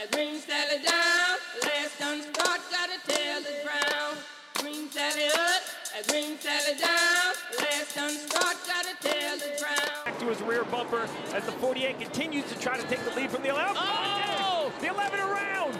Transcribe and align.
and 0.00 0.10
bring 0.12 0.38
Sally 0.38 0.82
down. 0.82 1.36
Last 1.62 1.98
done 1.98 2.22
start, 2.22 2.60
gotta 2.70 2.98
tell 3.06 3.40
the 3.42 3.54
ground. 3.62 4.18
Bring 4.60 4.88
Sally 4.90 5.26
up, 5.26 5.62
and 5.96 6.06
bring 6.06 6.38
Sally 6.38 6.78
down. 6.78 7.34
Last 7.58 7.94
done 7.94 8.16
start, 8.16 8.56
gotta 8.66 8.96
tell 9.00 9.36
the 9.36 9.58
ground. 9.58 10.04
Back 10.04 10.18
to 10.20 10.26
his 10.26 10.40
rear 10.42 10.64
bumper 10.64 11.06
as 11.34 11.44
the 11.44 11.52
48 11.52 12.00
continues 12.00 12.44
to 12.50 12.58
try 12.58 12.78
to 12.78 12.86
take 12.88 13.00
the 13.04 13.14
lead 13.14 13.30
from 13.30 13.42
the 13.42 13.50
11. 13.50 13.76
Oh! 13.76 14.72
The 14.80 14.88
11 14.88 15.20
around. 15.20 15.78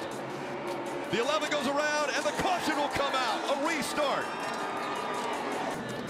The 1.13 1.21
11 1.21 1.51
goes 1.51 1.67
around, 1.67 2.11
and 2.15 2.25
the 2.25 2.33
caution 2.43 2.77
will 2.77 2.89
come 2.89 3.15
out. 3.15 3.57
A 3.57 3.67
restart. 3.67 4.25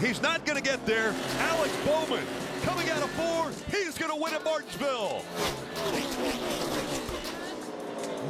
He's 0.00 0.20
not 0.20 0.45
going 0.46 0.56
to 0.56 0.62
get 0.62 0.84
there. 0.86 1.14
Alex 1.38 1.77
Bowman 1.84 2.24
coming 2.62 2.88
out 2.90 3.02
of 3.02 3.11
four. 3.11 3.50
He's 3.70 3.96
going 3.96 4.11
to 4.11 4.20
win 4.20 4.34
at 4.34 4.45
Martinsville. 4.45 5.24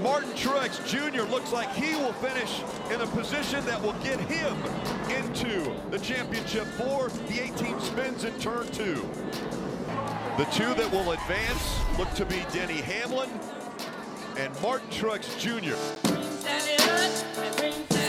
Martin 0.03 0.31
Truex 0.31 0.87
Jr. 0.87 1.23
looks 1.31 1.53
like 1.53 1.73
he 1.75 1.95
will 1.97 2.13
finish 2.15 2.63
in 2.93 3.01
a 3.01 3.07
position 3.09 3.65
that 3.67 3.83
will 3.83 3.93
get 4.05 4.19
him 4.21 4.57
into 5.11 5.75
the 5.91 5.99
championship 5.99 6.67
four 6.79 7.09
The 7.29 7.41
18 7.41 7.81
spins 7.81 8.25
in 8.25 8.33
turn 8.39 8.67
two. 8.69 9.07
The 10.39 10.45
two 10.53 10.73
that 10.75 10.91
will 10.91 11.13
advance 11.13 11.81
look 11.99 12.13
to 12.15 12.25
be 12.25 12.47
Denny 12.53 12.81
Hamlin 12.81 13.29
and 14.39 14.59
Martin 14.63 14.89
Truex 14.91 15.39
Jr. 15.39 15.77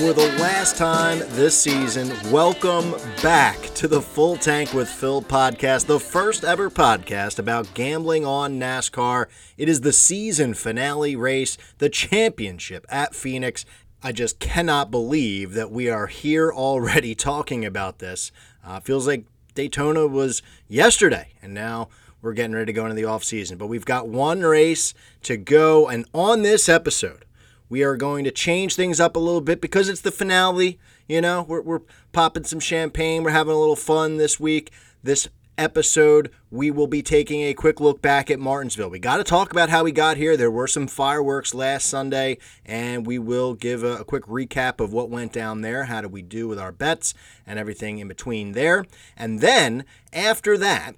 For 0.02 0.14
the 0.14 0.36
last 0.40 0.78
time 0.78 1.20
this 1.34 1.56
season, 1.56 2.12
welcome 2.32 2.96
back 3.22 3.62
to 3.76 3.88
the 3.88 4.02
Full 4.02 4.36
Tank 4.36 4.74
with 4.74 4.90
Phil 4.90 5.22
podcast, 5.22 5.86
the 5.86 6.00
first 6.00 6.44
ever 6.44 6.72
podcast 6.72 7.38
about 7.38 7.76
gambling 7.76 8.26
on 8.26 8.60
NASCAR. 8.60 9.28
It 9.60 9.70
is 9.70 9.82
the 9.82 9.94
season 9.94 10.56
finale 10.56 11.16
race, 11.16 11.56
the 11.78 11.88
championship 11.88 12.84
at 12.90 13.14
Phoenix. 13.14 13.64
I 14.02 14.12
just 14.12 14.40
cannot 14.40 14.90
believe 14.90 15.54
that 15.54 15.70
we 15.70 15.88
are 15.88 16.08
here 16.08 16.52
already 16.52 17.14
talking 17.16 17.64
about 17.64 18.00
this. 18.00 18.32
Uh, 18.66 18.80
feels 18.80 19.06
like 19.06 19.26
Daytona 19.54 20.08
was 20.08 20.42
yesterday, 20.68 21.34
and 21.44 21.54
now 21.54 21.90
we're 22.24 22.34
getting 22.34 22.56
ready 22.56 22.66
to 22.66 22.74
go 22.74 22.86
into 22.86 22.96
the 22.96 23.06
off 23.06 23.24
season. 23.24 23.60
But 23.60 23.68
we've 23.68 23.86
got 23.86 24.08
one 24.08 24.42
race 24.42 24.96
to 25.22 25.38
go, 25.38 25.88
and 25.88 26.08
on 26.12 26.42
this 26.42 26.68
episode, 26.68 27.24
we 27.72 27.84
are 27.84 27.96
going 27.96 28.26
to 28.26 28.32
change 28.32 28.76
things 28.76 29.00
up 29.00 29.16
a 29.16 29.20
little 29.20 29.40
bit 29.40 29.62
because 29.62 29.88
it's 29.88 30.02
the 30.02 30.12
finale. 30.12 30.78
You 31.08 31.22
know, 31.22 31.44
we're, 31.44 31.62
we're 31.62 31.82
popping 32.12 32.44
some 32.44 32.60
champagne. 32.60 33.24
We're 33.24 33.32
having 33.32 33.54
a 33.54 33.60
little 33.60 33.78
fun 33.78 34.18
this 34.18 34.42
week. 34.42 34.72
This 35.02 35.30
episode, 35.58 36.32
we 36.50 36.70
will 36.70 36.88
be 36.88 37.02
taking 37.02 37.44
a 37.44 37.54
quick 37.54 37.80
look 37.80 38.02
back 38.02 38.30
at 38.30 38.42
Martinsville. 38.42 38.90
We 38.90 39.00
got 39.00 39.18
to 39.18 39.24
talk 39.24 39.52
about 39.52 39.70
how 39.70 39.86
we 39.86 39.94
got 39.94 40.18
here. 40.18 40.36
There 40.36 40.52
were 40.52 40.68
some 40.68 40.86
fireworks 40.86 41.54
last 41.54 41.88
Sunday, 41.88 42.40
and 42.66 43.08
we 43.08 43.18
will 43.18 43.54
give 43.54 43.86
a, 43.86 44.00
a 44.00 44.04
quick 44.04 44.26
recap 44.26 44.82
of 44.82 44.92
what 44.92 45.10
went 45.10 45.32
down 45.32 45.62
there. 45.62 45.86
How 45.86 46.02
did 46.02 46.12
we 46.12 46.22
do 46.22 46.50
with 46.50 46.60
our 46.60 46.74
bets 46.74 47.14
and 47.48 47.58
everything 47.58 48.00
in 48.00 48.10
between 48.10 48.52
there? 48.52 48.86
And 49.16 49.40
then 49.40 49.86
after 50.12 50.58
that, 50.58 50.98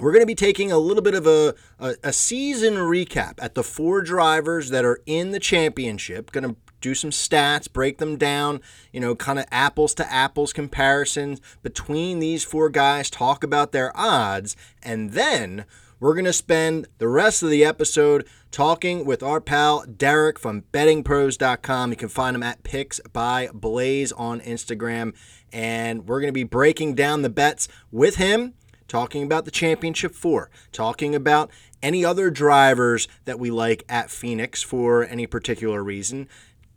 we're 0.00 0.12
going 0.12 0.22
to 0.22 0.26
be 0.26 0.34
taking 0.34 0.70
a 0.72 0.78
little 0.78 1.02
bit 1.02 1.14
of 1.14 1.26
a, 1.26 1.54
a, 1.78 1.94
a 2.04 2.12
season 2.12 2.74
recap 2.74 3.34
at 3.38 3.54
the 3.54 3.62
four 3.62 4.02
drivers 4.02 4.70
that 4.70 4.84
are 4.84 5.00
in 5.06 5.32
the 5.32 5.40
championship. 5.40 6.32
Going 6.32 6.54
to 6.54 6.56
do 6.80 6.94
some 6.94 7.10
stats, 7.10 7.70
break 7.72 7.98
them 7.98 8.16
down, 8.16 8.60
you 8.92 9.00
know, 9.00 9.14
kind 9.14 9.38
of 9.38 9.46
apples 9.50 9.94
to 9.94 10.12
apples 10.12 10.52
comparisons 10.52 11.40
between 11.62 12.20
these 12.20 12.44
four 12.44 12.68
guys, 12.68 13.10
talk 13.10 13.42
about 13.42 13.72
their 13.72 13.90
odds, 13.96 14.56
and 14.82 15.12
then 15.12 15.64
we're 16.00 16.14
going 16.14 16.24
to 16.24 16.32
spend 16.32 16.86
the 16.98 17.08
rest 17.08 17.42
of 17.42 17.50
the 17.50 17.64
episode 17.64 18.24
talking 18.52 19.04
with 19.04 19.20
our 19.20 19.40
pal 19.40 19.84
Derek 19.84 20.38
from 20.38 20.62
bettingpros.com. 20.72 21.90
You 21.90 21.96
can 21.96 22.08
find 22.08 22.36
him 22.36 22.42
at 22.44 22.62
Picks 22.62 23.00
by 23.12 23.48
Blaze 23.52 24.12
on 24.12 24.40
Instagram. 24.40 25.14
And 25.52 26.06
we're 26.06 26.20
going 26.20 26.28
to 26.28 26.32
be 26.32 26.44
breaking 26.44 26.94
down 26.94 27.22
the 27.22 27.28
bets 27.28 27.66
with 27.90 28.16
him 28.16 28.54
talking 28.88 29.22
about 29.22 29.44
the 29.44 29.50
championship 29.50 30.14
four, 30.14 30.50
talking 30.72 31.14
about 31.14 31.50
any 31.82 32.04
other 32.04 32.30
drivers 32.30 33.06
that 33.24 33.38
we 33.38 33.50
like 33.50 33.84
at 33.88 34.10
Phoenix 34.10 34.62
for 34.62 35.04
any 35.04 35.26
particular 35.26 35.84
reason. 35.84 36.28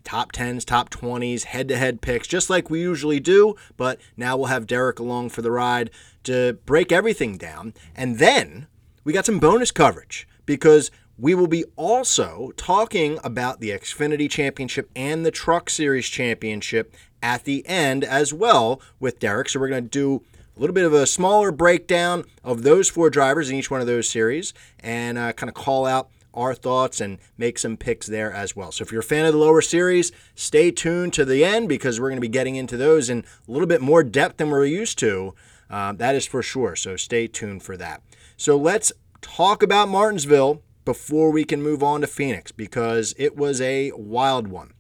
Top 0.03 0.31
10s, 0.31 0.65
top 0.65 0.89
20s, 0.89 1.43
head 1.43 1.67
to 1.67 1.77
head 1.77 2.01
picks, 2.01 2.27
just 2.27 2.49
like 2.49 2.69
we 2.69 2.81
usually 2.81 3.19
do. 3.19 3.55
But 3.77 3.99
now 4.17 4.35
we'll 4.35 4.47
have 4.47 4.67
Derek 4.67 4.99
along 4.99 5.29
for 5.29 5.41
the 5.41 5.51
ride 5.51 5.91
to 6.23 6.53
break 6.65 6.91
everything 6.91 7.37
down. 7.37 7.73
And 7.95 8.19
then 8.19 8.67
we 9.03 9.13
got 9.13 9.25
some 9.25 9.39
bonus 9.39 9.71
coverage 9.71 10.27
because 10.45 10.91
we 11.17 11.35
will 11.35 11.47
be 11.47 11.65
also 11.75 12.51
talking 12.57 13.19
about 13.23 13.59
the 13.59 13.69
Xfinity 13.69 14.29
Championship 14.29 14.89
and 14.95 15.23
the 15.23 15.31
Truck 15.31 15.69
Series 15.69 16.07
Championship 16.07 16.95
at 17.21 17.43
the 17.43 17.65
end 17.67 18.03
as 18.03 18.33
well 18.33 18.81
with 18.99 19.19
Derek. 19.19 19.49
So 19.49 19.59
we're 19.59 19.69
going 19.69 19.83
to 19.83 19.89
do 19.89 20.23
little 20.61 20.75
bit 20.75 20.85
of 20.85 20.93
a 20.93 21.07
smaller 21.07 21.51
breakdown 21.51 22.23
of 22.43 22.61
those 22.61 22.87
four 22.87 23.09
drivers 23.09 23.49
in 23.49 23.55
each 23.55 23.71
one 23.71 23.81
of 23.81 23.87
those 23.87 24.07
series 24.07 24.53
and 24.79 25.17
uh, 25.17 25.33
kind 25.33 25.49
of 25.49 25.55
call 25.55 25.87
out 25.87 26.09
our 26.35 26.53
thoughts 26.53 27.01
and 27.01 27.17
make 27.35 27.57
some 27.57 27.75
picks 27.75 28.05
there 28.05 28.31
as 28.31 28.55
well. 28.55 28.71
So 28.71 28.83
if 28.83 28.91
you're 28.91 29.01
a 29.01 29.03
fan 29.03 29.25
of 29.25 29.33
the 29.33 29.39
lower 29.39 29.61
series, 29.61 30.11
stay 30.35 30.69
tuned 30.69 31.13
to 31.13 31.25
the 31.25 31.43
end 31.43 31.67
because 31.67 31.99
we're 31.99 32.09
going 32.09 32.17
to 32.17 32.21
be 32.21 32.27
getting 32.27 32.55
into 32.55 32.77
those 32.77 33.09
in 33.09 33.25
a 33.47 33.51
little 33.51 33.67
bit 33.67 33.81
more 33.81 34.03
depth 34.03 34.37
than 34.37 34.51
we're 34.51 34.65
used 34.65 34.99
to. 34.99 35.33
Uh, 35.67 35.93
that 35.93 36.13
is 36.13 36.27
for 36.27 36.43
sure. 36.43 36.75
So 36.75 36.95
stay 36.95 37.25
tuned 37.25 37.63
for 37.63 37.75
that. 37.77 38.03
So 38.37 38.55
let's 38.55 38.93
talk 39.21 39.63
about 39.63 39.89
Martinsville 39.89 40.61
before 40.85 41.31
we 41.31 41.43
can 41.43 41.63
move 41.63 41.81
on 41.81 42.01
to 42.01 42.07
Phoenix 42.07 42.51
because 42.51 43.15
it 43.17 43.35
was 43.35 43.61
a 43.61 43.91
wild 43.95 44.47
one. 44.47 44.73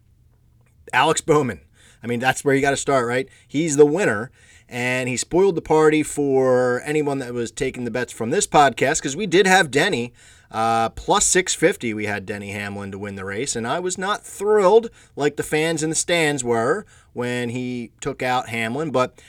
Alex 0.93 1.21
Bowman. 1.21 1.61
I 2.03 2.07
mean, 2.07 2.19
that's 2.19 2.45
where 2.45 2.53
you 2.53 2.61
got 2.61 2.71
to 2.71 2.77
start, 2.77 3.07
right? 3.07 3.27
He's 3.47 3.77
the 3.77 3.85
winner 3.85 4.31
and 4.71 5.09
he 5.09 5.17
spoiled 5.17 5.55
the 5.55 5.61
party 5.61 6.01
for 6.01 6.81
anyone 6.85 7.19
that 7.19 7.33
was 7.33 7.51
taking 7.51 7.83
the 7.83 7.91
bets 7.91 8.13
from 8.13 8.29
this 8.29 8.47
podcast 8.47 8.99
because 8.99 9.17
we 9.17 9.27
did 9.27 9.45
have 9.45 9.69
Denny 9.69 10.13
uh, 10.49 10.87
plus 10.89 11.25
650. 11.25 11.93
We 11.93 12.05
had 12.05 12.25
Denny 12.25 12.51
Hamlin 12.51 12.89
to 12.91 12.97
win 12.97 13.15
the 13.15 13.25
race, 13.25 13.57
and 13.57 13.67
I 13.67 13.79
was 13.79 13.97
not 13.97 14.23
thrilled 14.23 14.89
like 15.17 15.35
the 15.35 15.43
fans 15.43 15.83
in 15.83 15.89
the 15.89 15.95
stands 15.95 16.41
were 16.41 16.85
when 17.11 17.49
he 17.49 17.91
took 17.99 18.23
out 18.23 18.47
Hamlin, 18.47 18.91
but 18.91 19.21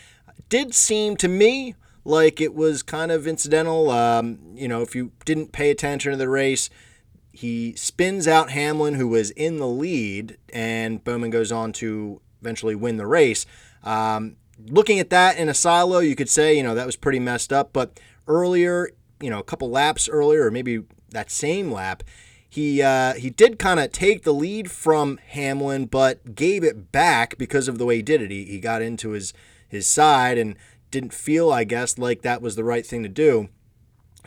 did 0.48 0.74
seem 0.74 1.16
to 1.16 1.26
me 1.28 1.74
like 2.04 2.40
it 2.40 2.54
was 2.54 2.84
kind 2.84 3.10
of 3.10 3.26
incidental. 3.26 3.90
Um, 3.90 4.38
you 4.54 4.68
know, 4.68 4.80
if 4.80 4.94
you 4.94 5.10
didn't 5.24 5.50
pay 5.50 5.70
attention 5.70 6.12
to 6.12 6.16
the 6.16 6.28
race, 6.28 6.70
he 7.32 7.74
spins 7.74 8.28
out 8.28 8.50
Hamlin, 8.50 8.94
who 8.94 9.08
was 9.08 9.30
in 9.30 9.56
the 9.56 9.66
lead, 9.66 10.38
and 10.52 11.02
Bowman 11.02 11.30
goes 11.30 11.50
on 11.50 11.72
to 11.74 12.20
eventually 12.40 12.76
win 12.76 12.96
the 12.96 13.06
race. 13.08 13.44
Um, 13.82 14.36
looking 14.68 14.98
at 14.98 15.10
that 15.10 15.36
in 15.36 15.48
a 15.48 15.54
silo, 15.54 15.98
you 15.98 16.16
could 16.16 16.28
say, 16.28 16.56
you 16.56 16.62
know, 16.62 16.74
that 16.74 16.86
was 16.86 16.96
pretty 16.96 17.18
messed 17.18 17.52
up. 17.52 17.72
But 17.72 17.98
earlier, 18.26 18.90
you 19.20 19.30
know, 19.30 19.38
a 19.38 19.44
couple 19.44 19.70
laps 19.70 20.08
earlier, 20.08 20.46
or 20.46 20.50
maybe 20.50 20.82
that 21.10 21.30
same 21.30 21.70
lap, 21.70 22.02
he 22.48 22.82
uh, 22.82 23.14
he 23.14 23.30
did 23.30 23.58
kind 23.58 23.80
of 23.80 23.92
take 23.92 24.24
the 24.24 24.32
lead 24.34 24.70
from 24.70 25.18
Hamlin, 25.28 25.86
but 25.86 26.34
gave 26.34 26.62
it 26.62 26.92
back 26.92 27.38
because 27.38 27.66
of 27.66 27.78
the 27.78 27.86
way 27.86 27.96
he 27.96 28.02
did 28.02 28.20
it. 28.20 28.30
He, 28.30 28.44
he 28.44 28.60
got 28.60 28.82
into 28.82 29.10
his 29.10 29.32
his 29.66 29.86
side 29.86 30.36
and 30.36 30.56
didn't 30.90 31.14
feel, 31.14 31.50
I 31.50 31.64
guess, 31.64 31.96
like 31.96 32.20
that 32.22 32.42
was 32.42 32.54
the 32.54 32.64
right 32.64 32.84
thing 32.84 33.02
to 33.04 33.08
do. 33.08 33.48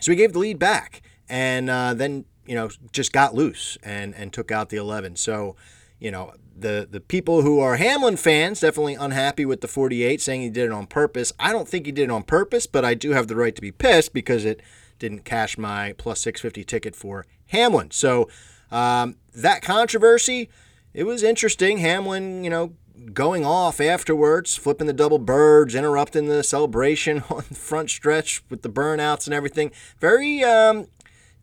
So 0.00 0.10
he 0.10 0.16
gave 0.16 0.32
the 0.32 0.40
lead 0.40 0.58
back, 0.58 1.02
and 1.28 1.70
uh, 1.70 1.94
then 1.94 2.24
you 2.46 2.56
know 2.56 2.68
just 2.90 3.12
got 3.12 3.34
loose 3.34 3.78
and 3.84 4.14
and 4.14 4.32
took 4.32 4.50
out 4.50 4.70
the 4.70 4.76
11. 4.76 5.14
So 5.16 5.54
you 6.00 6.10
know 6.10 6.34
the 6.58 6.88
the 6.90 7.00
people 7.00 7.42
who 7.42 7.60
are 7.60 7.76
Hamlin 7.76 8.16
fans 8.16 8.60
definitely 8.60 8.94
unhappy 8.94 9.44
with 9.44 9.60
the 9.60 9.68
48, 9.68 10.20
saying 10.20 10.40
he 10.42 10.50
did 10.50 10.66
it 10.66 10.72
on 10.72 10.86
purpose. 10.86 11.32
I 11.38 11.52
don't 11.52 11.68
think 11.68 11.86
he 11.86 11.92
did 11.92 12.04
it 12.04 12.10
on 12.10 12.22
purpose, 12.22 12.66
but 12.66 12.84
I 12.84 12.94
do 12.94 13.12
have 13.12 13.28
the 13.28 13.36
right 13.36 13.54
to 13.54 13.60
be 13.60 13.72
pissed 13.72 14.12
because 14.12 14.44
it 14.44 14.60
didn't 14.98 15.24
cash 15.24 15.58
my 15.58 15.92
plus 15.98 16.20
650 16.20 16.64
ticket 16.64 16.96
for 16.96 17.26
Hamlin. 17.48 17.90
So 17.90 18.28
um, 18.70 19.16
that 19.34 19.62
controversy, 19.62 20.48
it 20.94 21.04
was 21.04 21.22
interesting. 21.22 21.78
Hamlin, 21.78 22.42
you 22.42 22.50
know, 22.50 22.72
going 23.12 23.44
off 23.44 23.80
afterwards, 23.80 24.56
flipping 24.56 24.86
the 24.86 24.92
double 24.92 25.18
birds, 25.18 25.74
interrupting 25.74 26.26
the 26.26 26.42
celebration 26.42 27.22
on 27.30 27.44
the 27.48 27.54
front 27.54 27.90
stretch 27.90 28.42
with 28.48 28.62
the 28.62 28.70
burnouts 28.70 29.26
and 29.26 29.34
everything. 29.34 29.70
Very 30.00 30.42
um, 30.42 30.86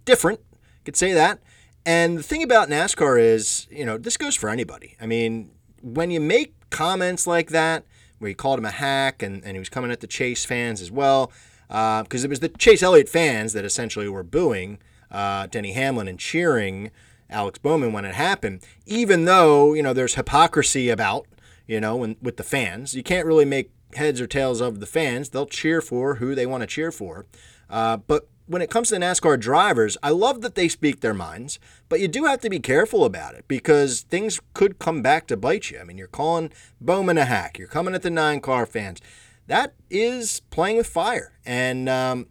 different, 0.05 0.39
could 0.83 0.95
say 0.95 1.13
that. 1.13 1.39
And 1.85 2.17
the 2.17 2.23
thing 2.23 2.43
about 2.43 2.69
NASCAR 2.69 3.19
is, 3.19 3.67
you 3.69 3.85
know, 3.85 3.97
this 3.97 4.17
goes 4.17 4.35
for 4.35 4.49
anybody. 4.49 4.95
I 5.01 5.05
mean, 5.05 5.51
when 5.81 6.11
you 6.11 6.19
make 6.19 6.53
comments 6.69 7.27
like 7.27 7.49
that, 7.49 7.83
where 8.19 8.29
he 8.29 8.33
called 8.33 8.57
him 8.57 8.65
a 8.65 8.71
hack 8.71 9.21
and, 9.21 9.43
and 9.43 9.53
he 9.53 9.59
was 9.59 9.69
coming 9.69 9.91
at 9.91 9.99
the 9.99 10.07
Chase 10.07 10.45
fans 10.45 10.81
as 10.81 10.89
well, 10.89 11.31
because 11.67 12.23
uh, 12.23 12.27
it 12.27 12.29
was 12.29 12.39
the 12.39 12.49
Chase 12.49 12.81
Elliott 12.81 13.09
fans 13.09 13.51
that 13.53 13.65
essentially 13.65 14.07
were 14.07 14.23
booing 14.23 14.79
uh, 15.11 15.47
Denny 15.47 15.73
Hamlin 15.73 16.07
and 16.07 16.17
cheering 16.17 16.91
Alex 17.29 17.59
Bowman 17.59 17.91
when 17.91 18.05
it 18.05 18.15
happened, 18.15 18.63
even 18.85 19.25
though, 19.25 19.73
you 19.73 19.83
know, 19.83 19.91
there's 19.93 20.15
hypocrisy 20.15 20.89
about, 20.89 21.27
you 21.67 21.81
know, 21.81 21.97
when, 21.97 22.15
with 22.21 22.37
the 22.37 22.43
fans. 22.43 22.95
You 22.95 23.03
can't 23.03 23.25
really 23.25 23.45
make 23.45 23.71
heads 23.95 24.21
or 24.21 24.27
tails 24.27 24.61
of 24.61 24.79
the 24.79 24.85
fans. 24.85 25.29
They'll 25.29 25.45
cheer 25.45 25.81
for 25.81 26.15
who 26.15 26.33
they 26.33 26.45
want 26.45 26.61
to 26.61 26.67
cheer 26.67 26.91
for. 26.91 27.25
Uh, 27.69 27.97
but 27.97 28.27
when 28.45 28.61
it 28.61 28.69
comes 28.69 28.89
to 28.89 28.95
NASCAR 28.95 29.39
drivers, 29.39 29.97
I 30.03 30.09
love 30.09 30.41
that 30.41 30.55
they 30.55 30.67
speak 30.67 30.99
their 30.99 31.13
minds, 31.13 31.59
but 31.87 31.99
you 31.99 32.07
do 32.07 32.25
have 32.25 32.41
to 32.41 32.49
be 32.49 32.59
careful 32.59 33.05
about 33.05 33.35
it 33.35 33.45
because 33.47 34.01
things 34.01 34.41
could 34.53 34.79
come 34.79 35.01
back 35.01 35.27
to 35.27 35.37
bite 35.37 35.71
you. 35.71 35.79
I 35.79 35.83
mean, 35.83 35.97
you're 35.97 36.07
calling 36.07 36.51
Bowman 36.81 37.17
a 37.17 37.25
hack, 37.25 37.57
you're 37.57 37.67
coming 37.67 37.95
at 37.95 38.01
the 38.01 38.09
nine 38.09 38.41
car 38.41 38.65
fans. 38.65 38.99
That 39.47 39.73
is 39.89 40.41
playing 40.49 40.77
with 40.77 40.87
fire. 40.87 41.37
And, 41.45 41.87
um, 41.87 42.27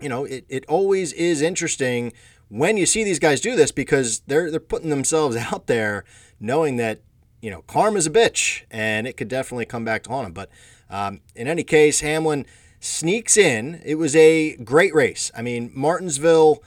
you 0.00 0.08
know, 0.08 0.24
it, 0.24 0.44
it 0.48 0.64
always 0.66 1.12
is 1.12 1.42
interesting 1.42 2.12
when 2.48 2.76
you 2.76 2.86
see 2.86 3.04
these 3.04 3.18
guys 3.18 3.40
do 3.40 3.56
this 3.56 3.72
because 3.72 4.20
they're, 4.26 4.50
they're 4.50 4.60
putting 4.60 4.90
themselves 4.90 5.36
out 5.52 5.66
there 5.66 6.04
knowing 6.40 6.76
that, 6.76 7.00
you 7.40 7.50
know, 7.50 7.62
karma's 7.62 8.06
a 8.06 8.10
bitch 8.10 8.64
and 8.70 9.06
it 9.06 9.16
could 9.16 9.28
definitely 9.28 9.66
come 9.66 9.84
back 9.84 10.02
to 10.02 10.10
haunt 10.10 10.26
them. 10.26 10.32
But 10.32 10.50
um, 10.90 11.20
in 11.34 11.46
any 11.46 11.64
case, 11.64 12.00
Hamlin 12.00 12.46
sneaks 12.80 13.36
in. 13.36 13.80
It 13.84 13.96
was 13.96 14.14
a 14.16 14.56
great 14.56 14.94
race. 14.94 15.30
I 15.36 15.42
mean, 15.42 15.70
Martinsville, 15.74 16.62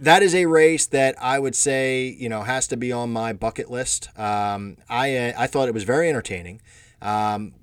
that 0.00 0.22
is 0.22 0.34
a 0.34 0.46
race 0.46 0.86
that 0.86 1.14
I 1.20 1.38
would 1.38 1.54
say, 1.54 2.06
you 2.06 2.28
know, 2.28 2.42
has 2.42 2.66
to 2.68 2.76
be 2.76 2.92
on 2.92 3.12
my 3.12 3.32
bucket 3.32 3.70
list. 3.70 4.08
Um, 4.18 4.76
I, 4.88 5.16
uh, 5.16 5.32
I 5.36 5.46
thought 5.46 5.68
it 5.68 5.74
was 5.74 5.84
very 5.84 6.08
entertaining. 6.08 6.60
Um, 7.00 7.54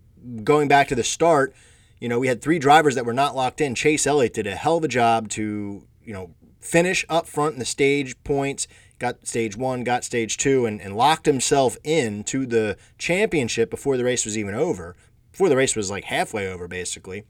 going 0.44 0.68
back 0.68 0.88
to 0.89 0.95
the 0.95 1.03
start, 1.03 1.53
you 2.00 2.09
know, 2.09 2.19
we 2.19 2.27
had 2.27 2.41
three 2.41 2.59
drivers 2.59 2.95
that 2.95 3.06
were 3.06 3.13
not 3.13 3.36
locked 3.36 3.62
in. 3.62 3.75
Chase 3.75 4.06
Elliott 4.07 4.33
did 4.33 4.47
a 4.47 4.56
hell 4.56 4.77
of 4.77 4.83
a 4.83 4.88
job 4.88 5.30
to, 5.30 5.86
you 6.03 6.13
know, 6.13 6.31
finish 6.59 7.06
up 7.09 7.25
front 7.27 7.53
in 7.53 7.59
the 7.59 7.65
stage 7.65 8.21
points, 8.24 8.68
got 9.00 9.25
stage 9.25 9.56
one, 9.57 9.83
got 9.83 10.03
stage 10.03 10.38
two, 10.38 10.65
and, 10.65 10.81
and 10.81 10.95
locked 10.95 11.25
himself 11.25 11.77
in 11.83 12.24
to 12.25 12.45
the 12.45 12.77
championship 12.97 13.69
before 13.69 13.97
the 13.97 14.03
race 14.03 14.25
was 14.25 14.38
even 14.38 14.53
over. 14.53 14.95
Before 15.31 15.50
the 15.50 15.56
race 15.56 15.75
was 15.75 15.89
like 15.89 16.06
halfway 16.06 16.51
over, 16.51 16.68
basically. 16.68 17.24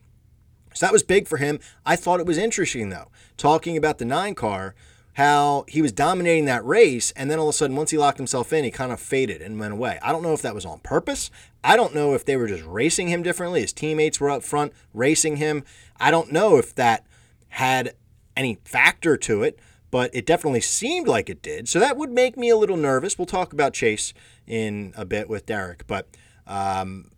So 0.74 0.86
that 0.86 0.94
was 0.94 1.04
big 1.04 1.28
for 1.28 1.38
him. 1.38 1.60
I 1.86 1.96
thought 1.96 2.20
it 2.20 2.26
was 2.26 2.38
interesting, 2.38 2.90
though, 2.90 3.10
talking 3.38 3.78
about 3.78 3.98
the 3.98 4.06
nine 4.06 4.36
car, 4.36 4.76
how 5.14 5.66
he 5.68 5.82
was 5.82 5.92
dominating 5.92 6.46
that 6.46 6.66
race, 6.66 7.12
and 7.12 7.30
then 7.30 7.40
all 7.40 7.50
of 7.50 7.56
a 7.56 7.58
sudden, 7.58 7.76
once 7.76 7.92
he 7.92 7.98
locked 7.98 8.18
himself 8.18 8.54
in, 8.54 8.64
he 8.64 8.72
kind 8.72 8.92
of 8.92 9.00
faded 9.00 9.42
and 9.42 9.60
went 9.60 9.74
away. 9.74 10.00
I 10.02 10.12
don't 10.12 10.24
know 10.24 10.34
if 10.34 10.42
that 10.44 10.56
was 10.56 10.66
on 10.66 10.80
purpose. 10.80 11.30
I 11.64 11.76
don't 11.76 11.94
know 11.94 12.14
if 12.14 12.24
they 12.24 12.38
were 12.38 12.48
just 12.48 12.64
racing 12.64 13.10
him 13.10 13.24
differently. 13.24 13.62
His 13.62 13.74
teammates 13.74 14.20
were 14.20 14.30
up 14.30 14.44
front 14.44 14.72
racing 14.94 15.38
him. 15.38 15.64
I 16.00 16.12
don't 16.12 16.32
know 16.32 16.58
if 16.58 16.74
that 16.76 17.06
had 17.50 17.96
any 18.38 18.60
factor 18.64 19.18
to 19.18 19.44
it, 19.44 19.60
but 19.92 20.10
it 20.14 20.26
definitely 20.26 20.62
seemed 20.62 21.08
like 21.08 21.30
it 21.30 21.42
did. 21.42 21.68
So 21.68 21.80
that 21.80 21.98
would 21.98 22.12
make 22.12 22.38
me 22.38 22.50
a 22.50 22.56
little 22.56 22.78
nervous. 22.78 23.18
We'll 23.18 23.26
talk 23.26 23.52
about 23.52 23.74
Chase 23.74 24.14
in 24.48 24.94
a 24.96 25.04
bit 25.04 25.28
with 25.28 25.46
Derek, 25.46 25.86
but 25.88 26.08
um, 26.48 27.12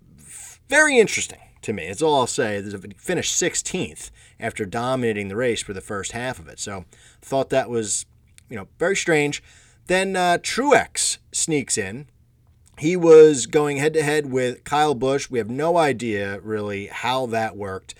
very 0.69 0.98
interesting 0.98 1.39
to 1.62 1.74
me. 1.74 1.88
That's 1.88 2.02
all 2.02 2.19
I'll 2.19 2.28
say. 2.28 2.62
He 2.62 2.72
finished 2.98 3.42
16th 3.42 4.12
after 4.40 4.66
dominating 4.66 5.28
the 5.28 5.36
race 5.36 5.62
for 5.62 5.74
the 5.74 5.81
first 5.81 6.12
half 6.12 6.40
of 6.40 6.48
it. 6.48 6.60
So 6.60 6.86
thought 7.22 7.50
that 7.50 7.69
was, 7.69 8.06
you 8.50 8.56
know, 8.56 8.68
very 8.80 8.96
strange. 8.96 9.44
Then 9.88 10.16
uh, 10.16 10.38
Truex 10.42 11.18
sneaks 11.31 11.78
in. 11.78 12.08
He 12.78 12.96
was 12.96 13.46
going 13.46 13.78
head 13.78 13.94
to 13.94 14.04
head 14.04 14.31
with 14.31 14.63
Kyle 14.63 14.96
Busch. 14.96 15.30
We 15.30 15.38
have 15.38 15.50
no 15.50 15.78
idea 15.78 16.40
really 16.40 16.88
how 16.88 17.28
that 17.28 17.56
worked 17.56 17.94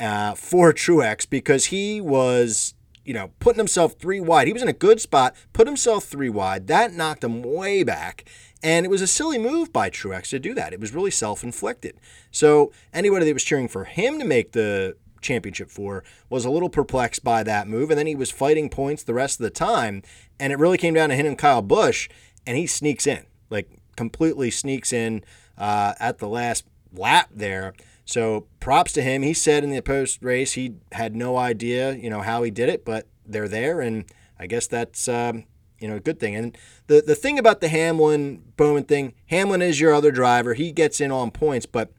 uh, 0.00 0.34
for 0.34 0.72
Truex 0.72 1.28
because 1.28 1.66
he 1.66 2.00
was, 2.00 2.74
you 3.04 3.14
know, 3.14 3.30
putting 3.38 3.58
himself 3.58 3.94
three 3.94 4.20
wide. 4.20 4.46
He 4.46 4.52
was 4.52 4.62
in 4.62 4.68
a 4.68 4.72
good 4.72 5.00
spot, 5.00 5.36
put 5.52 5.68
himself 5.68 6.04
three 6.04 6.30
wide. 6.30 6.66
That 6.66 6.92
knocked 6.92 7.22
him 7.22 7.42
way 7.42 7.84
back. 7.84 8.24
And 8.64 8.86
it 8.86 8.88
was 8.88 9.02
a 9.02 9.06
silly 9.06 9.38
move 9.38 9.72
by 9.72 9.90
Truex 9.90 10.30
to 10.30 10.38
do 10.38 10.54
that. 10.54 10.72
It 10.72 10.80
was 10.80 10.94
really 10.94 11.10
self 11.10 11.44
inflicted. 11.44 11.96
So 12.30 12.72
anybody 12.92 13.26
that 13.26 13.34
was 13.34 13.44
cheering 13.44 13.68
for 13.68 13.84
him 13.84 14.18
to 14.18 14.24
make 14.24 14.52
the 14.52 14.96
championship 15.20 15.70
four 15.70 16.02
was 16.30 16.44
a 16.44 16.50
little 16.50 16.70
perplexed 16.70 17.22
by 17.22 17.42
that 17.42 17.68
move. 17.68 17.90
And 17.90 17.98
then 17.98 18.06
he 18.06 18.16
was 18.16 18.30
fighting 18.30 18.70
points 18.70 19.02
the 19.02 19.14
rest 19.14 19.38
of 19.38 19.44
the 19.44 19.50
time. 19.50 20.02
And 20.40 20.52
it 20.52 20.58
really 20.58 20.78
came 20.78 20.94
down 20.94 21.10
to 21.10 21.14
him 21.14 21.26
and 21.26 21.38
Kyle 21.38 21.62
Busch. 21.62 22.08
And 22.46 22.56
he 22.56 22.66
sneaks 22.66 23.06
in, 23.06 23.26
like 23.50 23.70
completely 23.96 24.50
sneaks 24.50 24.92
in 24.92 25.22
uh, 25.58 25.92
at 26.00 26.18
the 26.18 26.28
last 26.28 26.64
lap 26.92 27.28
there. 27.30 27.74
So 28.06 28.46
props 28.60 28.92
to 28.94 29.02
him. 29.02 29.22
He 29.22 29.34
said 29.34 29.62
in 29.62 29.70
the 29.70 29.82
post 29.82 30.22
race 30.22 30.52
he 30.52 30.76
had 30.92 31.14
no 31.14 31.36
idea, 31.36 31.92
you 31.92 32.10
know, 32.10 32.22
how 32.22 32.42
he 32.42 32.50
did 32.50 32.68
it, 32.68 32.84
but 32.84 33.06
they're 33.26 33.48
there, 33.48 33.80
and 33.80 34.04
I 34.38 34.46
guess 34.46 34.66
that's 34.66 35.08
um, 35.08 35.44
you 35.78 35.88
know, 35.88 35.96
a 35.96 36.00
good 36.00 36.20
thing. 36.20 36.34
And 36.34 36.56
the 36.86 37.02
the 37.04 37.14
thing 37.14 37.38
about 37.38 37.60
the 37.60 37.68
Hamlin 37.68 38.42
Bowman 38.56 38.84
thing, 38.84 39.14
Hamlin 39.26 39.62
is 39.62 39.80
your 39.80 39.92
other 39.92 40.10
driver. 40.10 40.54
He 40.54 40.72
gets 40.72 41.00
in 41.00 41.10
on 41.10 41.30
points, 41.30 41.66
but 41.66 41.90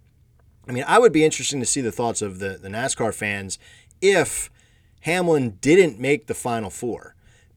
I 0.67 0.71
mean, 0.71 0.85
I 0.87 0.99
would 0.99 1.11
be 1.11 1.23
interested 1.23 1.59
to 1.59 1.65
see 1.65 1.81
the 1.81 1.91
thoughts 1.91 2.21
of 2.21 2.39
the, 2.39 2.57
the 2.61 2.69
NASCAR 2.69 3.13
fans 3.13 3.59
if 4.01 4.49
Hamlin 5.01 5.57
didn't 5.61 5.99
make 5.99 6.27
the 6.27 6.33
final 6.33 6.69
four 6.69 7.14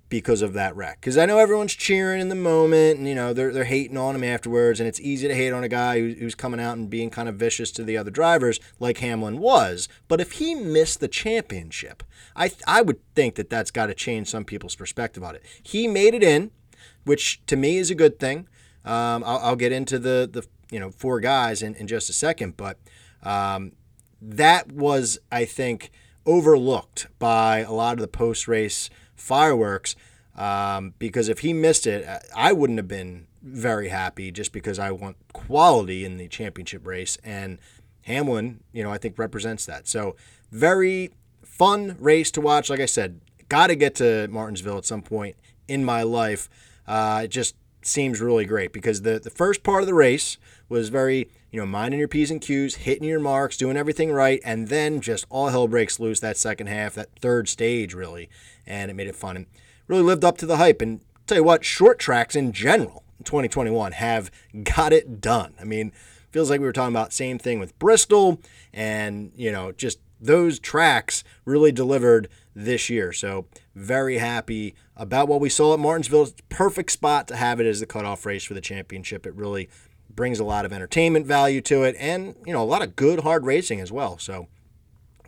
because 0.08 0.42
of 0.42 0.54
that 0.54 0.74
wreck. 0.74 1.00
Because 1.00 1.18
I 1.18 1.26
know 1.26 1.38
everyone's 1.38 1.74
cheering 1.74 2.20
in 2.20 2.28
the 2.28 2.34
moment, 2.34 2.98
and 2.98 3.08
you 3.08 3.14
know 3.14 3.32
they're 3.32 3.52
they're 3.52 3.64
hating 3.64 3.96
on 3.96 4.14
him 4.14 4.24
afterwards, 4.24 4.80
and 4.80 4.88
it's 4.88 5.00
easy 5.00 5.28
to 5.28 5.34
hate 5.34 5.52
on 5.52 5.64
a 5.64 5.68
guy 5.68 6.00
who's 6.00 6.34
coming 6.34 6.60
out 6.60 6.76
and 6.76 6.88
being 6.88 7.10
kind 7.10 7.28
of 7.28 7.36
vicious 7.36 7.70
to 7.72 7.84
the 7.84 7.96
other 7.96 8.10
drivers, 8.10 8.60
like 8.80 8.98
Hamlin 8.98 9.38
was. 9.38 9.88
But 10.06 10.20
if 10.20 10.32
he 10.32 10.54
missed 10.54 11.00
the 11.00 11.08
championship, 11.08 12.02
I 12.34 12.50
I 12.66 12.82
would 12.82 13.00
think 13.14 13.34
that 13.36 13.50
that's 13.50 13.70
got 13.70 13.86
to 13.86 13.94
change 13.94 14.28
some 14.28 14.44
people's 14.44 14.76
perspective 14.76 15.22
on 15.22 15.34
it. 15.34 15.42
He 15.62 15.86
made 15.86 16.14
it 16.14 16.22
in, 16.22 16.50
which 17.04 17.44
to 17.46 17.56
me 17.56 17.78
is 17.78 17.90
a 17.90 17.94
good 17.94 18.18
thing. 18.18 18.48
Um, 18.84 19.22
I'll, 19.26 19.38
I'll, 19.38 19.56
get 19.56 19.72
into 19.72 19.98
the 19.98 20.28
the 20.30 20.46
you 20.70 20.80
know 20.80 20.90
four 20.90 21.20
guys 21.20 21.62
in, 21.62 21.74
in 21.74 21.86
just 21.86 22.08
a 22.08 22.12
second, 22.14 22.56
but 22.56 22.78
um, 23.22 23.72
that 24.22 24.72
was 24.72 25.18
I 25.30 25.44
think 25.44 25.90
overlooked 26.24 27.08
by 27.18 27.58
a 27.58 27.72
lot 27.72 27.94
of 27.94 28.00
the 28.00 28.08
post 28.08 28.48
race 28.48 28.88
fireworks 29.18 29.94
um, 30.38 30.94
because 30.98 31.28
if 31.28 31.40
he 31.40 31.52
missed 31.52 31.86
it, 31.86 32.06
I 32.34 32.52
wouldn't 32.52 32.78
have 32.78 32.88
been 32.88 33.26
very 33.42 33.88
happy 33.88 34.30
just 34.30 34.52
because 34.52 34.78
I 34.78 34.92
want 34.92 35.16
quality 35.32 36.04
in 36.04 36.16
the 36.16 36.28
championship 36.28 36.86
race. 36.86 37.18
And 37.24 37.58
Hamlin, 38.02 38.60
you 38.72 38.84
know, 38.84 38.92
I 38.92 38.98
think 38.98 39.18
represents 39.18 39.66
that. 39.66 39.88
So 39.88 40.14
very 40.52 41.10
fun 41.42 41.96
race 41.98 42.30
to 42.32 42.40
watch. 42.40 42.70
Like 42.70 42.80
I 42.80 42.86
said, 42.86 43.20
got 43.48 43.66
to 43.66 43.74
get 43.74 43.96
to 43.96 44.28
Martinsville 44.28 44.78
at 44.78 44.84
some 44.84 45.02
point 45.02 45.36
in 45.66 45.84
my 45.84 46.04
life. 46.04 46.48
Uh, 46.86 47.22
it 47.24 47.28
just 47.28 47.56
seems 47.82 48.20
really 48.20 48.44
great 48.44 48.72
because 48.72 49.02
the, 49.02 49.18
the 49.18 49.30
first 49.30 49.62
part 49.64 49.82
of 49.82 49.86
the 49.86 49.94
race 49.94 50.38
was 50.68 50.88
very, 50.88 51.28
you 51.50 51.58
know, 51.58 51.66
minding 51.66 51.98
your 51.98 52.08
P's 52.08 52.30
and 52.30 52.40
Q's, 52.40 52.76
hitting 52.76 53.08
your 53.08 53.20
marks, 53.20 53.56
doing 53.56 53.76
everything 53.76 54.12
right, 54.12 54.40
and 54.44 54.68
then 54.68 55.00
just 55.00 55.26
all 55.30 55.48
hell 55.48 55.66
breaks 55.66 55.98
loose 55.98 56.20
that 56.20 56.36
second 56.36 56.68
half, 56.68 56.94
that 56.94 57.08
third 57.20 57.48
stage, 57.48 57.94
really 57.94 58.28
and 58.68 58.90
it 58.90 58.94
made 58.94 59.08
it 59.08 59.16
fun 59.16 59.36
and 59.36 59.46
really 59.88 60.02
lived 60.02 60.24
up 60.24 60.38
to 60.38 60.46
the 60.46 60.58
hype. 60.58 60.80
And 60.80 61.00
tell 61.26 61.38
you 61.38 61.44
what, 61.44 61.64
short 61.64 61.98
tracks 61.98 62.36
in 62.36 62.52
general 62.52 63.02
in 63.18 63.24
2021 63.24 63.92
have 63.92 64.30
got 64.62 64.92
it 64.92 65.20
done. 65.20 65.54
I 65.60 65.64
mean, 65.64 65.92
feels 66.30 66.50
like 66.50 66.60
we 66.60 66.66
were 66.66 66.72
talking 66.72 66.94
about 66.94 67.12
same 67.12 67.38
thing 67.38 67.58
with 67.58 67.78
Bristol, 67.78 68.40
and 68.72 69.32
you 69.34 69.50
know, 69.50 69.72
just 69.72 69.98
those 70.20 70.58
tracks 70.58 71.24
really 71.44 71.72
delivered 71.72 72.28
this 72.54 72.90
year. 72.90 73.12
So 73.12 73.46
very 73.74 74.18
happy 74.18 74.74
about 74.96 75.28
what 75.28 75.40
we 75.40 75.48
saw 75.48 75.74
at 75.74 75.80
Martinsville. 75.80 76.28
Perfect 76.48 76.90
spot 76.90 77.28
to 77.28 77.36
have 77.36 77.60
it 77.60 77.66
as 77.66 77.80
the 77.80 77.86
cutoff 77.86 78.26
race 78.26 78.44
for 78.44 78.54
the 78.54 78.60
championship. 78.60 79.26
It 79.26 79.34
really 79.34 79.68
brings 80.10 80.40
a 80.40 80.44
lot 80.44 80.64
of 80.64 80.72
entertainment 80.72 81.26
value 81.26 81.60
to 81.62 81.84
it, 81.84 81.94
and 81.98 82.34
you 82.44 82.52
know, 82.52 82.62
a 82.62 82.64
lot 82.64 82.82
of 82.82 82.96
good 82.96 83.20
hard 83.20 83.46
racing 83.46 83.80
as 83.80 83.92
well. 83.92 84.18
So 84.18 84.48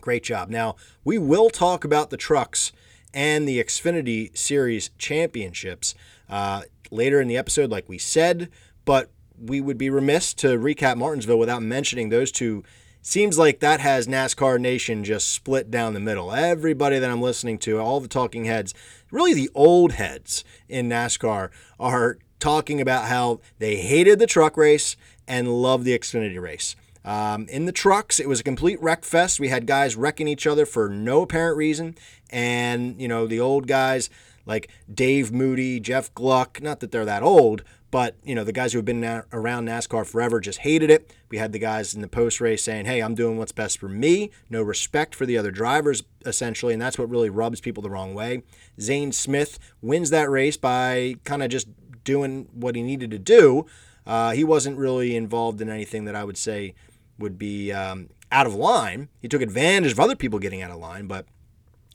great 0.00 0.25
job. 0.25 0.49
Now 0.50 0.76
we 1.05 1.19
will 1.19 1.50
talk 1.50 1.85
about 1.85 2.11
the 2.11 2.17
trucks 2.17 2.73
and 3.12 3.49
the 3.49 3.62
Xfinity 3.62 4.37
Series 4.37 4.90
championships 4.99 5.95
uh, 6.29 6.62
later 6.90 7.21
in 7.21 7.29
the 7.29 7.37
episode, 7.37 7.71
like 7.71 7.88
we 7.88 7.99
said. 7.99 8.50
But 8.85 9.11
we 9.38 9.61
would 9.61 9.79
be 9.79 9.90
remiss 9.90 10.35
to 10.35 10.59
recap 10.59 10.97
Martinsville 10.97 11.38
without 11.38 11.62
mentioning 11.62 12.09
those 12.09 12.31
two. 12.31 12.62
Seems 13.02 13.38
like 13.38 13.61
that 13.61 13.81
has 13.81 14.07
NASCAR 14.07 14.61
Nation 14.61 15.05
just 15.05 15.29
split 15.29 15.71
down 15.71 15.95
the 15.95 16.00
middle. 16.00 16.33
Everybody 16.33 16.99
that 16.99 17.11
I'm 17.11 17.23
listening 17.23 17.59
to, 17.61 17.79
all 17.79 18.00
the 18.00 18.09
talking 18.09 18.45
heads, 18.45 18.75
really 19.11 19.33
the 19.33 19.49
old 19.55 19.93
heads 19.93 20.45
in 20.69 20.90
NASCAR, 20.90 21.49
are 21.79 22.19
talking 22.40 22.81
about 22.81 23.07
how 23.07 23.40
they 23.59 23.76
hated 23.76 24.19
the 24.19 24.26
truck 24.26 24.57
race 24.57 24.97
and 25.26 25.49
loved 25.49 25.85
the 25.85 25.99
Xfinity 25.99 26.40
race. 26.40 26.76
Um, 27.02 27.47
in 27.49 27.64
the 27.64 27.73
trucks, 27.73 28.21
it 28.21 28.29
was 28.29 28.40
a 28.40 28.45
complete 28.45 28.81
wreck 28.83 29.05
fest. 29.05 29.40
We 29.40 29.49
had 29.49 29.67
guys 29.67 29.97
wrecking 29.97 30.29
each 30.29 30.47
other 30.47 30.67
for 30.67 30.88
no 30.88 31.23
apparent 31.23 31.57
reason. 31.57 31.97
And, 32.31 33.01
you 33.01 33.09
know, 33.09 33.27
the 33.27 33.41
old 33.41 33.67
guys 33.67 34.09
like 34.47 34.71
Dave 34.93 35.33
Moody, 35.33 35.81
Jeff 35.81 36.13
Gluck, 36.15 36.63
not 36.63 36.81
that 36.81 36.91
they're 36.91 37.05
that 37.05 37.23
old, 37.23 37.63
but, 37.91 38.17
you 38.23 38.35
know, 38.35 38.45
the 38.45 38.53
guys 38.53 38.73
who 38.73 38.79
have 38.79 38.85
been 38.85 39.05
around 39.05 39.67
NASCAR 39.67 40.07
forever 40.07 40.39
just 40.41 40.61
hated 40.61 40.91
it. 40.91 41.13
We 41.29 41.39
had 41.39 41.53
the 41.53 41.59
guys 41.59 41.93
in 41.93 42.03
the 42.03 42.09
post 42.09 42.41
race 42.41 42.63
saying, 42.63 42.87
hey, 42.87 43.01
I'm 43.01 43.15
doing 43.15 43.37
what's 43.37 43.53
best 43.53 43.79
for 43.79 43.89
me. 43.89 44.31
No 44.49 44.63
respect 44.63 45.15
for 45.15 45.27
the 45.27 45.37
other 45.37 45.51
drivers, 45.51 46.05
essentially. 46.25 46.73
And 46.73 46.81
that's 46.81 46.99
what 46.99 47.11
really 47.11 47.31
rubs 47.31 47.61
people 47.61 47.83
the 47.83 47.91
wrong 47.91 48.15
way. 48.15 48.43
Zane 48.81 49.11
Smith 49.11 49.59
wins 49.83 50.11
that 50.11 50.31
race 50.31 50.57
by 50.57 51.17
kind 51.25 51.43
of 51.43 51.51
just 51.51 51.69
doing 52.05 52.49
what 52.53 52.77
he 52.77 52.83
needed 52.83 53.11
to 53.11 53.19
do. 53.19 53.67
Uh, 54.07 54.31
he 54.31 54.45
wasn't 54.45 54.79
really 54.79 55.17
involved 55.17 55.61
in 55.61 55.69
anything 55.69 56.05
that 56.05 56.15
I 56.15 56.25
would 56.25 56.39
say 56.39 56.75
would 57.19 57.39
be 57.39 57.73
um, 57.73 58.09
out 58.33 58.47
of 58.47 58.55
line. 58.55 59.09
He 59.21 59.29
took 59.29 59.43
advantage 59.43 59.93
of 59.93 60.01
other 60.01 60.17
people 60.17 60.39
getting 60.39 60.63
out 60.63 60.71
of 60.71 60.79
line, 60.79 61.07
but 61.07 61.27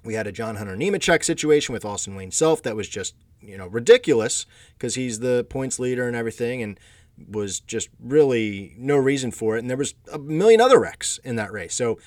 We 0.05 0.13
had 0.13 0.27
a 0.27 0.31
John 0.31 0.55
Hunter 0.55 0.75
Nemechek 0.75 1.23
situation 1.23 1.73
with 1.73 1.83
Austin 1.83 2.15
Wayne 2.15 2.31
Self 2.31 2.61
that 2.63 2.75
was 2.75 2.87
just, 2.87 3.15
you 3.41 3.57
know, 3.57 3.67
ridiculous 3.67 4.45
because 4.73 4.95
he's 4.95 5.19
the 5.19 5.45
points 5.49 5.79
leader 5.79 6.07
and 6.07 6.15
everything 6.15 6.61
and 6.61 6.79
was 7.29 7.59
just 7.59 7.89
really 7.99 8.75
no 8.77 8.97
reason 8.97 9.31
for 9.31 9.55
it. 9.55 9.59
And 9.59 9.69
there 9.69 9.77
was 9.77 9.95
a 10.11 10.19
million 10.19 10.61
other 10.61 10.79
wrecks 10.79 11.19
in 11.23 11.35
that 11.37 11.51
race. 11.51 11.73
So 11.73 11.97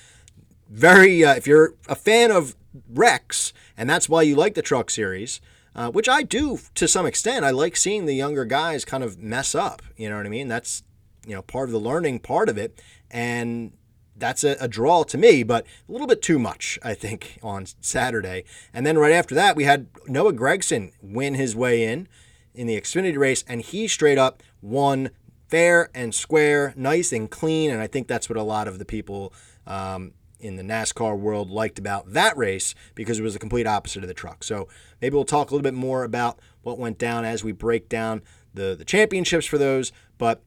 very, 0.69 1.23
uh, 1.25 1.35
if 1.35 1.45
you're 1.45 1.73
a 1.87 1.95
fan 1.95 2.31
of 2.31 2.55
wrecks 2.89 3.53
and 3.75 3.89
that's 3.89 4.07
why 4.07 4.21
you 4.21 4.35
like 4.35 4.53
the 4.53 4.61
truck 4.61 4.89
series, 4.89 5.41
uh, 5.75 5.89
which 5.91 6.09
I 6.09 6.23
do 6.23 6.59
to 6.75 6.87
some 6.87 7.05
extent. 7.05 7.45
I 7.45 7.51
like 7.51 7.75
seeing 7.75 8.05
the 8.05 8.13
younger 8.13 8.45
guys 8.45 8.85
kind 8.85 9.03
of 9.03 9.17
mess 9.19 9.55
up. 9.55 9.81
You 9.95 10.09
know 10.09 10.17
what 10.17 10.25
I 10.25 10.29
mean? 10.29 10.47
That's 10.47 10.83
you 11.25 11.35
know 11.35 11.41
part 11.41 11.69
of 11.69 11.73
the 11.73 11.79
learning 11.79 12.19
part 12.19 12.49
of 12.49 12.57
it, 12.57 12.81
and 13.09 13.71
that's 14.19 14.43
a, 14.43 14.55
a, 14.59 14.67
draw 14.67 15.03
to 15.03 15.17
me, 15.17 15.43
but 15.43 15.65
a 15.87 15.91
little 15.91 16.07
bit 16.07 16.21
too 16.21 16.39
much, 16.39 16.77
I 16.83 16.93
think, 16.93 17.39
on 17.41 17.65
Saturday. 17.79 18.43
And 18.73 18.85
then 18.85 18.97
right 18.97 19.11
after 19.11 19.33
that, 19.35 19.55
we 19.55 19.63
had 19.63 19.87
Noah 20.07 20.33
Gragson 20.33 20.91
win 21.01 21.35
his 21.35 21.55
way 21.55 21.83
in 21.83 22.07
in 22.53 22.67
the 22.67 22.79
Xfinity 22.79 23.17
race, 23.17 23.43
and 23.47 23.61
he 23.61 23.87
straight 23.87 24.17
up 24.17 24.43
won 24.61 25.11
fair 25.47 25.89
and 25.93 26.13
square, 26.13 26.73
nice 26.75 27.11
and 27.11 27.29
clean. 27.29 27.71
And 27.71 27.81
I 27.81 27.87
think 27.87 28.07
that's 28.07 28.29
what 28.29 28.37
a 28.37 28.43
lot 28.43 28.67
of 28.67 28.79
the 28.79 28.85
people 28.85 29.33
um, 29.65 30.13
in 30.39 30.55
the 30.55 30.63
NASCAR 30.63 31.17
world 31.17 31.49
liked 31.49 31.79
about 31.79 32.13
that 32.13 32.37
race 32.37 32.75
because 32.95 33.19
it 33.19 33.23
was 33.23 33.33
the 33.33 33.39
complete 33.39 33.67
opposite 33.67 34.03
of 34.03 34.07
the 34.07 34.13
truck. 34.13 34.43
So 34.43 34.67
maybe 35.01 35.15
we'll 35.15 35.25
talk 35.25 35.49
a 35.49 35.53
little 35.53 35.63
bit 35.63 35.73
more 35.73 36.03
about 36.03 36.39
what 36.61 36.77
went 36.77 36.97
down 36.97 37.25
as 37.25 37.43
we 37.43 37.51
break 37.51 37.89
down 37.89 38.21
the, 38.53 38.75
the 38.77 38.85
championships 38.85 39.45
for 39.45 39.57
those. 39.57 39.91
But 40.17 40.43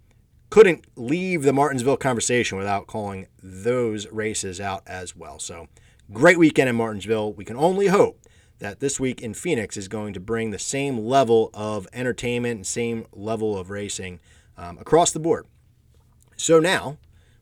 couldn't 0.52 0.84
leave 0.96 1.44
the 1.44 1.52
Martinsville 1.52 1.96
conversation 1.96 2.58
without 2.58 2.86
calling 2.86 3.26
those 3.42 4.06
races 4.08 4.60
out 4.60 4.82
as 4.86 5.16
well. 5.16 5.38
So, 5.38 5.68
great 6.12 6.38
weekend 6.38 6.68
in 6.68 6.76
Martinsville. 6.76 7.32
We 7.32 7.46
can 7.46 7.56
only 7.56 7.86
hope 7.86 8.20
that 8.58 8.78
this 8.78 9.00
week 9.00 9.22
in 9.22 9.32
Phoenix 9.32 9.78
is 9.78 9.88
going 9.88 10.12
to 10.12 10.20
bring 10.20 10.50
the 10.50 10.58
same 10.58 10.98
level 10.98 11.48
of 11.54 11.88
entertainment 11.94 12.56
and 12.56 12.66
same 12.66 13.06
level 13.14 13.56
of 13.56 13.70
racing 13.70 14.20
um, 14.58 14.76
across 14.76 15.10
the 15.10 15.18
board. 15.18 15.46
So, 16.36 16.60
now 16.60 16.98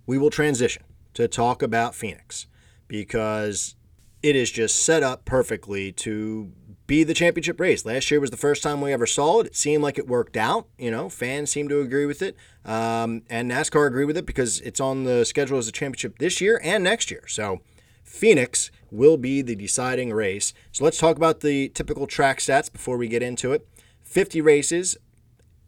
we 0.06 0.16
will 0.16 0.30
transition 0.30 0.84
to 1.14 1.26
talk 1.26 1.64
about 1.64 1.96
Phoenix 1.96 2.46
because 2.86 3.74
it 4.22 4.36
is 4.36 4.52
just 4.52 4.84
set 4.84 5.02
up 5.02 5.24
perfectly 5.24 5.90
to 5.90 6.52
be 6.90 7.04
the 7.04 7.14
championship 7.14 7.60
race. 7.60 7.84
Last 7.84 8.10
year 8.10 8.18
was 8.18 8.32
the 8.32 8.36
first 8.36 8.64
time 8.64 8.80
we 8.80 8.92
ever 8.92 9.06
saw 9.06 9.38
it. 9.38 9.46
It 9.46 9.54
seemed 9.54 9.80
like 9.80 9.96
it 9.96 10.08
worked 10.08 10.36
out. 10.36 10.66
You 10.76 10.90
know, 10.90 11.08
fans 11.08 11.48
seem 11.48 11.68
to 11.68 11.80
agree 11.80 12.04
with 12.04 12.20
it, 12.20 12.36
um, 12.64 13.22
and 13.30 13.48
NASCAR 13.48 13.86
agree 13.86 14.04
with 14.04 14.16
it 14.16 14.26
because 14.26 14.60
it's 14.62 14.80
on 14.80 15.04
the 15.04 15.24
schedule 15.24 15.56
as 15.56 15.68
a 15.68 15.72
championship 15.72 16.18
this 16.18 16.40
year 16.40 16.60
and 16.64 16.82
next 16.82 17.08
year. 17.08 17.22
So 17.28 17.60
Phoenix 18.02 18.72
will 18.90 19.16
be 19.16 19.40
the 19.40 19.54
deciding 19.54 20.12
race. 20.12 20.52
So 20.72 20.82
let's 20.82 20.98
talk 20.98 21.16
about 21.16 21.42
the 21.42 21.68
typical 21.68 22.08
track 22.08 22.40
stats 22.40 22.72
before 22.72 22.96
we 22.96 23.06
get 23.06 23.22
into 23.22 23.52
it. 23.52 23.68
50 24.02 24.40
races 24.40 24.96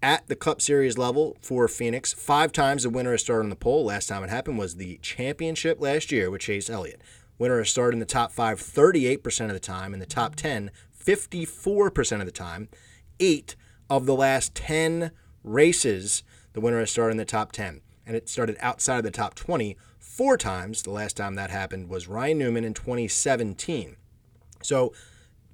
at 0.03 0.27
the 0.27 0.35
Cup 0.35 0.61
Series 0.61 0.99
level 0.99 1.37
for 1.41 1.69
Phoenix. 1.69 2.13
Five 2.13 2.51
times 2.51 2.83
the 2.83 2.91
winner 2.91 3.13
has 3.13 3.21
started 3.21 3.45
on 3.45 3.51
the 3.51 3.55
pole. 3.55 3.85
Last 3.85 4.09
time 4.09 4.25
it 4.25 4.31
happened 4.31 4.59
was 4.59 4.75
the 4.75 4.99
championship 5.03 5.81
last 5.81 6.11
year 6.11 6.33
with 6.33 6.41
Chase 6.41 6.69
Elliott. 6.69 7.01
Winner 7.39 7.59
has 7.59 7.71
started 7.71 7.95
in 7.95 8.01
the 8.01 8.07
top 8.07 8.31
five 8.31 8.61
38% 8.61 9.47
of 9.47 9.53
the 9.53 9.59
time, 9.59 9.95
in 9.95 10.01
the 10.01 10.07
top 10.07 10.37
10 10.37 10.71
54% 11.05 12.21
of 12.21 12.27
the 12.27 12.33
time. 12.33 12.69
Eight 13.21 13.57
of 13.89 14.07
the 14.07 14.15
last 14.15 14.55
10 14.55 15.11
races, 15.45 16.23
the 16.53 16.61
winner 16.61 16.81
has 16.81 16.91
started 16.91 17.13
in 17.13 17.17
the 17.19 17.25
top 17.25 17.53
10. 17.53 17.81
And 18.07 18.17
it 18.17 18.29
started 18.29 18.57
outside 18.61 18.99
of 18.99 19.05
the 19.05 19.11
top 19.11 19.35
20 19.35 19.77
four 19.99 20.37
times. 20.37 20.83
The 20.83 20.91
last 20.91 21.17
time 21.17 21.37
that 21.37 21.51
happened 21.51 21.89
was 21.89 22.09
Ryan 22.09 22.39
Newman 22.39 22.65
in 22.65 22.75
2017. 22.75 23.97
So 24.63 24.93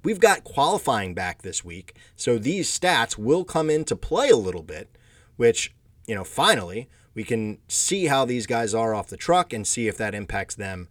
we've 0.03 0.19
got 0.19 0.43
qualifying 0.43 1.13
back 1.13 1.41
this 1.41 1.63
week. 1.63 1.95
So 2.15 2.37
these 2.37 2.69
stats 2.69 3.17
will 3.17 3.43
come 3.43 3.69
into 3.69 3.95
play 3.95 4.29
a 4.29 4.35
little 4.35 4.63
bit, 4.63 4.89
which, 5.37 5.73
you 6.07 6.15
know, 6.15 6.23
finally 6.23 6.89
we 7.13 7.23
can 7.23 7.59
see 7.67 8.05
how 8.05 8.25
these 8.25 8.47
guys 8.47 8.73
are 8.73 8.93
off 8.93 9.07
the 9.07 9.17
truck 9.17 9.53
and 9.53 9.65
see 9.65 9.87
if 9.87 9.97
that 9.97 10.15
impacts 10.15 10.55
them 10.55 10.87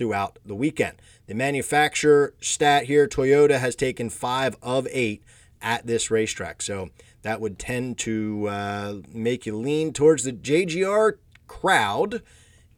throughout 0.00 0.38
the 0.46 0.54
weekend. 0.54 0.96
The 1.26 1.34
manufacturer 1.34 2.32
stat 2.40 2.84
here 2.84 3.06
Toyota 3.06 3.60
has 3.60 3.76
taken 3.76 4.08
five 4.08 4.56
of 4.62 4.88
eight 4.90 5.22
at 5.60 5.86
this 5.86 6.10
racetrack. 6.10 6.62
So 6.62 6.88
that 7.20 7.38
would 7.38 7.58
tend 7.58 7.98
to 7.98 8.48
uh, 8.48 8.94
make 9.12 9.44
you 9.44 9.54
lean 9.58 9.92
towards 9.92 10.24
the 10.24 10.32
JGR 10.32 11.18
crowd 11.46 12.22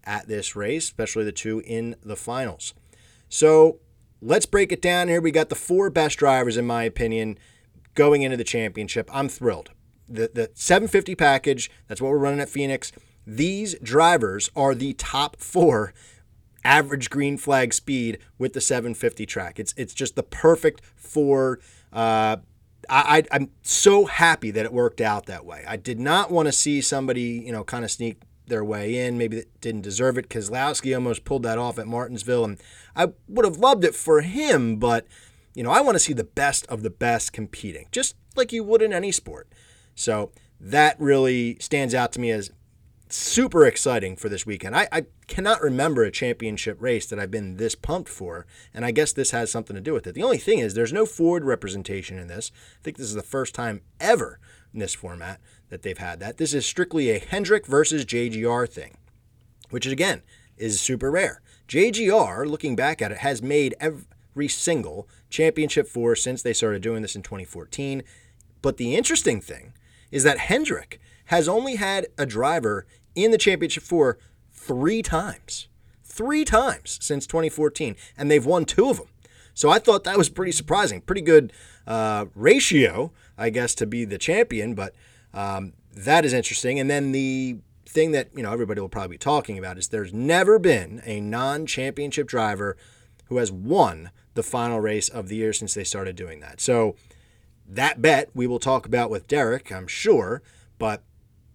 at 0.03 0.27
this 0.27 0.57
race, 0.57 0.87
especially 0.87 1.23
the 1.23 1.31
two 1.31 1.63
in 1.65 1.95
the 2.03 2.17
finals. 2.17 2.75
So 3.29 3.79
let's 4.21 4.45
break 4.45 4.73
it 4.73 4.83
down 4.83 5.07
here. 5.07 5.21
We 5.21 5.31
got 5.31 5.49
the 5.49 5.55
four 5.55 5.91
best 5.91 6.19
drivers, 6.19 6.57
in 6.57 6.67
my 6.67 6.83
opinion, 6.83 7.39
going 7.95 8.23
into 8.23 8.37
the 8.37 8.43
championship. 8.43 9.09
I'm 9.15 9.29
thrilled. 9.29 9.71
The, 10.09 10.29
the 10.35 10.51
750 10.55 11.15
package, 11.15 11.71
that's 11.87 12.01
what 12.03 12.11
we're 12.11 12.19
running 12.19 12.41
at 12.41 12.49
Phoenix. 12.49 12.91
These 13.25 13.77
drivers 13.79 14.51
are 14.57 14.75
the 14.75 14.95
top 14.95 15.37
four 15.37 15.95
average 16.65 17.11
green 17.11 17.37
flag 17.37 17.73
speed 17.73 18.19
with 18.39 18.53
the 18.53 18.61
750 18.61 19.27
track. 19.27 19.59
It's 19.59 19.75
it's 19.77 19.95
just 19.95 20.17
the 20.17 20.23
perfect 20.23 20.83
for. 20.97 21.61
Uh, 21.93 22.37
I, 22.91 23.23
I'm 23.31 23.51
so 23.63 24.07
happy 24.07 24.51
that 24.51 24.65
it 24.65 24.73
worked 24.73 25.01
out 25.01 25.27
that 25.27 25.45
way. 25.47 25.65
I 25.69 25.77
did 25.77 26.01
not 26.01 26.33
want 26.33 26.47
to 26.47 26.53
see 26.53 26.81
somebody, 26.81 27.43
you 27.47 27.53
know, 27.53 27.63
kind 27.63 27.85
of 27.85 27.93
sneak 27.93 28.21
their 28.49 28.65
way 28.65 29.07
in. 29.07 29.17
Maybe 29.17 29.37
that 29.37 29.61
didn't 29.61 29.83
deserve 29.83 30.19
it. 30.19 30.29
Keselowski 30.29 30.93
almost 30.93 31.25
pulled 31.25 31.45
that 31.45 31.59
off 31.59 31.79
at 31.79 31.87
Martinsville, 31.87 32.45
and 32.45 32.59
I 32.97 33.13
would 33.29 33.45
have 33.45 33.57
loved 33.57 33.85
it 33.85 33.95
for 33.95 34.21
him. 34.21 34.77
But 34.77 35.07
you 35.55 35.63
know, 35.63 35.71
I 35.71 35.81
want 35.81 35.95
to 35.95 36.01
see 36.01 36.13
the 36.13 36.25
best 36.25 36.67
of 36.67 36.83
the 36.83 36.91
best 36.91 37.33
competing, 37.33 37.87
just 37.93 38.17
like 38.35 38.53
you 38.53 38.65
would 38.65 38.83
in 38.83 38.93
any 38.93 39.13
sport. 39.13 39.49
So 39.95 40.33
that 40.61 40.99
really 41.01 41.57
stands 41.61 41.95
out 41.95 42.13
to 42.13 42.21
me 42.21 42.31
as 42.31 42.51
super 43.15 43.67
exciting 43.67 44.17
for 44.17 44.29
this 44.29 44.47
weekend. 44.47 44.77
I, 44.77 44.89
I 44.91 45.07
cannot 45.27 45.63
remember 45.63 46.03
a 46.05 46.11
championship 46.11 46.81
race 46.81 47.07
that 47.07 47.19
I've 47.19 47.31
been 47.31 47.57
this 47.57 47.75
pumped 47.75 48.09
for, 48.09 48.47
and 48.73 48.85
I 48.85 48.91
guess 48.91 49.13
this 49.13 49.31
has 49.33 49.51
something 49.51 49.75
to 49.75 49.83
do 49.83 49.93
with 49.93 50.07
it. 50.07 50.15
The 50.15 50.23
only 50.23 50.39
thing 50.39 50.59
is, 50.59 50.75
there's 50.75 50.93
no 50.93 51.07
Ford 51.07 51.45
representation 51.45 52.19
in 52.19 52.29
this. 52.29 52.51
I 52.81 52.83
think 52.83 52.97
this 52.97 53.09
is 53.09 53.15
the 53.15 53.23
first 53.23 53.55
time 53.55 53.83
ever 54.01 54.39
in 54.73 54.81
this 54.81 54.95
format 54.95 55.41
that 55.69 55.83
they've 55.83 55.99
had 55.99 56.21
that. 56.21 56.39
This 56.39 56.55
is 56.55 56.67
strictly 56.67 57.11
a 57.11 57.19
Hendrick 57.19 57.67
versus 57.67 58.05
JGR 58.05 58.69
thing, 58.69 58.97
which 59.71 59.87
again 59.87 60.23
is 60.57 60.81
super 60.81 61.11
rare. 61.11 61.41
JGR, 61.69 62.47
looking 62.47 62.77
back 62.77 63.01
at 63.01 63.13
it, 63.13 63.19
has 63.19 63.43
made 63.43 63.75
every 63.81 64.49
single 64.49 65.09
championship 65.31 65.89
four 65.89 66.15
since 66.15 66.43
they 66.43 66.53
started 66.53 66.83
doing 66.83 67.03
this 67.03 67.17
in 67.17 67.23
2014. 67.23 68.03
But 68.61 68.77
the 68.77 68.95
interesting 68.95 69.41
thing 69.41 69.73
is 70.11 70.25
that 70.25 70.39
Hendrick 70.39 71.01
has 71.27 71.49
only 71.49 71.77
had 71.77 72.07
a 72.19 72.27
driver 72.27 72.87
in 73.15 73.31
the 73.31 73.39
championship 73.39 73.83
four 73.83 74.19
three 74.51 75.03
times. 75.03 75.69
Three 76.05 76.45
times 76.45 76.99
since 77.01 77.27
2014, 77.27 77.97
and 78.19 78.31
they've 78.31 78.45
won 78.45 78.67
two 78.67 78.91
of 78.91 78.99
them. 78.99 79.09
So 79.55 79.71
I 79.71 79.79
thought 79.79 80.05
that 80.05 80.19
was 80.19 80.29
pretty 80.29 80.53
surprising. 80.53 81.01
Pretty 81.01 81.23
good 81.23 81.53
uh, 81.87 82.27
ratio, 82.35 83.13
I 83.39 83.51
guess, 83.51 83.75
to 83.77 83.87
be 83.87 84.05
the 84.05 84.19
champion, 84.19 84.75
but 84.75 84.95
um, 85.33 85.73
that 85.95 86.25
is 86.25 86.33
interesting. 86.33 86.79
And 86.79 86.91
then 86.91 87.13
the 87.13 87.59
thing 87.87 88.13
that 88.13 88.29
you 88.35 88.43
know 88.43 88.53
everybody 88.53 88.81
will 88.81 88.89
probably 88.89 89.15
be 89.15 89.19
talking 89.19 89.59
about 89.59 89.79
is 89.79 89.89
there's 89.89 90.13
never 90.15 90.59
been 90.59 91.03
a 91.05 91.21
non-championship 91.21 92.27
driver 92.27 92.77
who 93.27 93.37
has 93.37 93.53
won 93.53 94.11
the 94.35 94.43
final 94.43 94.81
race 94.81 95.09
of 95.09 95.29
the 95.29 95.37
year 95.37 95.53
since 95.53 95.75
they 95.75 95.85
started 95.85 96.17
doing 96.17 96.41
that. 96.41 96.61
So 96.61 96.97
that 97.69 98.01
bet 98.01 98.31
we 98.35 98.47
will 98.47 98.59
talk 98.59 98.87
about 98.87 99.11
with 99.11 99.29
Derek, 99.29 99.71
I'm 99.71 99.87
sure, 99.87 100.43
but 100.79 101.03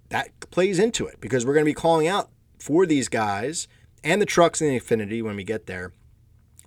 that 0.09 0.39
plays 0.51 0.79
into 0.79 1.05
it 1.05 1.19
because 1.19 1.45
we're 1.45 1.53
going 1.53 1.65
to 1.65 1.69
be 1.69 1.73
calling 1.73 2.07
out 2.07 2.29
for 2.59 2.85
these 2.85 3.09
guys 3.09 3.67
and 4.03 4.21
the 4.21 4.25
trucks 4.25 4.61
in 4.61 4.69
the 4.69 4.79
Xfinity 4.79 5.21
when 5.21 5.35
we 5.35 5.43
get 5.43 5.65
there 5.65 5.91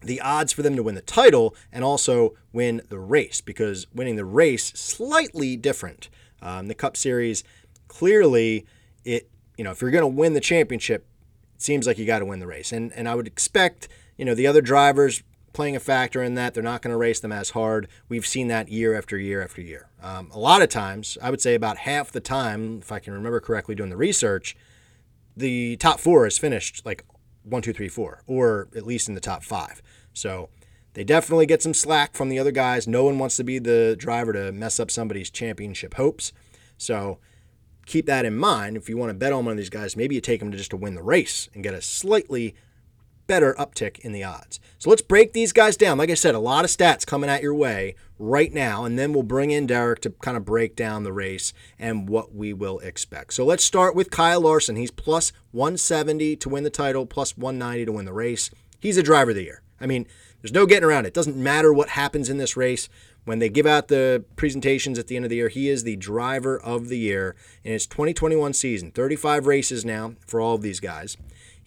the 0.03 0.21
odds 0.21 0.53
for 0.53 0.63
them 0.63 0.77
to 0.77 0.83
win 0.83 0.95
the 0.95 1.03
title 1.03 1.55
and 1.73 1.85
also 1.85 2.35
win 2.53 2.83
the 2.89 2.99
race 2.99 3.41
because 3.41 3.87
winning 3.95 4.17
the 4.17 4.25
race 4.25 4.73
slightly 4.75 5.57
different. 5.57 6.09
Um, 6.43 6.69
the 6.69 6.75
Cup 6.75 6.97
Series 6.97 7.45
clearly 7.89 8.67
it 9.05 9.29
you 9.57 9.65
know 9.65 9.73
if 9.73 9.83
you're 9.83 9.91
going 9.91 10.03
to 10.03 10.07
win 10.07 10.33
the 10.33 10.41
championship, 10.41 11.07
it 11.55 11.63
seems 11.63 11.87
like 11.87 11.99
you 11.99 12.07
got 12.07 12.21
to 12.21 12.25
win 12.25 12.41
the 12.41 12.47
race 12.47 12.73
and 12.73 12.93
and 12.95 13.09
I 13.09 13.15
would 13.15 13.27
expect 13.27 13.89
you 14.17 14.25
know 14.25 14.35
the 14.35 14.47
other 14.47 14.63
drivers 14.63 15.23
playing 15.53 15.77
a 15.77 15.81
factor 15.81 16.23
in 16.23 16.35
that. 16.35 16.55
They're 16.55 16.63
not 16.63 16.83
going 16.83 16.93
to 16.93 16.97
race 16.97 17.21
them 17.21 17.33
as 17.33 17.51
hard. 17.51 17.89
We've 18.09 18.27
seen 18.27 18.49
that 18.49 18.69
year 18.69 18.97
after 18.97 19.19
year 19.19 19.43
after 19.43 19.61
year. 19.61 19.89
Um, 20.03 20.31
a 20.33 20.39
lot 20.39 20.63
of 20.63 20.69
times, 20.69 21.19
I 21.23 21.31
would 21.31 21.41
say 21.41 21.55
about 21.55 21.79
half 21.79 22.13
the 22.13 22.21
time, 22.21 22.79
if 22.81 22.93
I 22.93 22.99
can 22.99 23.13
remember 23.13 23.41
correctly 23.41 23.75
doing 23.75 23.91
the 23.91 23.97
research, 23.97 24.57
the 25.37 25.77
top 25.77 26.01
four 26.01 26.27
is 26.27 26.39
finished 26.39 26.85
like 26.85 27.05
one, 27.43 27.63
two, 27.63 27.73
three, 27.73 27.89
four, 27.89 28.23
or 28.27 28.69
at 28.77 28.87
least 28.87 29.09
in 29.09 29.15
the 29.15 29.21
top 29.21 29.43
five. 29.43 29.83
So 30.13 30.51
they 30.95 31.05
definitely 31.05 31.47
get 31.47 31.63
some 31.63 31.75
slack 31.75 32.15
from 32.15 32.29
the 32.29 32.39
other 32.39 32.53
guys. 32.53 32.87
No 32.87 33.05
one 33.05 33.19
wants 33.19 33.37
to 33.37 33.45
be 33.45 33.59
the 33.59 33.97
driver 33.99 34.33
to 34.33 34.53
mess 34.53 34.81
up 34.81 34.91
somebody's 34.91 35.31
championship 35.31 35.95
hopes. 35.95 36.33
So 36.77 37.19
keep 37.87 38.07
that 38.07 38.25
in 38.25 38.37
mind. 38.37 38.77
If 38.77 38.89
you 38.89 38.97
want 38.97 39.11
to 39.11 39.15
bet 39.15 39.33
on 39.33 39.45
one 39.45 39.53
of 39.53 39.59
these 39.59 39.71
guys, 39.71 39.97
maybe 39.97 40.15
you 40.15 40.21
take 40.21 40.41
them 40.41 40.51
to 40.51 40.57
just 40.57 40.71
to 40.71 40.77
win 40.77 40.95
the 40.95 41.03
race 41.03 41.49
and 41.55 41.63
get 41.63 41.75
a 41.75 41.83
slightly 41.83 42.55
better 43.31 43.55
uptick 43.61 44.01
in 44.01 44.11
the 44.11 44.25
odds. 44.25 44.59
So 44.81 44.91
let's 44.91 45.03
break 45.03 45.35
these 45.35 45.53
guys 45.53 45.77
down. 45.77 45.99
Like 45.99 46.11
I 46.11 46.15
said, 46.15 46.35
a 46.35 46.41
lot 46.41 46.65
of 46.65 46.71
stats 46.73 47.07
coming 47.07 47.31
at 47.31 47.45
your 47.45 47.55
way 47.55 47.95
right 48.19 48.53
now, 48.53 48.85
and 48.85 48.99
then 48.99 49.13
we'll 49.13 49.23
bring 49.23 49.53
in 49.53 49.69
Derek 49.69 50.01
to 50.01 50.11
kind 50.11 50.37
of 50.37 50.45
break 50.45 50.75
down 50.75 51.05
the 51.05 51.13
race 51.13 51.53
and 51.79 52.09
what 52.09 52.35
we 52.35 52.53
will 52.53 52.81
expect. 52.81 53.35
So 53.35 53.45
let's 53.45 53.63
start 53.63 53.95
with 53.95 54.11
Kyle 54.11 54.41
Larson. 54.41 54.75
He's 54.75 54.91
plus 54.91 55.31
170 55.53 56.35
to 56.35 56.49
win 56.49 56.65
the 56.65 56.71
title, 56.71 57.07
plus 57.07 57.39
190 57.39 57.85
to 57.85 57.93
win 57.93 58.05
the 58.05 58.13
race. 58.13 58.51
He's 58.81 58.97
a 58.97 59.03
driver 59.03 59.31
of 59.31 59.37
the 59.37 59.45
year. 59.45 59.63
I 59.81 59.87
mean, 59.87 60.09
there's 60.43 60.53
no 60.53 60.67
getting 60.67 60.89
around 60.89 61.05
it. 61.05 61.09
It 61.09 61.15
doesn't 61.15 61.37
matter 61.37 61.73
what 61.73 61.91
happens 61.91 62.29
in 62.29 62.39
this 62.39 62.57
race. 62.57 62.89
When 63.25 63.39
they 63.39 63.49
give 63.49 63.67
out 63.67 63.87
the 63.87 64.25
presentations 64.35 64.99
at 64.99 65.07
the 65.07 65.15
end 65.15 65.25
of 65.25 65.29
the 65.29 65.37
year, 65.37 65.49
he 65.49 65.69
is 65.69 65.85
the 65.85 65.95
driver 65.95 66.59
of 66.59 66.89
the 66.89 66.99
year 66.99 67.37
in 67.63 67.73
his 67.73 67.87
2021 67.87 68.55
season. 68.55 68.91
35 68.91 69.47
races 69.47 69.85
now 69.85 70.15
for 70.27 70.41
all 70.41 70.57
of 70.57 70.63
these 70.63 70.81
guys. 70.81 71.17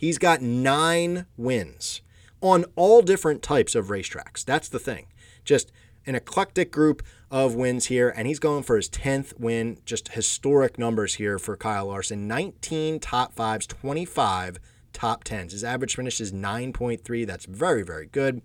He's 0.03 0.17
got 0.17 0.41
nine 0.41 1.27
wins 1.38 2.01
on 2.41 2.65
all 2.75 3.01
different 3.01 3.41
types 3.41 3.74
of 3.74 3.88
racetracks. 3.88 4.43
That's 4.43 4.67
the 4.67 4.77
thing. 4.77 5.07
Just 5.45 5.72
an 6.05 6.13
eclectic 6.13 6.74
group 6.74 7.01
of 7.31 7.55
wins 7.55 7.86
here, 7.86 8.10
and 8.10 8.27
he's 8.27 8.38
going 8.38 8.63
for 8.63 8.75
his 8.75 8.89
10th 8.89 9.39
win. 9.39 9.77
Just 9.86 10.10
historic 10.10 10.77
numbers 10.77 11.13
here 11.13 11.39
for 11.39 11.55
Kyle 11.55 11.86
Larson 11.86 12.27
19 12.27 13.00
top 13.00 13.33
fives, 13.33 13.65
25 13.65 14.60
top 14.91 15.24
tens. 15.24 15.53
His 15.53 15.63
average 15.63 15.95
finish 15.95 16.19
is 16.19 16.33
9.3. 16.33 17.25
That's 17.25 17.45
very, 17.45 17.83
very 17.83 18.07
good. 18.07 18.41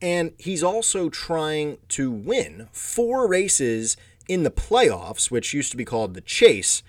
And 0.00 0.30
he's 0.38 0.62
also 0.62 1.08
trying 1.08 1.78
to 1.88 2.12
win 2.12 2.68
four 2.70 3.26
races 3.26 3.96
in 4.28 4.44
the 4.44 4.52
playoffs, 4.52 5.28
which 5.28 5.54
used 5.54 5.72
to 5.72 5.76
be 5.76 5.84
called 5.84 6.14
the 6.14 6.20
Chase, 6.20 6.84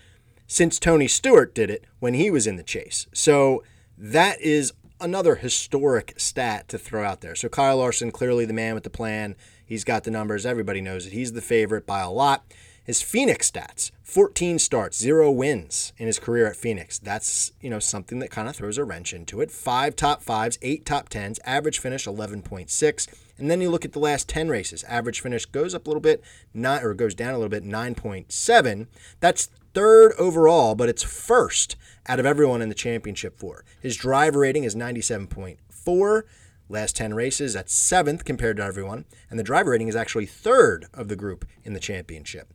since 0.46 0.78
Tony 0.78 1.08
Stewart 1.08 1.56
did 1.56 1.72
it 1.72 1.86
when 2.00 2.14
he 2.14 2.30
was 2.30 2.46
in 2.46 2.58
the 2.58 2.62
Chase. 2.62 3.08
So 3.14 3.64
that 4.02 4.42
is 4.42 4.74
another 5.00 5.36
historic 5.36 6.16
stat 6.18 6.68
to 6.70 6.78
throw 6.80 7.04
out 7.04 7.22
there. 7.22 7.36
So 7.36 7.50
Kyle 7.50 7.78
Larson, 7.78 8.12
clearly 8.12 8.46
the 8.46 8.54
man 8.54 8.74
with 8.74 8.84
the 8.84 8.90
plan. 8.90 9.36
He's 9.64 9.84
got 9.84 10.04
the 10.04 10.12
numbers. 10.12 10.44
Everybody 10.44 10.82
knows 10.82 11.06
it. 11.06 11.14
He's 11.14 11.34
the 11.34 11.42
favorite 11.42 11.86
by 11.86 12.02
a 12.02 12.10
lot. 12.10 12.44
His 12.84 13.02
Phoenix 13.04 13.52
stats 13.52 13.92
14 14.04 14.58
starts, 14.58 14.98
zero 14.98 15.32
wins 15.32 15.94
in 15.98 16.08
his 16.08 16.20
career 16.20 16.48
at 16.48 16.56
Phoenix. 16.56 16.98
That's, 16.98 17.54
you 17.62 17.70
know, 17.70 17.80
something 17.80 18.18
that 18.20 18.32
kind 18.32 18.50
of 18.50 18.56
throws 18.56 18.80
a 18.80 18.84
wrench 18.84 19.14
into 19.14 19.40
it. 19.40 19.52
Five 19.52 19.96
top 19.96 20.24
fives, 20.24 20.58
eight 20.64 20.84
top 20.84 21.08
tens, 21.08 21.40
average 21.46 21.78
finish 21.78 22.06
11.6. 22.06 23.08
And 23.38 23.52
then 23.52 23.62
you 23.62 23.70
look 23.70 23.86
at 23.86 23.94
the 23.94 24.00
last 24.00 24.28
10 24.28 24.50
races. 24.50 24.84
Average 24.86 25.22
finish 25.22 25.46
goes 25.46 25.76
up 25.76 25.86
a 25.86 25.90
little 25.90 26.02
bit, 26.02 26.24
not, 26.54 26.84
or 26.84 26.96
goes 26.96 27.14
down 27.14 27.34
a 27.34 27.38
little 27.38 27.50
bit, 27.50 27.64
9.7. 27.64 28.88
That's 29.20 29.50
third 29.74 30.14
overall, 30.18 30.76
but 30.76 30.90
it's 30.90 31.04
first 31.04 31.76
out 32.08 32.20
of 32.20 32.26
everyone 32.26 32.62
in 32.62 32.70
the 32.70 32.76
championship 32.76 33.38
four. 33.40 33.64
His 33.82 33.96
driver 33.96 34.40
rating 34.40 34.64
is 34.64 34.76
97.4. 34.76 36.24
Last 36.70 36.96
10 36.96 37.14
races, 37.14 37.54
that's 37.54 37.74
seventh 37.74 38.24
compared 38.24 38.58
to 38.58 38.64
everyone. 38.64 39.06
And 39.30 39.38
the 39.38 39.44
driver 39.44 39.72
rating 39.72 39.90
is 39.90 39.96
actually 39.96 40.26
third 40.26 40.86
of 40.94 41.10
the 41.10 41.18
group 41.18 41.46
in 41.64 41.74
the 41.74 41.80
championship. 41.80 42.54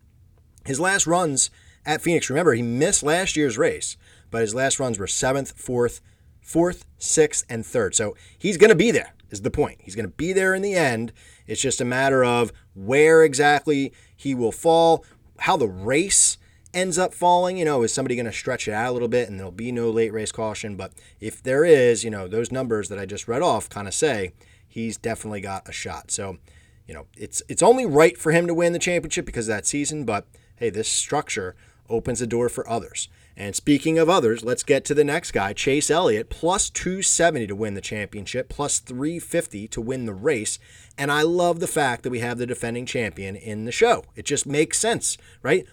His 0.64 0.80
last 0.80 1.06
runs 1.06 1.50
at 1.84 2.02
Phoenix, 2.02 2.28
remember, 2.28 2.54
he 2.54 2.62
missed 2.62 3.02
last 3.02 3.36
year's 3.36 3.58
race, 3.58 3.96
but 4.30 4.40
his 4.40 4.54
last 4.54 4.80
runs 4.80 4.98
were 4.98 5.06
seventh, 5.06 5.52
fourth, 5.52 6.00
fourth, 6.40 6.84
sixth, 6.98 7.44
and 7.48 7.64
third. 7.64 7.94
So 7.94 8.16
he's 8.36 8.56
going 8.56 8.70
to 8.70 8.76
be 8.76 8.90
there, 8.90 9.14
is 9.30 9.42
the 9.42 9.50
point. 9.50 9.80
He's 9.82 9.94
going 9.94 10.06
to 10.06 10.16
be 10.16 10.32
there 10.32 10.54
in 10.54 10.62
the 10.62 10.74
end. 10.74 11.12
It's 11.46 11.60
just 11.60 11.80
a 11.80 11.84
matter 11.84 12.24
of 12.24 12.52
where 12.74 13.22
exactly 13.22 13.92
he 14.16 14.34
will 14.34 14.50
fall, 14.50 15.04
how 15.40 15.56
the 15.56 15.68
race 15.68 16.38
ends 16.76 16.98
up 16.98 17.14
falling. 17.14 17.56
You 17.56 17.64
know, 17.64 17.82
is 17.82 17.92
somebody 17.92 18.14
going 18.14 18.26
to 18.26 18.32
stretch 18.32 18.68
it 18.68 18.72
out 18.72 18.90
a 18.90 18.92
little 18.92 19.08
bit 19.08 19.28
and 19.28 19.38
there'll 19.38 19.50
be 19.50 19.72
no 19.72 19.90
late 19.90 20.12
race 20.12 20.30
caution? 20.30 20.76
But 20.76 20.92
if 21.20 21.42
there 21.42 21.64
is, 21.64 22.04
you 22.04 22.10
know, 22.10 22.28
those 22.28 22.52
numbers 22.52 22.88
that 22.90 22.98
I 22.98 23.06
just 23.06 23.26
read 23.26 23.42
off 23.42 23.68
kind 23.68 23.88
of 23.88 23.94
say 23.94 24.32
he's 24.68 24.96
definitely 24.96 25.40
got 25.40 25.68
a 25.68 25.72
shot. 25.72 26.10
So, 26.10 26.38
you 26.86 26.94
know, 26.94 27.06
it's 27.16 27.42
it's 27.48 27.62
only 27.62 27.86
right 27.86 28.16
for 28.16 28.30
him 28.30 28.46
to 28.46 28.54
win 28.54 28.72
the 28.72 28.78
championship 28.78 29.24
because 29.26 29.48
of 29.48 29.54
that 29.54 29.66
season, 29.66 30.04
but 30.04 30.26
hey, 30.56 30.70
this 30.70 30.88
structure 30.88 31.56
opens 31.88 32.20
the 32.20 32.26
door 32.26 32.48
for 32.48 32.68
others. 32.68 33.08
And 33.38 33.54
speaking 33.54 33.98
of 33.98 34.08
others, 34.08 34.42
let's 34.42 34.62
get 34.62 34.84
to 34.86 34.94
the 34.94 35.04
next 35.04 35.32
guy, 35.32 35.52
Chase 35.52 35.90
Elliott, 35.90 36.30
plus 36.30 36.70
270 36.70 37.48
to 37.48 37.54
win 37.54 37.74
the 37.74 37.82
championship, 37.82 38.48
plus 38.48 38.78
350 38.78 39.68
to 39.68 39.80
win 39.80 40.06
the 40.06 40.14
race. 40.14 40.58
And 40.96 41.12
I 41.12 41.20
love 41.20 41.60
the 41.60 41.66
fact 41.66 42.02
that 42.02 42.10
we 42.10 42.20
have 42.20 42.38
the 42.38 42.46
defending 42.46 42.86
champion 42.86 43.36
in 43.36 43.66
the 43.66 43.72
show. 43.72 44.04
It 44.14 44.24
just 44.24 44.46
makes 44.46 44.78
sense, 44.78 45.18
right? 45.42 45.66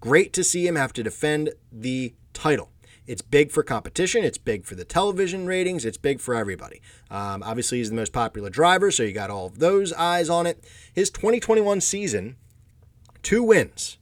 Great 0.00 0.32
to 0.32 0.42
see 0.42 0.66
him 0.66 0.76
have 0.76 0.92
to 0.94 1.02
defend 1.02 1.50
the 1.70 2.14
title. 2.32 2.70
It's 3.06 3.22
big 3.22 3.50
for 3.50 3.62
competition. 3.62 4.24
It's 4.24 4.38
big 4.38 4.64
for 4.64 4.74
the 4.74 4.84
television 4.84 5.46
ratings. 5.46 5.84
It's 5.84 5.98
big 5.98 6.20
for 6.20 6.34
everybody. 6.34 6.80
Um, 7.10 7.42
obviously, 7.42 7.78
he's 7.78 7.90
the 7.90 7.96
most 7.96 8.12
popular 8.12 8.50
driver, 8.50 8.90
so 8.90 9.02
you 9.02 9.12
got 9.12 9.30
all 9.30 9.46
of 9.46 9.58
those 9.58 9.92
eyes 9.92 10.30
on 10.30 10.46
it. 10.46 10.64
His 10.92 11.10
2021 11.10 11.80
season, 11.80 12.36
two 13.22 13.42
wins, 13.42 13.98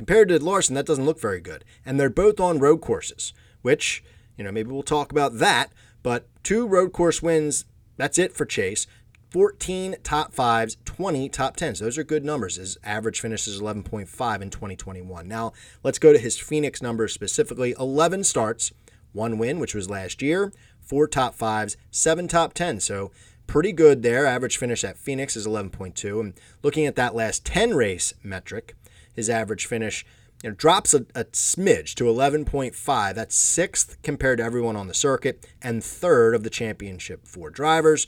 Compared 0.00 0.30
to 0.30 0.42
Larson, 0.42 0.74
that 0.76 0.86
doesn't 0.86 1.04
look 1.04 1.20
very 1.20 1.42
good. 1.42 1.62
And 1.84 2.00
they're 2.00 2.08
both 2.08 2.40
on 2.40 2.58
road 2.58 2.80
courses, 2.80 3.34
which, 3.60 4.02
you 4.34 4.42
know, 4.42 4.50
maybe 4.50 4.70
we'll 4.70 4.82
talk 4.82 5.12
about 5.12 5.36
that. 5.40 5.74
But 6.02 6.26
two 6.42 6.66
road 6.66 6.94
course 6.94 7.20
wins, 7.20 7.66
that's 7.98 8.16
it 8.16 8.32
for 8.32 8.46
Chase. 8.46 8.86
14 9.30 9.96
top 10.02 10.32
fives, 10.32 10.76
20 10.84 11.28
top 11.28 11.56
tens. 11.56 11.78
Those 11.78 11.96
are 11.96 12.04
good 12.04 12.24
numbers. 12.24 12.56
His 12.56 12.76
average 12.82 13.20
finish 13.20 13.46
is 13.46 13.60
11.5 13.60 14.42
in 14.42 14.50
2021. 14.50 15.28
Now, 15.28 15.52
let's 15.84 16.00
go 16.00 16.12
to 16.12 16.18
his 16.18 16.38
Phoenix 16.38 16.82
numbers 16.82 17.12
specifically 17.12 17.74
11 17.78 18.24
starts, 18.24 18.72
one 19.12 19.38
win, 19.38 19.60
which 19.60 19.74
was 19.74 19.88
last 19.88 20.20
year, 20.20 20.52
four 20.80 21.06
top 21.06 21.34
fives, 21.34 21.76
seven 21.92 22.26
top 22.26 22.54
tens. 22.54 22.84
So, 22.84 23.12
pretty 23.46 23.72
good 23.72 24.02
there. 24.02 24.26
Average 24.26 24.56
finish 24.56 24.82
at 24.82 24.98
Phoenix 24.98 25.36
is 25.36 25.46
11.2. 25.46 26.20
And 26.20 26.34
looking 26.62 26.86
at 26.86 26.96
that 26.96 27.14
last 27.14 27.44
10 27.44 27.74
race 27.74 28.14
metric, 28.22 28.74
his 29.14 29.30
average 29.30 29.66
finish. 29.66 30.04
You 30.42 30.48
know, 30.48 30.56
drops 30.56 30.94
a, 30.94 31.00
a 31.14 31.24
smidge 31.24 31.94
to 31.96 32.04
11.5. 32.04 33.14
That's 33.14 33.36
sixth 33.36 33.98
compared 34.02 34.38
to 34.38 34.44
everyone 34.44 34.74
on 34.74 34.86
the 34.86 34.94
circuit 34.94 35.46
and 35.60 35.84
third 35.84 36.34
of 36.34 36.44
the 36.44 36.50
championship 36.50 37.26
four 37.26 37.50
drivers. 37.50 38.06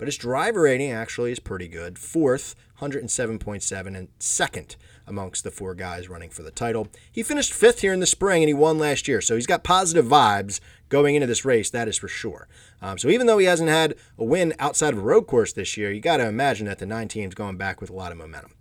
But 0.00 0.08
his 0.08 0.16
driver 0.16 0.62
rating 0.62 0.90
actually 0.90 1.30
is 1.30 1.40
pretty 1.40 1.68
good. 1.68 1.98
Fourth, 1.98 2.54
107.7, 2.80 3.86
and 3.94 4.08
second 4.18 4.76
amongst 5.06 5.44
the 5.44 5.50
four 5.50 5.74
guys 5.74 6.08
running 6.08 6.30
for 6.30 6.42
the 6.42 6.50
title. 6.50 6.88
He 7.12 7.22
finished 7.22 7.52
fifth 7.52 7.82
here 7.82 7.92
in 7.92 8.00
the 8.00 8.06
spring 8.06 8.42
and 8.42 8.48
he 8.48 8.54
won 8.54 8.78
last 8.78 9.06
year. 9.06 9.20
So 9.20 9.34
he's 9.34 9.46
got 9.46 9.62
positive 9.62 10.06
vibes 10.06 10.58
going 10.88 11.16
into 11.16 11.26
this 11.26 11.44
race, 11.44 11.68
that 11.68 11.86
is 11.86 11.98
for 11.98 12.08
sure. 12.08 12.48
Um, 12.80 12.96
so 12.96 13.10
even 13.10 13.26
though 13.26 13.36
he 13.36 13.44
hasn't 13.44 13.68
had 13.68 13.94
a 14.16 14.24
win 14.24 14.54
outside 14.58 14.94
of 14.94 15.00
a 15.00 15.02
road 15.02 15.26
course 15.26 15.52
this 15.52 15.76
year, 15.76 15.92
you 15.92 16.00
got 16.00 16.16
to 16.16 16.26
imagine 16.26 16.64
that 16.64 16.78
the 16.78 16.86
nine 16.86 17.08
team's 17.08 17.34
going 17.34 17.58
back 17.58 17.82
with 17.82 17.90
a 17.90 17.94
lot 17.94 18.10
of 18.10 18.16
momentum. 18.16 18.54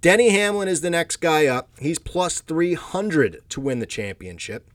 Denny 0.00 0.30
Hamlin 0.30 0.66
is 0.66 0.80
the 0.80 0.90
next 0.90 1.18
guy 1.18 1.46
up. 1.46 1.70
He's 1.78 2.00
plus 2.00 2.40
300 2.40 3.48
to 3.50 3.60
win 3.60 3.78
the 3.78 3.86
championship. 3.86 4.68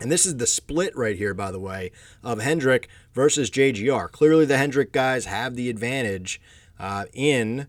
And 0.00 0.10
this 0.10 0.26
is 0.26 0.36
the 0.36 0.46
split 0.46 0.96
right 0.96 1.16
here, 1.16 1.34
by 1.34 1.50
the 1.50 1.60
way, 1.60 1.92
of 2.22 2.40
Hendrick 2.40 2.88
versus 3.12 3.50
JGR. 3.50 4.10
Clearly, 4.10 4.44
the 4.44 4.58
Hendrick 4.58 4.92
guys 4.92 5.26
have 5.26 5.54
the 5.54 5.70
advantage 5.70 6.40
uh, 6.78 7.04
in 7.12 7.68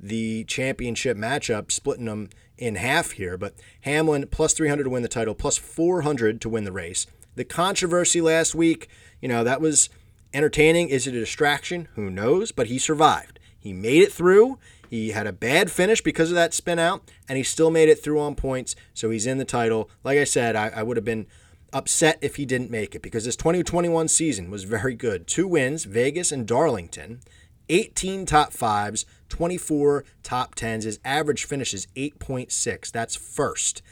the 0.00 0.44
championship 0.44 1.16
matchup, 1.16 1.70
splitting 1.70 2.06
them 2.06 2.30
in 2.56 2.76
half 2.76 3.12
here. 3.12 3.36
But 3.36 3.54
Hamlin 3.82 4.26
plus 4.30 4.54
300 4.54 4.84
to 4.84 4.90
win 4.90 5.02
the 5.02 5.08
title, 5.08 5.34
plus 5.34 5.58
400 5.58 6.40
to 6.40 6.48
win 6.48 6.64
the 6.64 6.72
race. 6.72 7.06
The 7.34 7.44
controversy 7.44 8.20
last 8.22 8.54
week, 8.54 8.88
you 9.20 9.28
know, 9.28 9.44
that 9.44 9.60
was 9.60 9.90
entertaining. 10.32 10.88
Is 10.88 11.06
it 11.06 11.14
a 11.14 11.20
distraction? 11.20 11.88
Who 11.94 12.10
knows? 12.10 12.52
But 12.52 12.68
he 12.68 12.78
survived. 12.78 13.38
He 13.58 13.72
made 13.72 14.02
it 14.02 14.12
through. 14.12 14.58
He 14.88 15.10
had 15.10 15.26
a 15.26 15.32
bad 15.32 15.70
finish 15.70 16.00
because 16.00 16.30
of 16.30 16.36
that 16.36 16.54
spin 16.54 16.78
out, 16.78 17.02
and 17.28 17.36
he 17.36 17.42
still 17.42 17.70
made 17.70 17.88
it 17.88 18.02
through 18.02 18.20
on 18.20 18.36
points, 18.36 18.76
so 18.94 19.10
he's 19.10 19.26
in 19.26 19.38
the 19.38 19.44
title. 19.44 19.90
Like 20.04 20.18
I 20.18 20.24
said, 20.24 20.54
I, 20.54 20.68
I 20.68 20.82
would 20.84 20.96
have 20.96 21.04
been 21.04 21.26
upset 21.76 22.18
if 22.22 22.36
he 22.36 22.46
didn't 22.46 22.70
make 22.70 22.94
it 22.94 23.02
because 23.02 23.26
his 23.26 23.36
2021 23.36 24.08
season 24.08 24.50
was 24.50 24.64
very 24.64 24.94
good. 24.94 25.26
Two 25.26 25.46
wins, 25.46 25.84
Vegas 25.84 26.32
and 26.32 26.46
Darlington, 26.46 27.20
18 27.68 28.24
top 28.24 28.52
fives, 28.52 29.04
24 29.28 30.04
top 30.22 30.54
tens. 30.54 30.84
His 30.84 30.98
average 31.04 31.44
finish 31.44 31.74
is 31.74 31.86
8.6. 31.94 32.90
That's 32.90 33.14
first. 33.14 33.82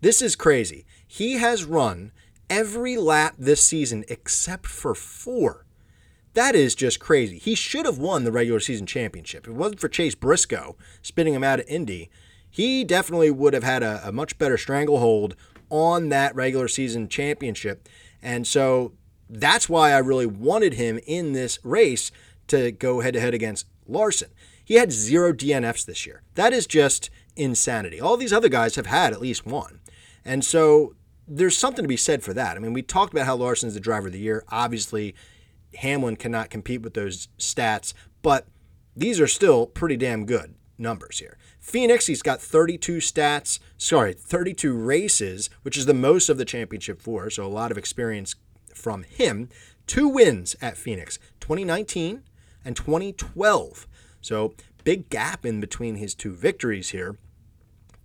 This 0.00 0.22
is 0.22 0.36
crazy. 0.36 0.86
He 1.04 1.34
has 1.34 1.64
run 1.64 2.12
every 2.48 2.96
lap 2.96 3.34
this 3.36 3.62
season 3.62 4.04
except 4.08 4.66
for 4.66 4.94
four. 4.94 5.66
That 6.34 6.54
is 6.54 6.76
just 6.76 7.00
crazy. 7.00 7.38
He 7.38 7.56
should 7.56 7.86
have 7.86 7.98
won 7.98 8.22
the 8.22 8.32
regular 8.32 8.60
season 8.60 8.86
championship. 8.86 9.44
If 9.44 9.50
it 9.50 9.56
wasn't 9.56 9.80
for 9.80 9.88
Chase 9.88 10.14
Briscoe 10.14 10.76
spinning 11.02 11.34
him 11.34 11.44
out 11.44 11.60
of 11.60 11.66
Indy, 11.66 12.08
he 12.48 12.84
definitely 12.84 13.32
would 13.32 13.52
have 13.52 13.64
had 13.64 13.82
a, 13.82 14.00
a 14.06 14.12
much 14.12 14.38
better 14.38 14.56
stranglehold 14.56 15.34
on 15.72 16.10
that 16.10 16.36
regular 16.36 16.68
season 16.68 17.08
championship. 17.08 17.88
And 18.22 18.46
so 18.46 18.92
that's 19.28 19.68
why 19.68 19.92
I 19.92 19.98
really 19.98 20.26
wanted 20.26 20.74
him 20.74 21.00
in 21.06 21.32
this 21.32 21.58
race 21.64 22.12
to 22.48 22.70
go 22.70 23.00
head 23.00 23.14
to 23.14 23.20
head 23.20 23.32
against 23.32 23.66
Larson. 23.88 24.28
He 24.62 24.74
had 24.74 24.92
zero 24.92 25.32
DNFs 25.32 25.86
this 25.86 26.06
year. 26.06 26.22
That 26.34 26.52
is 26.52 26.66
just 26.66 27.08
insanity. 27.34 28.00
All 28.00 28.18
these 28.18 28.34
other 28.34 28.50
guys 28.50 28.76
have 28.76 28.86
had 28.86 29.14
at 29.14 29.20
least 29.20 29.46
one. 29.46 29.80
And 30.24 30.44
so 30.44 30.94
there's 31.26 31.56
something 31.56 31.82
to 31.82 31.88
be 31.88 31.96
said 31.96 32.22
for 32.22 32.34
that. 32.34 32.56
I 32.56 32.60
mean, 32.60 32.74
we 32.74 32.82
talked 32.82 33.14
about 33.14 33.26
how 33.26 33.36
Larson's 33.36 33.74
the 33.74 33.80
driver 33.80 34.08
of 34.08 34.12
the 34.12 34.20
year. 34.20 34.44
Obviously, 34.50 35.14
Hamlin 35.76 36.16
cannot 36.16 36.50
compete 36.50 36.82
with 36.82 36.92
those 36.92 37.28
stats, 37.38 37.94
but 38.20 38.46
these 38.94 39.18
are 39.18 39.26
still 39.26 39.66
pretty 39.66 39.96
damn 39.96 40.26
good 40.26 40.54
numbers 40.76 41.18
here. 41.18 41.38
Phoenix, 41.62 42.08
he's 42.08 42.22
got 42.22 42.40
32 42.42 42.96
stats, 42.98 43.60
sorry, 43.78 44.12
32 44.12 44.74
races, 44.74 45.48
which 45.62 45.76
is 45.76 45.86
the 45.86 45.94
most 45.94 46.28
of 46.28 46.36
the 46.36 46.44
championship 46.44 47.00
four, 47.00 47.30
so 47.30 47.46
a 47.46 47.46
lot 47.46 47.70
of 47.70 47.78
experience 47.78 48.34
from 48.74 49.04
him. 49.04 49.48
Two 49.86 50.08
wins 50.08 50.56
at 50.60 50.76
Phoenix, 50.76 51.20
2019 51.38 52.24
and 52.64 52.76
2012. 52.76 53.86
So 54.20 54.54
big 54.82 55.08
gap 55.08 55.46
in 55.46 55.60
between 55.60 55.94
his 55.94 56.16
two 56.16 56.34
victories 56.34 56.90
here. 56.90 57.16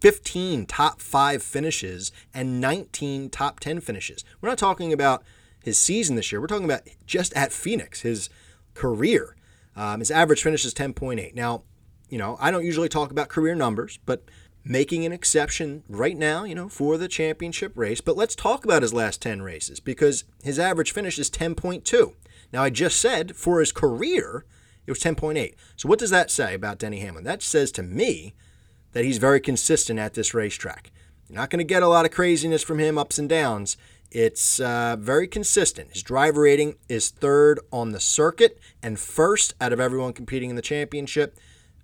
15 0.01 0.67
top 0.67 1.01
five 1.01 1.41
finishes 1.41 2.11
and 2.35 2.61
19 2.61 3.31
top 3.31 3.59
10 3.59 3.81
finishes. 3.81 4.23
We're 4.39 4.49
not 4.49 4.59
talking 4.59 4.93
about 4.93 5.23
his 5.63 5.79
season 5.79 6.15
this 6.15 6.31
year. 6.31 6.39
We're 6.39 6.47
talking 6.47 6.65
about 6.65 6.87
just 7.07 7.33
at 7.33 7.51
Phoenix, 7.51 8.01
his 8.01 8.29
career. 8.75 9.35
Um, 9.75 9.99
his 9.99 10.11
average 10.11 10.43
finish 10.43 10.63
is 10.63 10.75
10.8. 10.75 11.33
Now, 11.33 11.63
you 12.09 12.17
know, 12.17 12.37
I 12.39 12.51
don't 12.51 12.65
usually 12.65 12.89
talk 12.89 13.11
about 13.11 13.29
career 13.29 13.55
numbers, 13.55 13.99
but 14.05 14.23
making 14.63 15.05
an 15.05 15.11
exception 15.11 15.83
right 15.87 16.17
now, 16.17 16.43
you 16.43 16.55
know, 16.55 16.69
for 16.69 16.97
the 16.97 17.07
championship 17.07 17.73
race. 17.75 18.01
But 18.01 18.17
let's 18.17 18.35
talk 18.35 18.65
about 18.65 18.81
his 18.81 18.93
last 18.93 19.21
10 19.21 19.41
races 19.41 19.79
because 19.79 20.25
his 20.43 20.59
average 20.59 20.91
finish 20.91 21.17
is 21.17 21.29
10.2. 21.29 22.13
Now, 22.51 22.63
I 22.63 22.69
just 22.69 22.99
said 22.99 23.35
for 23.35 23.59
his 23.59 23.71
career, 23.71 24.45
it 24.85 24.91
was 24.91 24.99
10.8. 24.99 25.53
So, 25.75 25.89
what 25.89 25.99
does 25.99 26.09
that 26.11 26.31
say 26.31 26.53
about 26.53 26.79
Denny 26.79 26.99
Hamlin? 26.99 27.25
That 27.25 27.41
says 27.41 27.71
to 27.73 27.83
me 27.83 28.33
that 28.93 29.03
he's 29.03 29.17
very 29.17 29.39
consistent 29.39 29.99
at 29.99 30.13
this 30.13 30.33
racetrack. 30.33 30.91
You're 31.27 31.39
not 31.39 31.49
going 31.49 31.59
to 31.59 31.65
get 31.65 31.83
a 31.83 31.87
lot 31.87 32.05
of 32.05 32.11
craziness 32.11 32.63
from 32.63 32.79
him, 32.79 32.97
ups 32.97 33.19
and 33.19 33.27
downs. 33.27 33.75
It's 34.11 34.61
uh, 34.61 34.95
very 34.97 35.27
consistent. 35.27 35.91
His 35.91 36.03
driver 36.03 36.41
rating 36.41 36.75
is 36.87 37.09
third 37.09 37.59
on 37.71 37.91
the 37.91 37.99
circuit 37.99 38.57
and 38.81 38.97
first 38.97 39.53
out 39.59 39.73
of 39.73 39.81
everyone 39.81 40.13
competing 40.13 40.49
in 40.49 40.55
the 40.55 40.61
championship. 40.61 41.37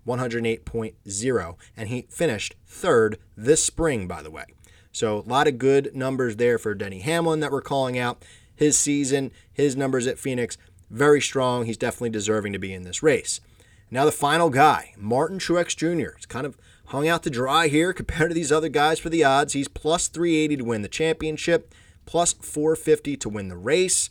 108.0, 0.07 1.55
and 1.77 1.89
he 1.89 2.07
finished 2.09 2.55
third 2.65 3.17
this 3.35 3.63
spring, 3.63 4.07
by 4.07 4.21
the 4.21 4.31
way. 4.31 4.45
So, 4.91 5.19
a 5.19 5.29
lot 5.29 5.47
of 5.47 5.57
good 5.57 5.95
numbers 5.95 6.35
there 6.35 6.57
for 6.57 6.75
Denny 6.75 6.99
Hamlin 6.99 7.39
that 7.39 7.51
we're 7.51 7.61
calling 7.61 7.97
out. 7.97 8.23
His 8.55 8.77
season, 8.77 9.31
his 9.51 9.75
numbers 9.75 10.05
at 10.05 10.19
Phoenix, 10.19 10.57
very 10.91 11.19
strong. 11.19 11.65
He's 11.65 11.77
definitely 11.77 12.11
deserving 12.11 12.53
to 12.53 12.59
be 12.59 12.73
in 12.73 12.83
this 12.83 13.01
race. 13.01 13.41
Now, 13.89 14.05
the 14.05 14.11
final 14.11 14.49
guy, 14.49 14.93
Martin 14.97 15.39
Truex 15.39 15.75
Jr. 15.75 16.15
He's 16.15 16.27
kind 16.27 16.45
of 16.45 16.57
hung 16.87 17.07
out 17.07 17.23
to 17.23 17.29
dry 17.29 17.67
here 17.67 17.93
compared 17.93 18.29
to 18.29 18.35
these 18.35 18.51
other 18.51 18.69
guys 18.69 18.99
for 18.99 19.09
the 19.09 19.23
odds. 19.23 19.53
He's 19.53 19.67
plus 19.67 20.07
380 20.07 20.57
to 20.57 20.63
win 20.63 20.81
the 20.83 20.87
championship, 20.87 21.73
plus 22.05 22.33
450 22.33 23.17
to 23.17 23.29
win 23.29 23.47
the 23.47 23.57
race. 23.57 24.09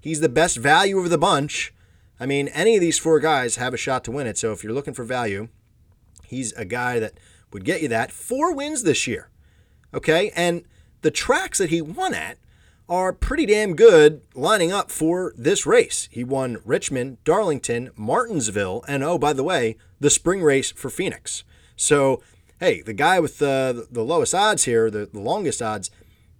He's 0.00 0.20
the 0.20 0.28
best 0.28 0.56
value 0.56 0.98
of 0.98 1.10
the 1.10 1.18
bunch 1.18 1.72
I 2.22 2.26
mean, 2.26 2.46
any 2.48 2.76
of 2.76 2.80
these 2.80 3.00
four 3.00 3.18
guys 3.18 3.56
have 3.56 3.74
a 3.74 3.76
shot 3.76 4.04
to 4.04 4.12
win 4.12 4.28
it. 4.28 4.38
So 4.38 4.52
if 4.52 4.62
you're 4.62 4.72
looking 4.72 4.94
for 4.94 5.02
value, 5.02 5.48
he's 6.24 6.52
a 6.52 6.64
guy 6.64 7.00
that 7.00 7.14
would 7.52 7.64
get 7.64 7.82
you 7.82 7.88
that. 7.88 8.12
Four 8.12 8.54
wins 8.54 8.84
this 8.84 9.08
year. 9.08 9.28
Okay. 9.92 10.30
And 10.36 10.62
the 11.00 11.10
tracks 11.10 11.58
that 11.58 11.70
he 11.70 11.82
won 11.82 12.14
at 12.14 12.38
are 12.88 13.12
pretty 13.12 13.44
damn 13.44 13.74
good 13.74 14.22
lining 14.36 14.70
up 14.70 14.88
for 14.88 15.34
this 15.36 15.66
race. 15.66 16.08
He 16.12 16.22
won 16.22 16.58
Richmond, 16.64 17.18
Darlington, 17.24 17.90
Martinsville, 17.96 18.84
and 18.86 19.02
oh, 19.02 19.18
by 19.18 19.32
the 19.32 19.42
way, 19.42 19.76
the 19.98 20.08
spring 20.08 20.42
race 20.42 20.70
for 20.70 20.90
Phoenix. 20.90 21.42
So, 21.74 22.22
hey, 22.60 22.82
the 22.82 22.92
guy 22.92 23.18
with 23.18 23.38
the, 23.38 23.88
the 23.90 24.04
lowest 24.04 24.32
odds 24.32 24.62
here, 24.62 24.92
the, 24.92 25.06
the 25.12 25.18
longest 25.18 25.60
odds, 25.60 25.90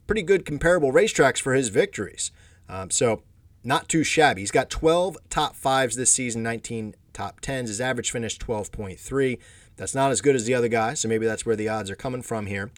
pretty 0.06 0.22
good 0.22 0.46
comparable 0.46 0.92
racetracks 0.92 1.40
for 1.40 1.54
his 1.54 1.70
victories. 1.70 2.30
Um, 2.68 2.88
so, 2.92 3.24
not 3.64 3.88
too 3.88 4.04
shabby. 4.04 4.42
He's 4.42 4.50
got 4.50 4.70
12 4.70 5.16
top 5.30 5.54
fives 5.54 5.96
this 5.96 6.10
season, 6.10 6.42
19 6.42 6.94
top 7.12 7.40
tens. 7.40 7.68
His 7.68 7.80
average 7.80 8.10
finish 8.10 8.38
12.3. 8.38 9.38
That's 9.76 9.94
not 9.94 10.10
as 10.10 10.20
good 10.20 10.36
as 10.36 10.44
the 10.44 10.54
other 10.54 10.68
guy, 10.68 10.94
so 10.94 11.08
maybe 11.08 11.26
that's 11.26 11.46
where 11.46 11.56
the 11.56 11.68
odds 11.68 11.90
are 11.90 11.96
coming 11.96 12.22
from 12.22 12.46
here. 12.46 12.70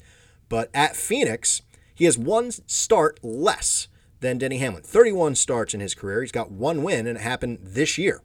But 0.48 0.70
at 0.74 0.96
Phoenix, 0.96 1.62
he 1.94 2.04
has 2.04 2.18
one 2.18 2.50
start 2.50 3.18
less 3.22 3.88
than 4.20 4.38
Denny 4.38 4.58
Hamlin. 4.58 4.82
31 4.82 5.34
starts 5.34 5.74
in 5.74 5.80
his 5.80 5.94
career. 5.94 6.20
He's 6.20 6.32
got 6.32 6.50
one 6.50 6.82
win, 6.82 7.06
and 7.06 7.18
it 7.18 7.22
happened 7.22 7.58
this 7.62 7.98
year. 7.98 8.22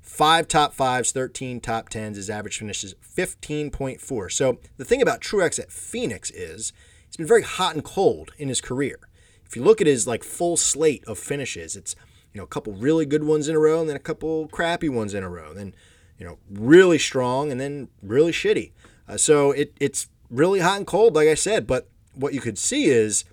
Five 0.00 0.48
top 0.48 0.72
fives, 0.72 1.12
13 1.12 1.60
top 1.60 1.88
tens. 1.90 2.16
His 2.16 2.30
average 2.30 2.58
finish 2.58 2.82
is 2.82 2.94
15.4. 2.94 4.32
So 4.32 4.58
the 4.76 4.84
thing 4.84 5.02
about 5.02 5.20
Truex 5.20 5.58
at 5.58 5.70
Phoenix 5.70 6.30
is 6.30 6.72
he's 7.06 7.16
been 7.16 7.26
very 7.26 7.42
hot 7.42 7.74
and 7.74 7.84
cold 7.84 8.32
in 8.38 8.48
his 8.48 8.60
career 8.60 9.07
if 9.48 9.56
you 9.56 9.62
look 9.62 9.80
at 9.80 9.86
his 9.86 10.06
like 10.06 10.22
full 10.22 10.56
slate 10.56 11.04
of 11.06 11.18
finishes, 11.18 11.74
it's 11.74 11.96
you 12.32 12.38
know 12.38 12.44
a 12.44 12.48
couple 12.48 12.72
really 12.74 13.06
good 13.06 13.24
ones 13.24 13.48
in 13.48 13.56
a 13.56 13.58
row 13.58 13.80
and 13.80 13.88
then 13.88 13.96
a 13.96 14.00
couple 14.00 14.48
crappy 14.48 14.88
ones 14.88 15.14
in 15.14 15.22
a 15.22 15.28
row, 15.28 15.54
then 15.54 15.74
you 16.18 16.26
know 16.26 16.38
really 16.50 16.98
strong 16.98 17.50
and 17.50 17.60
then 17.60 17.88
really 18.02 18.32
shitty. 18.32 18.72
Uh, 19.08 19.16
so 19.16 19.52
it 19.52 19.72
it's 19.80 20.08
really 20.30 20.60
hot 20.60 20.76
and 20.76 20.86
cold, 20.86 21.14
like 21.14 21.28
I 21.28 21.34
said. 21.34 21.66
But 21.66 21.88
what 22.14 22.34
you 22.34 22.40
could 22.40 22.58
see 22.58 22.86
is 22.86 23.24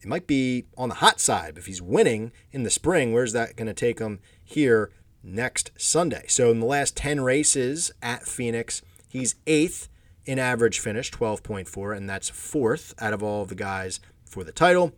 it 0.00 0.08
might 0.08 0.26
be 0.26 0.64
on 0.76 0.88
the 0.88 0.96
hot 0.96 1.20
side. 1.20 1.58
If 1.58 1.66
he's 1.66 1.82
winning 1.82 2.32
in 2.52 2.62
the 2.62 2.70
spring, 2.70 3.12
where's 3.12 3.32
that 3.34 3.56
going 3.56 3.66
to 3.66 3.74
take 3.74 3.98
him 3.98 4.20
here 4.42 4.90
next 5.22 5.72
Sunday? 5.76 6.24
So 6.28 6.50
in 6.50 6.60
the 6.60 6.66
last 6.66 6.96
10 6.96 7.20
races 7.20 7.92
at 8.00 8.26
Phoenix, 8.26 8.80
he's 9.08 9.34
eighth 9.46 9.88
in 10.24 10.38
average 10.38 10.78
finish, 10.78 11.10
12.4, 11.10 11.96
and 11.96 12.08
that's 12.08 12.30
fourth 12.30 12.94
out 12.98 13.12
of 13.12 13.22
all 13.22 13.42
of 13.42 13.48
the 13.48 13.54
guys 13.54 14.00
for 14.24 14.44
the 14.44 14.52
title. 14.52 14.92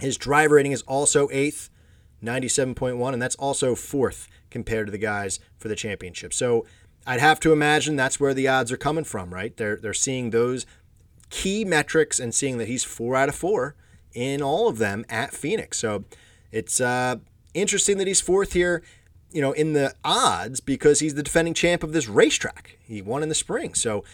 His 0.00 0.16
drive 0.16 0.50
rating 0.50 0.72
is 0.72 0.82
also 0.82 1.28
eighth, 1.30 1.70
97.1, 2.22 3.12
and 3.12 3.22
that's 3.22 3.36
also 3.36 3.74
fourth 3.74 4.28
compared 4.50 4.86
to 4.86 4.90
the 4.90 4.98
guys 4.98 5.38
for 5.58 5.68
the 5.68 5.76
championship. 5.76 6.32
So 6.32 6.66
I'd 7.06 7.20
have 7.20 7.40
to 7.40 7.52
imagine 7.52 7.96
that's 7.96 8.18
where 8.18 8.34
the 8.34 8.48
odds 8.48 8.72
are 8.72 8.76
coming 8.76 9.04
from, 9.04 9.32
right? 9.32 9.56
They're 9.56 9.76
they're 9.76 9.94
seeing 9.94 10.30
those 10.30 10.66
key 11.30 11.64
metrics 11.64 12.18
and 12.18 12.34
seeing 12.34 12.58
that 12.58 12.68
he's 12.68 12.84
four 12.84 13.16
out 13.16 13.28
of 13.28 13.34
four 13.34 13.76
in 14.12 14.42
all 14.42 14.68
of 14.68 14.78
them 14.78 15.04
at 15.08 15.32
Phoenix. 15.32 15.78
So 15.78 16.04
it's 16.50 16.80
uh, 16.80 17.16
interesting 17.54 17.98
that 17.98 18.06
he's 18.06 18.20
fourth 18.20 18.54
here, 18.54 18.82
you 19.30 19.40
know, 19.40 19.52
in 19.52 19.72
the 19.72 19.94
odds 20.04 20.60
because 20.60 21.00
he's 21.00 21.14
the 21.14 21.22
defending 21.22 21.54
champ 21.54 21.82
of 21.82 21.92
this 21.92 22.08
racetrack. 22.08 22.78
He 22.82 23.02
won 23.02 23.22
in 23.22 23.28
the 23.28 23.34
spring. 23.34 23.74
So 23.74 24.04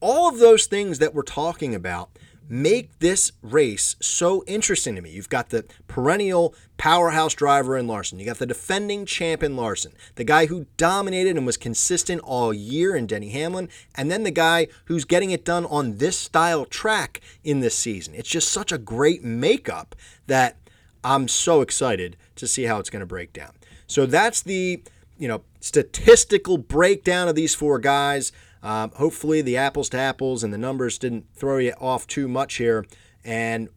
all 0.00 0.28
of 0.28 0.38
those 0.38 0.66
things 0.66 0.98
that 0.98 1.14
we're 1.14 1.22
talking 1.22 1.74
about 1.74 2.10
make 2.48 2.98
this 2.98 3.32
race 3.42 3.96
so 4.00 4.44
interesting 4.46 4.94
to 4.94 5.02
me. 5.02 5.10
You've 5.10 5.28
got 5.28 5.50
the 5.50 5.64
perennial 5.88 6.54
powerhouse 6.76 7.34
driver 7.34 7.76
in 7.76 7.86
Larson. 7.86 8.18
You 8.18 8.26
got 8.26 8.38
the 8.38 8.46
defending 8.46 9.06
champ 9.06 9.42
in 9.42 9.56
Larson, 9.56 9.92
the 10.14 10.24
guy 10.24 10.46
who 10.46 10.66
dominated 10.76 11.36
and 11.36 11.46
was 11.46 11.56
consistent 11.56 12.20
all 12.22 12.52
year 12.52 12.94
in 12.94 13.06
Denny 13.06 13.30
Hamlin, 13.30 13.68
and 13.94 14.10
then 14.10 14.22
the 14.22 14.30
guy 14.30 14.68
who's 14.84 15.04
getting 15.04 15.30
it 15.30 15.44
done 15.44 15.64
on 15.66 15.98
this 15.98 16.18
style 16.18 16.64
track 16.64 17.20
in 17.44 17.60
this 17.60 17.74
season. 17.74 18.14
It's 18.14 18.28
just 18.28 18.50
such 18.50 18.72
a 18.72 18.78
great 18.78 19.24
makeup 19.24 19.94
that 20.26 20.56
I'm 21.02 21.28
so 21.28 21.60
excited 21.60 22.16
to 22.36 22.46
see 22.46 22.64
how 22.64 22.78
it's 22.78 22.90
going 22.90 23.00
to 23.00 23.06
break 23.06 23.32
down. 23.32 23.52
So 23.86 24.06
that's 24.06 24.42
the, 24.42 24.82
you 25.18 25.28
know, 25.28 25.42
statistical 25.60 26.58
breakdown 26.58 27.28
of 27.28 27.34
these 27.34 27.54
four 27.54 27.78
guys. 27.78 28.32
Um, 28.62 28.90
hopefully, 28.96 29.42
the 29.42 29.56
apples 29.56 29.88
to 29.90 29.98
apples 29.98 30.42
and 30.42 30.52
the 30.52 30.58
numbers 30.58 30.98
didn't 30.98 31.26
throw 31.34 31.58
you 31.58 31.72
off 31.80 32.06
too 32.06 32.28
much 32.28 32.54
here. 32.56 32.86
And 33.24 33.68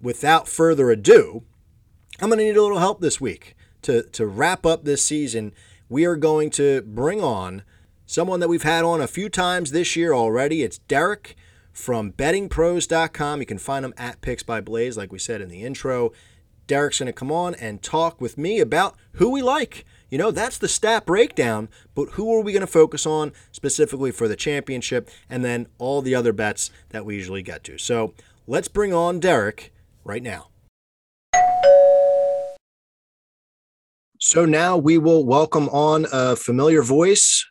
without 0.00 0.48
further 0.48 0.90
ado, 0.90 1.44
I'm 2.20 2.28
going 2.28 2.38
to 2.38 2.44
need 2.44 2.56
a 2.56 2.62
little 2.62 2.78
help 2.78 3.00
this 3.00 3.20
week 3.20 3.56
to, 3.82 4.02
to 4.04 4.26
wrap 4.26 4.64
up 4.64 4.84
this 4.84 5.02
season. 5.02 5.52
We 5.88 6.04
are 6.04 6.16
going 6.16 6.50
to 6.50 6.82
bring 6.82 7.22
on 7.22 7.62
someone 8.06 8.40
that 8.40 8.48
we've 8.48 8.62
had 8.62 8.84
on 8.84 9.00
a 9.00 9.06
few 9.06 9.28
times 9.28 9.70
this 9.70 9.96
year 9.96 10.12
already. 10.12 10.62
It's 10.62 10.78
Derek 10.78 11.36
from 11.72 12.12
bettingpros.com. 12.12 13.40
You 13.40 13.46
can 13.46 13.58
find 13.58 13.84
him 13.84 13.94
at 13.96 14.20
Picks 14.20 14.42
by 14.42 14.60
Blaze, 14.60 14.96
like 14.96 15.12
we 15.12 15.18
said 15.18 15.40
in 15.40 15.48
the 15.48 15.62
intro. 15.62 16.12
Derek's 16.66 16.98
going 16.98 17.06
to 17.06 17.12
come 17.12 17.30
on 17.30 17.54
and 17.56 17.82
talk 17.82 18.20
with 18.20 18.38
me 18.38 18.60
about 18.60 18.96
who 19.12 19.30
we 19.30 19.42
like 19.42 19.84
you 20.10 20.18
know, 20.18 20.30
that's 20.30 20.58
the 20.58 20.68
stat 20.68 21.04
breakdown, 21.04 21.68
but 21.94 22.10
who 22.10 22.32
are 22.34 22.40
we 22.40 22.52
going 22.52 22.60
to 22.60 22.66
focus 22.66 23.06
on 23.06 23.32
specifically 23.50 24.12
for 24.12 24.28
the 24.28 24.36
championship 24.36 25.10
and 25.28 25.44
then 25.44 25.66
all 25.78 26.00
the 26.00 26.14
other 26.14 26.32
bets 26.32 26.70
that 26.90 27.04
we 27.04 27.16
usually 27.16 27.42
get 27.42 27.64
to. 27.64 27.78
So 27.78 28.14
let's 28.46 28.68
bring 28.68 28.94
on 28.94 29.18
Derek 29.18 29.72
right 30.04 30.22
now. 30.22 30.48
So 34.18 34.44
now 34.44 34.76
we 34.76 34.96
will 34.96 35.24
welcome 35.24 35.68
on 35.70 36.06
a 36.12 36.36
familiar 36.36 36.82
voice. 36.82 37.44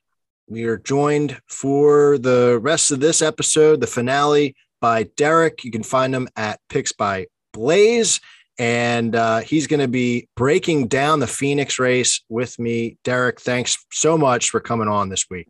We 0.48 0.64
are 0.64 0.78
joined 0.78 1.40
for 1.48 2.18
the 2.18 2.60
rest 2.62 2.92
of 2.92 3.00
this 3.00 3.22
episode, 3.22 3.82
the 3.82 3.88
finale, 3.88 4.56
by 4.80 5.04
Derek. 5.18 5.64
You 5.64 5.72
can 5.72 5.84
find 5.84 6.14
him 6.14 6.28
at 6.36 6.60
Picks 6.70 6.92
by 6.92 7.28
Blaze 7.54 8.20
and 8.58 9.16
uh, 9.16 9.40
he's 9.40 9.68
going 9.68 9.80
to 9.80 9.88
be 9.88 10.28
breaking 10.36 10.88
down 10.88 11.20
the 11.20 11.28
Phoenix 11.28 11.80
race 11.80 12.22
with 12.30 12.58
me. 12.60 12.98
Derek, 13.04 13.42
thanks 13.42 13.78
so 13.92 14.18
much 14.18 14.50
for 14.50 14.60
coming 14.60 14.88
on 14.88 15.10
this 15.10 15.26
week. 15.30 15.50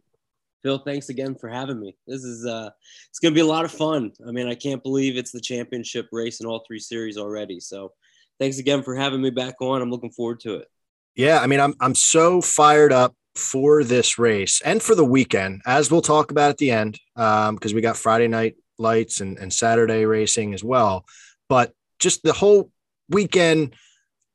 Phil, 0.64 0.80
thanks 0.80 1.10
again 1.10 1.36
for 1.36 1.48
having 1.48 1.80
me. 1.80 1.96
This 2.08 2.24
is 2.24 2.46
uh, 2.46 2.72
it's 3.10 3.20
going 3.20 3.34
to 3.34 3.38
be 3.38 3.42
a 3.42 3.46
lot 3.46 3.66
of 3.66 3.72
fun. 3.72 4.12
I 4.28 4.32
mean, 4.32 4.48
I 4.48 4.56
can't 4.56 4.82
believe 4.82 5.16
it's 5.16 5.32
the 5.32 5.40
championship 5.40 6.08
race 6.12 6.40
in 6.40 6.48
all 6.48 6.64
three 6.66 6.80
series 6.80 7.18
already. 7.18 7.60
So, 7.60 7.92
thanks 8.40 8.58
again 8.58 8.82
for 8.82 8.96
having 8.96 9.22
me 9.22 9.30
back 9.30 9.62
on. 9.62 9.82
I'm 9.82 9.92
looking 9.92 10.10
forward 10.10 10.40
to 10.42 10.56
it. 10.56 10.68
Yeah, 11.16 11.40
I 11.40 11.46
mean, 11.48 11.60
I'm 11.60 11.76
I'm 11.80 11.94
so 11.94 12.42
fired 12.42 12.92
up 12.92 13.16
for 13.36 13.84
this 13.84 14.18
race 14.18 14.62
and 14.62 14.82
for 14.82 14.96
the 14.96 15.06
weekend, 15.06 15.62
as 15.68 15.92
we'll 15.92 16.02
talk 16.02 16.32
about 16.32 16.50
at 16.50 16.58
the 16.58 16.72
end, 16.72 17.00
because 17.16 17.50
um, 17.50 17.76
we 17.76 17.82
got 17.82 17.98
Friday 17.98 18.28
night 18.28 18.56
lights 18.80 19.22
and, 19.22 19.38
and 19.38 19.54
Saturday 19.54 20.06
racing 20.06 20.54
as 20.54 20.64
well. 20.64 21.06
But 21.48 21.74
just 22.00 22.24
the 22.24 22.34
whole 22.34 22.72
weekend 23.10 23.76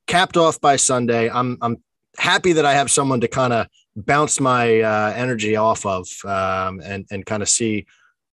capped 0.06 0.36
off 0.36 0.60
by 0.60 0.76
Sunday. 0.76 1.30
I'm 1.30 1.58
I'm 1.60 1.82
happy 2.18 2.52
that 2.52 2.66
I 2.66 2.74
have 2.74 2.90
someone 2.90 3.20
to 3.20 3.28
kind 3.28 3.52
of 3.52 3.66
bounce 3.96 4.40
my 4.40 4.80
uh, 4.80 5.12
energy 5.14 5.56
off 5.56 5.86
of 5.86 6.06
um, 6.24 6.80
and 6.80 7.06
and 7.10 7.24
kind 7.24 7.42
of 7.42 7.48
see, 7.48 7.86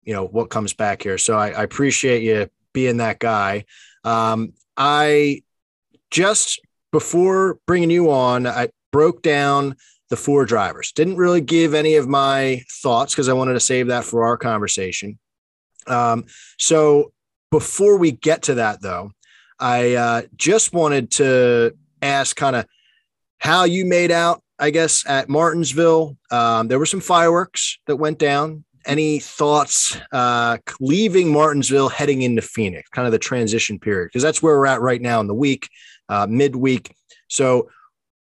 you 0.02 0.12
know, 0.12 0.26
what 0.26 0.50
comes 0.50 0.72
back 0.72 1.02
here. 1.02 1.18
So 1.18 1.36
I, 1.36 1.50
I 1.50 1.62
appreciate 1.62 2.22
you 2.22 2.48
being 2.72 2.98
that 2.98 3.18
guy. 3.18 3.64
Um, 4.04 4.52
I 4.76 5.42
just 6.10 6.60
before 6.92 7.58
bringing 7.66 7.90
you 7.90 8.10
on, 8.10 8.46
I 8.46 8.68
broke 8.92 9.22
down 9.22 9.76
the 10.08 10.16
four 10.16 10.44
drivers. 10.44 10.92
Didn't 10.92 11.16
really 11.16 11.40
give 11.40 11.74
any 11.74 11.96
of 11.96 12.08
my 12.08 12.62
thoughts 12.82 13.14
because 13.14 13.28
I 13.28 13.32
wanted 13.32 13.54
to 13.54 13.60
save 13.60 13.88
that 13.88 14.04
for 14.04 14.24
our 14.24 14.36
conversation. 14.36 15.18
Um, 15.86 16.24
so 16.58 17.12
before 17.50 17.96
we 17.96 18.12
get 18.12 18.42
to 18.42 18.54
that, 18.54 18.80
though, 18.82 19.12
I 19.58 19.94
uh, 19.94 20.22
just 20.36 20.72
wanted 20.72 21.10
to 21.12 21.76
ask 22.02 22.36
kind 22.36 22.56
of 22.56 22.66
how 23.38 23.64
you 23.64 23.84
made 23.84 24.10
out, 24.10 24.42
I 24.58 24.70
guess, 24.70 25.06
at 25.06 25.28
Martinsville. 25.28 26.16
Um, 26.30 26.68
there 26.68 26.78
were 26.78 26.86
some 26.86 27.00
fireworks 27.00 27.78
that 27.86 27.96
went 27.96 28.18
down. 28.18 28.64
Any 28.86 29.18
thoughts 29.18 29.98
uh, 30.12 30.58
leaving 30.78 31.32
Martinsville, 31.32 31.88
heading 31.88 32.22
into 32.22 32.42
Phoenix, 32.42 32.88
kind 32.90 33.06
of 33.06 33.12
the 33.12 33.18
transition 33.18 33.80
period? 33.80 34.08
Because 34.08 34.22
that's 34.22 34.42
where 34.42 34.56
we're 34.56 34.66
at 34.66 34.80
right 34.80 35.02
now 35.02 35.20
in 35.20 35.26
the 35.26 35.34
week, 35.34 35.68
uh, 36.08 36.26
midweek. 36.28 36.94
So, 37.28 37.68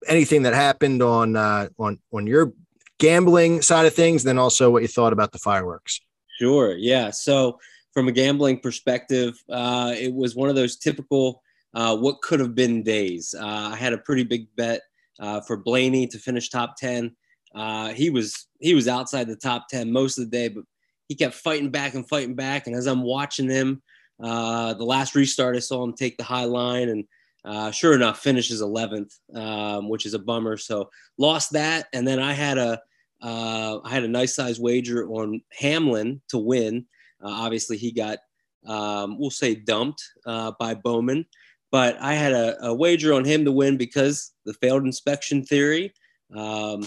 anything 0.09 0.43
that 0.43 0.55
happened 0.55 1.01
on 1.01 1.37
uh, 1.37 1.69
on 1.79 2.01
on 2.12 2.27
your 2.27 2.53
gambling 2.99 3.62
side 3.62 3.87
of 3.87 3.95
things, 3.95 4.25
then 4.25 4.37
also 4.37 4.71
what 4.71 4.83
you 4.83 4.88
thought 4.88 5.12
about 5.12 5.31
the 5.31 5.38
fireworks. 5.38 6.01
Sure. 6.38 6.77
Yeah. 6.77 7.11
So, 7.11 7.59
from 7.99 8.07
a 8.07 8.13
gambling 8.13 8.61
perspective, 8.61 9.43
uh, 9.51 9.93
it 9.99 10.15
was 10.15 10.37
one 10.37 10.49
of 10.49 10.55
those 10.55 10.77
typical 10.77 11.43
uh, 11.75 11.97
what 11.97 12.23
could 12.23 12.39
have 12.39 12.55
been 12.55 12.81
days. 12.85 13.35
Uh, 13.37 13.71
I 13.73 13.75
had 13.75 13.93
a 13.93 13.99
pretty 13.99 14.23
big 14.23 14.47
bet 14.55 14.83
uh, 15.19 15.41
for 15.41 15.57
Blaney 15.57 16.07
to 16.07 16.17
finish 16.17 16.49
top 16.49 16.77
ten. 16.77 17.17
Uh, 17.57 17.89
he 17.89 18.09
was 18.09 18.47
he 18.61 18.73
was 18.73 18.87
outside 18.87 19.27
the 19.27 19.35
top 19.35 19.67
ten 19.69 19.91
most 19.91 20.17
of 20.17 20.25
the 20.25 20.31
day, 20.31 20.47
but 20.47 20.63
he 21.09 21.17
kept 21.17 21.35
fighting 21.35 21.71
back 21.71 21.95
and 21.95 22.09
fighting 22.09 22.37
back. 22.37 22.69
And 22.69 22.77
as 22.77 22.87
I'm 22.87 23.03
watching 23.03 23.51
him, 23.51 23.83
the 24.21 24.77
last 24.79 25.17
restart, 25.17 25.57
I 25.57 25.59
saw 25.59 25.83
him 25.83 25.93
take 25.93 26.19
the 26.19 26.23
high 26.23 26.45
line, 26.45 26.91
and 26.91 27.05
uh, 27.45 27.73
sure 27.73 27.95
enough, 27.95 28.21
finishes 28.21 28.63
11th, 28.63 29.19
um, 29.35 29.89
which 29.89 30.07
is 30.07 30.15
a 30.15 30.21
bummer. 30.21 30.57
So 30.57 30.89
lost 31.19 31.51
that, 31.55 31.89
and 31.93 32.07
then 32.07 32.21
I 32.21 32.33
had 32.33 32.59
a 32.59 32.81
uh, 33.21 33.81
I 33.83 33.91
had 33.91 34.05
a 34.05 34.09
nice 34.09 34.37
size 34.37 34.61
wager 34.61 35.05
on 35.09 35.41
Hamlin 35.51 36.21
to 36.29 36.39
win. 36.39 36.87
Uh, 37.23 37.31
obviously, 37.31 37.77
he 37.77 37.93
got 37.93 38.19
um, 38.67 39.19
we'll 39.19 39.31
say 39.31 39.55
dumped 39.55 40.03
uh, 40.27 40.53
by 40.59 40.75
Bowman 40.75 41.25
but 41.71 41.97
I 42.01 42.15
had 42.15 42.33
a, 42.33 42.67
a, 42.67 42.75
wager 42.75 43.13
on 43.13 43.25
him 43.25 43.45
to 43.45 43.53
win 43.53 43.77
because 43.77 44.33
the 44.45 44.55
failed 44.55 44.85
inspection 44.85 45.45
theory 45.45 45.93
um, 46.35 46.85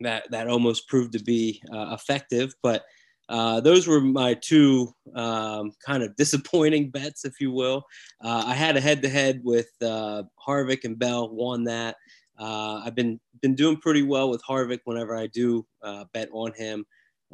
that 0.00 0.30
that 0.30 0.48
almost 0.48 0.88
proved 0.88 1.12
to 1.12 1.22
be 1.22 1.62
uh, 1.72 1.96
effective. 1.98 2.52
But 2.62 2.84
uh, 3.28 3.60
those 3.60 3.86
were 3.86 4.00
my 4.00 4.34
two 4.34 4.92
um, 5.14 5.72
kind 5.84 6.02
of 6.02 6.14
disappointing 6.16 6.90
bets, 6.90 7.24
if 7.24 7.40
you 7.40 7.52
will. 7.52 7.84
Uh, 8.22 8.44
I 8.46 8.54
had 8.54 8.76
a 8.76 8.80
head-to-head 8.80 9.40
with 9.42 9.68
uh, 9.82 10.24
Harvick 10.46 10.84
and 10.84 10.98
Bell, 10.98 11.28
won 11.30 11.64
that. 11.64 11.96
I've 12.38 12.94
been 12.94 13.18
been 13.42 13.54
doing 13.54 13.76
pretty 13.78 14.02
well 14.02 14.30
with 14.30 14.42
Harvick 14.42 14.80
whenever 14.84 15.16
I 15.16 15.26
do 15.28 15.66
bet 16.12 16.28
on 16.32 16.52
him. 16.54 16.84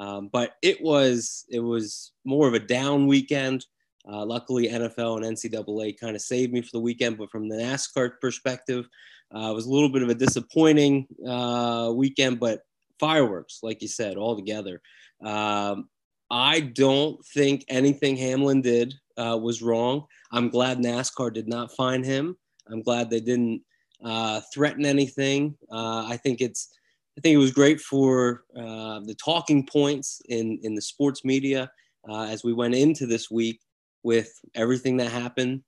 Um, 0.03 0.29
but 0.33 0.57
it 0.63 0.83
was 0.83 1.45
it 1.49 1.61
was 1.61 2.13
more 2.25 2.49
of 2.49 2.55
a 2.55 2.59
down 2.59 3.07
weekend. 3.07 3.67
Uh, 4.11 4.25
luckily, 4.25 4.69
NFL 4.69 5.25
and 5.25 5.37
NCAA 5.37 5.99
kind 5.99 6.17
of 6.17 6.23
saved 6.23 6.53
me 6.53 6.61
for 6.61 6.71
the 6.73 6.81
weekend, 6.81 7.19
but 7.19 7.31
from 7.31 7.49
the 7.49 7.55
NASCAR 7.55 8.21
perspective, 8.21 8.89
uh, 9.33 9.51
it 9.51 9.55
was 9.55 9.67
a 9.67 9.71
little 9.71 9.89
bit 9.89 10.03
of 10.03 10.09
a 10.09 10.15
disappointing 10.15 11.07
uh, 11.27 11.93
weekend, 11.95 12.41
but 12.41 12.63
fireworks, 12.99 13.61
like 13.63 13.81
you 13.81 13.87
said, 13.87 14.17
all 14.17 14.35
together. 14.35 14.83
Um, 15.25 15.89
I 16.31 16.61
don't 16.61 17.25
think 17.27 17.65
anything 17.69 18.17
Hamlin 18.17 18.61
did 18.61 18.95
uh, 19.17 19.39
was 19.41 19.63
wrong. 19.63 20.07
I'm 20.33 20.49
glad 20.49 20.79
NASCAR 20.79 21.33
did 21.33 21.47
not 21.47 21.77
find 21.77 22.05
him. 22.05 22.37
I'm 22.69 22.83
glad 22.83 23.09
they 23.09 23.21
didn't 23.21 23.63
uh, 24.03 24.41
threaten 24.53 24.85
anything. 24.85 25.57
Uh, 25.71 26.07
I 26.09 26.17
think 26.17 26.41
it's 26.41 26.71
I 27.17 27.21
think 27.21 27.35
it 27.35 27.39
was 27.39 27.53
great 27.53 27.81
for 27.81 28.45
the 28.55 29.17
talking 29.23 29.67
points 29.67 30.23
in 30.29 30.59
in 30.63 30.75
the 30.75 30.83
sports 30.83 31.25
media 31.25 31.71
as 32.11 32.43
we 32.43 32.53
went 32.53 32.75
into 32.75 33.07
this 33.07 33.31
week 33.31 33.61
with 34.03 34.41
everything 34.55 34.97
that 34.99 35.11
happened. 35.11 35.63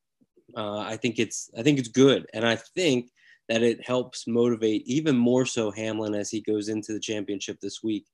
Uh, 0.56 0.78
I 0.78 0.96
think 0.96 1.18
it's 1.18 1.50
I 1.58 1.62
think 1.62 1.78
it's 1.78 1.88
good, 1.88 2.26
and 2.34 2.46
I 2.46 2.56
think 2.56 3.10
that 3.48 3.62
it 3.62 3.86
helps 3.86 4.26
motivate 4.26 4.82
even 4.86 5.16
more 5.16 5.44
so 5.44 5.70
Hamlin 5.70 6.14
as 6.14 6.30
he 6.30 6.40
goes 6.40 6.68
into 6.68 6.92
the 6.92 7.00
championship 7.00 7.58
this 7.60 7.82
week. 7.82 8.06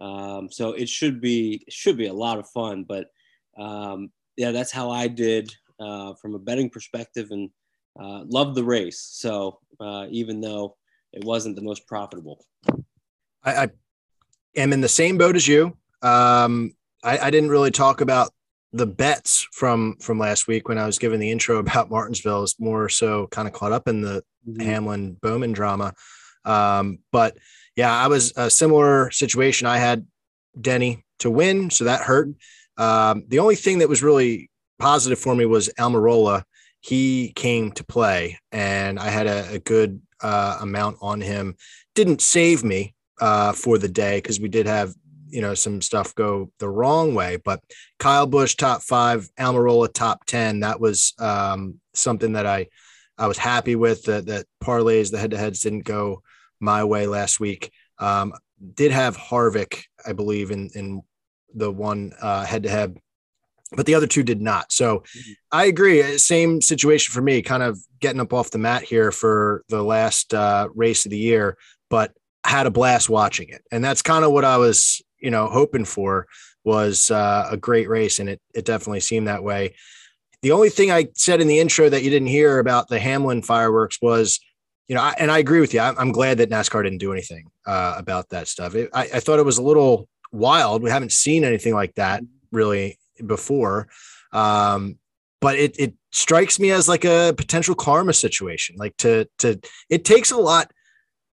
Um, 0.00 0.50
so 0.50 0.72
it 0.72 0.88
should 0.88 1.20
be 1.20 1.64
should 1.68 1.96
be 1.96 2.06
a 2.06 2.12
lot 2.12 2.38
of 2.38 2.48
fun. 2.50 2.84
But 2.84 3.08
um, 3.58 4.10
yeah, 4.36 4.52
that's 4.52 4.72
how 4.72 4.90
I 4.90 5.08
did 5.08 5.54
uh, 5.80 6.14
from 6.14 6.34
a 6.34 6.38
betting 6.38 6.70
perspective, 6.70 7.28
and 7.30 7.50
uh, 8.00 8.24
loved 8.26 8.54
the 8.54 8.64
race. 8.64 9.00
So 9.00 9.58
uh, 9.80 10.06
even 10.10 10.40
though 10.40 10.76
it 11.12 11.24
wasn't 11.24 11.56
the 11.56 11.62
most 11.62 11.86
profitable, 11.86 12.44
I, 13.44 13.64
I 13.64 13.68
am 14.56 14.72
in 14.72 14.80
the 14.80 14.88
same 14.88 15.18
boat 15.18 15.36
as 15.36 15.46
you. 15.46 15.76
Um, 16.02 16.74
I, 17.02 17.18
I 17.18 17.30
didn't 17.30 17.50
really 17.50 17.70
talk 17.70 18.00
about 18.00 18.30
the 18.72 18.86
bets 18.86 19.46
from 19.52 19.96
from 20.00 20.18
last 20.18 20.46
week 20.46 20.68
when 20.68 20.78
I 20.78 20.86
was 20.86 20.98
giving 20.98 21.20
the 21.20 21.30
intro 21.30 21.58
about 21.58 21.90
Martinsville 21.90 22.42
is 22.42 22.56
more 22.58 22.88
so 22.88 23.26
kind 23.28 23.48
of 23.48 23.54
caught 23.54 23.72
up 23.72 23.88
in 23.88 24.02
the 24.02 24.22
mm-hmm. 24.46 24.60
Hamlin 24.60 25.16
Bowman 25.20 25.52
drama. 25.52 25.94
Um, 26.44 26.98
but 27.12 27.36
yeah, 27.76 27.94
I 27.94 28.08
was 28.08 28.32
a 28.36 28.50
similar 28.50 29.10
situation. 29.10 29.66
I 29.66 29.78
had 29.78 30.06
Denny 30.60 31.04
to 31.20 31.30
win, 31.30 31.70
so 31.70 31.84
that 31.84 32.02
hurt. 32.02 32.30
Um, 32.76 33.24
the 33.28 33.38
only 33.38 33.56
thing 33.56 33.78
that 33.78 33.88
was 33.88 34.02
really 34.02 34.50
positive 34.78 35.18
for 35.18 35.34
me 35.34 35.46
was 35.46 35.68
Almirola. 35.78 36.44
He 36.80 37.32
came 37.34 37.72
to 37.72 37.84
play, 37.84 38.38
and 38.52 38.98
I 38.98 39.08
had 39.08 39.26
a, 39.26 39.54
a 39.54 39.58
good 39.58 40.00
uh, 40.22 40.58
amount 40.60 40.98
on 41.00 41.20
him. 41.20 41.56
Didn't 41.94 42.20
save 42.20 42.64
me 42.64 42.94
uh, 43.20 43.52
for 43.52 43.78
the 43.78 43.88
day 43.88 44.18
because 44.18 44.40
we 44.40 44.48
did 44.48 44.66
have 44.66 44.94
you 45.30 45.42
know 45.42 45.54
some 45.54 45.80
stuff 45.80 46.14
go 46.14 46.50
the 46.58 46.68
wrong 46.68 47.14
way. 47.14 47.36
But 47.36 47.60
Kyle 47.98 48.26
Busch 48.26 48.54
top 48.54 48.82
five, 48.82 49.28
Almirola 49.38 49.92
top 49.92 50.24
ten. 50.24 50.60
That 50.60 50.80
was 50.80 51.14
um, 51.18 51.80
something 51.94 52.32
that 52.32 52.46
I 52.46 52.68
I 53.16 53.26
was 53.26 53.38
happy 53.38 53.76
with. 53.76 54.04
That 54.04 54.26
that 54.26 54.46
parlays, 54.62 55.10
the 55.10 55.18
head 55.18 55.32
to 55.32 55.38
heads 55.38 55.60
didn't 55.60 55.84
go 55.84 56.22
my 56.60 56.84
way 56.84 57.06
last 57.06 57.40
week. 57.40 57.70
Um, 57.98 58.32
did 58.74 58.92
have 58.92 59.16
Harvick, 59.16 59.82
I 60.06 60.12
believe, 60.12 60.50
in 60.50 60.70
in 60.74 61.02
the 61.54 61.70
one 61.70 62.12
head 62.20 62.64
to 62.64 62.68
head, 62.68 62.98
but 63.72 63.86
the 63.86 63.94
other 63.94 64.06
two 64.06 64.22
did 64.22 64.40
not. 64.40 64.72
So 64.72 64.98
mm-hmm. 64.98 65.32
I 65.52 65.66
agree. 65.66 66.18
Same 66.18 66.60
situation 66.60 67.12
for 67.12 67.20
me, 67.20 67.42
kind 67.42 67.62
of 67.62 67.78
getting 68.00 68.20
up 68.20 68.32
off 68.32 68.50
the 68.50 68.58
mat 68.58 68.82
here 68.82 69.12
for 69.12 69.64
the 69.68 69.82
last 69.82 70.32
uh, 70.34 70.68
race 70.74 71.04
of 71.04 71.10
the 71.10 71.18
year, 71.18 71.56
but 71.90 72.12
had 72.44 72.66
a 72.66 72.70
blast 72.70 73.10
watching 73.10 73.48
it. 73.48 73.62
And 73.70 73.84
that's 73.84 74.02
kind 74.02 74.24
of 74.24 74.32
what 74.32 74.44
I 74.44 74.56
was 74.56 75.02
you 75.20 75.30
know 75.30 75.48
hoping 75.48 75.84
for 75.84 76.26
was 76.64 77.10
uh, 77.10 77.48
a 77.50 77.56
great 77.56 77.88
race, 77.88 78.18
and 78.18 78.28
it 78.28 78.40
it 78.54 78.64
definitely 78.64 79.00
seemed 79.00 79.28
that 79.28 79.42
way. 79.42 79.74
The 80.42 80.52
only 80.52 80.70
thing 80.70 80.90
I 80.90 81.08
said 81.14 81.40
in 81.40 81.48
the 81.48 81.58
intro 81.58 81.88
that 81.88 82.02
you 82.02 82.10
didn't 82.10 82.28
hear 82.28 82.58
about 82.58 82.88
the 82.88 83.00
Hamlin 83.00 83.42
fireworks 83.42 84.00
was, 84.00 84.38
you 84.86 84.94
know, 84.94 85.02
I, 85.02 85.14
and 85.18 85.32
I 85.32 85.38
agree 85.38 85.58
with 85.58 85.74
you. 85.74 85.80
I'm, 85.80 85.98
I'm 85.98 86.12
glad 86.12 86.38
that 86.38 86.48
NASCAR 86.48 86.84
didn't 86.84 86.98
do 86.98 87.12
anything 87.12 87.50
uh, 87.66 87.94
about 87.96 88.28
that 88.28 88.46
stuff. 88.46 88.76
It, 88.76 88.88
I, 88.94 89.08
I 89.14 89.20
thought 89.20 89.40
it 89.40 89.44
was 89.44 89.58
a 89.58 89.62
little 89.62 90.08
wild. 90.30 90.82
We 90.84 90.90
haven't 90.90 91.10
seen 91.10 91.42
anything 91.42 91.74
like 91.74 91.94
that 91.96 92.22
really 92.52 92.98
before. 93.26 93.88
Um, 94.32 94.98
but 95.40 95.56
it 95.56 95.78
it 95.78 95.94
strikes 96.12 96.58
me 96.58 96.70
as 96.70 96.88
like 96.88 97.04
a 97.04 97.34
potential 97.36 97.74
karma 97.74 98.12
situation. 98.12 98.76
Like 98.78 98.96
to 98.98 99.28
to 99.38 99.60
it 99.88 100.04
takes 100.04 100.30
a 100.30 100.36
lot 100.36 100.70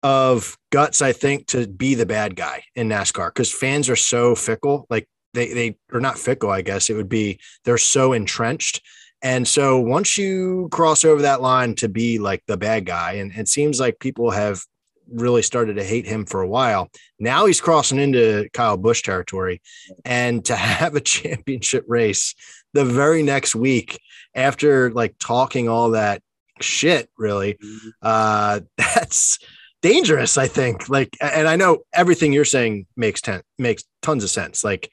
of 0.03 0.57
guts, 0.71 1.01
I 1.01 1.13
think, 1.13 1.47
to 1.47 1.67
be 1.67 1.95
the 1.95 2.05
bad 2.05 2.35
guy 2.35 2.63
in 2.75 2.89
NASCAR 2.89 3.29
because 3.29 3.51
fans 3.51 3.89
are 3.89 3.95
so 3.95 4.35
fickle. 4.35 4.85
Like 4.89 5.07
they 5.33 5.53
they 5.53 5.77
are 5.91 5.99
not 5.99 6.19
fickle, 6.19 6.51
I 6.51 6.61
guess 6.61 6.89
it 6.89 6.93
would 6.95 7.09
be. 7.09 7.39
They're 7.63 7.77
so 7.77 8.13
entrenched. 8.13 8.81
And 9.21 9.47
so 9.47 9.79
once 9.79 10.17
you 10.17 10.69
cross 10.71 11.03
over 11.03 11.23
that 11.23 11.41
line 11.41 11.73
to 11.75 11.89
be 11.89 12.19
like 12.19 12.43
the 12.45 12.57
bad 12.57 12.85
guy, 12.85 13.13
and 13.13 13.31
it 13.31 13.47
seems 13.47 13.79
like 13.79 13.99
people 13.99 14.29
have 14.29 14.63
really 15.11 15.41
started 15.41 15.75
to 15.75 15.83
hate 15.83 16.05
him 16.05 16.25
for 16.25 16.41
a 16.41 16.47
while. 16.47 16.89
Now 17.19 17.45
he's 17.45 17.61
crossing 17.61 17.99
into 17.99 18.49
Kyle 18.53 18.77
Busch 18.77 19.01
territory. 19.01 19.61
And 20.03 20.43
to 20.45 20.55
have 20.55 20.95
a 20.95 21.01
championship 21.01 21.85
race 21.87 22.35
the 22.73 22.85
very 22.85 23.23
next 23.23 23.55
week 23.55 23.99
after 24.33 24.91
like 24.91 25.15
talking 25.19 25.69
all 25.69 25.91
that 25.91 26.21
shit, 26.61 27.09
really, 27.17 27.53
mm-hmm. 27.53 27.89
uh, 28.01 28.59
that's 28.77 29.39
dangerous. 29.81 30.37
I 30.37 30.47
think. 30.47 30.89
Like, 30.89 31.15
and 31.21 31.47
I 31.47 31.55
know 31.55 31.79
everything 31.93 32.33
you're 32.33 32.45
saying 32.45 32.85
makes 32.95 33.21
ten 33.21 33.41
makes 33.57 33.83
tons 34.01 34.23
of 34.23 34.29
sense. 34.29 34.63
Like 34.63 34.89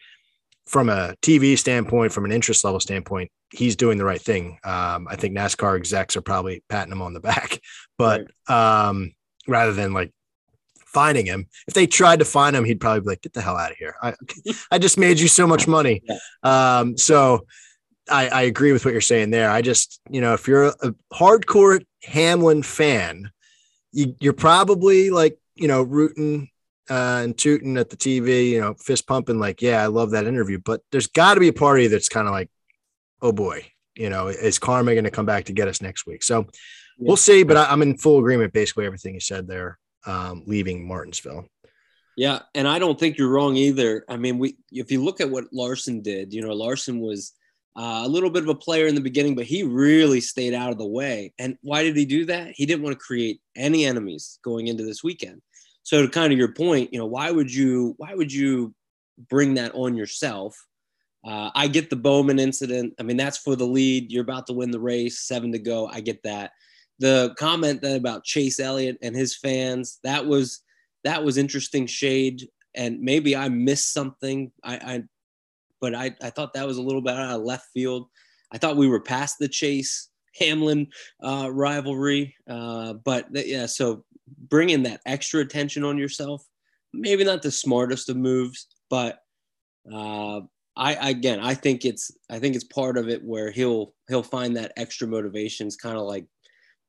from 0.66 0.88
a 0.88 1.14
TV 1.22 1.58
standpoint, 1.58 2.12
from 2.12 2.24
an 2.24 2.32
interest 2.32 2.64
level 2.64 2.80
standpoint, 2.80 3.30
he's 3.50 3.76
doing 3.76 3.98
the 3.98 4.04
right 4.04 4.20
thing. 4.20 4.58
Um, 4.64 5.06
I 5.10 5.16
think 5.16 5.36
NASCAR 5.36 5.76
execs 5.76 6.16
are 6.16 6.22
probably 6.22 6.62
patting 6.68 6.92
him 6.92 7.02
on 7.02 7.14
the 7.14 7.20
back, 7.32 7.60
but 7.98 8.26
right. 8.48 8.88
um, 8.88 9.12
rather 9.46 9.72
than 9.72 9.92
like 9.92 10.12
finding 10.86 11.26
him, 11.26 11.46
if 11.66 11.74
they 11.74 11.86
tried 11.86 12.18
to 12.18 12.24
find 12.24 12.54
him, 12.54 12.64
he'd 12.64 12.80
probably 12.80 13.00
be 13.00 13.06
like, 13.08 13.22
"Get 13.22 13.32
the 13.32 13.42
hell 13.42 13.56
out 13.56 13.70
of 13.70 13.76
here! 13.76 13.96
I, 14.02 14.14
I 14.70 14.78
just 14.78 14.98
made 14.98 15.20
you 15.20 15.28
so 15.28 15.46
much 15.46 15.66
money." 15.66 16.02
Yeah. 16.04 16.18
Um, 16.78 16.96
so 16.96 17.46
I, 18.10 18.28
I 18.28 18.42
agree 18.42 18.72
with 18.72 18.84
what 18.84 18.92
you're 18.92 19.00
saying 19.00 19.30
there. 19.30 19.50
I 19.50 19.62
just, 19.62 20.00
you 20.10 20.20
know, 20.20 20.34
if 20.34 20.48
you're 20.48 20.66
a 20.66 20.94
hardcore 21.12 21.84
Hamlin 22.04 22.62
fan, 22.62 23.30
you, 23.92 24.16
you're 24.20 24.32
probably 24.32 25.10
like, 25.10 25.38
you 25.54 25.68
know, 25.68 25.82
rooting 25.82 26.48
uh, 26.90 27.20
and 27.22 27.38
tooting 27.38 27.76
at 27.76 27.90
the 27.90 27.96
TV, 27.96 28.50
you 28.50 28.60
know, 28.60 28.74
fist 28.74 29.06
pumping, 29.06 29.38
like, 29.38 29.62
yeah, 29.62 29.82
I 29.82 29.86
love 29.86 30.10
that 30.10 30.26
interview. 30.26 30.58
But 30.58 30.80
there's 30.90 31.06
got 31.06 31.34
to 31.34 31.40
be 31.40 31.48
a 31.48 31.52
party 31.52 31.86
that's 31.86 32.08
kind 32.08 32.26
of 32.26 32.32
like, 32.32 32.50
oh 33.20 33.32
boy, 33.32 33.66
you 33.94 34.10
know, 34.10 34.28
is 34.28 34.58
karma 34.58 34.92
going 34.92 35.04
to 35.04 35.10
come 35.10 35.26
back 35.26 35.44
to 35.44 35.52
get 35.52 35.68
us 35.68 35.80
next 35.80 36.06
week? 36.06 36.22
So. 36.22 36.46
We'll 37.08 37.16
see. 37.16 37.42
But 37.42 37.56
I, 37.56 37.72
am 37.72 37.82
in 37.82 37.96
full 37.96 38.18
agreement, 38.18 38.52
basically 38.52 38.86
everything 38.86 39.14
you 39.14 39.20
said 39.20 39.46
there, 39.46 39.78
um, 40.06 40.42
leaving 40.46 40.86
Martinsville. 40.86 41.46
Yeah, 42.16 42.40
and 42.54 42.68
I 42.68 42.78
don't 42.78 42.98
think 42.98 43.16
you're 43.16 43.30
wrong 43.30 43.56
either. 43.56 44.04
I 44.08 44.16
mean, 44.16 44.38
we 44.38 44.56
if 44.70 44.90
you 44.92 45.02
look 45.02 45.20
at 45.20 45.30
what 45.30 45.52
Larson 45.52 46.02
did, 46.02 46.32
you 46.32 46.42
know, 46.42 46.52
Larson 46.52 47.00
was 47.00 47.32
uh, 47.74 48.02
a 48.04 48.08
little 48.08 48.28
bit 48.28 48.42
of 48.42 48.50
a 48.50 48.54
player 48.54 48.86
in 48.86 48.94
the 48.94 49.00
beginning, 49.00 49.34
but 49.34 49.46
he 49.46 49.62
really 49.62 50.20
stayed 50.20 50.52
out 50.52 50.72
of 50.72 50.78
the 50.78 50.86
way. 50.86 51.32
And 51.38 51.56
why 51.62 51.82
did 51.82 51.96
he 51.96 52.04
do 52.04 52.26
that? 52.26 52.52
He 52.54 52.66
didn't 52.66 52.82
want 52.82 52.98
to 52.98 53.04
create 53.04 53.40
any 53.56 53.86
enemies 53.86 54.38
going 54.44 54.66
into 54.66 54.84
this 54.84 55.02
weekend. 55.02 55.40
So 55.84 56.02
to 56.02 56.08
kind 56.08 56.32
of 56.32 56.38
your 56.38 56.52
point, 56.52 56.92
you 56.92 56.98
know, 56.98 57.06
why 57.06 57.30
would 57.30 57.52
you 57.52 57.94
why 57.96 58.14
would 58.14 58.32
you 58.32 58.74
bring 59.30 59.54
that 59.54 59.74
on 59.74 59.96
yourself? 59.96 60.54
Uh, 61.24 61.50
I 61.54 61.68
get 61.68 61.88
the 61.88 61.96
Bowman 61.96 62.38
incident. 62.38 62.94
I 62.98 63.04
mean, 63.04 63.16
that's 63.16 63.38
for 63.38 63.56
the 63.56 63.66
lead. 63.66 64.10
You're 64.10 64.22
about 64.22 64.48
to 64.48 64.52
win 64.52 64.70
the 64.70 64.80
race, 64.80 65.20
seven 65.20 65.52
to 65.52 65.58
go. 65.58 65.86
I 65.86 66.00
get 66.00 66.22
that. 66.24 66.50
The 67.02 67.34
comment 67.36 67.82
then 67.82 67.96
about 67.96 68.22
Chase 68.22 68.60
Elliott 68.60 68.96
and 69.02 69.16
his 69.16 69.36
fans 69.36 69.98
that 70.04 70.24
was 70.24 70.62
that 71.02 71.24
was 71.24 71.36
interesting 71.36 71.84
shade. 71.88 72.48
And 72.76 73.00
maybe 73.00 73.34
I 73.34 73.48
missed 73.48 73.92
something. 73.92 74.52
I, 74.62 74.74
I 74.76 75.02
but 75.80 75.96
I, 75.96 76.14
I 76.22 76.30
thought 76.30 76.54
that 76.54 76.66
was 76.66 76.76
a 76.76 76.82
little 76.82 77.02
bit 77.02 77.14
out 77.14 77.34
of 77.34 77.42
left 77.42 77.66
field. 77.74 78.06
I 78.52 78.58
thought 78.58 78.76
we 78.76 78.86
were 78.86 79.00
past 79.00 79.40
the 79.40 79.48
Chase 79.48 80.10
Hamlin 80.38 80.86
uh, 81.20 81.50
rivalry. 81.52 82.36
Uh, 82.48 82.92
but 82.92 83.26
yeah, 83.32 83.66
so 83.66 84.04
bringing 84.48 84.84
that 84.84 85.00
extra 85.04 85.40
attention 85.40 85.82
on 85.82 85.98
yourself, 85.98 86.46
maybe 86.92 87.24
not 87.24 87.42
the 87.42 87.50
smartest 87.50 88.10
of 88.10 88.16
moves, 88.16 88.68
but 88.88 89.18
uh, 89.92 90.40
I 90.76 91.10
again, 91.10 91.40
I 91.40 91.54
think 91.54 91.84
it's 91.84 92.12
I 92.30 92.38
think 92.38 92.54
it's 92.54 92.64
part 92.64 92.96
of 92.96 93.08
it 93.08 93.24
where 93.24 93.50
he'll 93.50 93.92
he'll 94.08 94.22
find 94.22 94.56
that 94.56 94.72
extra 94.76 95.08
motivation. 95.08 95.66
It's 95.66 95.74
kind 95.74 95.98
of 95.98 96.04
like 96.04 96.26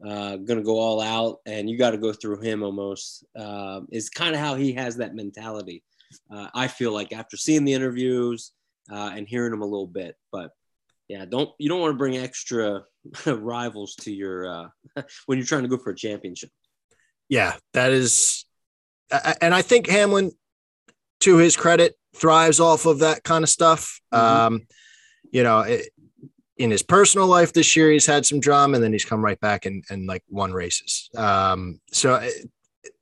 uh, 0.06 0.38
going 0.38 0.60
to 0.60 0.63
go 0.63 0.80
all 0.80 1.02
out, 1.02 1.39
and 1.46 1.70
you 1.70 1.78
got 1.78 1.92
to 1.92 1.98
go 1.98 2.12
through 2.13 2.42
him 2.42 2.63
almost. 2.63 3.26
Uh, 3.38 3.82
is 3.92 4.10
kind 4.10 4.36
of 4.36 4.42
how 4.42 4.56
he 4.56 4.74
has 4.74 4.98
that 4.98 5.16
mentality. 5.16 5.84
Uh, 6.30 6.48
I 6.54 6.68
feel 6.68 6.92
like 6.92 7.13
after 7.13 7.38
seeing 7.38 7.66
the 7.66 7.74
interviews, 7.74 8.52
uh, 8.92 9.12
and 9.16 9.28
hearing 9.28 9.54
him 9.54 9.62
a 9.62 9.66
little 9.66 9.88
bit. 9.88 10.16
But 10.32 10.52
yeah, 11.08 11.26
don't 11.26 11.50
you 11.58 11.70
don't 11.70 11.80
want 11.80 11.94
to 11.94 11.98
bring 11.98 12.18
extra 12.18 12.84
rivals 13.26 13.96
to 14.02 14.12
your 14.12 14.48
uh, 14.48 14.68
when 15.26 15.38
you're 15.38 15.48
trying 15.48 15.63
to 15.63 15.70
go 15.70 15.78
for 15.78 15.92
a 15.92 15.96
championship. 15.96 16.50
Yeah, 17.30 17.56
that 17.74 17.92
is, 17.92 18.46
and 19.42 19.56
I 19.56 19.62
think 19.62 19.88
Hamlin, 19.88 20.32
to 21.22 21.38
his 21.38 21.56
credit, 21.56 21.96
thrives 22.16 22.60
off 22.60 22.86
of 22.86 23.00
that 23.00 23.24
kind 23.24 23.44
of 23.44 23.50
stuff. 23.50 24.00
Mm-hmm. 24.13 24.56
Um, 24.56 24.68
you 25.32 25.42
know, 25.42 25.62
it, 25.62 25.88
in 26.63 26.71
his 26.71 26.82
personal 26.82 27.28
life 27.28 27.52
this 27.52 27.76
year, 27.76 27.91
he's 27.91 28.06
had 28.06 28.26
some 28.26 28.39
drama, 28.39 28.76
and 28.76 28.84
then 28.84 28.93
he's 28.93 29.04
come 29.04 29.23
right 29.23 29.39
back 29.41 29.65
and 29.65 29.84
and 29.89 30.08
like 30.08 30.23
won 30.30 30.54
races. 30.54 31.10
Um, 31.13 31.82
so 31.91 32.15
it, 32.15 32.49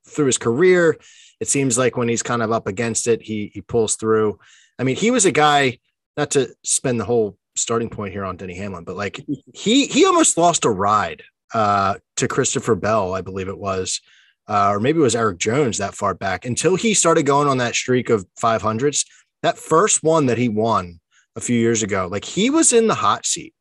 through 0.08 0.26
his 0.26 0.39
career, 0.39 0.97
it 1.39 1.47
seems 1.47 1.78
like 1.78 1.95
when 1.95 2.10
he's 2.10 2.24
kind 2.24 2.41
of 2.41 2.52
up 2.52 2.65
against 2.65 3.08
it, 3.08 3.21
he 3.21 3.52
he 3.54 3.62
pulls 3.62 3.95
through. 3.95 4.39
I 4.80 4.84
mean, 4.84 4.95
he 4.95 5.12
was 5.12 5.26
a 5.26 5.32
guy, 5.32 5.78
not 6.17 6.32
to 6.32 6.50
spend 6.63 7.00
the 7.00 7.06
whole 7.06 7.38
starting 7.56 7.89
point 7.89 8.13
here 8.13 8.26
on 8.26 8.36
Denny 8.36 8.56
Hamlin, 8.56 8.84
but 8.84 8.95
like 8.95 9.24
he 9.54 9.86
he 9.86 10.06
almost 10.06 10.39
lost 10.39 10.65
a 10.65 10.71
ride 10.71 11.21
uh, 11.54 11.95
to 12.17 12.28
Christopher 12.28 12.74
Bell, 12.74 13.13
I 13.13 13.21
believe 13.21 13.47
it 13.47 13.60
was, 13.60 14.02
uh, 14.47 14.69
or 14.69 14.80
maybe 14.80 14.97
it 14.97 15.04
was 15.04 15.15
Erik 15.15 15.38
Jones 15.38 15.78
that 15.78 15.93
far 15.93 16.15
back 16.15 16.45
until 16.45 16.76
he 16.76 16.95
started 16.95 17.28
going 17.28 17.47
on 17.47 17.60
that 17.60 17.76
streak 17.76 18.10
of 18.10 18.26
500s. 18.41 19.06
That 19.43 19.60
first 19.60 20.02
one 20.02 20.28
that 20.28 20.39
he 20.39 20.50
won 20.50 21.00
a 21.36 21.41
few 21.41 21.58
years 21.58 21.84
ago, 21.84 22.08
like 22.12 22.26
he 22.26 22.50
was 22.50 22.74
in 22.74 22.88
the 22.88 22.96
hot 22.96 23.26
seat. 23.26 23.54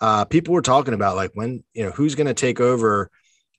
Uh, 0.00 0.24
people 0.24 0.52
were 0.54 0.62
talking 0.62 0.94
about 0.94 1.16
like 1.16 1.30
when 1.34 1.64
you 1.72 1.84
know 1.84 1.90
who's 1.90 2.14
going 2.14 2.26
to 2.26 2.34
take 2.34 2.60
over, 2.60 3.10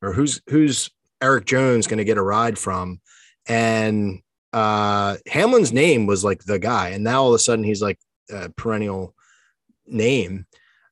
or 0.02 0.14
who's 0.14 0.42
who's 0.50 0.90
Erik 1.22 1.46
Jones 1.46 1.88
going 1.88 1.98
to 1.98 2.06
get 2.06 2.18
a 2.18 2.24
ride 2.24 2.58
from, 2.58 3.02
and 3.48 4.22
uh, 4.54 5.18
Hamlin's 5.28 5.74
name 5.74 6.06
was 6.06 6.24
like 6.24 6.44
the 6.44 6.60
guy, 6.60 6.90
and 6.90 7.04
now 7.04 7.24
all 7.24 7.30
of 7.30 7.36
a 7.36 7.40
sudden 7.40 7.64
he's 7.64 7.82
like 7.82 8.00
a 8.30 8.50
perennial 8.50 9.16
name. 9.86 10.46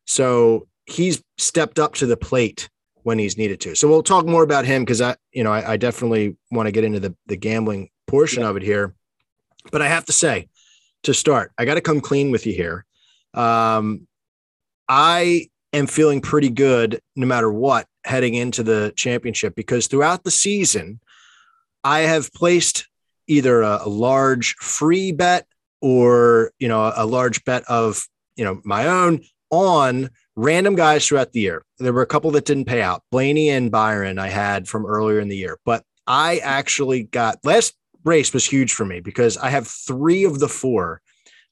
So 0.05 0.67
he's 0.85 1.23
stepped 1.37 1.79
up 1.79 1.95
to 1.95 2.05
the 2.05 2.17
plate 2.17 2.69
when 3.03 3.19
he's 3.19 3.37
needed 3.37 3.59
to. 3.61 3.75
So 3.75 3.87
we'll 3.87 4.03
talk 4.03 4.25
more 4.25 4.43
about 4.43 4.65
him 4.65 4.83
because 4.83 5.01
I, 5.01 5.15
you 5.31 5.43
know, 5.43 5.51
I, 5.51 5.73
I 5.73 5.77
definitely 5.77 6.37
want 6.51 6.67
to 6.67 6.71
get 6.71 6.83
into 6.83 6.99
the 6.99 7.15
the 7.27 7.37
gambling 7.37 7.89
portion 8.07 8.41
yeah. 8.41 8.49
of 8.49 8.57
it 8.57 8.63
here. 8.63 8.95
But 9.71 9.81
I 9.81 9.87
have 9.87 10.05
to 10.05 10.13
say, 10.13 10.47
to 11.05 11.13
start, 11.13 11.51
I 11.57 11.65
got 11.65 11.75
to 11.75 11.81
come 11.81 12.01
clean 12.01 12.31
with 12.31 12.45
you 12.45 12.53
here. 12.53 12.85
Um, 13.33 14.07
I 14.87 15.49
am 15.73 15.87
feeling 15.87 16.21
pretty 16.21 16.49
good 16.49 17.01
no 17.15 17.25
matter 17.25 17.51
what 17.51 17.87
heading 18.05 18.35
into 18.35 18.63
the 18.63 18.93
championship 18.95 19.55
because 19.55 19.87
throughout 19.87 20.23
the 20.23 20.31
season, 20.31 20.99
I 21.83 22.01
have 22.01 22.31
placed 22.33 22.87
either 23.27 23.61
a, 23.61 23.81
a 23.83 23.89
large 23.89 24.55
free 24.55 25.11
bet 25.11 25.47
or 25.81 26.51
you 26.59 26.67
know 26.67 26.91
a 26.95 27.05
large 27.05 27.43
bet 27.45 27.63
of 27.67 28.07
you 28.35 28.45
know 28.45 28.61
my 28.63 28.87
own 28.87 29.21
on 29.49 30.09
random 30.35 30.75
guys 30.75 31.07
throughout 31.07 31.31
the 31.31 31.41
year. 31.41 31.63
There 31.79 31.93
were 31.93 32.01
a 32.01 32.07
couple 32.07 32.31
that 32.31 32.45
didn't 32.45 32.65
pay 32.65 32.81
out. 32.81 33.03
Blaney 33.11 33.49
and 33.49 33.71
Byron 33.71 34.19
I 34.19 34.29
had 34.29 34.67
from 34.67 34.85
earlier 34.85 35.19
in 35.19 35.27
the 35.27 35.37
year, 35.37 35.57
but 35.65 35.83
I 36.07 36.37
actually 36.37 37.03
got 37.03 37.39
last 37.43 37.75
race 38.05 38.33
was 38.33 38.45
huge 38.45 38.73
for 38.73 38.85
me 38.85 38.99
because 38.99 39.37
I 39.37 39.49
have 39.49 39.67
three 39.67 40.23
of 40.23 40.39
the 40.39 40.47
four 40.47 41.01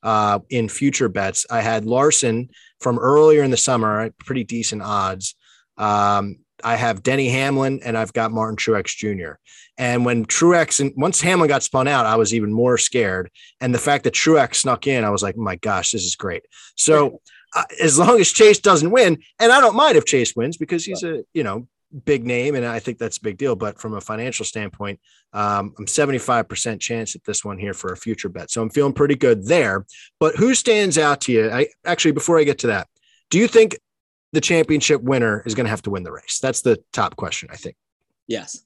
uh, 0.03 0.39
in 0.49 0.69
future 0.69 1.09
bets. 1.09 1.45
I 1.49 1.61
had 1.61 1.85
Larson 1.85 2.49
from 2.79 2.99
earlier 2.99 3.43
in 3.43 3.51
the 3.51 3.57
summer, 3.57 4.11
pretty 4.19 4.43
decent 4.43 4.81
odds. 4.81 5.35
Um, 5.77 6.37
I 6.63 6.75
have 6.75 7.03
Denny 7.03 7.29
Hamlin 7.29 7.81
and 7.83 7.97
I've 7.97 8.13
got 8.13 8.31
Martin 8.31 8.55
Truex 8.55 8.95
Jr. 8.95 9.33
And 9.77 10.05
when 10.05 10.25
Truex 10.25 10.79
and 10.79 10.93
once 10.95 11.19
Hamlin 11.19 11.49
got 11.49 11.63
spun 11.63 11.87
out, 11.87 12.05
I 12.05 12.15
was 12.15 12.33
even 12.33 12.53
more 12.53 12.77
scared. 12.77 13.31
And 13.59 13.73
the 13.73 13.79
fact 13.79 14.03
that 14.03 14.13
Truex 14.13 14.55
snuck 14.55 14.87
in, 14.87 15.03
I 15.03 15.09
was 15.09 15.23
like, 15.23 15.35
oh 15.37 15.41
my 15.41 15.55
gosh, 15.57 15.91
this 15.91 16.05
is 16.05 16.15
great. 16.15 16.43
So 16.75 17.21
uh, 17.55 17.63
as 17.81 17.99
long 17.99 18.19
as 18.19 18.31
Chase 18.31 18.59
doesn't 18.59 18.91
win, 18.91 19.21
and 19.39 19.51
I 19.51 19.59
don't 19.59 19.75
mind 19.75 19.97
if 19.97 20.05
Chase 20.05 20.35
wins 20.35 20.57
because 20.57 20.85
he's 20.85 21.03
a 21.03 21.23
you 21.33 21.43
know 21.43 21.67
big 22.05 22.25
name, 22.25 22.55
and 22.55 22.65
I 22.65 22.79
think 22.79 22.97
that's 22.97 23.17
a 23.17 23.21
big 23.21 23.37
deal. 23.37 23.55
But 23.55 23.79
from 23.79 23.93
a 23.93 24.01
financial 24.01 24.45
standpoint, 24.45 24.99
um, 25.33 25.73
I'm 25.77 25.85
75% 25.85 26.79
chance 26.79 27.15
at 27.15 27.23
this 27.23 27.43
one 27.43 27.57
here 27.57 27.73
for 27.73 27.93
a 27.93 27.97
future 27.97 28.29
bet. 28.29 28.51
So 28.51 28.61
I'm 28.61 28.69
feeling 28.69 28.93
pretty 28.93 29.15
good 29.15 29.45
there. 29.45 29.85
But 30.19 30.35
who 30.35 30.55
stands 30.55 30.97
out 30.97 31.21
to 31.21 31.31
you? 31.31 31.51
I 31.51 31.67
actually 31.85 32.11
before 32.11 32.39
I 32.39 32.43
get 32.43 32.59
to 32.59 32.67
that, 32.67 32.87
do 33.29 33.37
you 33.37 33.47
think 33.47 33.77
the 34.31 34.41
championship 34.41 35.01
winner 35.01 35.43
is 35.45 35.55
going 35.55 35.65
to 35.65 35.69
have 35.69 35.83
to 35.83 35.89
win 35.89 36.03
the 36.03 36.11
race? 36.11 36.39
That's 36.41 36.61
the 36.61 36.83
top 36.91 37.15
question, 37.15 37.49
I 37.51 37.55
think. 37.55 37.75
Yes. 38.27 38.63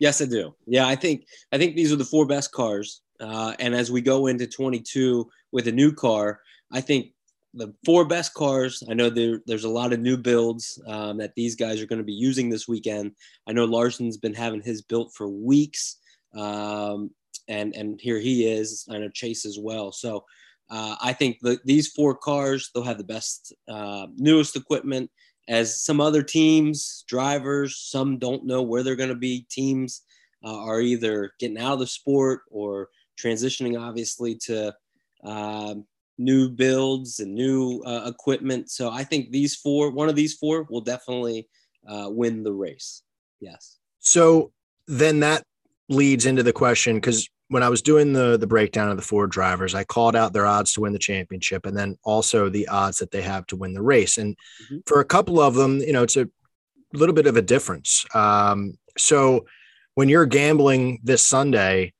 Yes, 0.00 0.22
I 0.22 0.26
do. 0.26 0.54
Yeah, 0.66 0.86
I 0.86 0.94
think 0.94 1.26
I 1.52 1.58
think 1.58 1.74
these 1.74 1.92
are 1.92 1.96
the 1.96 2.04
four 2.04 2.26
best 2.26 2.52
cars. 2.52 3.02
Uh, 3.20 3.54
and 3.58 3.74
as 3.74 3.90
we 3.90 4.00
go 4.00 4.28
into 4.28 4.46
22 4.46 5.28
with 5.50 5.66
a 5.66 5.72
new 5.72 5.92
car, 5.92 6.40
I 6.70 6.80
think 6.80 7.12
the 7.54 7.72
four 7.84 8.04
best 8.04 8.34
cars. 8.34 8.82
I 8.88 8.94
know 8.94 9.10
there, 9.10 9.40
there's 9.46 9.64
a 9.64 9.70
lot 9.70 9.92
of 9.92 10.00
new 10.00 10.16
builds 10.16 10.80
um, 10.86 11.18
that 11.18 11.34
these 11.34 11.56
guys 11.56 11.80
are 11.80 11.86
going 11.86 11.98
to 11.98 12.04
be 12.04 12.12
using 12.12 12.48
this 12.48 12.68
weekend. 12.68 13.12
I 13.46 13.52
know 13.52 13.64
Larson's 13.64 14.16
been 14.16 14.34
having 14.34 14.62
his 14.62 14.82
built 14.82 15.12
for 15.14 15.28
weeks, 15.28 15.96
um, 16.34 17.10
and 17.48 17.74
and 17.74 18.00
here 18.00 18.18
he 18.18 18.46
is. 18.46 18.86
I 18.90 18.98
know 18.98 19.08
Chase 19.08 19.46
as 19.46 19.58
well. 19.58 19.92
So 19.92 20.24
uh, 20.70 20.96
I 21.00 21.12
think 21.12 21.38
the, 21.40 21.58
these 21.64 21.88
four 21.88 22.14
cars 22.14 22.70
they'll 22.74 22.84
have 22.84 22.98
the 22.98 23.04
best, 23.04 23.54
uh, 23.68 24.06
newest 24.16 24.56
equipment 24.56 25.10
as 25.48 25.82
some 25.82 26.00
other 26.00 26.22
teams, 26.22 27.04
drivers, 27.08 27.78
some 27.78 28.18
don't 28.18 28.44
know 28.44 28.62
where 28.62 28.82
they're 28.82 28.96
going 28.96 29.08
to 29.08 29.14
be. 29.14 29.46
Teams 29.50 30.02
uh, 30.44 30.56
are 30.56 30.80
either 30.80 31.32
getting 31.40 31.58
out 31.58 31.72
of 31.72 31.78
the 31.78 31.86
sport 31.86 32.42
or 32.50 32.90
transitioning, 33.18 33.80
obviously, 33.80 34.34
to 34.36 34.74
uh, 35.24 35.74
new 36.18 36.50
builds 36.50 37.20
and 37.20 37.34
new 37.34 37.82
uh, 37.86 38.04
equipment. 38.06 38.70
So 38.70 38.90
I 38.90 39.04
think 39.04 39.30
these 39.30 39.54
four, 39.54 39.90
one 39.90 40.08
of 40.08 40.16
these 40.16 40.34
four, 40.34 40.66
will 40.68 40.80
definitely 40.80 41.48
uh, 41.88 42.08
win 42.10 42.42
the 42.42 42.52
race. 42.52 43.02
Yes. 43.40 43.78
So 44.00 44.52
then 44.86 45.20
that 45.20 45.44
leads 45.88 46.26
into 46.26 46.42
the 46.42 46.52
question 46.52 46.96
because 46.96 47.28
when 47.48 47.62
I 47.62 47.68
was 47.70 47.80
doing 47.80 48.12
the 48.12 48.36
the 48.36 48.46
breakdown 48.46 48.90
of 48.90 48.96
the 48.96 49.02
four 49.02 49.26
drivers, 49.26 49.74
I 49.74 49.84
called 49.84 50.14
out 50.14 50.32
their 50.32 50.46
odds 50.46 50.72
to 50.74 50.82
win 50.82 50.92
the 50.92 50.98
championship 50.98 51.64
and 51.64 51.76
then 51.76 51.96
also 52.04 52.48
the 52.48 52.68
odds 52.68 52.98
that 52.98 53.10
they 53.10 53.22
have 53.22 53.46
to 53.46 53.56
win 53.56 53.72
the 53.72 53.82
race. 53.82 54.18
And 54.18 54.36
mm-hmm. 54.64 54.78
for 54.86 55.00
a 55.00 55.04
couple 55.04 55.40
of 55.40 55.54
them, 55.54 55.78
you 55.78 55.92
know, 55.92 56.02
it's 56.02 56.16
a 56.16 56.28
little 56.92 57.14
bit 57.14 57.26
of 57.26 57.36
a 57.36 57.42
difference. 57.42 58.04
Um, 58.14 58.74
so 58.96 59.46
when 59.94 60.08
you're 60.08 60.26
gambling 60.26 61.00
this 61.02 61.26
Sunday, 61.26 61.92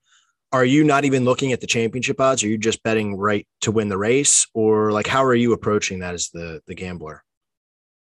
are 0.52 0.64
you 0.64 0.84
not 0.84 1.04
even 1.04 1.24
looking 1.24 1.52
at 1.52 1.60
the 1.60 1.66
championship 1.66 2.20
odds? 2.20 2.42
Are 2.42 2.48
you 2.48 2.58
just 2.58 2.82
betting 2.82 3.16
right 3.16 3.46
to 3.60 3.70
win 3.70 3.88
the 3.88 3.98
race, 3.98 4.46
or 4.54 4.92
like 4.92 5.06
how 5.06 5.24
are 5.24 5.34
you 5.34 5.52
approaching 5.52 5.98
that 6.00 6.14
as 6.14 6.30
the 6.30 6.60
the 6.66 6.74
gambler? 6.74 7.24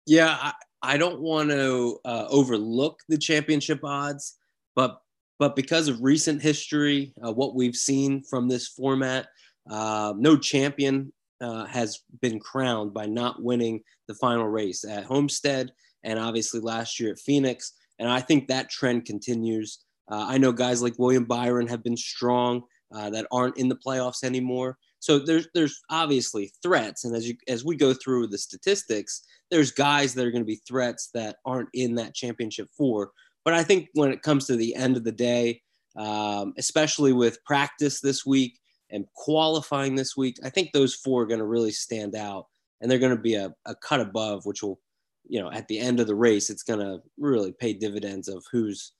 Yeah, 0.07 0.36
I, 0.40 0.53
I 0.82 0.99
don't 0.99 1.20
want 1.20 1.51
to 1.51 1.99
uh, 2.05 2.26
overlook 2.28 3.01
the 3.09 3.18
championship 3.18 3.80
odds, 3.82 4.36
but 4.74 5.01
but 5.38 5.57
because 5.57 5.88
of 5.88 6.03
recent 6.03 6.40
history, 6.40 7.12
uh, 7.24 7.32
what 7.32 7.55
we've 7.55 7.76
seen 7.76 8.22
from 8.22 8.49
this 8.49 8.68
format, 8.68 9.26
uh, 9.68 10.14
no 10.16 10.36
champion 10.36 11.12
uh, 11.40 11.66
has 11.66 12.01
been 12.22 12.38
crowned 12.38 12.94
by 12.94 13.07
not 13.07 13.42
winning 13.42 13.82
the 14.09 14.14
final 14.14 14.49
race 14.49 14.84
at 14.84 15.05
Homestead 15.05 15.72
and 16.05 16.18
obviously 16.18 16.61
last 16.61 16.99
year 16.99 17.12
at 17.12 17.18
Phoenix. 17.18 17.72
And 17.99 18.09
I 18.09 18.20
think 18.20 18.49
that 18.49 18.70
trend 18.70 19.05
continues. 19.05 19.80
Uh, 20.11 20.26
I 20.28 20.38
know 20.38 20.52
guys 20.52 20.82
like 20.82 20.98
William 20.98 21.24
Byron 21.24 21.66
have 21.66 21.82
been 21.82 21.96
strong 21.96 22.62
uh, 22.94 23.11
that 23.11 23.26
aren't 23.32 23.57
in 23.57 23.68
the 23.68 23.76
playoffs 23.76 24.22
anymore. 24.22 24.78
So 24.98 25.18
there's 25.18 25.48
there's 25.54 25.80
obviously 25.90 26.52
threats, 26.62 27.04
and 27.04 27.14
as 27.14 27.28
you 27.28 27.36
as 27.48 27.64
we 27.64 27.76
go 27.76 27.92
through 27.92 28.28
the 28.28 28.38
statistics, 28.38 29.22
there's 29.50 29.70
guys 29.70 30.14
that 30.14 30.26
are 30.26 30.30
going 30.30 30.42
to 30.42 30.46
be 30.46 30.61
threats 30.66 31.11
that 31.14 31.36
aren't 31.44 31.68
in 31.74 31.94
that 31.96 32.14
championship 32.14 32.68
four. 32.76 33.11
But 33.44 33.54
I 33.54 33.62
think 33.62 33.88
when 33.94 34.11
it 34.11 34.22
comes 34.22 34.46
to 34.46 34.57
the 34.57 34.74
end 34.74 34.96
of 34.96 35.04
the 35.04 35.12
day, 35.12 35.62
um, 35.96 36.54
especially 36.59 37.12
with 37.12 37.44
practice 37.44 38.00
this 38.00 38.26
week 38.26 38.59
and 38.90 39.07
qualifying 39.14 39.94
this 39.94 40.16
week, 40.16 40.38
I 40.44 40.50
think 40.50 40.72
those 40.72 40.94
four 40.94 41.22
are 41.22 41.26
going 41.26 41.40
to 41.40 41.46
really 41.46 41.72
stand 41.72 42.16
out, 42.16 42.46
and 42.80 42.90
they're 42.90 42.98
going 42.98 43.16
to 43.16 43.22
be 43.22 43.34
a, 43.34 43.54
a 43.66 43.74
cut 43.76 44.00
above, 44.00 44.46
which 44.46 44.62
will, 44.62 44.80
you 45.28 45.40
know, 45.40 45.50
at 45.52 45.68
the 45.68 45.78
end 45.78 46.00
of 46.00 46.07
the 46.07 46.14
race, 46.14 46.50
it's 46.50 46.62
going 46.62 46.80
to 46.80 47.00
really 47.18 47.52
pay 47.52 47.72
dividends 47.72 48.28
of 48.28 48.44
who's 48.50 48.92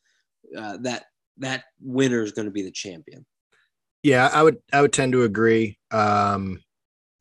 uh, 0.57 0.79
that 0.83 1.05
that 1.39 1.65
winner 1.81 2.23
is 2.23 2.33
going 2.33 2.47
to 2.47 2.53
be 2.53 2.63
the 2.63 2.71
champion. 2.71 3.25
Yeah, 4.03 4.29
I 4.33 4.43
would 4.43 4.59
I 4.73 4.83
would 4.83 4.93
tend 4.93 5.13
to 5.13 5.23
agree. 5.23 5.79
Um, 5.91 6.61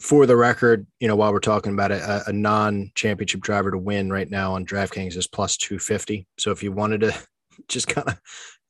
for 0.01 0.25
the 0.25 0.35
record, 0.35 0.85
you 0.99 1.07
know, 1.07 1.15
while 1.15 1.31
we're 1.31 1.39
talking 1.39 1.73
about 1.73 1.91
it, 1.91 2.01
a, 2.01 2.23
a 2.27 2.33
non-championship 2.33 3.41
driver 3.41 3.71
to 3.71 3.77
win 3.77 4.11
right 4.11 4.29
now 4.29 4.53
on 4.53 4.65
DraftKings 4.65 5.15
is 5.15 5.27
plus 5.27 5.57
250. 5.57 6.27
So 6.37 6.51
if 6.51 6.61
you 6.63 6.71
wanted 6.71 7.01
to 7.01 7.13
just 7.67 7.87
kind 7.87 8.07
of 8.09 8.19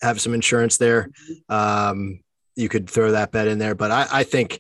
have 0.02 0.22
some 0.22 0.34
insurance 0.34 0.78
there, 0.78 1.10
um, 1.50 2.20
you 2.56 2.70
could 2.70 2.90
throw 2.90 3.12
that 3.12 3.32
bet 3.32 3.48
in 3.48 3.58
there. 3.58 3.76
But 3.76 3.92
I, 3.92 4.08
I 4.12 4.24
think, 4.24 4.60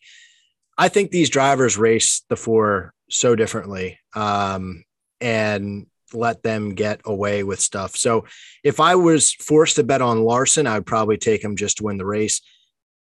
I 0.77 0.89
think 0.89 1.11
these 1.11 1.29
drivers 1.29 1.77
race 1.77 2.23
the 2.29 2.35
four 2.35 2.93
so 3.09 3.35
differently, 3.35 3.99
um, 4.13 4.83
and 5.21 5.87
let 6.13 6.43
them 6.43 6.75
get 6.75 7.01
away 7.05 7.43
with 7.43 7.59
stuff. 7.59 7.95
So 7.95 8.25
if 8.63 8.79
I 8.79 8.95
was 8.95 9.33
forced 9.33 9.77
to 9.77 9.83
bet 9.83 10.01
on 10.01 10.23
Larson, 10.23 10.67
I 10.67 10.75
would 10.75 10.85
probably 10.85 11.17
take 11.17 11.43
him 11.43 11.55
just 11.55 11.77
to 11.77 11.83
win 11.83 11.97
the 11.97 12.05
race. 12.05 12.41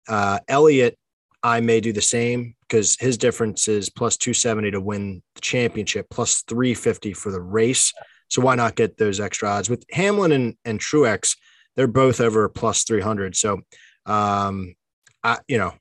Uh, 0.08 0.38
Elliott 0.48 0.98
I 1.42 1.60
may 1.60 1.80
do 1.80 1.92
the 1.92 2.02
same 2.02 2.54
because 2.60 2.96
his 2.98 3.18
difference 3.18 3.66
is 3.66 3.90
plus 3.90 4.16
270 4.16 4.70
to 4.72 4.80
win 4.80 5.22
the 5.34 5.40
championship, 5.40 6.06
plus 6.08 6.42
350 6.42 7.12
for 7.14 7.32
the 7.32 7.40
race. 7.40 7.92
So 8.28 8.40
why 8.40 8.54
not 8.54 8.76
get 8.76 8.96
those 8.96 9.20
extra 9.20 9.48
odds 9.48 9.68
with 9.68 9.84
Hamlin 9.90 10.32
and, 10.32 10.56
and 10.64 10.78
Truex? 10.78 11.36
They're 11.74 11.88
both 11.88 12.20
over 12.20 12.48
plus 12.48 12.84
300. 12.84 13.34
So, 13.36 13.62
um, 14.06 14.74
I, 15.24 15.38
you 15.48 15.58
know, 15.58 15.74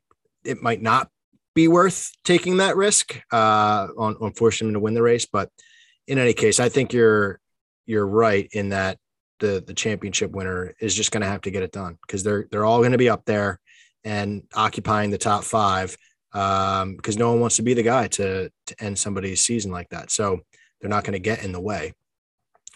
it 0.44 0.62
might 0.62 0.82
not 0.82 1.10
be 1.54 1.68
worth 1.68 2.12
taking 2.24 2.58
that 2.58 2.76
risk 2.76 3.22
uh, 3.32 3.88
on, 3.98 4.16
on 4.20 4.34
forcing 4.34 4.68
him 4.68 4.74
to 4.74 4.80
win 4.80 4.94
the 4.94 5.02
race. 5.02 5.28
But 5.32 5.50
in 6.08 6.18
any 6.18 6.34
case, 6.34 6.60
I 6.60 6.70
think 6.70 6.94
you're 6.94 7.40
you're 7.86 8.08
right 8.08 8.48
in 8.52 8.70
that 8.70 8.98
the 9.40 9.64
the 9.66 9.74
championship 9.74 10.32
winner 10.32 10.74
is 10.80 10.96
just 10.96 11.12
going 11.12 11.22
to 11.22 11.28
have 11.28 11.42
to 11.42 11.52
get 11.52 11.64
it 11.64 11.72
done 11.72 11.98
because 12.06 12.24
they're 12.24 12.48
they're 12.52 12.66
all 12.66 12.80
going 12.80 12.92
to 12.94 12.98
be 12.98 13.10
up 13.10 13.26
there 13.26 13.60
and 14.04 14.44
occupying 14.54 15.12
the 15.12 15.18
top 15.18 15.44
five 15.44 15.96
um, 16.34 16.96
because 16.96 17.18
no 17.18 17.32
one 17.32 17.40
wants 17.40 17.58
to 17.58 17.62
be 17.62 17.74
the 17.74 17.84
guy 17.84 18.08
to 18.08 18.50
to 18.68 18.84
end 18.84 18.98
somebody's 18.98 19.42
season 19.42 19.72
like 19.72 19.90
that. 19.90 20.12
So 20.12 20.42
they're 20.80 20.90
not 20.90 21.04
going 21.04 21.14
to 21.14 21.20
get 21.20 21.44
in 21.44 21.52
the 21.52 21.60
way 21.60 21.94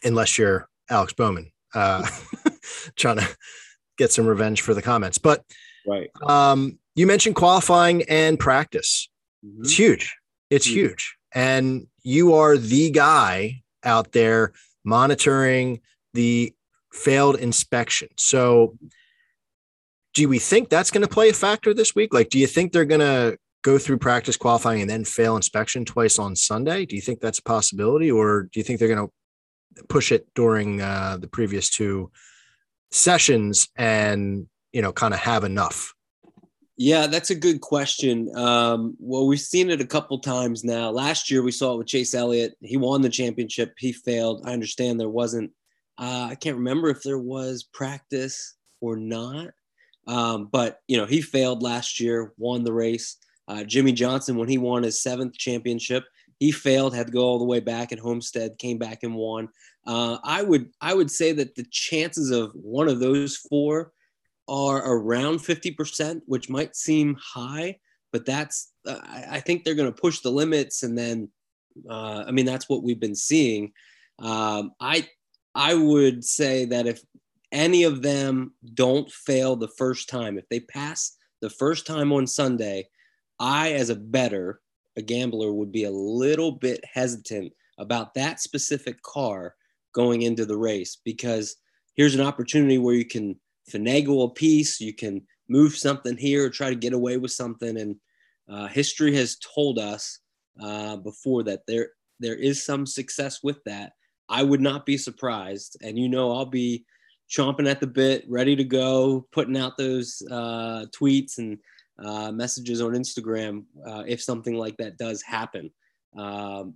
unless 0.03 0.37
you're 0.37 0.67
Alex 0.89 1.13
Bowman 1.13 1.51
uh, 1.73 2.07
trying 2.95 3.17
to 3.17 3.37
get 3.97 4.11
some 4.11 4.25
revenge 4.25 4.61
for 4.61 4.73
the 4.73 4.81
comments. 4.81 5.17
But 5.17 5.43
right, 5.87 6.09
um, 6.23 6.79
you 6.95 7.07
mentioned 7.07 7.35
qualifying 7.35 8.03
and 8.03 8.39
practice. 8.39 9.09
Mm-hmm. 9.45 9.63
It's 9.63 9.77
huge. 9.77 10.15
It's 10.49 10.67
huge, 10.67 11.14
and 11.35 11.87
you 12.01 12.33
are 12.33 12.57
the 12.57 12.89
guy 12.89 13.61
out 13.83 14.13
there 14.13 14.53
monitoring 14.83 15.81
the 16.13 16.53
failed 16.93 17.35
inspection. 17.35 18.07
So 18.17 18.77
do 20.13 20.29
we 20.29 20.39
think 20.39 20.69
that's 20.69 20.91
going 20.91 21.01
to 21.01 21.13
play 21.13 21.29
a 21.29 21.33
factor 21.33 21.73
this 21.73 21.93
week? 21.93 22.13
Like, 22.13 22.29
do 22.29 22.39
you 22.39 22.47
think 22.47 22.71
they're 22.71 22.85
going 22.85 23.01
to 23.01 23.37
go 23.63 23.77
through 23.77 23.97
practice 23.97 24.37
qualifying 24.37 24.79
and 24.79 24.89
then 24.89 25.03
fail 25.03 25.35
inspection 25.35 25.83
twice 25.83 26.17
on 26.17 26.35
Sunday? 26.35 26.85
Do 26.85 26.95
you 26.95 27.01
think 27.01 27.19
that's 27.19 27.39
a 27.39 27.43
possibility, 27.43 28.09
or 28.09 28.43
do 28.43 28.59
you 28.59 28.63
think 28.63 28.79
they're 28.79 28.95
going 28.95 29.07
to 29.07 29.83
push 29.87 30.13
it 30.13 30.27
during 30.35 30.81
uh, 30.81 31.17
the 31.19 31.27
previous 31.27 31.69
two 31.69 32.11
sessions 32.91 33.67
and 33.75 34.47
you 34.71 34.81
know 34.81 34.93
kind 34.93 35.13
of 35.13 35.19
have 35.19 35.43
enough? 35.43 35.94
Yeah, 36.77 37.07
that's 37.07 37.29
a 37.29 37.35
good 37.35 37.61
question. 37.61 38.29
Um, 38.35 38.97
well, 38.99 39.27
we've 39.27 39.39
seen 39.39 39.69
it 39.69 39.79
a 39.79 39.87
couple 39.87 40.19
times 40.19 40.63
now. 40.63 40.89
Last 40.89 41.31
year 41.31 41.41
we 41.41 41.51
saw 41.51 41.73
it 41.73 41.77
with 41.77 41.87
Chase 41.87 42.13
Elliott. 42.13 42.55
He 42.61 42.75
won 42.75 43.01
the 43.01 43.09
championship. 43.09 43.73
He 43.77 43.93
failed. 43.93 44.43
I 44.45 44.51
understand 44.51 44.99
there 44.99 45.07
wasn't. 45.07 45.51
Uh, 45.97 46.27
I 46.31 46.35
can't 46.35 46.57
remember 46.57 46.89
if 46.89 47.01
there 47.01 47.19
was 47.19 47.63
practice 47.63 48.55
or 48.81 48.97
not. 48.97 49.51
Um, 50.07 50.49
but 50.51 50.79
you 50.87 50.97
know, 50.97 51.05
he 51.05 51.21
failed 51.21 51.63
last 51.63 51.99
year, 51.99 52.33
won 52.37 52.63
the 52.63 52.73
race. 52.73 53.17
Uh, 53.47 53.63
Jimmie 53.63 53.93
Johnson, 53.93 54.35
when 54.35 54.49
he 54.49 54.57
won 54.57 54.83
his 54.83 55.01
seventh 55.01 55.37
championship, 55.37 56.03
he 56.39 56.51
failed, 56.51 56.93
had 56.93 57.07
to 57.07 57.13
go 57.13 57.21
all 57.21 57.39
the 57.39 57.45
way 57.45 57.61
back 57.61 57.91
at 57.93 57.99
Homestead, 57.99 58.57
came 58.57 58.77
back 58.77 59.03
and 59.03 59.15
won. 59.15 59.47
Uh, 59.87 60.17
I 60.23 60.41
would 60.43 60.69
I 60.81 60.93
would 60.93 61.09
say 61.09 61.31
that 61.31 61.55
the 61.55 61.65
chances 61.71 62.31
of 62.31 62.51
one 62.53 62.89
of 62.89 62.99
those 62.99 63.37
four 63.37 63.93
are 64.47 64.81
around 64.85 65.39
50%, 65.39 66.21
which 66.25 66.49
might 66.49 66.75
seem 66.75 67.15
high, 67.19 67.79
but 68.11 68.25
that's 68.25 68.71
uh, 68.87 68.99
I, 69.03 69.39
think 69.39 69.63
they're 69.63 69.75
going 69.75 69.91
to 69.91 70.01
push 70.01 70.19
the 70.19 70.31
limits, 70.31 70.83
and 70.83 70.97
then 70.97 71.29
uh, 71.89 72.23
I 72.27 72.31
mean 72.31 72.45
that's 72.45 72.69
what 72.69 72.83
we've 72.83 72.99
been 72.99 73.15
seeing. 73.15 73.71
Um, 74.19 74.71
I 74.79 75.07
I 75.53 75.73
would 75.73 76.23
say 76.23 76.65
that 76.65 76.87
if 76.87 77.01
any 77.51 77.83
of 77.83 78.01
them 78.01 78.53
don't 78.73 79.11
fail 79.11 79.55
the 79.55 79.67
first 79.67 80.09
time, 80.09 80.37
if 80.37 80.47
they 80.49 80.59
pass 80.59 81.17
the 81.41 81.49
first 81.49 81.87
time 81.87 82.11
on 82.11 82.27
Sunday, 82.27 82.87
I, 83.39 83.73
as 83.73 83.89
a 83.89 83.95
bettor, 83.95 84.61
a 84.97 85.01
gambler, 85.01 85.51
would 85.51 85.71
be 85.71 85.83
a 85.83 85.91
little 85.91 86.51
bit 86.51 86.83
hesitant 86.93 87.53
about 87.77 88.13
that 88.13 88.39
specific 88.39 89.01
car 89.01 89.55
going 89.93 90.21
into 90.21 90.45
the 90.45 90.57
race 90.57 90.97
because 91.03 91.55
here's 91.95 92.15
an 92.15 92.21
opportunity 92.21 92.77
where 92.77 92.95
you 92.95 93.05
can 93.05 93.39
finagle 93.71 94.25
a 94.25 94.29
piece, 94.29 94.79
you 94.79 94.93
can 94.93 95.21
move 95.49 95.75
something 95.75 96.17
here, 96.17 96.45
or 96.45 96.49
try 96.49 96.69
to 96.69 96.75
get 96.75 96.93
away 96.93 97.17
with 97.17 97.31
something. 97.31 97.77
And 97.77 97.95
uh, 98.49 98.67
history 98.67 99.15
has 99.15 99.37
told 99.37 99.79
us 99.79 100.19
uh, 100.61 100.97
before 100.97 101.43
that 101.43 101.61
there 101.67 101.89
there 102.19 102.35
is 102.35 102.63
some 102.63 102.85
success 102.85 103.43
with 103.43 103.63
that. 103.65 103.93
I 104.29 104.41
would 104.43 104.61
not 104.61 104.85
be 104.85 104.97
surprised, 104.97 105.77
and 105.81 105.99
you 105.99 106.09
know 106.09 106.31
I'll 106.31 106.45
be 106.45 106.85
chomping 107.29 107.69
at 107.69 107.79
the 107.79 107.87
bit, 107.87 108.23
ready 108.27 108.55
to 108.55 108.63
go, 108.63 109.27
putting 109.31 109.57
out 109.57 109.77
those 109.77 110.21
uh, 110.31 110.85
tweets 110.95 111.37
and 111.37 111.57
uh, 112.03 112.31
messages 112.31 112.81
on 112.81 112.91
Instagram 112.91 113.63
uh, 113.85 114.03
if 114.07 114.21
something 114.21 114.55
like 114.55 114.77
that 114.77 114.97
does 114.97 115.21
happen. 115.21 115.71
Um, 116.17 116.75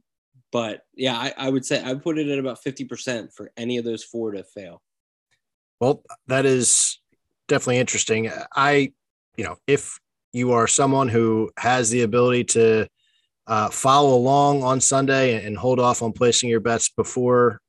but 0.51 0.81
yeah, 0.95 1.15
I, 1.15 1.33
I, 1.37 1.49
would 1.49 1.65
say 1.65 1.81
I 1.81 1.93
would 1.93 2.03
put 2.03 2.17
it 2.17 2.29
at 2.29 2.39
about 2.39 2.63
50% 2.63 3.33
for 3.33 3.51
any 3.55 3.77
of 3.77 3.85
those 3.85 4.03
four 4.03 4.31
to 4.31 4.43
fail. 4.43 4.81
Well, 5.79 6.03
that 6.27 6.45
is 6.45 6.99
definitely 7.47 7.77
interesting. 7.77 8.31
I, 8.55 8.93
you 9.37 9.43
know, 9.43 9.57
if 9.67 9.99
you 10.33 10.51
are 10.51 10.67
someone 10.67 11.07
who 11.07 11.51
has 11.57 11.89
the 11.89 12.01
ability 12.01 12.43
to 12.45 12.87
uh, 13.47 13.69
follow 13.69 14.15
along 14.15 14.63
on 14.63 14.79
Sunday 14.81 15.43
and 15.43 15.57
hold 15.57 15.79
off 15.79 16.01
on 16.01 16.11
placing 16.11 16.49
your 16.49 16.59
bets 16.59 16.89
before 16.89 17.59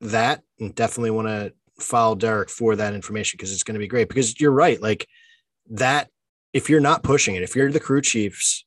that, 0.00 0.42
and 0.58 0.74
definitely 0.74 1.10
want 1.10 1.28
to 1.28 1.52
follow 1.80 2.14
Derek 2.14 2.48
for 2.48 2.76
that 2.76 2.94
information 2.94 3.36
because 3.36 3.52
it's 3.52 3.62
going 3.62 3.74
to 3.74 3.80
be 3.80 3.88
great. 3.88 4.08
Because 4.08 4.40
you're 4.40 4.52
right, 4.52 4.80
like 4.80 5.06
that. 5.70 6.08
If 6.54 6.70
you're 6.70 6.80
not 6.80 7.02
pushing 7.02 7.34
it, 7.36 7.42
if 7.42 7.54
you're 7.54 7.70
the 7.70 7.78
crew 7.78 8.00
chiefs 8.00 8.64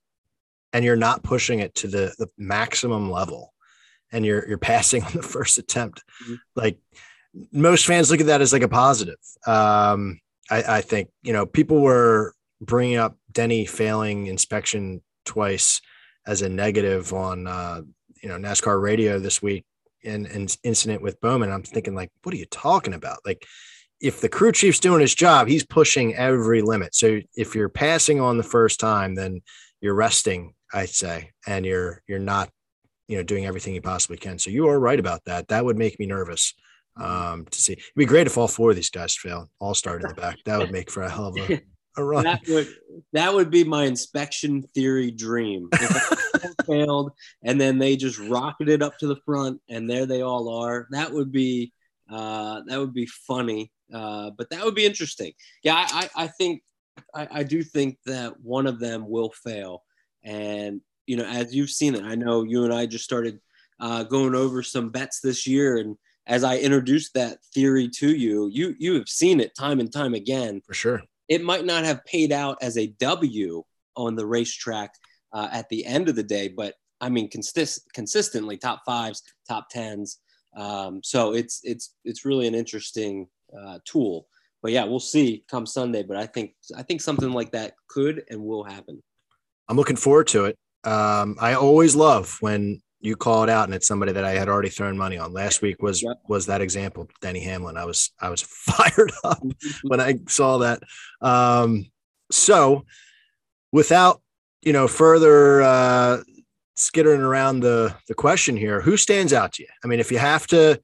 and 0.71 0.85
you're 0.85 0.95
not 0.95 1.23
pushing 1.23 1.59
it 1.59 1.73
to 1.75 1.87
the 1.87 2.13
the 2.19 2.27
maximum 2.37 3.09
level, 3.09 3.53
and 4.11 4.23
you're 4.23 4.47
you're 4.47 4.59
passing 4.59 5.03
on 5.05 5.13
the 5.13 5.23
first 5.23 5.57
attempt, 5.57 6.03
mm-hmm. 6.23 6.35
like 6.55 6.77
most 7.51 7.85
fans 7.85 8.11
look 8.11 8.19
at 8.19 8.27
that 8.27 8.41
as 8.41 8.53
like 8.53 8.61
a 8.61 8.67
positive. 8.67 9.17
Um, 9.45 10.19
I, 10.49 10.63
I 10.77 10.81
think 10.81 11.09
you 11.23 11.33
know 11.33 11.45
people 11.45 11.81
were 11.81 12.33
bringing 12.59 12.97
up 12.97 13.17
Denny 13.31 13.65
failing 13.65 14.27
inspection 14.27 15.01
twice 15.25 15.81
as 16.27 16.41
a 16.41 16.49
negative 16.49 17.13
on 17.13 17.47
uh, 17.47 17.81
you 18.21 18.29
know 18.29 18.37
NASCAR 18.37 18.81
radio 18.81 19.19
this 19.19 19.41
week 19.41 19.65
in 20.03 20.25
an 20.27 20.47
incident 20.63 21.01
with 21.01 21.21
Bowman. 21.21 21.51
I'm 21.51 21.63
thinking 21.63 21.95
like, 21.95 22.09
what 22.23 22.33
are 22.33 22.37
you 22.37 22.45
talking 22.45 22.93
about? 22.93 23.19
Like, 23.25 23.45
if 23.99 24.19
the 24.19 24.29
crew 24.29 24.51
chief's 24.51 24.79
doing 24.79 25.01
his 25.01 25.13
job, 25.13 25.47
he's 25.47 25.65
pushing 25.65 26.15
every 26.15 26.61
limit. 26.61 26.95
So 26.95 27.19
if 27.35 27.55
you're 27.55 27.69
passing 27.69 28.19
on 28.19 28.37
the 28.37 28.43
first 28.43 28.79
time, 28.79 29.15
then 29.15 29.41
you're 29.79 29.93
resting, 29.93 30.53
I'd 30.73 30.89
say, 30.89 31.31
and 31.47 31.65
you're 31.65 32.01
you're 32.07 32.19
not, 32.19 32.49
you 33.07 33.17
know, 33.17 33.23
doing 33.23 33.45
everything 33.45 33.73
you 33.73 33.81
possibly 33.81 34.17
can. 34.17 34.39
So 34.39 34.49
you 34.49 34.67
are 34.67 34.79
right 34.79 34.99
about 34.99 35.23
that. 35.25 35.47
That 35.49 35.65
would 35.65 35.77
make 35.77 35.99
me 35.99 36.07
nervous 36.07 36.53
um, 36.97 37.45
to 37.45 37.61
see. 37.61 37.73
It'd 37.73 37.83
be 37.95 38.05
great 38.05 38.27
if 38.27 38.37
all 38.37 38.47
four 38.47 38.71
of 38.71 38.75
these 38.75 38.89
guys 38.89 39.15
fail, 39.15 39.49
all 39.59 39.73
start 39.73 40.01
in 40.03 40.09
the 40.09 40.15
back. 40.15 40.37
That 40.45 40.59
would 40.59 40.71
make 40.77 40.91
for 40.91 41.03
a 41.03 41.09
hell 41.09 41.27
of 41.27 41.37
a, 41.37 41.61
a 41.97 42.03
run. 42.03 42.23
That 42.23 42.41
would 42.47 42.67
that 43.13 43.33
would 43.33 43.49
be 43.49 43.63
my 43.63 43.85
inspection 43.85 44.63
theory 44.73 45.11
dream. 45.11 45.69
failed, 46.65 47.11
and 47.43 47.59
then 47.59 47.77
they 47.77 47.95
just 47.95 48.19
rocketed 48.19 48.81
up 48.81 48.97
to 48.99 49.07
the 49.07 49.17
front, 49.25 49.61
and 49.69 49.89
there 49.89 50.05
they 50.05 50.21
all 50.21 50.49
are. 50.49 50.87
That 50.91 51.11
would 51.11 51.31
be 51.31 51.73
uh, 52.09 52.61
that 52.67 52.79
would 52.79 52.93
be 52.93 53.05
funny, 53.05 53.71
uh, 53.93 54.31
but 54.37 54.49
that 54.49 54.63
would 54.63 54.75
be 54.75 54.85
interesting. 54.85 55.33
Yeah, 55.63 55.75
I, 55.75 56.09
I, 56.15 56.23
I 56.23 56.27
think 56.27 56.61
I, 57.13 57.27
I 57.31 57.43
do 57.43 57.63
think 57.63 57.97
that 58.05 58.39
one 58.41 58.67
of 58.67 58.79
them 58.79 59.09
will 59.09 59.31
fail, 59.43 59.83
and 60.23 60.81
you 61.05 61.17
know, 61.17 61.25
as 61.25 61.53
you've 61.53 61.69
seen 61.69 61.95
it, 61.95 62.03
I 62.03 62.15
know 62.15 62.43
you 62.43 62.63
and 62.63 62.73
I 62.73 62.85
just 62.85 63.05
started 63.05 63.39
uh, 63.79 64.03
going 64.03 64.35
over 64.35 64.63
some 64.63 64.89
bets 64.89 65.19
this 65.21 65.47
year, 65.47 65.77
and 65.77 65.97
as 66.27 66.43
I 66.43 66.57
introduced 66.57 67.13
that 67.13 67.39
theory 67.53 67.89
to 67.97 68.15
you, 68.15 68.47
you 68.51 68.75
you 68.79 68.93
have 68.95 69.09
seen 69.09 69.39
it 69.39 69.55
time 69.55 69.79
and 69.79 69.91
time 69.91 70.13
again. 70.13 70.61
For 70.65 70.73
sure, 70.73 71.01
it 71.27 71.43
might 71.43 71.65
not 71.65 71.83
have 71.83 72.05
paid 72.05 72.31
out 72.31 72.57
as 72.61 72.77
a 72.77 72.87
W 72.87 73.63
on 73.95 74.15
the 74.15 74.25
racetrack 74.25 74.93
uh, 75.33 75.49
at 75.51 75.69
the 75.69 75.85
end 75.85 76.09
of 76.09 76.15
the 76.15 76.23
day, 76.23 76.47
but 76.47 76.75
I 76.99 77.09
mean, 77.09 77.29
consist- 77.29 77.91
consistently 77.93 78.57
top 78.57 78.83
fives, 78.85 79.23
top 79.47 79.69
tens. 79.69 80.19
Um, 80.55 81.01
so 81.03 81.33
it's 81.33 81.61
it's 81.63 81.95
it's 82.05 82.25
really 82.25 82.47
an 82.47 82.55
interesting 82.55 83.27
uh, 83.57 83.79
tool. 83.85 84.27
But 84.61 84.71
yeah, 84.71 84.83
we'll 84.83 84.99
see 84.99 85.43
come 85.49 85.65
Sunday. 85.65 86.03
But 86.03 86.17
I 86.17 86.27
think 86.27 86.53
I 86.77 86.83
think 86.83 87.01
something 87.01 87.31
like 87.31 87.51
that 87.51 87.73
could 87.87 88.23
and 88.29 88.43
will 88.43 88.63
happen. 88.63 89.01
I'm 89.67 89.77
looking 89.77 89.95
forward 89.95 90.27
to 90.27 90.45
it. 90.45 90.57
Um, 90.83 91.37
I 91.39 91.53
always 91.55 91.95
love 91.95 92.37
when 92.41 92.81
you 93.01 93.15
call 93.15 93.43
it 93.43 93.49
out 93.49 93.65
and 93.65 93.73
it's 93.73 93.87
somebody 93.87 94.11
that 94.13 94.23
I 94.23 94.31
had 94.31 94.47
already 94.47 94.69
thrown 94.69 94.97
money 94.97 95.17
on. 95.17 95.33
Last 95.33 95.61
week 95.61 95.81
was 95.81 96.03
yep. 96.03 96.17
was 96.27 96.45
that 96.45 96.61
example, 96.61 97.09
Denny 97.21 97.41
Hamlin. 97.41 97.77
I 97.77 97.85
was 97.85 98.11
I 98.19 98.29
was 98.29 98.41
fired 98.47 99.11
up 99.23 99.43
when 99.83 99.99
I 99.99 100.19
saw 100.27 100.59
that. 100.59 100.83
Um, 101.21 101.85
so 102.31 102.85
without 103.71 104.21
you 104.61 104.73
know 104.73 104.87
further 104.87 105.61
uh, 105.61 106.23
skittering 106.75 107.21
around 107.21 107.61
the 107.61 107.95
the 108.07 108.13
question 108.13 108.55
here. 108.55 108.81
Who 108.81 108.97
stands 108.97 109.33
out 109.33 109.53
to 109.53 109.63
you? 109.63 109.69
I 109.83 109.87
mean, 109.87 109.99
if 109.99 110.11
you 110.11 110.17
have 110.17 110.47
to 110.47 110.79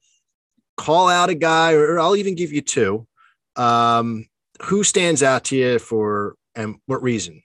call 0.75 1.09
out 1.09 1.29
a 1.29 1.35
guy, 1.35 1.73
or 1.73 1.99
I'll 1.99 2.15
even 2.15 2.35
give 2.35 2.51
you 2.51 2.61
two. 2.61 3.07
Um, 3.55 4.27
who 4.63 4.83
stands 4.83 5.23
out 5.23 5.45
to 5.45 5.55
you 5.55 5.79
for 5.79 6.35
and 6.55 6.75
what 6.85 7.01
reason? 7.01 7.41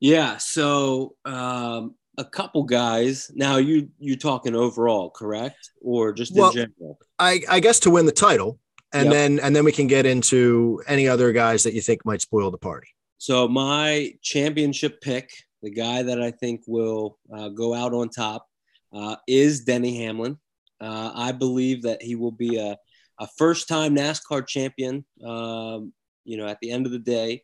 Yeah, 0.00 0.38
so 0.38 1.14
um, 1.24 1.94
a 2.18 2.24
couple 2.24 2.64
guys. 2.64 3.30
Now 3.34 3.56
you 3.56 3.88
you 3.98 4.16
talking 4.16 4.54
overall, 4.54 5.10
correct, 5.10 5.70
or 5.80 6.12
just 6.12 6.34
well, 6.34 6.50
in 6.50 6.56
general? 6.56 6.98
I 7.18 7.40
I 7.48 7.60
guess 7.60 7.80
to 7.80 7.90
win 7.90 8.06
the 8.06 8.12
title, 8.12 8.58
and 8.92 9.06
yep. 9.06 9.12
then 9.12 9.40
and 9.40 9.54
then 9.54 9.64
we 9.64 9.72
can 9.72 9.86
get 9.86 10.06
into 10.06 10.82
any 10.86 11.08
other 11.08 11.32
guys 11.32 11.62
that 11.62 11.74
you 11.74 11.80
think 11.80 12.04
might 12.04 12.20
spoil 12.20 12.50
the 12.50 12.58
party. 12.58 12.88
So 13.18 13.46
my 13.46 14.14
championship 14.22 15.00
pick 15.00 15.30
the 15.62 15.70
guy 15.70 16.02
that 16.02 16.20
I 16.20 16.30
think 16.30 16.62
will 16.66 17.18
uh, 17.34 17.48
go 17.48 17.74
out 17.74 17.92
on 17.92 18.08
top 18.08 18.46
uh, 18.92 19.16
is 19.26 19.64
Denny 19.64 19.98
Hamlin. 20.04 20.38
Uh, 20.80 21.12
I 21.14 21.32
believe 21.32 21.82
that 21.82 22.02
he 22.02 22.16
will 22.16 22.32
be 22.32 22.56
a, 22.58 22.76
a 23.18 23.28
first 23.36 23.68
time 23.68 23.94
NASCAR 23.94 24.46
champion, 24.46 25.04
um, 25.24 25.92
you 26.24 26.36
know, 26.36 26.46
at 26.46 26.58
the 26.60 26.70
end 26.70 26.86
of 26.86 26.92
the 26.92 26.98
day. 26.98 27.42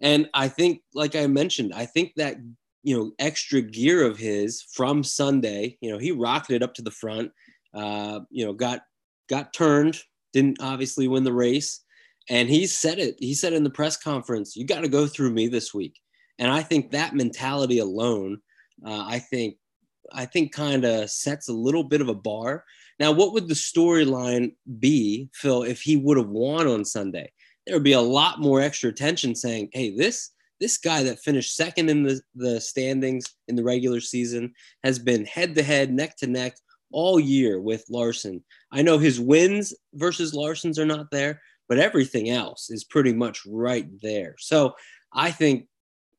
And 0.00 0.28
I 0.34 0.48
think, 0.48 0.82
like 0.94 1.16
I 1.16 1.26
mentioned, 1.26 1.72
I 1.74 1.86
think 1.86 2.12
that, 2.16 2.36
you 2.82 2.96
know, 2.96 3.12
extra 3.18 3.60
gear 3.60 4.04
of 4.04 4.18
his 4.18 4.62
from 4.72 5.04
Sunday, 5.04 5.78
you 5.80 5.90
know, 5.90 5.98
he 5.98 6.12
rocketed 6.12 6.62
up 6.62 6.74
to 6.74 6.82
the 6.82 6.90
front, 6.90 7.30
uh, 7.74 8.20
you 8.30 8.44
know, 8.44 8.52
got, 8.52 8.82
got 9.28 9.52
turned, 9.52 10.00
didn't 10.32 10.58
obviously 10.60 11.08
win 11.08 11.24
the 11.24 11.32
race. 11.32 11.84
And 12.28 12.48
he 12.48 12.66
said 12.66 12.98
it, 12.98 13.16
he 13.18 13.34
said 13.34 13.52
in 13.52 13.64
the 13.64 13.70
press 13.70 13.96
conference, 13.96 14.56
you 14.56 14.66
got 14.66 14.80
to 14.82 14.88
go 14.88 15.06
through 15.06 15.32
me 15.32 15.48
this 15.48 15.72
week. 15.72 15.98
And 16.38 16.50
I 16.50 16.62
think 16.62 16.90
that 16.90 17.14
mentality 17.14 17.78
alone, 17.78 18.38
uh, 18.84 19.04
I 19.06 19.18
think, 19.18 19.56
I 20.12 20.24
think 20.24 20.52
kind 20.52 20.84
of 20.84 21.10
sets 21.10 21.48
a 21.48 21.52
little 21.52 21.84
bit 21.84 22.00
of 22.00 22.08
a 22.08 22.14
bar. 22.14 22.64
Now, 22.98 23.12
what 23.12 23.32
would 23.32 23.48
the 23.48 23.54
storyline 23.54 24.54
be, 24.78 25.28
Phil, 25.34 25.62
if 25.62 25.80
he 25.80 25.96
would 25.96 26.16
have 26.16 26.28
won 26.28 26.66
on 26.66 26.84
Sunday? 26.84 27.32
There 27.66 27.76
would 27.76 27.84
be 27.84 27.92
a 27.92 28.00
lot 28.00 28.40
more 28.40 28.60
extra 28.60 28.90
attention 28.90 29.34
saying, 29.34 29.70
"Hey, 29.72 29.94
this 29.94 30.30
this 30.62 30.78
guy 30.78 31.02
that 31.02 31.18
finished 31.18 31.56
second 31.56 31.90
in 31.90 32.04
the, 32.04 32.20
the 32.36 32.60
standings 32.60 33.26
in 33.48 33.56
the 33.56 33.64
regular 33.64 34.00
season 34.00 34.54
has 34.84 34.96
been 34.96 35.24
head 35.26 35.56
to 35.56 35.62
head, 35.62 35.92
neck 35.92 36.16
to 36.16 36.28
neck 36.28 36.54
all 36.92 37.18
year 37.18 37.60
with 37.60 37.84
Larson. 37.90 38.44
I 38.70 38.82
know 38.82 38.96
his 38.96 39.18
wins 39.18 39.74
versus 39.94 40.32
Larson's 40.32 40.78
are 40.78 40.86
not 40.86 41.10
there, 41.10 41.42
but 41.68 41.78
everything 41.78 42.30
else 42.30 42.70
is 42.70 42.84
pretty 42.84 43.12
much 43.12 43.40
right 43.44 43.88
there. 44.02 44.36
So 44.38 44.74
I 45.12 45.32
think 45.32 45.66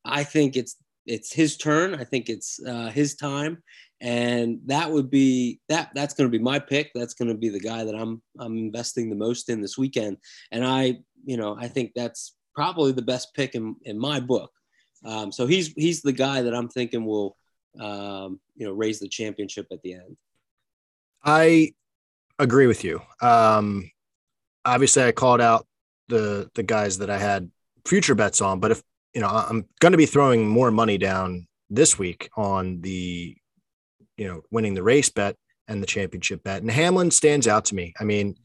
I 0.04 0.26
think 0.26 0.58
it's 0.58 0.76
it's 1.06 1.34
his 1.34 1.56
turn. 1.56 1.96
I 1.96 2.04
think 2.04 2.28
it's 2.28 2.60
uh, 2.68 2.90
his 2.90 3.16
time, 3.16 3.64
and 4.02 4.60
that 4.66 4.92
would 4.92 5.10
be 5.10 5.62
that. 5.70 5.92
That's 5.96 6.14
going 6.14 6.30
to 6.30 6.38
be 6.38 6.44
my 6.44 6.60
pick. 6.60 6.92
That's 6.94 7.14
going 7.14 7.30
to 7.30 7.38
be 7.38 7.50
the 7.50 7.60
guy 7.62 7.86
that 7.86 7.96
I'm 7.96 8.22
I'm 8.40 8.58
investing 8.58 9.10
the 9.10 9.16
most 9.16 9.50
in 9.50 9.62
this 9.62 9.78
weekend. 9.78 10.18
And 10.52 10.66
I, 10.66 11.00
you 11.24 11.38
know, 11.38 11.56
I 11.58 11.70
think 11.70 11.92
that's 11.96 12.36
probably 12.54 12.92
the 12.92 13.02
best 13.02 13.34
pick 13.34 13.56
in 13.56 13.76
in 13.84 13.98
my 13.98 14.20
book. 14.20 14.52
Um, 15.06 15.32
so 15.32 15.48
he's 15.48 15.74
he's 15.74 16.02
the 16.02 16.12
guy 16.12 16.42
that 16.42 16.56
I'm 16.56 16.70
thinking 16.70 17.06
will, 17.06 17.38
um, 17.80 18.40
you 18.56 18.66
know, 18.66 18.74
raise 18.74 19.00
the 19.00 19.10
championship 19.10 19.68
at 19.72 19.82
the 19.82 19.94
end. 19.94 20.18
I 21.24 21.74
agree 22.40 22.68
with 22.68 22.84
you. 22.84 23.02
Um, 23.22 23.90
obviously, 24.66 25.04
I 25.04 25.12
called 25.12 25.42
out 25.42 25.68
the 26.08 26.50
the 26.56 26.64
guys 26.64 27.00
that 27.00 27.10
I 27.10 27.18
had 27.18 27.50
future 27.86 28.16
bets 28.16 28.42
on, 28.42 28.60
but 28.60 28.72
if 28.72 28.84
you 29.14 29.22
know, 29.22 29.28
I'm 29.28 29.66
going 29.80 29.92
to 29.92 29.98
be 29.98 30.06
throwing 30.06 30.48
more 30.48 30.72
money 30.72 30.98
down 30.98 31.48
this 31.70 31.98
week 31.98 32.30
on 32.36 32.82
the, 32.82 33.36
you 34.18 34.28
know, 34.28 34.42
winning 34.52 34.74
the 34.74 34.84
race 34.84 35.10
bet 35.10 35.36
and 35.68 35.82
the 35.82 35.88
championship 35.88 36.44
bet. 36.44 36.62
And 36.62 36.72
Hamlin 36.72 37.12
stands 37.12 37.48
out 37.48 37.66
to 37.66 37.76
me. 37.76 37.94
I 38.00 38.04
mean, 38.04 38.36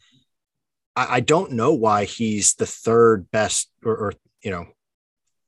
I, 0.98 1.16
I 1.16 1.20
don't 1.20 1.52
know 1.52 1.72
why 1.72 2.04
he's 2.04 2.54
the 2.54 2.66
third 2.66 3.30
best 3.30 3.70
or, 3.84 3.96
or, 3.96 4.12
you 4.42 4.50
know, 4.50 4.66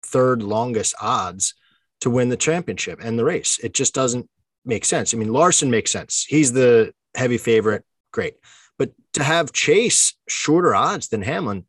third 0.05 0.43
longest 0.45 0.95
odds 1.01 1.55
to 2.03 2.11
win 2.11 2.29
the 2.29 2.37
championship 2.37 3.01
and 3.03 3.19
the 3.19 3.25
race. 3.25 3.59
It 3.63 3.75
just 3.75 3.93
doesn't 3.93 4.31
make 4.65 4.85
sense. 4.85 5.13
I 5.13 5.17
mean, 5.17 5.33
Larson 5.33 5.71
makes 5.71 5.91
sense. 5.91 6.25
He's 6.29 6.53
the 6.53 6.93
heavy 7.17 7.37
favorite. 7.37 7.85
Great. 8.13 8.35
But 8.79 8.93
to 9.15 9.25
have 9.25 9.53
Chase 9.53 10.15
shorter 10.29 10.75
odds 10.75 11.09
than 11.09 11.23
Hamlin, 11.23 11.67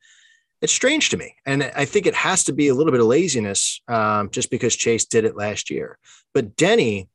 it's 0.61 0.71
strange 0.71 1.09
to 1.09 1.17
me. 1.17 1.35
And 1.45 1.63
I 1.63 1.85
think 1.85 2.05
it 2.05 2.13
has 2.13 2.43
to 2.45 2.53
be 2.53 2.67
a 2.67 2.75
little 2.75 2.91
bit 2.91 3.01
of 3.01 3.07
laziness 3.07 3.81
um, 3.87 4.29
just 4.29 4.51
because 4.51 4.75
Chase 4.75 5.05
did 5.05 5.25
it 5.25 5.35
last 5.35 5.71
year. 5.71 5.97
But 6.35 6.55
Denny, 6.55 7.09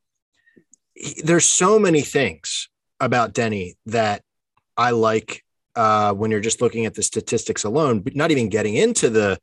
he, 0.94 1.22
there's 1.22 1.44
so 1.44 1.78
many 1.78 2.02
things 2.02 2.68
about 2.98 3.34
Denny 3.34 3.76
that 3.86 4.22
I 4.76 4.90
like 4.90 5.44
uh, 5.76 6.12
when 6.14 6.30
you're 6.30 6.40
just 6.40 6.60
looking 6.60 6.86
at 6.86 6.94
the 6.94 7.02
statistics 7.02 7.64
alone, 7.64 8.00
but 8.00 8.16
not 8.16 8.30
even 8.30 8.48
getting 8.48 8.74
into 8.74 9.10
the, 9.10 9.38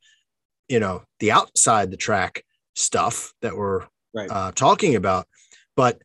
you 0.67 0.79
know, 0.79 1.03
the 1.19 1.31
outside 1.31 1.91
the 1.91 1.97
track 1.97 2.43
stuff 2.75 3.33
that 3.41 3.55
we're 3.55 3.85
right. 4.13 4.29
uh, 4.29 4.51
talking 4.53 4.95
about. 4.95 5.27
But, 5.75 6.01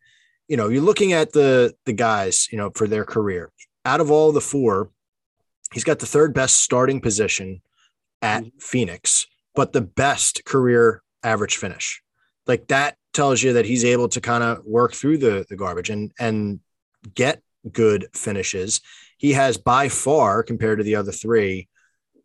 you 0.46 0.56
know, 0.56 0.68
you're 0.68 0.82
looking 0.82 1.12
at 1.12 1.32
the 1.32 1.74
the 1.86 1.92
guys, 1.92 2.48
you 2.52 2.58
know, 2.58 2.70
for 2.74 2.86
their 2.86 3.04
career. 3.04 3.50
Out 3.84 4.00
of 4.00 4.10
all 4.10 4.32
the 4.32 4.40
four, 4.40 4.90
he's 5.72 5.84
got 5.84 5.98
the 5.98 6.06
third 6.06 6.34
best 6.34 6.62
starting 6.62 7.00
position 7.00 7.62
at 8.22 8.44
mm-hmm. 8.44 8.58
Phoenix, 8.58 9.26
but 9.54 9.72
the 9.72 9.80
best 9.80 10.44
career 10.44 11.02
average 11.22 11.56
finish. 11.56 12.02
Like 12.46 12.68
that 12.68 12.96
tells 13.12 13.42
you 13.42 13.54
that 13.54 13.66
he's 13.66 13.84
able 13.84 14.08
to 14.08 14.20
kind 14.20 14.44
of 14.44 14.64
work 14.64 14.94
through 14.94 15.18
the, 15.18 15.44
the 15.48 15.56
garbage 15.56 15.90
and, 15.90 16.12
and 16.18 16.60
get 17.14 17.42
good 17.72 18.08
finishes. 18.14 18.80
He 19.18 19.32
has 19.32 19.58
by 19.58 19.88
far, 19.88 20.42
compared 20.42 20.78
to 20.78 20.84
the 20.84 20.96
other 20.96 21.12
three, 21.12 21.68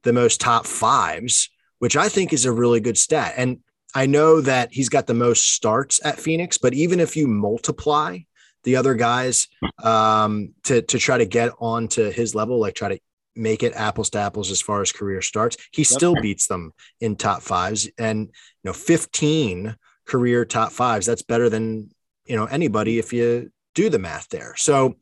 the 0.03 0.13
most 0.13 0.39
top 0.39 0.65
fives, 0.65 1.49
which 1.79 1.97
I 1.97 2.07
think 2.07 2.31
is 2.31 2.45
a 2.45 2.51
really 2.51 2.79
good 2.79 2.97
stat. 2.97 3.33
And 3.35 3.59
I 3.93 4.05
know 4.05 4.41
that 4.41 4.69
he's 4.71 4.89
got 4.89 5.07
the 5.07 5.13
most 5.13 5.53
starts 5.53 5.99
at 6.05 6.19
Phoenix, 6.19 6.57
but 6.57 6.73
even 6.73 6.99
if 6.99 7.15
you 7.15 7.27
multiply 7.27 8.19
the 8.63 8.77
other 8.77 8.93
guys 8.93 9.47
um, 9.83 10.53
to 10.63 10.81
to 10.81 10.97
try 10.97 11.17
to 11.17 11.25
get 11.25 11.51
onto 11.59 12.09
his 12.09 12.33
level, 12.33 12.59
like 12.59 12.75
try 12.75 12.89
to 12.89 12.99
make 13.35 13.63
it 13.63 13.73
apples 13.73 14.09
to 14.11 14.19
apples 14.19 14.51
as 14.51 14.61
far 14.61 14.81
as 14.81 14.91
career 14.91 15.21
starts. 15.21 15.57
He 15.71 15.83
still 15.83 16.15
beats 16.21 16.47
them 16.47 16.71
in 17.01 17.15
top 17.15 17.41
fives 17.41 17.89
and, 17.97 18.27
you 18.27 18.31
know, 18.63 18.73
15 18.73 19.75
career 20.05 20.45
top 20.45 20.71
fives. 20.71 21.05
That's 21.05 21.23
better 21.23 21.49
than, 21.49 21.89
you 22.25 22.35
know, 22.35 22.45
anybody 22.45 22.99
if 22.99 23.13
you 23.13 23.51
do 23.73 23.89
the 23.89 23.99
math 23.99 24.29
there. 24.29 24.53
So 24.55 24.97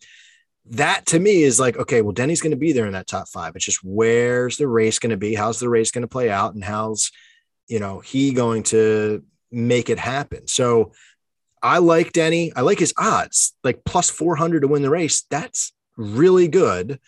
that 0.65 1.05
to 1.07 1.19
me 1.19 1.43
is 1.43 1.59
like, 1.59 1.77
okay, 1.77 2.01
well, 2.01 2.11
Denny's 2.11 2.41
going 2.41 2.51
to 2.51 2.57
be 2.57 2.71
there 2.71 2.85
in 2.85 2.93
that 2.93 3.07
top 3.07 3.27
five. 3.27 3.55
It's 3.55 3.65
just 3.65 3.83
where's 3.83 4.57
the 4.57 4.67
race 4.67 4.99
going 4.99 5.09
to 5.11 5.17
be? 5.17 5.33
How's 5.33 5.59
the 5.59 5.69
race 5.69 5.91
going 5.91 6.03
to 6.03 6.07
play 6.07 6.29
out? 6.29 6.53
And 6.53 6.63
how's, 6.63 7.11
you 7.67 7.79
know, 7.79 7.99
he 7.99 8.31
going 8.31 8.63
to 8.63 9.23
make 9.51 9.89
it 9.89 9.99
happen? 9.99 10.47
So 10.47 10.91
I 11.61 11.79
like 11.79 12.13
Denny. 12.13 12.51
I 12.55 12.61
like 12.61 12.79
his 12.79 12.93
odds, 12.97 13.53
like 13.63 13.83
plus 13.85 14.09
400 14.09 14.61
to 14.61 14.67
win 14.67 14.81
the 14.81 14.89
race. 14.89 15.25
That's 15.29 15.73
really 15.97 16.47
good 16.47 16.99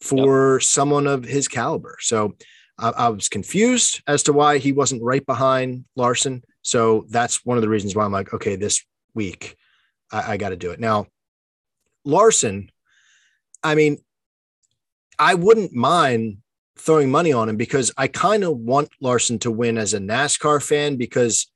for 0.00 0.54
yep. 0.54 0.62
someone 0.62 1.06
of 1.06 1.24
his 1.24 1.48
caliber. 1.48 1.96
So 2.00 2.34
I, 2.78 2.90
I 2.90 3.08
was 3.08 3.28
confused 3.28 4.02
as 4.06 4.24
to 4.24 4.32
why 4.32 4.58
he 4.58 4.72
wasn't 4.72 5.02
right 5.02 5.24
behind 5.24 5.84
Larson. 5.94 6.42
So 6.62 7.06
that's 7.08 7.44
one 7.44 7.56
of 7.56 7.62
the 7.62 7.68
reasons 7.68 7.94
why 7.94 8.04
I'm 8.04 8.12
like, 8.12 8.32
okay, 8.34 8.56
this 8.56 8.84
week 9.14 9.56
I, 10.12 10.32
I 10.32 10.36
got 10.36 10.50
to 10.50 10.56
do 10.56 10.70
it. 10.72 10.80
Now, 10.80 11.06
Larson, 12.04 12.70
I 13.66 13.74
mean, 13.74 13.98
I 15.18 15.34
wouldn't 15.34 15.72
mind 15.72 16.38
throwing 16.78 17.10
money 17.10 17.32
on 17.32 17.48
him 17.48 17.56
because 17.56 17.92
I 17.96 18.06
kind 18.08 18.44
of 18.44 18.56
want 18.56 18.90
Larson 19.00 19.38
to 19.40 19.50
win 19.50 19.78
as 19.78 19.94
a 19.94 19.98
NASCAR 19.98 20.62
fan 20.62 20.96
because 20.96 21.50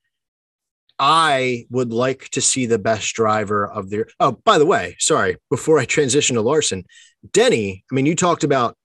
I 0.98 1.66
would 1.70 1.92
like 1.92 2.28
to 2.30 2.40
see 2.40 2.66
the 2.66 2.78
best 2.78 3.14
driver 3.14 3.66
of 3.66 3.90
their. 3.90 4.06
Oh, 4.18 4.32
by 4.32 4.58
the 4.58 4.66
way, 4.66 4.96
sorry, 4.98 5.36
before 5.48 5.78
I 5.78 5.84
transition 5.84 6.36
to 6.36 6.42
Larson, 6.42 6.84
Denny, 7.32 7.84
I 7.90 7.94
mean, 7.94 8.06
you 8.06 8.16
talked 8.16 8.44
about 8.44 8.76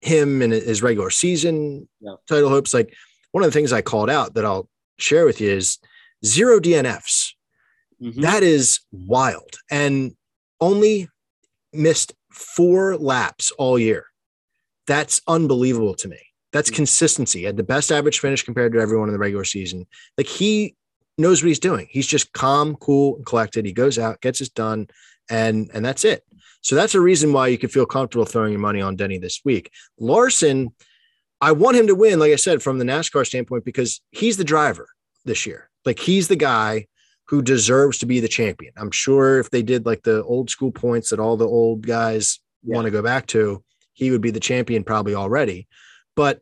him 0.00 0.42
and 0.42 0.52
his 0.52 0.82
regular 0.82 1.10
season 1.10 1.88
yeah. 2.00 2.14
title 2.28 2.50
hopes. 2.50 2.74
Like 2.74 2.92
one 3.30 3.44
of 3.44 3.48
the 3.48 3.56
things 3.56 3.72
I 3.72 3.80
called 3.80 4.10
out 4.10 4.34
that 4.34 4.44
I'll 4.44 4.68
share 4.98 5.24
with 5.24 5.40
you 5.40 5.50
is 5.50 5.78
zero 6.24 6.58
DNFs. 6.58 7.32
Mm-hmm. 8.02 8.20
That 8.20 8.42
is 8.42 8.80
wild. 8.90 9.56
And 9.70 10.14
only 10.60 11.08
missed 11.72 12.12
four 12.32 12.96
laps 12.96 13.50
all 13.52 13.78
year. 13.78 14.06
That's 14.86 15.20
unbelievable 15.28 15.94
to 15.94 16.08
me. 16.08 16.18
That's 16.52 16.68
mm-hmm. 16.70 16.76
consistency. 16.76 17.44
Had 17.44 17.56
the 17.56 17.62
best 17.62 17.90
average 17.92 18.20
finish 18.20 18.42
compared 18.42 18.72
to 18.72 18.80
everyone 18.80 19.08
in 19.08 19.12
the 19.12 19.18
regular 19.18 19.44
season. 19.44 19.86
Like 20.18 20.26
he 20.26 20.76
knows 21.18 21.42
what 21.42 21.48
he's 21.48 21.58
doing. 21.58 21.88
He's 21.90 22.06
just 22.06 22.32
calm, 22.32 22.76
cool, 22.76 23.16
and 23.16 23.26
collected. 23.26 23.64
He 23.64 23.72
goes 23.72 23.98
out, 23.98 24.20
gets 24.20 24.40
it 24.40 24.54
done, 24.54 24.88
and 25.30 25.70
and 25.72 25.84
that's 25.84 26.04
it. 26.04 26.24
So 26.62 26.76
that's 26.76 26.94
a 26.94 27.00
reason 27.00 27.32
why 27.32 27.48
you 27.48 27.58
can 27.58 27.70
feel 27.70 27.86
comfortable 27.86 28.24
throwing 28.24 28.52
your 28.52 28.60
money 28.60 28.80
on 28.80 28.96
Denny 28.96 29.18
this 29.18 29.40
week. 29.44 29.70
Larson, 29.98 30.72
I 31.40 31.52
want 31.52 31.76
him 31.76 31.88
to 31.88 31.94
win, 31.94 32.20
like 32.20 32.32
I 32.32 32.36
said, 32.36 32.62
from 32.62 32.78
the 32.78 32.84
NASCAR 32.84 33.26
standpoint, 33.26 33.64
because 33.64 34.00
he's 34.12 34.36
the 34.36 34.44
driver 34.44 34.88
this 35.24 35.44
year. 35.44 35.70
Like 35.84 35.98
he's 35.98 36.28
the 36.28 36.36
guy 36.36 36.86
who 37.28 37.42
deserves 37.42 37.98
to 37.98 38.06
be 38.06 38.20
the 38.20 38.28
champion. 38.28 38.72
I'm 38.76 38.90
sure 38.90 39.38
if 39.38 39.50
they 39.50 39.62
did 39.62 39.86
like 39.86 40.02
the 40.02 40.22
old 40.24 40.50
school 40.50 40.72
points 40.72 41.10
that 41.10 41.20
all 41.20 41.36
the 41.36 41.46
old 41.46 41.86
guys 41.86 42.40
yeah. 42.62 42.74
want 42.74 42.86
to 42.86 42.90
go 42.90 43.02
back 43.02 43.26
to, 43.28 43.62
he 43.92 44.10
would 44.10 44.20
be 44.20 44.30
the 44.30 44.40
champion 44.40 44.84
probably 44.84 45.14
already. 45.14 45.68
But, 46.14 46.40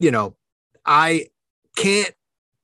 you 0.00 0.10
know, 0.10 0.36
I 0.84 1.26
can't 1.76 2.14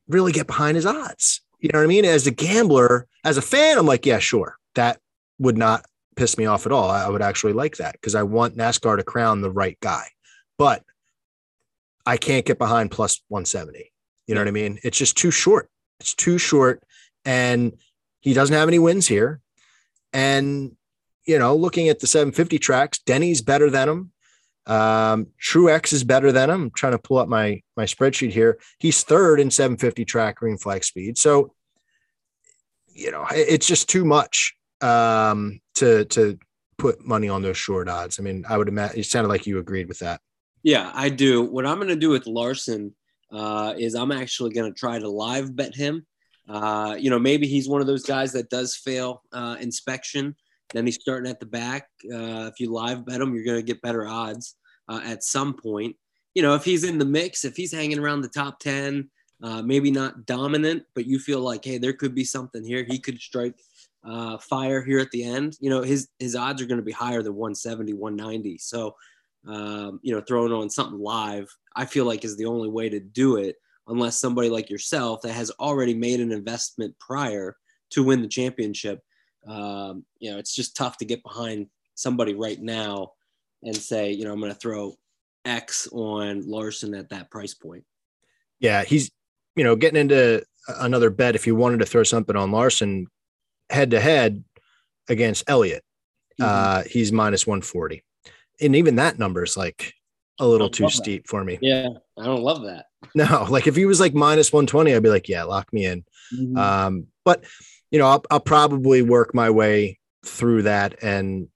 really 0.09 0.33
get 0.33 0.47
behind 0.47 0.77
his 0.77 0.87
odds. 0.87 1.41
You 1.61 1.71
know 1.73 1.79
what 1.79 1.85
I 1.85 1.89
mean? 1.89 2.05
As 2.05 2.27
a 2.27 2.31
gambler, 2.31 3.07
as 3.25 3.37
a 3.37 3.43
fan, 3.43 3.79
I'm 3.79 3.87
like, 3.87 4.07
yeah, 4.07 4.19
sure. 4.19 4.57
That 4.75 4.99
would 5.39 5.57
not 5.57 5.85
piss 6.17 6.37
me 6.37 6.47
off 6.47 6.67
at 6.67 6.73
all. 6.73 6.91
I 6.91 7.09
would 7.09 7.23
actually 7.23 7.53
like 7.53 7.77
that 7.77 7.93
because 7.93 8.15
I 8.15 8.23
want 8.23 8.57
NASCAR 8.57 8.97
to 8.97 9.03
crown 9.03 9.41
the 9.41 9.51
right 9.51 9.79
guy. 9.81 10.07
But 10.59 10.83
I 12.07 12.17
can't 12.17 12.45
get 12.45 12.59
behind 12.59 12.91
plus 12.91 13.21
170. 13.29 13.91
You 14.27 14.35
know 14.35 14.41
what 14.41 14.49
I 14.49 14.53
mean? 14.53 14.79
It's 14.83 14.99
just 14.99 15.17
too 15.17 15.31
short. 15.31 15.71
It's 16.01 16.15
too 16.15 16.39
short. 16.39 16.83
And 17.25 17.79
he 18.21 18.35
doesn't 18.35 18.55
have 18.55 18.69
any 18.69 18.79
wins 18.79 19.07
here. 19.07 19.41
And, 20.13 20.77
you 21.27 21.39
know, 21.39 21.57
looking 21.57 21.89
at 21.89 22.01
the 22.01 22.07
750 22.07 22.59
tracks, 22.59 22.99
Denny's 22.99 23.43
better 23.43 23.71
than 23.71 23.89
him. 23.89 24.11
Um, 24.67 25.27
Truex 25.43 25.93
is 25.93 26.05
better 26.05 26.33
than 26.33 26.51
him. 26.51 26.63
I'm 26.63 26.71
trying 26.71 26.93
to 26.93 26.99
pull 26.99 27.19
up 27.19 27.29
my 27.29 27.61
my 27.77 27.85
spreadsheet 27.85 28.33
here. 28.33 28.59
He's 28.79 29.03
third 29.03 29.41
in 29.41 29.51
750 29.51 30.05
track 30.05 30.37
green 30.37 30.57
flag 30.57 30.85
speed. 30.85 31.19
So, 31.19 31.53
you 32.87 33.11
know, 33.11 33.27
it's 33.31 33.67
just 33.67 33.91
too 33.91 34.05
much 34.05 34.55
um, 34.81 35.61
to 35.75 36.07
to 36.07 36.39
put 36.79 37.05
money 37.05 37.29
on 37.29 37.43
those 37.43 37.57
short 37.57 37.89
odds. 37.89 38.19
I 38.19 38.23
mean, 38.23 38.45
I 38.49 38.57
would 38.57 38.69
imagine 38.69 39.01
it 39.01 39.07
sounded 39.07 39.29
like 39.29 39.47
you 39.47 39.59
agreed 39.59 39.89
with 39.89 39.99
that. 39.99 40.21
Yeah, 40.63 40.91
I 40.95 41.11
do. 41.11 41.43
What 41.43 41.67
I'm 41.67 41.77
going 41.77 41.89
to 41.89 41.97
do 41.97 42.11
with 42.11 42.27
Larson 42.27 42.95
uh, 43.31 43.75
is 43.77 43.95
I'm 43.95 44.13
actually 44.13 44.53
going 44.55 44.73
to 44.73 44.79
try 44.79 44.99
to 44.99 45.09
live 45.09 45.55
bet 45.55 45.75
him. 45.75 46.07
Uh, 46.49 46.97
you 46.99 47.11
know, 47.11 47.19
maybe 47.19 47.47
he's 47.47 47.69
one 47.69 47.81
of 47.81 47.87
those 47.87 48.03
guys 48.03 48.33
that 48.33 48.51
does 48.51 48.77
fail 48.77 49.23
uh, 49.33 49.57
inspection. 49.61 50.35
Then 50.73 50.87
he's 50.87 51.01
starting 51.01 51.31
at 51.31 51.41
the 51.41 51.47
back. 51.47 51.89
Uh, 52.05 52.51
if 52.53 52.61
you 52.61 52.71
live 52.71 53.07
bet 53.07 53.21
him, 53.21 53.35
you're 53.35 53.45
going 53.45 53.59
to 53.59 53.63
get 53.63 53.83
better 53.83 54.07
odds 54.07 54.57
uh, 54.89 55.01
at 55.05 55.23
some 55.23 55.55
point. 55.55 55.97
You 56.35 56.43
know, 56.43 56.55
if 56.55 56.65
he's 56.65 56.85
in 56.85 56.99
the 56.99 57.05
mix, 57.05 57.45
if 57.45 57.57
he's 57.57 57.73
hanging 57.73 57.99
around 57.99 58.23
the 58.23 58.29
top 58.29 58.59
10, 58.59 59.09
uh, 59.43 59.63
maybe 59.63 59.91
not 59.91 60.27
dominant, 60.27 60.85
but 60.95 61.07
you 61.07 61.19
feel 61.19 61.41
like, 61.41 61.65
hey, 61.65 61.79
there 61.79 61.93
could 61.93 62.15
be 62.15 62.25
something 62.25 62.65
here. 62.65 62.85
He 62.85 62.99
could 62.99 63.21
strike 63.21 63.55
uh, 64.05 64.39
fire 64.39 64.83
here 64.83 64.99
at 64.99 65.11
the 65.11 65.25
end, 65.25 65.57
you 65.61 65.71
know, 65.71 65.83
his 65.83 66.09
his 66.19 66.37
odds 66.37 66.61
are 66.61 66.67
going 66.67 66.79
to 66.79 66.85
be 66.85 66.93
higher 66.93 67.23
than 67.23 67.35
170, 67.35 67.95
190. 67.95 68.59
So, 68.59 68.95
um, 69.47 69.99
you 70.03 70.15
know, 70.15 70.21
throwing 70.21 70.53
on 70.53 70.69
something 70.69 70.99
live, 70.99 71.49
I 71.75 71.87
feel 71.87 72.05
like 72.05 72.25
is 72.25 72.37
the 72.37 72.45
only 72.45 72.69
way 72.69 72.89
to 72.89 73.01
do 73.01 73.37
it, 73.37 73.57
unless 73.87 74.21
somebody 74.21 74.49
like 74.49 74.71
yourself 74.71 75.23
that 75.23 75.33
has 75.33 75.51
already 75.61 75.95
made 75.95 76.21
an 76.21 76.33
investment 76.33 76.95
prior 76.99 77.57
to 77.91 78.03
win 78.03 78.23
the 78.23 78.29
championship. 78.29 79.01
Um, 79.47 80.05
you 80.19 80.31
know, 80.31 80.39
it's 80.39 80.55
just 80.55 80.77
tough 80.77 80.97
to 80.99 81.05
get 81.05 81.23
behind 81.23 81.69
somebody 81.95 82.35
right 82.35 82.61
now 82.61 83.13
and 83.63 83.77
say, 83.77 84.13
you 84.13 84.25
know, 84.25 84.33
I'm 84.33 84.41
going 84.41 84.53
to 84.53 84.59
throw 84.59 84.95
X 85.45 85.89
on 85.93 86.49
Larson 86.49 86.95
at 86.95 87.11
that 87.11 87.31
price 87.31 87.55
point. 87.55 87.85
Yeah, 88.59 88.85
he's, 88.85 89.11
you 89.57 89.65
know, 89.65 89.77
getting 89.77 90.01
into 90.01 90.43
another 90.69 91.11
bet. 91.11 91.35
If 91.35 91.47
you 91.47 91.55
wanted 91.55 91.81
to 91.81 91.87
throw 91.87 92.03
something 92.03 92.37
on 92.37 92.51
Larson, 92.51 93.09
head 93.71 93.91
to 93.91 94.01
head 94.01 94.45
against 95.09 95.45
Elliott. 95.47 95.85
Mm-hmm. 96.41 96.45
Uh, 96.45 96.83
he's 96.91 97.13
minus 97.13 97.47
140. 97.47 98.03
And 98.61 98.77
even 98.77 98.97
that 98.97 99.19
number 99.19 99.43
is 99.43 99.57
like 99.57 99.95
a 100.39 100.47
little 100.47 100.71
too 100.71 100.89
steep 100.89 101.29
for 101.29 101.45
me. 101.45 101.59
Yeah, 101.61 101.89
I 102.19 102.25
don't 102.25 102.43
love 102.43 102.63
that. 102.63 102.87
No, 103.15 103.47
like 103.49 103.67
if 103.67 103.77
he 103.77 103.87
was 103.87 104.01
like 104.01 104.15
minus 104.15 104.53
120, 104.53 104.95
I'd 104.95 105.03
be 105.03 105.09
like, 105.09 105.29
yeah, 105.29 105.45
lock 105.45 105.73
me 105.73 105.87
in. 105.87 106.05
Mm-hmm. 106.35 106.57
Um, 106.57 107.07
but 107.25 107.45
you 107.91 107.99
know, 107.99 108.07
I'll, 108.07 108.25
I'll 108.31 108.41
probably 108.41 109.03
work 109.03 109.35
my 109.35 109.51
way 109.51 109.99
through 110.25 110.63
that 110.63 111.03
and 111.03 111.49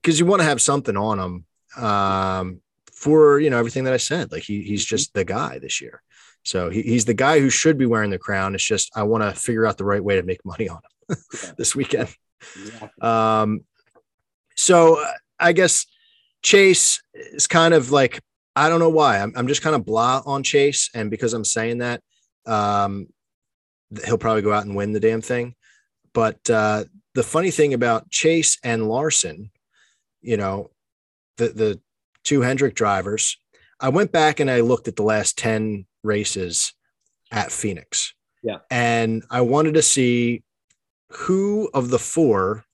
because 0.00 0.20
you 0.20 0.26
want 0.26 0.40
to 0.40 0.48
have 0.48 0.62
something 0.62 0.96
on 0.96 1.18
him 1.18 1.82
um, 1.82 2.60
for 2.92 3.40
you 3.40 3.50
know 3.50 3.58
everything 3.58 3.84
that 3.84 3.94
I 3.94 3.98
said. 3.98 4.32
Like 4.32 4.42
he, 4.42 4.62
he's 4.62 4.84
just 4.84 5.14
the 5.14 5.24
guy 5.24 5.58
this 5.58 5.80
year. 5.80 6.02
So 6.44 6.70
he, 6.70 6.82
he's 6.82 7.06
the 7.06 7.14
guy 7.14 7.40
who 7.40 7.50
should 7.50 7.78
be 7.78 7.86
wearing 7.86 8.10
the 8.10 8.18
crown. 8.18 8.54
It's 8.54 8.64
just 8.64 8.92
I 8.96 9.02
want 9.04 9.22
to 9.24 9.38
figure 9.38 9.66
out 9.66 9.78
the 9.78 9.84
right 9.84 10.04
way 10.04 10.16
to 10.16 10.22
make 10.22 10.44
money 10.44 10.68
on 10.68 10.76
him. 10.76 10.94
this 11.58 11.74
weekend. 11.74 12.08
Um, 13.00 13.64
so 14.56 15.04
I 15.38 15.52
guess 15.52 15.86
Chase 16.42 17.02
is 17.14 17.46
kind 17.46 17.74
of 17.74 17.90
like 17.90 18.20
I 18.56 18.68
don't 18.68 18.80
know 18.80 18.90
why 18.90 19.18
I'm, 19.18 19.32
I'm 19.36 19.48
just 19.48 19.62
kind 19.62 19.74
of 19.74 19.84
blah 19.84 20.22
on 20.24 20.42
Chase, 20.42 20.90
and 20.94 21.10
because 21.10 21.34
I'm 21.34 21.44
saying 21.44 21.78
that, 21.78 22.02
um, 22.46 23.08
he'll 24.04 24.18
probably 24.18 24.42
go 24.42 24.52
out 24.52 24.64
and 24.64 24.76
win 24.76 24.92
the 24.92 25.00
damn 25.00 25.20
thing. 25.20 25.54
But 26.12 26.48
uh, 26.48 26.84
the 27.14 27.22
funny 27.22 27.50
thing 27.50 27.74
about 27.74 28.10
Chase 28.10 28.58
and 28.62 28.88
Larson, 28.88 29.50
you 30.20 30.36
know, 30.36 30.70
the 31.36 31.48
the 31.48 31.80
two 32.22 32.42
Hendrick 32.42 32.74
drivers, 32.74 33.36
I 33.80 33.88
went 33.88 34.12
back 34.12 34.40
and 34.40 34.50
I 34.50 34.60
looked 34.60 34.88
at 34.88 34.96
the 34.96 35.02
last 35.02 35.36
ten 35.36 35.86
races 36.02 36.72
at 37.32 37.50
Phoenix. 37.50 38.14
Yeah, 38.42 38.58
and 38.70 39.24
I 39.30 39.40
wanted 39.40 39.74
to 39.74 39.82
see 39.82 40.44
who 41.10 41.70
of 41.74 41.90
the 41.90 41.98
four, 41.98 42.64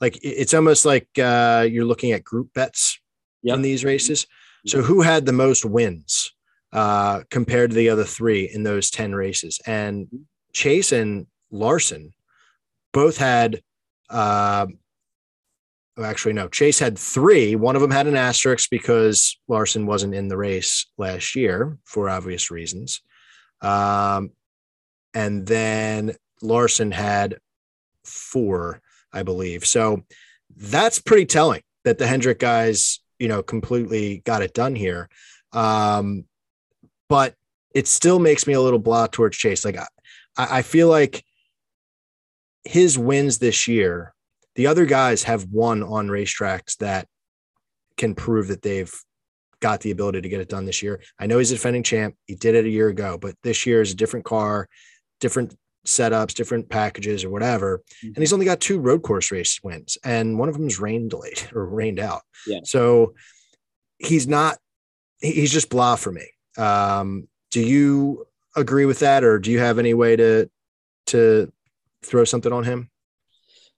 like 0.00 0.18
it's 0.22 0.54
almost 0.54 0.84
like 0.84 1.08
uh, 1.18 1.66
you're 1.68 1.84
looking 1.84 2.12
at 2.12 2.22
group 2.22 2.52
bets 2.54 3.00
yep. 3.42 3.56
in 3.56 3.62
these 3.62 3.84
races. 3.84 4.26
So 4.66 4.82
who 4.82 5.02
had 5.02 5.24
the 5.24 5.32
most 5.32 5.64
wins 5.64 6.32
uh, 6.72 7.22
compared 7.30 7.70
to 7.70 7.76
the 7.76 7.88
other 7.90 8.04
three 8.04 8.50
in 8.52 8.62
those 8.62 8.90
10 8.90 9.14
races? 9.14 9.60
And 9.66 10.08
Chase 10.52 10.92
and 10.92 11.26
Larson 11.50 12.12
both 12.92 13.16
had, 13.16 13.62
uh, 14.10 14.66
actually, 16.02 16.34
no, 16.34 16.48
Chase 16.48 16.78
had 16.78 16.98
three. 16.98 17.56
One 17.56 17.76
of 17.76 17.82
them 17.82 17.90
had 17.90 18.06
an 18.06 18.16
asterisk 18.16 18.68
because 18.70 19.38
Larson 19.48 19.86
wasn't 19.86 20.14
in 20.14 20.28
the 20.28 20.36
race 20.36 20.86
last 20.96 21.34
year 21.36 21.78
for 21.84 22.08
obvious 22.08 22.50
reasons. 22.50 23.00
Um, 23.60 24.30
and 25.14 25.46
then 25.46 26.14
Larson 26.42 26.90
had 26.90 27.38
four, 28.04 28.80
I 29.12 29.22
believe. 29.22 29.66
So 29.66 30.04
that's 30.56 30.98
pretty 30.98 31.26
telling 31.26 31.62
that 31.84 31.98
the 31.98 32.06
Hendrick 32.06 32.38
guys 32.38 33.00
you 33.18 33.28
know, 33.28 33.42
completely 33.42 34.22
got 34.24 34.42
it 34.42 34.54
done 34.54 34.74
here. 34.74 35.08
Um, 35.52 36.24
but 37.08 37.34
it 37.74 37.86
still 37.86 38.18
makes 38.18 38.46
me 38.46 38.54
a 38.54 38.60
little 38.60 38.78
blah 38.78 39.06
towards 39.06 39.36
Chase. 39.36 39.64
Like 39.64 39.76
I, 39.76 39.86
I 40.36 40.62
feel 40.62 40.88
like 40.88 41.24
his 42.64 42.98
wins 42.98 43.38
this 43.38 43.68
year, 43.68 44.14
the 44.54 44.66
other 44.66 44.86
guys 44.86 45.22
have 45.24 45.46
won 45.46 45.82
on 45.82 46.08
racetracks 46.08 46.76
that 46.78 47.06
can 47.96 48.14
prove 48.14 48.48
that 48.48 48.62
they've 48.62 48.92
got 49.60 49.80
the 49.80 49.90
ability 49.90 50.20
to 50.20 50.28
get 50.28 50.40
it 50.40 50.48
done 50.48 50.64
this 50.64 50.82
year. 50.82 51.00
I 51.18 51.26
know 51.26 51.38
he's 51.38 51.50
a 51.50 51.54
defending 51.54 51.82
champ. 51.82 52.14
He 52.26 52.34
did 52.34 52.54
it 52.54 52.64
a 52.64 52.70
year 52.70 52.88
ago, 52.88 53.18
but 53.18 53.34
this 53.42 53.66
year 53.66 53.80
is 53.82 53.92
a 53.92 53.96
different 53.96 54.24
car, 54.24 54.68
different 55.20 55.56
setups, 55.88 56.34
different 56.34 56.68
packages, 56.68 57.24
or 57.24 57.30
whatever. 57.30 57.78
Mm-hmm. 57.78 58.06
And 58.08 58.18
he's 58.18 58.32
only 58.32 58.46
got 58.46 58.60
two 58.60 58.78
road 58.78 59.02
course 59.02 59.30
race 59.30 59.60
wins, 59.62 59.98
and 60.04 60.38
one 60.38 60.48
of 60.48 60.54
them 60.56 60.66
is 60.66 60.78
rain 60.78 61.08
delayed 61.08 61.42
or 61.54 61.66
rained 61.66 62.00
out. 62.00 62.22
Yeah. 62.46 62.60
So 62.64 63.14
he's 63.98 64.26
not. 64.26 64.58
He's 65.20 65.52
just 65.52 65.70
blah 65.70 65.96
for 65.96 66.12
me. 66.12 66.28
Um, 66.56 67.28
do 67.50 67.60
you 67.60 68.26
agree 68.56 68.84
with 68.84 69.00
that, 69.00 69.24
or 69.24 69.38
do 69.38 69.50
you 69.50 69.58
have 69.58 69.78
any 69.78 69.94
way 69.94 70.16
to 70.16 70.48
to 71.08 71.52
throw 72.04 72.24
something 72.24 72.52
on 72.52 72.64
him? 72.64 72.90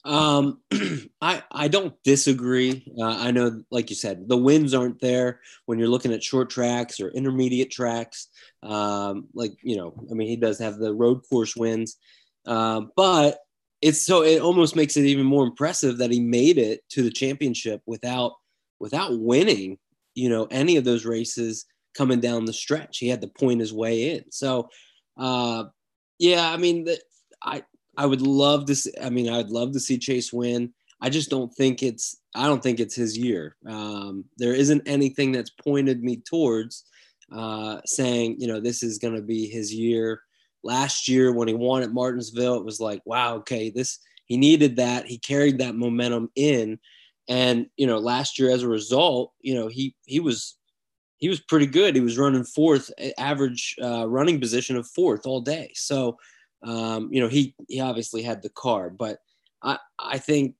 Um, 0.05 0.61
I 1.21 1.43
I 1.51 1.69
don't 1.69 1.95
disagree. 2.05 2.91
Uh, 2.99 3.17
I 3.19 3.31
know, 3.31 3.63
like 3.71 3.91
you 3.91 3.97
said, 3.97 4.29
the 4.29 4.37
wins 4.37 4.75
aren't 4.75 5.01
there 5.01 5.41
when 5.67 5.79
you're 5.79 5.89
looking 5.89 6.13
at 6.13 6.23
short 6.23 6.51
tracks 6.51 7.01
or 7.01 7.09
intermediate 7.11 7.71
tracks. 7.71 8.29
Um, 8.63 9.29
like 9.35 9.53
you 9.63 9.77
know, 9.77 9.95
I 10.11 10.15
mean, 10.15 10.29
he 10.29 10.37
does 10.37 10.59
have 10.59 10.79
the 10.79 10.95
road 10.95 11.21
course 11.29 11.55
wins, 11.57 11.97
uh, 12.47 12.83
but 12.97 13.39
it's 13.83 14.03
so 14.03 14.23
it 14.23 14.41
almost 14.41 14.77
makes 14.77 14.97
it 14.97 15.05
even 15.05 15.27
more 15.27 15.45
impressive 15.45 15.99
that 15.99 16.11
he 16.11 16.21
made 16.21 16.59
it 16.59 16.81
to 16.91 17.03
the 17.03 17.11
championship 17.11 17.83
without 17.87 18.33
without 18.79 19.19
winning. 19.19 19.79
You 20.15 20.29
know, 20.29 20.47
any 20.51 20.77
of 20.77 20.85
those 20.85 21.05
races 21.05 21.67
coming 21.95 22.21
down 22.21 22.45
the 22.45 22.53
stretch. 22.53 22.99
He 22.99 23.09
had 23.09 23.21
to 23.23 23.29
point 23.29 23.61
his 23.61 23.73
way 23.73 24.13
in. 24.13 24.31
So, 24.31 24.69
uh, 25.17 25.65
yeah, 26.19 26.51
I 26.51 26.57
mean, 26.57 26.85
the, 26.85 26.99
I 27.43 27.63
I 27.97 28.07
would 28.07 28.23
love 28.23 28.67
to. 28.67 28.75
See, 28.75 28.93
I 29.01 29.11
mean, 29.11 29.29
I'd 29.29 29.51
love 29.51 29.73
to 29.73 29.81
see 29.81 29.99
Chase 29.99 30.33
win. 30.33 30.73
I 31.01 31.11
just 31.11 31.31
don't 31.31 31.53
think 31.55 31.83
it's. 31.83 32.17
I 32.35 32.47
don't 32.47 32.63
think 32.63 32.79
it's 32.79 32.95
his 32.95 33.19
year. 33.19 33.57
Um, 33.67 34.25
there 34.37 34.55
isn't 34.55 34.83
anything 34.87 35.33
that's 35.33 35.51
pointed 35.51 36.03
me 36.03 36.19
towards 36.19 36.85
uh, 37.33 37.81
saying, 37.87 38.37
you 38.39 38.47
know, 38.47 38.61
this 38.61 38.83
is 38.83 38.99
going 38.99 39.15
to 39.15 39.23
be 39.23 39.47
his 39.47 39.73
year. 39.73 40.23
Last 40.63 41.09
year, 41.09 41.33
when 41.33 41.49
he 41.49 41.55
won 41.55 41.83
at 41.83 41.93
Martinsville, 41.93 42.57
it 42.57 42.65
was 42.65 42.81
like, 42.81 43.01
wow, 43.05 43.37
okay, 43.37 43.71
this 43.71 43.99
he 44.27 44.37
needed 44.37 44.77
that. 44.77 45.07
He 45.07 45.19
carried 45.19 45.59
that 45.59 45.75
momentum 45.75 46.31
in, 46.37 46.79
and 47.29 47.67
you 47.77 47.87
know, 47.87 47.99
last 47.99 48.39
year 48.39 48.51
as 48.51 48.63
a 48.63 48.69
result, 48.69 49.33
you 49.41 49.55
know, 49.55 49.69
he 49.69 49.95
he 50.05 50.21
was 50.21 50.57
he 51.17 51.29
was 51.29 51.41
pretty 51.41 51.67
good. 51.67 51.95
He 51.95 52.01
was 52.01 52.19
running 52.19 52.45
fourth, 52.45 52.91
average 53.19 53.77
uh, 53.83 54.09
running 54.09 54.41
position 54.41 54.77
of 54.77 54.89
fourth 54.89 55.27
all 55.27 55.41
day. 55.41 55.73
So 55.75 56.17
um, 56.63 57.13
you 57.13 57.21
know, 57.21 57.29
he 57.29 57.55
he 57.69 57.81
obviously 57.81 58.23
had 58.23 58.43
the 58.43 58.51
car, 58.51 58.91
but 58.91 59.19
I 59.63 59.79
I 59.99 60.19
think 60.19 60.57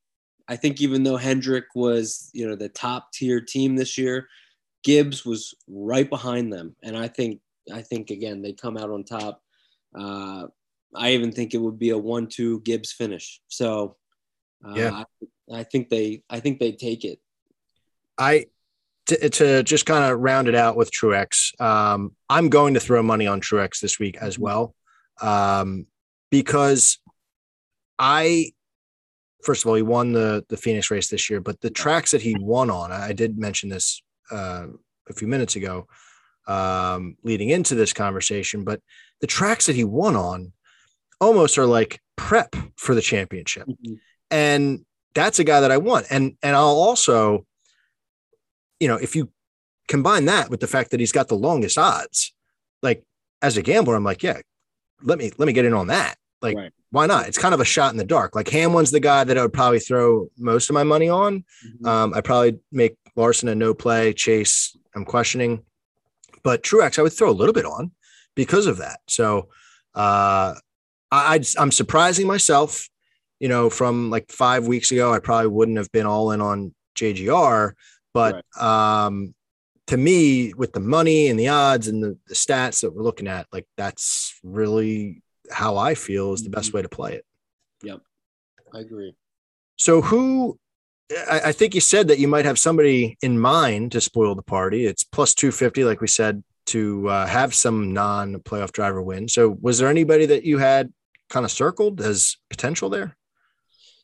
I 0.49 0.57
think 0.57 0.81
even 0.81 1.03
though 1.03 1.17
Hendrick 1.17 1.67
was 1.75 2.31
you 2.33 2.49
know 2.49 2.57
the 2.57 2.69
top 2.69 3.13
tier 3.13 3.41
team 3.41 3.77
this 3.77 3.99
year, 3.99 4.29
Gibbs 4.83 5.25
was 5.25 5.55
right 5.69 6.09
behind 6.09 6.53
them, 6.53 6.75
and 6.83 6.97
I 6.97 7.09
think 7.09 7.41
I 7.73 7.83
think 7.83 8.11
again 8.11 8.41
they 8.41 8.53
come 8.53 8.77
out 8.77 8.91
on 8.91 9.05
top. 9.05 9.43
Uh, 9.95 10.47
I 10.95 11.11
even 11.13 11.33
think 11.33 11.55
it 11.55 11.59
would 11.59 11.79
be 11.79 11.91
a 11.91 11.99
one-two 11.99 12.61
Gibbs 12.61 12.93
finish. 12.93 13.41
So 13.49 13.97
uh, 14.67 14.75
yeah, 14.75 15.05
I, 15.53 15.59
I 15.59 15.63
think 15.65 15.91
they 15.91 16.23
I 16.31 16.41
think 16.41 16.61
they 16.61 16.73
take 16.73 17.05
it. 17.05 17.21
I 18.17 18.47
to, 19.07 19.29
to, 19.29 19.63
just 19.65 19.87
kind 19.87 20.05
of 20.05 20.21
round 20.21 20.49
it 20.49 20.55
out 20.55 20.77
with 20.77 20.91
Truex, 20.93 21.61
um, 21.61 22.15
I'm 22.29 22.49
going 22.49 22.75
to 22.75 22.81
throw 22.81 23.03
money 23.03 23.27
on 23.27 23.41
Truex 23.41 23.81
this 23.81 23.99
week 23.99 24.17
as 24.19 24.39
well 24.39 24.75
um, 25.21 25.87
because 26.31 26.99
I, 27.99 28.53
first 29.43 29.65
of 29.65 29.69
all, 29.69 29.75
he 29.75 29.83
won 29.83 30.13
the 30.13 30.45
the 30.49 30.57
Phoenix 30.57 30.91
race 30.91 31.09
this 31.09 31.29
year, 31.29 31.41
but 31.41 31.61
the 31.61 31.71
tracks 31.71 32.13
that 32.13 32.23
he 32.23 32.37
won 32.39 32.71
on, 32.71 32.93
I 32.93 33.13
did 33.13 33.39
mention 33.39 33.69
this 33.69 34.03
uh, 34.31 34.67
a 35.09 35.13
few 35.13 35.29
minutes 35.29 35.57
ago, 35.57 35.87
um, 36.47 37.17
leading 37.23 37.51
into 37.51 37.75
this 37.75 37.93
conversation, 37.93 38.65
but 38.65 38.81
the 39.21 39.27
tracks 39.27 39.67
that 39.67 39.77
he 39.77 39.85
won 39.85 40.17
on 40.17 40.53
almost 41.21 41.59
are 41.59 41.67
like 41.67 42.01
prep 42.17 42.57
for 42.77 42.95
the 42.95 43.03
championship, 43.03 43.67
mm-hmm. 43.67 43.95
and 44.31 44.85
that's 45.15 45.39
a 45.39 45.45
guy 45.45 45.61
that 45.61 45.73
I 45.73 45.79
want, 45.79 46.07
and 46.11 46.37
and 46.43 46.57
I'll 46.57 46.67
also, 46.67 47.45
you 48.79 48.89
know, 48.89 48.97
if 48.97 49.15
you 49.17 49.31
combine 49.89 50.27
that 50.27 50.49
with 50.49 50.61
the 50.61 50.69
fact 50.69 50.93
that 50.93 51.01
he's 51.01 51.13
got 51.13 51.29
the 51.29 51.35
longest 51.35 51.77
odds, 51.77 52.33
like 52.83 53.05
as 53.43 53.57
a 53.57 53.63
gambler, 53.63 53.97
I'm 53.97 54.05
like, 54.05 54.23
yeah, 54.23 54.41
let 55.03 55.19
me 55.19 55.33
let 55.37 55.47
me 55.47 55.53
get 55.53 55.65
in 55.65 55.75
on 55.75 55.89
that. 55.89 56.17
Like, 56.43 56.57
right. 56.57 56.73
why 56.91 57.07
not? 57.07 57.29
It's 57.29 57.39
kind 57.39 57.55
of 57.55 57.61
a 57.61 57.65
shot 57.65 57.93
in 57.93 57.99
the 57.99 58.05
dark. 58.05 58.35
Like 58.35 58.49
Hamlin's 58.49 58.91
the 58.91 59.01
guy 59.01 59.25
that 59.25 59.37
I 59.37 59.43
would 59.43 59.53
probably 59.53 59.81
throw 59.81 60.29
most 60.39 60.71
of 60.71 60.75
my 60.75 60.85
money 60.85 61.09
on. 61.09 61.45
Mm-hmm. 61.67 61.87
Um, 61.87 62.15
I 62.15 62.21
probably 62.21 62.59
make 62.73 62.97
Larson 63.17 63.49
a 63.49 63.55
no 63.55 63.75
play. 63.75 64.13
Chase, 64.13 64.77
I'm 64.95 65.05
questioning, 65.05 65.65
but 66.43 66.63
Truex, 66.63 66.99
I 66.99 67.03
would 67.03 67.13
throw 67.13 67.31
a 67.31 67.33
little 67.33 67.53
bit 67.53 67.67
on 67.67 67.93
because 68.35 68.67
of 68.67 68.79
that. 68.79 69.01
So 69.09 69.49
uh, 69.95 70.55
I, 71.11 71.41
I'm 71.59 71.71
surprising 71.71 72.27
myself. 72.27 72.89
You 73.39 73.49
know, 73.49 73.71
from 73.71 74.11
like 74.11 74.31
five 74.31 74.67
weeks 74.67 74.93
ago, 74.93 75.15
I 75.15 75.19
probably 75.19 75.47
wouldn't 75.49 75.79
have 75.79 75.91
been 75.93 76.05
all 76.05 76.33
in 76.33 76.43
on 76.43 76.75
JGR, 76.95 77.73
but 78.13 78.45
right. 78.57 79.07
um, 79.07 79.35
to 79.87 79.97
me, 79.97 80.53
with 80.53 80.73
the 80.73 80.81
money 80.81 81.29
and 81.29 81.41
the 81.41 81.49
odds 81.49 81.89
and 81.89 82.03
the, 82.03 82.19
the 82.29 82.35
stats 82.35 82.83
that 82.83 82.95
we're 82.95 83.03
looking 83.03 83.27
at, 83.27 83.47
like 83.51 83.67
that's 83.77 84.39
really 84.45 85.23
how 85.51 85.77
I 85.77 85.95
feel 85.95 86.33
is 86.33 86.43
the 86.43 86.51
best 86.51 86.69
mm-hmm. 86.69 86.79
way 86.79 86.83
to 86.83 86.89
play 86.89 87.15
it. 87.15 87.25
Yep, 87.83 88.01
I 88.75 88.81
agree. 88.81 89.15
So, 89.77 90.03
who 90.03 90.59
I, 91.29 91.41
I, 91.47 91.53
think 91.53 91.75
you 91.75 91.81
said 91.81 92.09
that 92.09 92.19
you 92.19 92.29
might 92.29 92.45
have 92.45 92.59
somebody 92.59 93.17
in 93.23 93.39
mind 93.39 93.93
to 93.93 94.01
spoil 94.01 94.35
the 94.35 94.43
party. 94.43 94.87
It's 94.87 95.03
plus 95.03 95.35
250, 95.35 95.85
like 95.85 96.01
we 96.01 96.07
said, 96.07 96.43
to 96.67 97.09
uh, 97.09 97.27
have 97.27 97.55
some 97.55 97.93
non 97.93 98.37
playoff 98.41 98.73
driver 98.73 99.03
win. 99.03 99.29
So, 99.29 99.57
was 99.61 99.79
there 99.79 99.89
anybody 99.89 100.27
that 100.27 100.45
you 100.45 100.59
had 100.59 100.93
kind 101.29 101.45
of 101.45 101.51
circled 101.51 102.01
as 102.01 102.37
potential 102.49 102.91
there? 102.91 103.17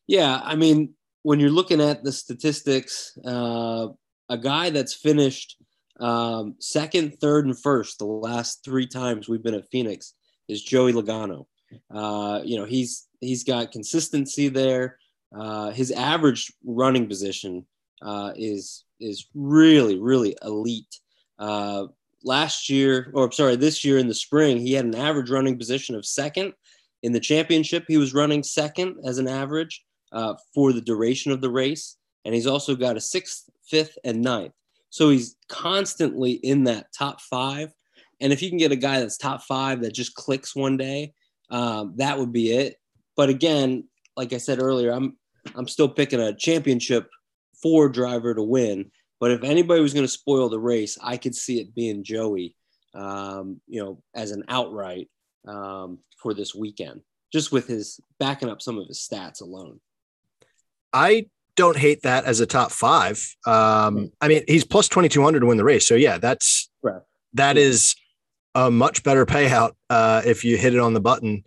Yeah. 0.06 0.40
I 0.42 0.56
mean, 0.56 0.94
when 1.22 1.40
you're 1.40 1.50
looking 1.50 1.80
at 1.80 2.04
the 2.04 2.12
statistics, 2.12 3.16
uh, 3.24 3.88
a 4.28 4.38
guy 4.38 4.70
that's 4.70 4.94
finished 4.94 5.56
um, 5.98 6.56
second, 6.60 7.18
third, 7.20 7.46
and 7.46 7.58
first 7.58 7.98
the 7.98 8.06
last 8.06 8.64
three 8.64 8.86
times 8.86 9.28
we've 9.28 9.42
been 9.42 9.54
at 9.54 9.70
Phoenix 9.70 10.14
is 10.48 10.62
Joey 10.62 10.92
Logano. 10.92 11.46
Uh, 11.90 12.40
you 12.44 12.56
know, 12.58 12.64
he's 12.64 13.08
he's 13.20 13.44
got 13.44 13.72
consistency 13.72 14.48
there. 14.48 14.98
Uh, 15.36 15.70
his 15.70 15.90
average 15.90 16.52
running 16.64 17.08
position 17.08 17.66
uh, 18.02 18.32
is 18.36 18.84
is 19.00 19.26
really 19.34 19.98
really 19.98 20.36
elite. 20.42 21.00
Uh, 21.38 21.86
last 22.24 22.68
year, 22.68 23.10
or 23.14 23.30
sorry, 23.32 23.56
this 23.56 23.84
year 23.84 23.98
in 23.98 24.08
the 24.08 24.14
spring, 24.14 24.58
he 24.58 24.72
had 24.72 24.84
an 24.84 24.94
average 24.94 25.30
running 25.30 25.58
position 25.58 25.94
of 25.94 26.06
second. 26.06 26.52
In 27.02 27.12
the 27.12 27.20
championship, 27.20 27.84
he 27.86 27.98
was 27.98 28.14
running 28.14 28.42
second 28.42 28.96
as 29.04 29.18
an 29.18 29.28
average 29.28 29.84
uh, 30.12 30.34
for 30.54 30.72
the 30.72 30.80
duration 30.80 31.30
of 31.30 31.40
the 31.40 31.50
race, 31.50 31.96
and 32.24 32.34
he's 32.34 32.46
also 32.46 32.74
got 32.74 32.96
a 32.96 33.00
sixth, 33.00 33.48
fifth, 33.68 33.96
and 34.04 34.22
ninth. 34.22 34.52
So 34.90 35.10
he's 35.10 35.36
constantly 35.48 36.32
in 36.32 36.64
that 36.64 36.86
top 36.96 37.20
five. 37.20 37.72
And 38.20 38.32
if 38.32 38.42
you 38.42 38.48
can 38.48 38.58
get 38.58 38.72
a 38.72 38.76
guy 38.76 39.00
that's 39.00 39.18
top 39.18 39.42
five 39.42 39.82
that 39.82 39.92
just 39.92 40.14
clicks 40.14 40.56
one 40.56 40.76
day, 40.76 41.12
um, 41.50 41.94
that 41.96 42.18
would 42.18 42.32
be 42.32 42.52
it. 42.52 42.76
But 43.16 43.28
again, 43.28 43.88
like 44.16 44.32
I 44.32 44.38
said 44.38 44.60
earlier, 44.60 44.92
I'm 44.92 45.16
I'm 45.54 45.68
still 45.68 45.88
picking 45.88 46.20
a 46.20 46.34
championship 46.34 47.08
four 47.62 47.88
driver 47.88 48.34
to 48.34 48.42
win. 48.42 48.90
But 49.20 49.30
if 49.30 49.44
anybody 49.44 49.80
was 49.80 49.94
going 49.94 50.04
to 50.04 50.12
spoil 50.12 50.48
the 50.48 50.58
race, 50.58 50.98
I 51.02 51.16
could 51.16 51.34
see 51.34 51.60
it 51.60 51.74
being 51.74 52.04
Joey, 52.04 52.54
um, 52.94 53.60
you 53.66 53.82
know, 53.82 54.02
as 54.14 54.30
an 54.30 54.44
outright 54.48 55.08
um, 55.46 55.98
for 56.18 56.34
this 56.34 56.54
weekend, 56.54 57.00
just 57.32 57.52
with 57.52 57.66
his 57.66 58.00
backing 58.18 58.50
up 58.50 58.60
some 58.60 58.78
of 58.78 58.86
his 58.88 58.98
stats 58.98 59.40
alone. 59.40 59.80
I 60.92 61.28
don't 61.56 61.76
hate 61.76 62.02
that 62.02 62.24
as 62.24 62.40
a 62.40 62.46
top 62.46 62.70
five. 62.70 63.34
Um, 63.46 64.12
I 64.20 64.28
mean, 64.28 64.42
he's 64.46 64.64
plus 64.64 64.88
2200 64.88 65.40
to 65.40 65.46
win 65.46 65.56
the 65.56 65.64
race. 65.64 65.88
So 65.88 65.94
yeah, 65.94 66.18
that's, 66.18 66.68
right. 66.82 67.00
that 67.34 67.56
is 67.56 67.96
a 68.56 68.70
much 68.70 69.02
better 69.02 69.26
payout 69.26 69.72
uh, 69.90 70.22
if 70.24 70.44
you 70.44 70.56
hit 70.56 70.74
it 70.74 70.80
on 70.80 70.94
the 70.94 71.00
button 71.00 71.44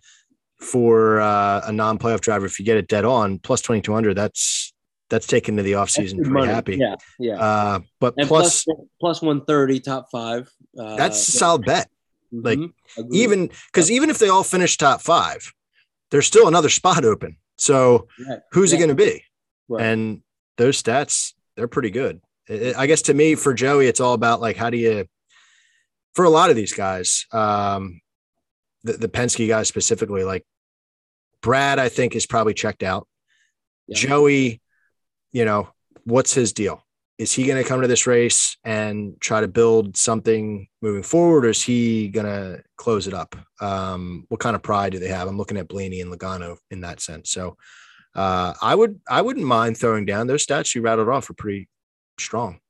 for 0.60 1.20
uh, 1.20 1.62
a 1.66 1.72
non-playoff 1.72 2.20
driver. 2.20 2.46
If 2.46 2.58
you 2.60 2.64
get 2.64 2.76
it 2.76 2.86
dead 2.86 3.04
on 3.04 3.40
plus 3.40 3.62
2200, 3.62 4.14
that's, 4.14 4.72
that's 5.08 5.26
taken 5.26 5.56
to 5.56 5.64
the 5.64 5.72
offseason 5.72 6.16
pretty 6.18 6.30
money. 6.30 6.52
happy. 6.52 6.76
Yeah. 6.76 6.94
Yeah. 7.18 7.40
Uh, 7.40 7.80
but 7.98 8.14
plus, 8.16 8.64
plus, 8.64 8.78
plus 9.00 9.22
130 9.22 9.80
top 9.80 10.06
five. 10.12 10.48
Uh, 10.78 10.94
that's 10.96 11.28
a 11.28 11.32
solid 11.32 11.64
bet. 11.64 11.88
Mm-hmm. 12.32 12.46
Like 12.46 12.70
Agreed. 12.96 13.18
even 13.18 13.50
because 13.66 13.90
even 13.90 14.08
if 14.08 14.18
they 14.18 14.28
all 14.28 14.44
finish 14.44 14.76
top 14.76 15.00
five, 15.00 15.52
there's 16.12 16.28
still 16.28 16.46
another 16.46 16.68
spot 16.68 17.04
open. 17.04 17.36
So 17.56 18.06
who's 18.52 18.70
yeah. 18.70 18.76
it 18.76 18.78
going 18.78 18.96
to 18.96 19.04
be? 19.04 19.24
Right. 19.68 19.84
And 19.84 20.22
those 20.58 20.80
stats, 20.80 21.34
they're 21.56 21.66
pretty 21.66 21.90
good. 21.90 22.20
I 22.48 22.86
guess 22.86 23.02
to 23.02 23.14
me, 23.14 23.34
for 23.34 23.52
Joey, 23.52 23.88
it's 23.88 24.00
all 24.00 24.14
about 24.14 24.40
like 24.40 24.56
how 24.56 24.70
do 24.70 24.76
you, 24.76 25.06
for 26.14 26.24
a 26.24 26.30
lot 26.30 26.50
of 26.50 26.56
these 26.56 26.72
guys, 26.72 27.26
um, 27.32 28.00
the, 28.84 28.94
the 28.94 29.08
Penske 29.08 29.46
guys 29.48 29.68
specifically, 29.68 30.24
like 30.24 30.44
Brad, 31.42 31.78
I 31.78 31.88
think 31.88 32.14
is 32.14 32.26
probably 32.26 32.54
checked 32.54 32.82
out. 32.82 33.06
Yeah. 33.86 33.96
Joey, 33.96 34.60
you 35.32 35.44
know, 35.44 35.68
what's 36.04 36.34
his 36.34 36.52
deal? 36.52 36.84
Is 37.18 37.32
he 37.32 37.44
going 37.44 37.62
to 37.62 37.68
come 37.68 37.82
to 37.82 37.88
this 37.88 38.06
race 38.06 38.56
and 38.64 39.20
try 39.20 39.42
to 39.42 39.48
build 39.48 39.96
something 39.96 40.68
moving 40.80 41.02
forward, 41.02 41.44
or 41.44 41.50
is 41.50 41.62
he 41.62 42.08
going 42.08 42.24
to 42.24 42.62
close 42.76 43.06
it 43.06 43.12
up? 43.12 43.36
Um, 43.60 44.24
what 44.28 44.40
kind 44.40 44.56
of 44.56 44.62
pride 44.62 44.92
do 44.92 44.98
they 44.98 45.08
have? 45.08 45.28
I'm 45.28 45.36
looking 45.36 45.58
at 45.58 45.68
Blaney 45.68 46.00
and 46.00 46.10
Logano 46.10 46.56
in 46.70 46.80
that 46.80 47.02
sense. 47.02 47.30
So 47.30 47.58
uh, 48.14 48.54
I 48.60 48.74
would 48.74 49.00
I 49.08 49.20
wouldn't 49.20 49.44
mind 49.44 49.76
throwing 49.76 50.06
down 50.06 50.26
those 50.26 50.46
stats 50.46 50.74
you 50.74 50.80
rattled 50.80 51.10
off 51.10 51.28
are 51.28 51.34
pretty 51.34 51.68
strong. 52.18 52.60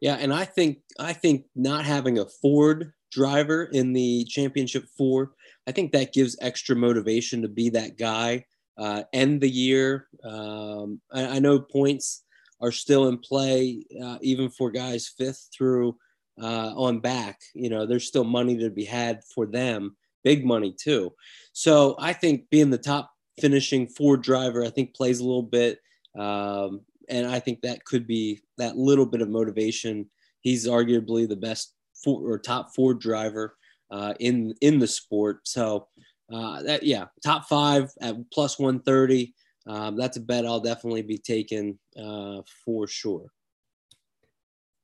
Yeah, 0.00 0.14
and 0.14 0.32
I 0.32 0.44
think 0.44 0.78
I 0.98 1.12
think 1.12 1.44
not 1.54 1.84
having 1.84 2.18
a 2.18 2.26
Ford 2.26 2.92
driver 3.12 3.64
in 3.64 3.92
the 3.92 4.24
championship 4.24 4.86
four, 4.96 5.32
I 5.66 5.72
think 5.72 5.92
that 5.92 6.12
gives 6.12 6.36
extra 6.40 6.74
motivation 6.74 7.42
to 7.42 7.48
be 7.48 7.70
that 7.70 7.98
guy. 7.98 8.46
Uh, 8.78 9.02
end 9.12 9.42
the 9.42 9.50
year. 9.50 10.08
Um, 10.24 11.00
I, 11.12 11.36
I, 11.36 11.38
know 11.38 11.58
points 11.58 12.24
are 12.62 12.72
still 12.72 13.08
in 13.08 13.18
play, 13.18 13.84
uh, 14.02 14.16
even 14.22 14.48
for 14.48 14.70
guys 14.70 15.12
fifth 15.18 15.48
through 15.54 15.98
uh, 16.40 16.72
on 16.74 17.00
back. 17.00 17.40
You 17.54 17.68
know, 17.68 17.84
there's 17.84 18.06
still 18.06 18.24
money 18.24 18.56
to 18.58 18.70
be 18.70 18.84
had 18.84 19.20
for 19.34 19.44
them, 19.44 19.96
big 20.24 20.46
money 20.46 20.74
too. 20.80 21.12
So 21.52 21.94
I 21.98 22.14
think 22.14 22.48
being 22.48 22.70
the 22.70 22.78
top 22.78 23.10
finishing 23.38 23.86
Ford 23.86 24.22
driver, 24.22 24.64
I 24.64 24.70
think 24.70 24.94
plays 24.94 25.20
a 25.20 25.24
little 25.24 25.42
bit. 25.42 25.78
Um, 26.18 26.80
and 27.10 27.26
I 27.26 27.40
think 27.40 27.60
that 27.62 27.84
could 27.84 28.06
be 28.06 28.40
that 28.58 28.76
little 28.76 29.06
bit 29.06 29.20
of 29.20 29.28
motivation. 29.28 30.08
He's 30.40 30.66
arguably 30.66 31.28
the 31.28 31.36
best 31.36 31.74
four, 32.02 32.22
or 32.22 32.38
top 32.38 32.74
four 32.74 32.94
driver 32.94 33.56
uh, 33.90 34.14
in 34.20 34.54
in 34.60 34.78
the 34.78 34.86
sport. 34.86 35.40
So 35.44 35.88
uh, 36.32 36.62
that 36.62 36.82
yeah, 36.82 37.06
top 37.24 37.46
five 37.46 37.90
at 38.00 38.16
plus 38.32 38.58
one 38.58 38.80
thirty. 38.80 39.34
Um, 39.66 39.96
that's 39.96 40.16
a 40.16 40.20
bet 40.20 40.46
I'll 40.46 40.60
definitely 40.60 41.02
be 41.02 41.18
taking 41.18 41.78
uh, 42.00 42.40
for 42.64 42.86
sure. 42.86 43.26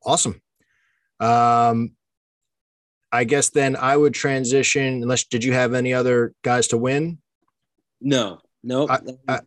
Awesome. 0.05 0.41
Um, 1.19 1.93
I 3.11 3.23
guess 3.23 3.49
then 3.49 3.75
I 3.75 3.97
would 3.97 4.13
transition. 4.13 5.01
Unless 5.01 5.25
did 5.25 5.43
you 5.43 5.53
have 5.53 5.73
any 5.73 5.93
other 5.93 6.33
guys 6.43 6.67
to 6.67 6.77
win? 6.77 7.17
No, 7.99 8.39
no. 8.63 8.85
Nope. 8.85 9.41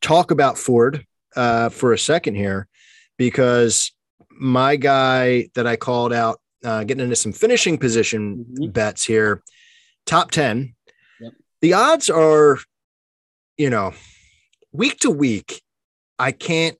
talk 0.00 0.30
about 0.30 0.56
Ford 0.56 1.05
uh, 1.34 1.68
for 1.68 1.92
a 1.92 1.98
second 1.98 2.34
here, 2.34 2.68
because 3.16 3.92
my 4.30 4.76
guy 4.76 5.48
that 5.54 5.66
I 5.66 5.76
called 5.76 6.12
out, 6.12 6.40
uh, 6.64 6.84
getting 6.84 7.04
into 7.04 7.16
some 7.16 7.32
finishing 7.32 7.78
position 7.78 8.44
mm-hmm. 8.44 8.70
bets 8.70 9.04
here, 9.04 9.42
top 10.04 10.30
ten. 10.30 10.74
Yep. 11.20 11.32
The 11.62 11.72
odds 11.72 12.10
are, 12.10 12.58
you 13.56 13.70
know, 13.70 13.92
week 14.72 15.00
to 15.00 15.10
week. 15.10 15.62
I 16.18 16.32
can't 16.32 16.78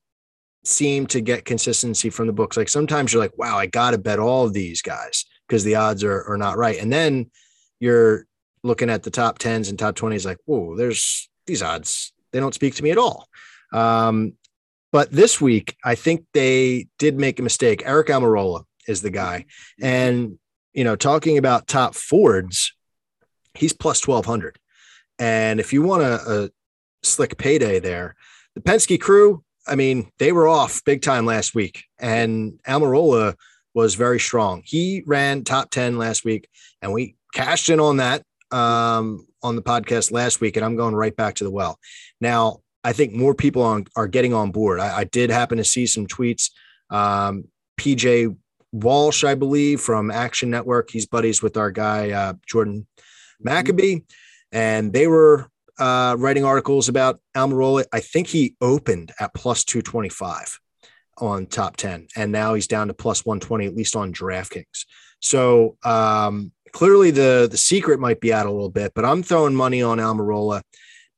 seem 0.64 1.06
to 1.06 1.20
get 1.20 1.44
consistency 1.44 2.10
from 2.10 2.26
the 2.26 2.32
books. 2.32 2.56
Like 2.56 2.68
sometimes 2.68 3.12
you're 3.12 3.22
like, 3.22 3.36
wow, 3.38 3.56
I 3.56 3.66
got 3.66 3.92
to 3.92 3.98
bet 3.98 4.18
all 4.18 4.44
of 4.44 4.52
these 4.52 4.82
guys 4.82 5.24
because 5.46 5.64
the 5.64 5.76
odds 5.76 6.02
are, 6.02 6.24
are 6.24 6.36
not 6.36 6.56
right. 6.56 6.80
And 6.80 6.92
then 6.92 7.30
you're 7.78 8.26
looking 8.62 8.90
at 8.90 9.02
the 9.02 9.10
top 9.10 9.38
tens 9.38 9.68
and 9.68 9.78
top 9.78 9.94
20s 9.94 10.26
like, 10.26 10.38
whoa, 10.44 10.76
there's 10.76 11.28
these 11.46 11.62
odds. 11.62 12.12
They 12.32 12.40
don't 12.40 12.54
speak 12.54 12.74
to 12.76 12.82
me 12.82 12.90
at 12.90 12.98
all. 12.98 13.28
Um, 13.72 14.34
but 14.92 15.10
this 15.12 15.40
week, 15.40 15.76
I 15.84 15.94
think 15.94 16.24
they 16.32 16.88
did 16.98 17.18
make 17.18 17.38
a 17.38 17.42
mistake. 17.42 17.84
Aric 17.84 18.06
Almirola 18.06 18.64
is 18.88 19.02
the 19.02 19.10
guy. 19.10 19.46
And, 19.80 20.38
you 20.72 20.84
know, 20.84 20.96
talking 20.96 21.38
about 21.38 21.66
top 21.66 21.94
Fords, 21.94 22.72
he's 23.54 23.72
plus 23.72 24.06
1200. 24.06 24.58
And 25.18 25.60
if 25.60 25.72
you 25.72 25.82
want 25.82 26.02
a, 26.02 26.44
a 26.44 26.50
slick 27.02 27.36
payday 27.36 27.78
there, 27.80 28.14
the 28.54 28.60
Penske 28.60 29.00
crew, 29.00 29.42
I 29.66 29.74
mean, 29.74 30.10
they 30.18 30.32
were 30.32 30.46
off 30.46 30.84
big 30.84 31.02
time 31.02 31.26
last 31.26 31.54
week. 31.54 31.84
And 31.98 32.60
Almirola 32.66 33.34
was 33.74 33.94
very 33.94 34.18
strong. 34.18 34.62
He 34.64 35.02
ran 35.06 35.44
top 35.44 35.70
10 35.70 35.98
last 35.98 36.24
week, 36.24 36.48
and 36.80 36.94
we 36.94 37.14
cashed 37.34 37.68
in 37.68 37.78
on 37.78 37.98
that 37.98 38.22
um, 38.50 39.26
on 39.42 39.54
the 39.54 39.62
podcast 39.62 40.10
last 40.10 40.40
week, 40.40 40.56
and 40.56 40.64
I'm 40.64 40.76
going 40.76 40.94
right 40.94 41.14
back 41.14 41.34
to 41.36 41.44
the 41.44 41.50
well. 41.50 41.78
Now, 42.18 42.60
I 42.86 42.92
think 42.92 43.12
more 43.12 43.34
people 43.34 43.62
on, 43.62 43.86
are 43.96 44.06
getting 44.06 44.32
on 44.32 44.52
board. 44.52 44.78
I, 44.78 44.98
I 44.98 45.04
did 45.04 45.28
happen 45.28 45.58
to 45.58 45.64
see 45.64 45.86
some 45.86 46.06
tweets. 46.06 46.50
Um, 46.88 47.48
PJ 47.80 48.36
Walsh, 48.70 49.24
I 49.24 49.34
believe, 49.34 49.80
from 49.80 50.12
Action 50.12 50.50
Network. 50.50 50.90
He's 50.90 51.04
buddies 51.04 51.42
with 51.42 51.56
our 51.56 51.72
guy 51.72 52.10
uh, 52.12 52.34
Jordan 52.46 52.86
Maccabee, 53.40 54.02
and 54.52 54.92
they 54.92 55.08
were 55.08 55.50
uh, 55.80 56.14
writing 56.16 56.44
articles 56.44 56.88
about 56.88 57.18
Almirola. 57.36 57.86
I 57.92 57.98
think 57.98 58.28
he 58.28 58.54
opened 58.60 59.10
at 59.18 59.34
plus 59.34 59.64
225 59.64 60.60
on 61.18 61.46
top 61.46 61.76
10, 61.76 62.06
and 62.14 62.30
now 62.30 62.54
he's 62.54 62.68
down 62.68 62.86
to 62.86 62.94
plus 62.94 63.26
120, 63.26 63.66
at 63.66 63.74
least 63.74 63.96
on 63.96 64.12
DraftKings. 64.12 64.84
So 65.20 65.76
um, 65.82 66.52
clearly 66.70 67.10
the 67.10 67.48
the 67.50 67.56
secret 67.56 67.98
might 67.98 68.20
be 68.20 68.32
out 68.32 68.46
a 68.46 68.52
little 68.52 68.70
bit, 68.70 68.92
but 68.94 69.04
I'm 69.04 69.24
throwing 69.24 69.56
money 69.56 69.82
on 69.82 69.98
Almirola 69.98 70.62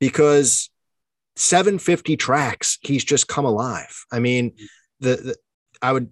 because 0.00 0.70
750 1.38 2.16
tracks, 2.16 2.78
he's 2.82 3.04
just 3.04 3.28
come 3.28 3.44
alive. 3.44 4.04
I 4.10 4.18
mean, 4.18 4.54
the, 5.00 5.16
the 5.16 5.36
I 5.80 5.92
would 5.92 6.10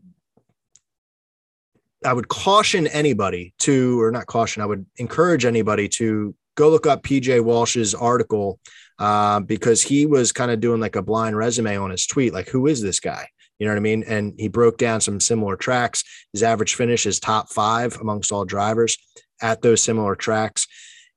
I 2.04 2.12
would 2.12 2.28
caution 2.28 2.86
anybody 2.86 3.52
to, 3.60 4.00
or 4.00 4.12
not 4.12 4.26
caution, 4.26 4.62
I 4.62 4.66
would 4.66 4.86
encourage 4.96 5.44
anybody 5.44 5.88
to 5.88 6.34
go 6.54 6.70
look 6.70 6.86
up 6.86 7.02
PJ 7.02 7.42
Walsh's 7.42 7.94
article 7.94 8.60
uh, 9.00 9.40
because 9.40 9.82
he 9.82 10.06
was 10.06 10.30
kind 10.30 10.50
of 10.50 10.60
doing 10.60 10.80
like 10.80 10.94
a 10.94 11.02
blind 11.02 11.36
resume 11.36 11.76
on 11.76 11.90
his 11.90 12.06
tweet, 12.06 12.32
like 12.32 12.48
who 12.48 12.66
is 12.68 12.80
this 12.80 13.00
guy? 13.00 13.28
You 13.58 13.66
know 13.66 13.72
what 13.72 13.78
I 13.78 13.80
mean? 13.80 14.04
And 14.06 14.34
he 14.38 14.48
broke 14.48 14.78
down 14.78 15.00
some 15.00 15.18
similar 15.18 15.56
tracks. 15.56 16.04
His 16.32 16.42
average 16.42 16.74
finish 16.74 17.06
is 17.06 17.18
top 17.18 17.50
five 17.50 17.98
amongst 18.00 18.30
all 18.30 18.44
drivers 18.44 18.98
at 19.42 19.62
those 19.62 19.82
similar 19.82 20.14
tracks, 20.14 20.68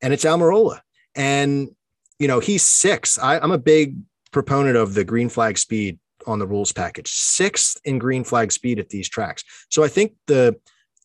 and 0.01 0.14
it's 0.14 0.26
Almirola. 0.26 0.80
And 1.14 1.70
you 2.20 2.28
know 2.28 2.40
he's 2.40 2.64
six. 2.64 3.18
I, 3.18 3.40
I'm 3.40 3.52
a 3.52 3.58
big 3.58 3.98
proponent 4.32 4.78
of 4.78 4.94
the 4.94 5.04
green 5.04 5.30
flag 5.30 5.58
speed 5.58 6.00
on 6.28 6.40
the 6.40 6.48
rules 6.48 6.72
package, 6.72 7.10
sixth 7.10 7.80
in 7.86 7.98
green 7.98 8.24
flag 8.24 8.52
speed 8.52 8.80
at 8.80 8.90
these 8.90 9.10
tracks. 9.10 9.44
So 9.70 9.84
I 9.84 9.88
think 9.88 10.14
the 10.28 10.56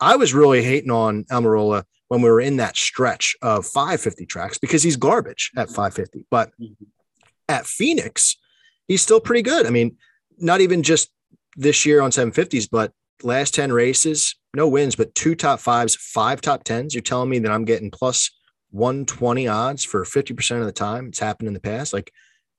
I 0.01 0.17
was 0.17 0.35
really 0.35 0.63
hating 0.63 0.91
on 0.91 1.25
Almirola 1.25 1.85
when 2.09 2.21
we 2.21 2.29
were 2.29 2.41
in 2.41 2.57
that 2.57 2.77
stretch 2.77 3.37
of 3.43 3.65
550 3.65 4.27
tracks 4.27 4.59
because 4.59 4.83
he's 4.83 4.97
garbage 4.97 5.51
at 5.57 5.69
550. 5.69 6.27
But 6.31 6.51
mm-hmm. 6.61 6.85
at 7.49 7.67
Phoenix, 7.67 8.37
he's 8.87 9.03
still 9.03 9.21
pretty 9.21 9.43
good. 9.43 9.67
I 9.67 9.71
mean, 9.71 9.97
not 10.39 10.61
even 10.61 10.83
just 10.83 11.11
this 11.57 11.87
year 11.87 12.01
on 12.01 12.11
750s, 12.11 12.69
but 12.71 12.93
last 13.23 13.55
10 13.55 13.73
races, 13.73 14.37
no 14.55 14.69
wins, 14.69 14.97
but 14.97 15.15
two 15.15 15.35
top 15.35 15.61
fives, 15.61 15.97
five 15.97 16.41
top 16.41 16.65
tens. 16.65 16.95
You're 16.95 17.03
telling 17.03 17.31
me 17.31 17.39
that 17.41 17.53
I'm 17.53 17.65
getting 17.65 17.91
plus 17.91 18.31
120 18.75 19.47
odds 19.47 19.85
for 19.85 20.05
50% 20.05 20.61
of 20.61 20.67
the 20.67 20.73
time. 20.73 21.07
It's 21.07 21.21
happened 21.21 21.47
in 21.47 21.55
the 21.55 21.61
past. 21.61 21.93
Like 21.93 22.13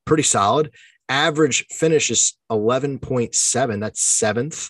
pretty 0.05 0.23
solid. 0.23 0.71
Average 1.09 1.67
finish 1.67 2.09
is 2.09 2.37
11.7. 2.51 3.79
That's 3.79 4.01
seventh 4.01 4.69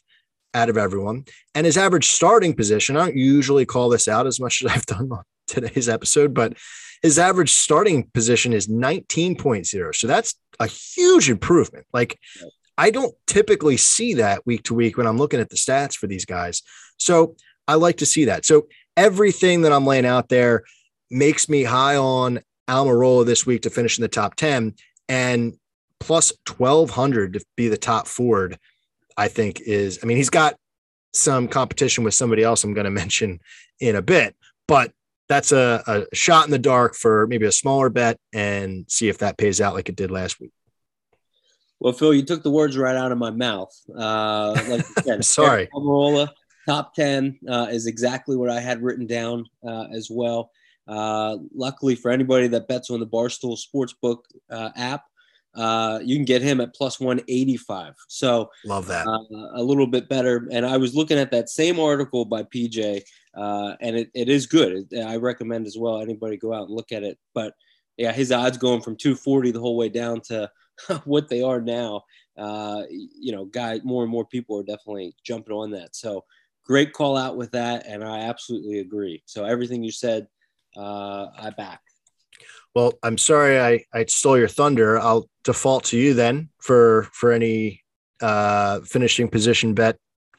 out 0.54 0.70
of 0.70 0.78
everyone. 0.78 1.26
And 1.54 1.66
his 1.66 1.78
average 1.78 2.08
starting 2.08 2.56
position, 2.56 2.98
I 2.98 3.06
don't 3.06 3.18
usually 3.18 3.66
call 3.66 3.89
this 3.89 4.08
out 4.08 4.26
as 4.26 4.39
much 4.39 4.64
as 4.64 4.72
I've 4.76 4.86
done 4.86 5.10
on 5.12 5.24
today's 5.48 5.88
episode, 5.88 6.34
but 6.34 6.54
his 7.04 7.20
average 7.20 7.52
starting 7.52 8.10
position 8.14 8.52
is 8.52 8.68
19.0. 8.68 9.96
So 9.96 10.08
that's 10.08 10.34
a 10.60 10.66
huge 10.66 11.30
improvement. 11.30 11.86
Like 11.93 12.18
I 12.78 12.89
don't 12.89 13.14
typically 13.28 13.78
see 13.78 14.16
that 14.16 14.46
week 14.46 14.64
to 14.64 14.74
week 14.74 14.98
when 14.98 15.06
I'm 15.06 15.18
looking 15.18 15.39
at 15.39 15.50
the 15.50 15.56
stats 15.56 15.93
for 15.93 16.08
these 16.08 16.26
guys. 16.26 16.64
So 16.98 17.36
I 17.68 17.76
like 17.76 17.98
to 17.98 18.06
see 18.06 18.26
that. 18.26 18.46
So 18.46 18.68
everything 18.98 19.62
that 19.62 19.72
I'm 19.72 19.86
laying 19.86 20.06
out 20.06 20.30
there 20.30 20.64
makes 21.16 21.47
me 21.47 21.63
high 21.63 21.95
on 21.95 22.41
Almirola 22.70 23.26
this 23.26 23.45
week 23.45 23.61
to 23.63 23.70
finish 23.70 23.97
in 23.97 24.01
the 24.01 24.07
top 24.07 24.36
10 24.36 24.76
and 25.07 25.53
plus 25.99 26.34
1200 26.57 27.34
to 27.34 27.45
be 27.55 27.70
the 27.70 27.78
top 27.78 28.07
Ford 28.07 28.59
I 29.18 29.30
think 29.30 29.61
is, 29.61 29.99
I 30.03 30.07
mean, 30.07 30.18
he's 30.18 30.30
got 30.30 30.55
some 31.13 31.47
competition 31.47 32.03
with 32.03 32.13
somebody 32.13 32.43
else 32.43 32.63
I'm 32.63 32.74
going 32.74 32.86
to 32.86 32.91
mention 32.91 33.39
in 33.80 33.95
a 33.95 34.01
bit, 34.01 34.36
but 34.68 34.91
that's 35.28 35.51
a, 35.51 35.84
a 35.88 36.16
shot 36.16 36.45
in 36.45 36.51
the 36.51 36.59
dark 36.59 36.95
for 36.95 37.26
maybe 37.28 37.45
a 37.45 37.51
smaller 37.51 37.89
bet 37.89 38.20
and 38.34 38.86
see 38.88 39.07
if 39.07 39.20
that 39.20 39.38
pays 39.38 39.59
out 39.59 39.74
like 39.74 39.89
it 39.89 39.95
did 39.95 40.11
last 40.11 40.39
week. 40.39 40.51
Well, 41.80 41.93
Phil, 41.93 42.13
you 42.13 42.24
took 42.24 42.43
the 42.43 42.51
words 42.51 42.78
right 42.78 42.95
out 42.95 43.11
of 43.11 43.18
my 43.18 43.32
mouth. 43.32 43.72
Uh, 43.95 44.53
like 44.68 44.86
said, 45.03 45.26
Sorry. 45.26 45.68
Almirola, 45.74 46.30
top 46.68 46.93
10 46.93 47.39
uh, 47.49 47.68
is 47.72 47.86
exactly 47.88 48.36
what 48.36 48.49
I 48.49 48.59
had 48.59 48.84
written 48.84 49.07
down 49.07 49.45
uh, 49.68 49.86
as 49.91 50.09
well. 50.11 50.51
Uh, 50.88 51.38
luckily 51.54 51.96
for 51.96 52.12
anybody 52.12 52.48
that 52.48 52.68
bets 52.68 52.90
on 52.90 53.00
the 53.00 53.08
Barstool 53.08 53.58
Sportsbook 53.58 54.20
uh, 54.50 54.70
app, 54.76 55.04
uh, 55.56 56.00
you 56.04 56.16
can 56.16 56.26
get 56.26 56.42
him 56.42 56.60
at 56.60 56.76
plus 56.76 57.00
185. 57.00 57.96
So 58.08 58.50
love 58.66 58.88
that. 58.88 59.08
Uh, 59.08 59.60
a 59.60 59.64
little 59.64 59.88
bit 59.88 60.10
better. 60.10 60.48
And 60.52 60.66
I 60.66 60.78
was 60.78 60.96
looking 60.96 61.18
at 61.18 61.32
that 61.32 61.50
same 61.50 61.80
article 61.80 62.26
by 62.26 62.44
PJ, 62.44 63.02
uh, 63.36 63.76
and 63.80 63.96
it, 63.96 64.12
it 64.14 64.30
is 64.30 64.48
good. 64.48 64.94
I 64.94 65.16
recommend 65.16 65.66
as 65.66 65.78
well. 65.78 66.02
Anybody 66.02 66.38
go 66.38 66.54
out 66.54 66.68
and 66.68 66.76
look 66.76 66.92
at 66.92 67.04
it. 67.04 67.18
But 67.34 67.54
yeah, 67.98 68.12
his 68.12 68.32
odds 68.32 68.58
going 68.58 68.82
from 68.82 68.98
240 68.98 69.52
the 69.52 69.60
whole 69.60 69.78
way 69.78 69.90
down 69.90 70.22
to 70.22 70.50
what 71.06 71.30
they 71.30 71.42
are 71.42 71.62
now. 71.62 72.04
Uh, 72.38 72.84
you 72.90 73.32
know, 73.32 73.46
guy, 73.46 73.80
more 73.84 74.04
and 74.04 74.12
more 74.12 74.26
people 74.26 74.60
are 74.60 74.64
definitely 74.64 75.16
jumping 75.24 75.54
on 75.54 75.72
that. 75.72 75.96
So 75.96 76.26
great 76.66 76.92
call 76.92 77.16
out 77.16 77.38
with 77.38 77.52
that, 77.52 77.86
and 77.88 78.04
I 78.04 78.22
absolutely 78.22 78.80
agree. 78.80 79.24
So 79.26 79.46
everything 79.46 79.84
you 79.84 79.92
said, 79.92 80.28
uh, 80.78 81.28
I 81.38 81.51
back. 81.51 81.82
Well, 82.73 82.93
I'm 83.03 83.17
sorry 83.17 83.59
I, 83.59 83.86
I 83.93 84.05
stole 84.05 84.38
your 84.38 84.49
thunder. 84.49 84.99
I'll 84.99 85.30
default 85.43 85.86
to 85.86 85.97
you 85.97 86.13
then 86.13 86.49
for 86.59 87.07
for 87.13 87.32
any 87.32 87.84
uh, 88.21 88.82
finishing 88.82 89.30
position 89.30 89.73
bet 89.73 89.97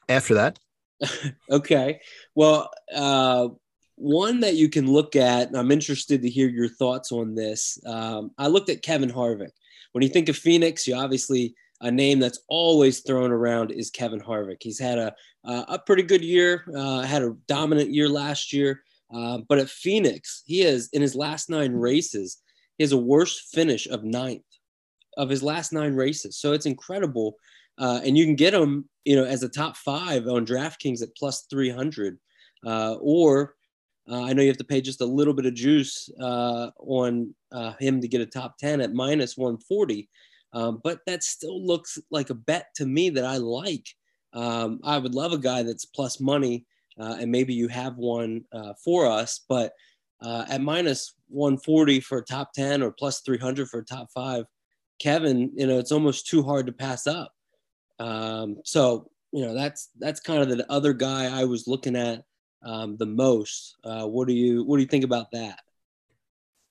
after 0.09 0.35
that. 0.35 0.59
okay. 1.51 2.01
Well, 2.35 2.71
uh, 2.95 3.49
one 3.97 4.41
that 4.41 4.55
you 4.55 4.69
can 4.69 4.91
look 4.91 5.17
at, 5.17 5.49
and 5.49 5.57
I'm 5.57 5.71
interested 5.71 6.23
to 6.23 6.29
hear 6.29 6.49
your 6.49 6.69
thoughts 6.69 7.11
on 7.13 7.35
this. 7.35 7.79
Um, 7.87 8.33
I 8.37 8.49
looked 8.49 8.69
at 8.69 8.83
Kevin 8.83 9.11
Harvick. 9.11 9.53
When 9.93 10.03
you 10.03 10.11
think 10.11 10.29
of 10.29 10.37
Phoenix, 10.37 10.87
you 10.87 10.95
obviously 10.95 11.55
a 11.81 11.91
name 11.91 12.19
that's 12.19 12.41
always 12.49 13.01
thrown 13.01 13.31
around 13.31 13.71
is 13.71 13.91
Kevin 13.91 14.21
Harvick. 14.21 14.59
He's 14.61 14.79
had 14.79 14.99
a 14.99 15.15
a 15.45 15.79
pretty 15.79 16.03
good 16.03 16.25
year, 16.25 16.65
uh, 16.77 17.03
had 17.03 17.23
a 17.23 17.37
dominant 17.47 17.91
year 17.91 18.09
last 18.09 18.53
year. 18.53 18.83
Uh, 19.15 19.39
but 19.49 19.59
at 19.59 19.69
Phoenix, 19.69 20.43
he 20.47 20.61
has 20.61 20.89
in 20.93 21.03
his 21.03 21.15
last 21.15 21.49
nine 21.49 21.73
races, 21.73 22.39
he 22.77 22.85
has 22.85 22.93
a 22.93 22.97
worst 22.97 23.55
finish 23.55 23.87
of 23.87 24.05
ninth 24.05 24.43
of 25.17 25.31
his 25.31 25.43
last 25.43 25.73
nine 25.73 25.95
races. 25.95 26.39
So 26.39 26.53
it's 26.53 26.67
incredible, 26.67 27.37
uh, 27.79 28.01
and 28.05 28.19
you 28.19 28.25
can 28.25 28.35
get 28.35 28.53
him, 28.53 28.89
you 29.05 29.17
know, 29.17 29.25
as 29.25 29.43
a 29.43 29.49
top 29.49 29.77
five 29.77 30.27
on 30.27 30.45
DraftKings 30.45 31.03
at 31.03 31.17
plus 31.17 31.47
three 31.49 31.71
hundred, 31.71 32.19
uh, 32.67 32.97
or 33.01 33.55
uh, 34.11 34.23
I 34.23 34.33
know 34.33 34.43
you 34.43 34.49
have 34.49 34.59
to 34.59 34.65
pay 34.65 34.81
just 34.81 35.01
a 35.01 35.07
little 35.07 35.35
bit 35.35 35.47
of 35.47 35.55
juice 35.55 36.09
uh, 36.21 36.71
on 36.79 37.35
him 37.79 38.01
to 38.01 38.09
get 38.09 38.21
a 38.21 38.27
top 38.27 38.59
ten 38.59 38.81
at 38.81 38.93
minus 38.93 39.37
one 39.37 39.59
forty. 39.59 40.09
Um, 40.53 40.81
but 40.83 41.01
that 41.07 41.23
still 41.23 41.65
looks 41.65 41.99
like 42.11 42.31
a 42.31 42.35
bet 42.35 42.67
to 42.77 42.87
me 42.87 43.11
that 43.11 43.25
I 43.25 43.37
like. 43.37 43.87
Um, 44.33 44.81
I 44.85 44.99
would 44.99 45.15
love 45.15 45.33
a 45.33 45.39
guy 45.39 45.63
that's 45.63 45.85
plus 45.85 46.21
money 46.21 46.65
uh, 46.99 47.17
and 47.21 47.31
maybe 47.31 47.55
you 47.55 47.69
have 47.69 47.97
one 47.97 48.45
uh, 48.53 48.73
for 48.83 49.07
us. 49.07 49.41
But 49.49 49.73
uh, 50.23 50.45
at 50.49 50.61
minus 50.61 51.15
140 51.29 52.01
for 52.01 52.19
a 52.19 52.25
top 52.25 52.53
10 52.53 52.83
or 52.83 52.91
plus 52.91 53.21
300 53.21 53.69
for 53.69 53.81
a 53.81 53.85
top 53.85 54.09
five, 54.15 54.45
Kevin, 55.01 55.53
you 55.55 55.67
know, 55.67 55.79
it's 55.79 55.93
almost 55.93 56.27
too 56.27 56.43
hard 56.43 56.67
to 56.67 56.73
pass 56.73 57.07
up. 57.07 57.33
Um, 57.99 58.57
so, 58.65 59.11
you 59.33 59.45
know, 59.45 59.55
that's 59.55 59.91
that's 59.99 60.21
kind 60.21 60.43
of 60.43 60.49
the 60.49 60.71
other 60.71 60.93
guy 60.93 61.39
I 61.39 61.45
was 61.45 61.67
looking 61.67 61.97
at 61.97 62.23
um, 62.65 62.97
the 62.97 63.07
most. 63.07 63.77
Uh, 63.85 64.07
what 64.07 64.29
do 64.29 64.35
you 64.35 64.65
what 64.65 64.77
do 64.77 64.83
you 64.83 64.89
think 64.89 65.05
about 65.05 65.31
that? 65.33 65.61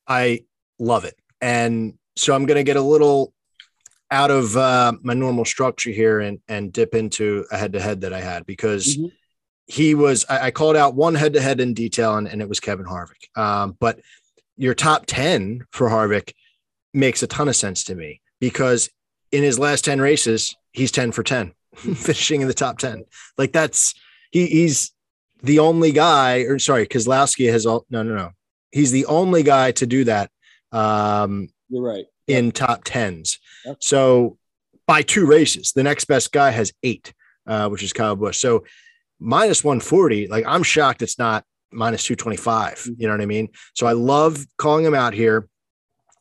I 0.08 0.46
love 0.80 1.06
it, 1.06 1.16
and 1.42 1.94
so 2.16 2.34
I'm 2.34 2.46
going 2.46 2.58
to 2.58 2.64
get 2.64 2.78
a 2.78 2.82
little 2.82 3.34
out 4.12 4.32
of 4.32 4.56
uh, 4.56 4.94
my 5.02 5.14
normal 5.14 5.46
structure 5.46 5.92
here 5.92 6.20
and 6.20 6.40
and 6.48 6.72
dip 6.74 6.96
into 6.96 7.46
a 7.52 7.58
head 7.58 7.74
to 7.74 7.82
head 7.82 8.02
that 8.02 8.14
I 8.14 8.22
had 8.22 8.46
because. 8.46 8.98
Mm-hmm 8.98 9.08
he 9.68 9.96
was 9.96 10.26
I, 10.30 10.48
I 10.48 10.52
called 10.52 10.76
out 10.76 10.96
one 10.96 11.16
head 11.16 11.34
to 11.34 11.42
head 11.42 11.60
in 11.60 11.74
detail 11.74 12.16
and, 12.16 12.28
and 12.28 12.42
it 12.42 12.50
was 12.50 12.60
Kevin 12.60 12.86
Harvick. 12.86 13.36
Um, 13.38 13.76
but 13.80 14.00
your 14.58 14.74
top 14.74 15.06
10 15.08 15.66
for 15.72 15.90
Harvick 15.90 16.34
makes 16.94 17.24
a 17.24 17.28
ton 17.28 17.48
of 17.48 17.56
sense 17.56 17.84
to 17.86 17.96
me 17.96 18.22
because 18.40 18.90
in 19.32 19.44
his 19.44 19.60
last 19.60 19.84
10 19.86 20.00
races, 20.00 20.56
he's 20.72 20.92
10 20.92 21.12
for 21.12 21.24
10, 21.24 21.54
finishing 21.76 22.42
in 22.42 22.48
the 22.48 22.54
top 22.54 22.78
10. 22.78 23.06
Like 23.38 23.52
that's 23.52 23.96
he, 24.32 24.48
he's 24.48 24.92
the 25.44 25.60
only 25.60 25.92
guy, 25.92 26.40
or 26.42 26.60
sorry, 26.60 26.88
Keselowski 26.88 27.52
has 27.52 27.66
all 27.66 27.86
no, 27.90 28.04
no, 28.04 28.16
no. 28.16 28.32
He's 28.72 28.92
the 28.92 29.06
only 29.06 29.44
guy 29.44 29.72
to 29.74 29.86
do 29.86 30.04
that. 30.06 30.30
Um, 30.72 31.50
You're 31.70 31.84
right. 31.84 32.06
In 32.28 32.46
yep. 32.46 32.54
top 32.54 32.82
tens. 32.84 33.40
Yep. 33.66 33.78
So 33.80 34.38
by 34.88 35.02
two 35.02 35.26
races, 35.26 35.72
the 35.72 35.84
next 35.84 36.06
best 36.06 36.32
guy 36.32 36.52
has 36.52 36.74
eight, 36.84 37.14
uh, 37.48 37.70
which 37.70 37.84
is 37.84 37.94
Kyle 37.94 38.16
Busch. 38.16 38.38
So 38.38 38.66
minus 39.26 39.64
140, 39.64 40.28
like 40.28 40.46
I'm 40.46 40.64
shocked 40.64 41.02
it's 41.02 41.20
not 41.20 41.44
minus 41.72 42.04
225. 42.04 42.74
Mm-hmm. 42.74 42.92
You 42.98 43.08
know 43.08 43.14
what 43.14 43.22
I 43.22 43.26
mean? 43.26 43.50
So 43.74 43.88
I 43.88 43.94
love 43.94 44.46
calling 44.58 44.86
him 44.86 44.94
out 44.94 45.14
here. 45.14 45.48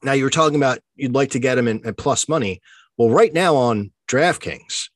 Now 0.02 0.12
you 0.12 0.24
were 0.24 0.30
talking 0.30 0.56
about 0.56 0.80
you'd 0.96 1.14
like 1.14 1.30
to 1.30 1.38
get 1.38 1.58
him 1.58 1.68
in, 1.68 1.86
at 1.86 1.96
plus 1.96 2.28
money. 2.28 2.60
Well, 2.96 3.10
right 3.10 3.32
now 3.32 3.56
on 3.56 3.92
DraftKings, 4.08 4.88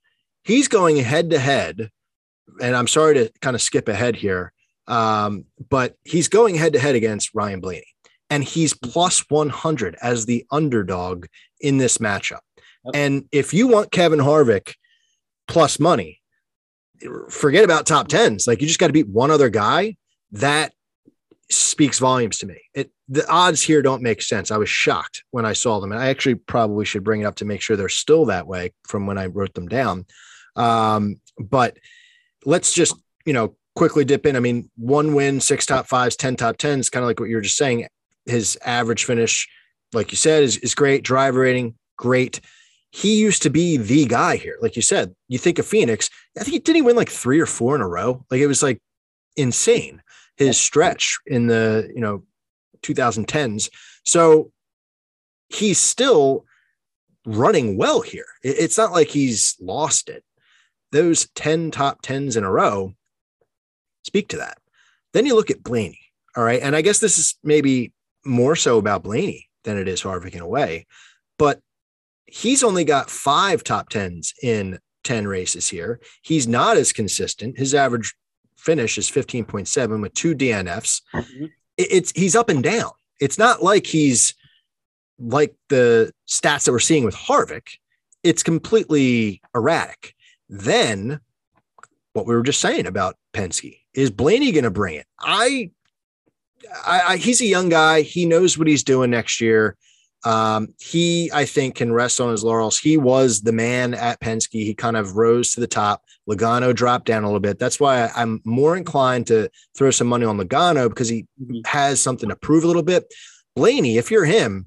he's 0.42 0.68
going 0.68 0.96
head 0.96 1.30
to 1.30 1.38
head. 1.38 1.90
And 2.60 2.74
I'm 2.74 2.88
sorry 2.88 3.14
to 3.14 3.30
kind 3.40 3.54
of 3.54 3.62
skip 3.62 3.88
ahead 3.88 4.16
here, 4.16 4.52
um, 4.86 5.44
but 5.68 5.94
he's 6.04 6.28
going 6.28 6.54
head 6.54 6.72
to 6.72 6.78
head 6.78 6.94
against 6.94 7.34
Ryan 7.34 7.60
Blaney. 7.60 7.86
And 8.30 8.42
he's 8.42 8.74
mm-hmm. 8.74 8.90
plus 8.90 9.24
100 9.28 9.96
as 10.02 10.26
the 10.26 10.44
underdog 10.50 11.26
in 11.60 11.78
this 11.78 11.98
matchup. 11.98 12.40
And 12.94 13.28
if 13.32 13.52
you 13.52 13.66
want 13.66 13.90
Kevin 13.90 14.20
Harvick 14.20 14.74
plus 15.46 15.78
money, 15.78 16.17
forget 17.30 17.64
about 17.64 17.86
top 17.86 18.08
tens. 18.08 18.46
Like 18.46 18.60
you 18.60 18.66
just 18.66 18.78
got 18.78 18.88
to 18.88 18.92
beat 18.92 19.08
one 19.08 19.30
other 19.30 19.48
guy. 19.48 19.96
That 20.32 20.72
speaks 21.50 21.98
volumes 21.98 22.38
to 22.38 22.46
me. 22.46 22.60
It 22.74 22.90
the 23.08 23.28
odds 23.28 23.62
here 23.62 23.80
don't 23.82 24.02
make 24.02 24.20
sense. 24.20 24.50
I 24.50 24.58
was 24.58 24.68
shocked 24.68 25.24
when 25.30 25.46
I 25.46 25.54
saw 25.54 25.80
them, 25.80 25.92
and 25.92 26.00
I 26.00 26.08
actually 26.08 26.34
probably 26.34 26.84
should 26.84 27.04
bring 27.04 27.22
it 27.22 27.24
up 27.24 27.36
to 27.36 27.44
make 27.44 27.62
sure 27.62 27.76
they're 27.76 27.88
still 27.88 28.26
that 28.26 28.46
way 28.46 28.72
from 28.86 29.06
when 29.06 29.18
I 29.18 29.26
wrote 29.26 29.54
them 29.54 29.68
down. 29.68 30.06
Um, 30.56 31.20
but 31.38 31.78
let's 32.44 32.72
just 32.72 32.94
you 33.24 33.32
know 33.32 33.56
quickly 33.74 34.04
dip 34.04 34.26
in. 34.26 34.36
I 34.36 34.40
mean, 34.40 34.70
one 34.76 35.14
win, 35.14 35.40
six 35.40 35.64
top 35.64 35.86
fives, 35.86 36.16
ten 36.16 36.36
top 36.36 36.58
tens, 36.58 36.90
kind 36.90 37.02
of 37.02 37.08
like 37.08 37.20
what 37.20 37.28
you 37.28 37.36
were 37.36 37.42
just 37.42 37.56
saying. 37.56 37.86
His 38.26 38.58
average 38.64 39.04
finish, 39.04 39.48
like 39.92 40.10
you 40.10 40.16
said, 40.16 40.42
is 40.42 40.58
is 40.58 40.74
great. 40.74 41.02
Driver 41.02 41.40
rating, 41.40 41.76
great 41.96 42.40
he 42.90 43.18
used 43.18 43.42
to 43.42 43.50
be 43.50 43.76
the 43.76 44.06
guy 44.06 44.36
here. 44.36 44.56
Like 44.60 44.76
you 44.76 44.82
said, 44.82 45.14
you 45.28 45.38
think 45.38 45.58
of 45.58 45.66
Phoenix, 45.66 46.08
I 46.36 46.44
think 46.44 46.52
he 46.52 46.58
didn't 46.58 46.76
he 46.76 46.82
win 46.82 46.96
like 46.96 47.10
three 47.10 47.40
or 47.40 47.46
four 47.46 47.74
in 47.74 47.80
a 47.80 47.88
row. 47.88 48.24
Like 48.30 48.40
it 48.40 48.46
was 48.46 48.62
like 48.62 48.80
insane 49.36 50.02
his 50.36 50.58
stretch 50.58 51.18
in 51.26 51.48
the, 51.48 51.90
you 51.94 52.00
know, 52.00 52.24
2010s. 52.82 53.70
So 54.04 54.52
he's 55.48 55.78
still 55.78 56.44
running 57.26 57.76
well 57.76 58.00
here. 58.00 58.26
It's 58.42 58.78
not 58.78 58.92
like 58.92 59.08
he's 59.08 59.56
lost 59.60 60.08
it. 60.08 60.24
Those 60.92 61.28
10 61.34 61.70
top 61.70 62.02
10s 62.02 62.36
in 62.36 62.44
a 62.44 62.50
row 62.50 62.94
speak 64.04 64.28
to 64.28 64.38
that. 64.38 64.58
Then 65.12 65.26
you 65.26 65.34
look 65.34 65.50
at 65.50 65.62
Blaney. 65.62 66.00
All 66.36 66.44
right. 66.44 66.62
And 66.62 66.74
I 66.74 66.82
guess 66.82 67.00
this 67.00 67.18
is 67.18 67.36
maybe 67.42 67.92
more 68.24 68.56
so 68.56 68.78
about 68.78 69.02
Blaney 69.02 69.48
than 69.64 69.76
it 69.76 69.88
is 69.88 70.02
Harvick 70.02 70.34
in 70.34 70.40
a 70.40 70.48
way. 70.48 70.86
But 71.38 71.60
he's 72.28 72.62
only 72.62 72.84
got 72.84 73.10
five 73.10 73.64
top 73.64 73.88
tens 73.88 74.34
in 74.42 74.78
10 75.04 75.26
races 75.26 75.68
here. 75.68 76.00
He's 76.22 76.46
not 76.46 76.76
as 76.76 76.92
consistent. 76.92 77.58
His 77.58 77.74
average 77.74 78.14
finish 78.56 78.98
is 78.98 79.10
15.7 79.10 80.02
with 80.02 80.14
two 80.14 80.34
DNFs. 80.34 81.02
Mm-hmm. 81.14 81.46
It's 81.76 82.12
he's 82.12 82.34
up 82.34 82.48
and 82.48 82.62
down. 82.62 82.90
It's 83.20 83.38
not 83.38 83.62
like 83.62 83.86
he's 83.86 84.34
like 85.18 85.54
the 85.68 86.12
stats 86.28 86.64
that 86.64 86.72
we're 86.72 86.78
seeing 86.80 87.04
with 87.04 87.14
Harvick. 87.14 87.68
It's 88.22 88.42
completely 88.42 89.40
erratic. 89.54 90.14
Then 90.48 91.20
what 92.12 92.26
we 92.26 92.34
were 92.34 92.42
just 92.42 92.60
saying 92.60 92.86
about 92.86 93.16
Penske 93.32 93.78
is 93.94 94.10
Blaney 94.10 94.52
going 94.52 94.64
to 94.64 94.70
bring 94.70 94.96
it? 94.96 95.06
I, 95.20 95.70
I, 96.84 97.00
I, 97.00 97.16
he's 97.16 97.40
a 97.40 97.46
young 97.46 97.68
guy. 97.68 98.02
He 98.02 98.26
knows 98.26 98.58
what 98.58 98.66
he's 98.66 98.82
doing 98.82 99.10
next 99.10 99.40
year. 99.40 99.76
Um, 100.24 100.74
he, 100.80 101.30
I 101.32 101.44
think, 101.44 101.76
can 101.76 101.92
rest 101.92 102.20
on 102.20 102.30
his 102.30 102.42
laurels. 102.42 102.78
He 102.78 102.96
was 102.96 103.40
the 103.40 103.52
man 103.52 103.94
at 103.94 104.20
Penske. 104.20 104.52
He 104.52 104.74
kind 104.74 104.96
of 104.96 105.16
rose 105.16 105.54
to 105.54 105.60
the 105.60 105.66
top. 105.66 106.02
Logano 106.28 106.74
dropped 106.74 107.06
down 107.06 107.22
a 107.22 107.26
little 107.26 107.40
bit. 107.40 107.58
That's 107.58 107.78
why 107.78 108.10
I'm 108.14 108.40
more 108.44 108.76
inclined 108.76 109.28
to 109.28 109.48
throw 109.76 109.90
some 109.90 110.08
money 110.08 110.26
on 110.26 110.38
Logano 110.38 110.88
because 110.88 111.08
he 111.08 111.26
mm-hmm. 111.40 111.60
has 111.66 112.00
something 112.00 112.28
to 112.28 112.36
prove 112.36 112.64
a 112.64 112.66
little 112.66 112.82
bit. 112.82 113.12
Blaney, 113.54 113.96
if 113.96 114.10
you're 114.10 114.24
him, 114.24 114.66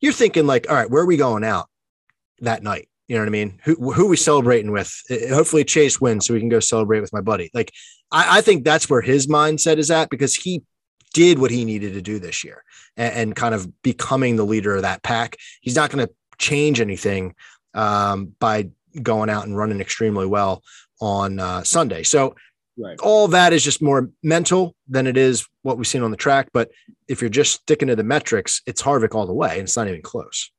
you're 0.00 0.12
thinking 0.12 0.46
like, 0.46 0.68
all 0.68 0.76
right, 0.76 0.90
where 0.90 1.02
are 1.02 1.06
we 1.06 1.16
going 1.16 1.44
out 1.44 1.68
that 2.40 2.62
night? 2.62 2.88
You 3.08 3.16
know 3.16 3.22
what 3.22 3.28
I 3.28 3.30
mean? 3.30 3.60
Who 3.64 3.92
who 3.92 4.08
we 4.08 4.16
celebrating 4.16 4.72
with? 4.72 4.90
Hopefully 5.28 5.64
Chase 5.64 6.00
wins 6.00 6.26
so 6.26 6.34
we 6.34 6.40
can 6.40 6.48
go 6.48 6.60
celebrate 6.60 7.00
with 7.00 7.12
my 7.12 7.20
buddy. 7.20 7.50
Like 7.52 7.72
I, 8.10 8.38
I 8.38 8.40
think 8.40 8.64
that's 8.64 8.88
where 8.88 9.00
his 9.00 9.26
mindset 9.26 9.76
is 9.76 9.90
at 9.90 10.08
because 10.08 10.34
he 10.34 10.62
did 11.12 11.38
what 11.38 11.50
he 11.50 11.64
needed 11.64 11.94
to 11.94 12.02
do 12.02 12.18
this 12.18 12.44
year 12.44 12.64
and, 12.96 13.14
and 13.14 13.36
kind 13.36 13.54
of 13.54 13.82
becoming 13.82 14.36
the 14.36 14.44
leader 14.44 14.76
of 14.76 14.82
that 14.82 15.02
pack. 15.02 15.36
He's 15.60 15.76
not 15.76 15.90
going 15.90 16.06
to 16.06 16.12
change 16.38 16.80
anything 16.80 17.34
um, 17.74 18.34
by 18.38 18.70
going 19.00 19.30
out 19.30 19.46
and 19.46 19.56
running 19.56 19.80
extremely 19.80 20.26
well 20.26 20.62
on 21.00 21.38
uh, 21.38 21.62
Sunday. 21.62 22.02
So 22.02 22.34
right. 22.78 22.98
all 23.00 23.28
that 23.28 23.52
is 23.52 23.64
just 23.64 23.82
more 23.82 24.10
mental 24.22 24.74
than 24.88 25.06
it 25.06 25.16
is 25.16 25.46
what 25.62 25.76
we've 25.76 25.86
seen 25.86 26.02
on 26.02 26.10
the 26.10 26.16
track. 26.16 26.48
But 26.52 26.70
if 27.08 27.20
you're 27.20 27.30
just 27.30 27.62
sticking 27.62 27.88
to 27.88 27.96
the 27.96 28.04
metrics, 28.04 28.62
it's 28.66 28.82
Harvick 28.82 29.14
all 29.14 29.26
the 29.26 29.32
way, 29.32 29.52
and 29.52 29.62
it's 29.62 29.76
not 29.76 29.88
even 29.88 30.02
close. 30.02 30.50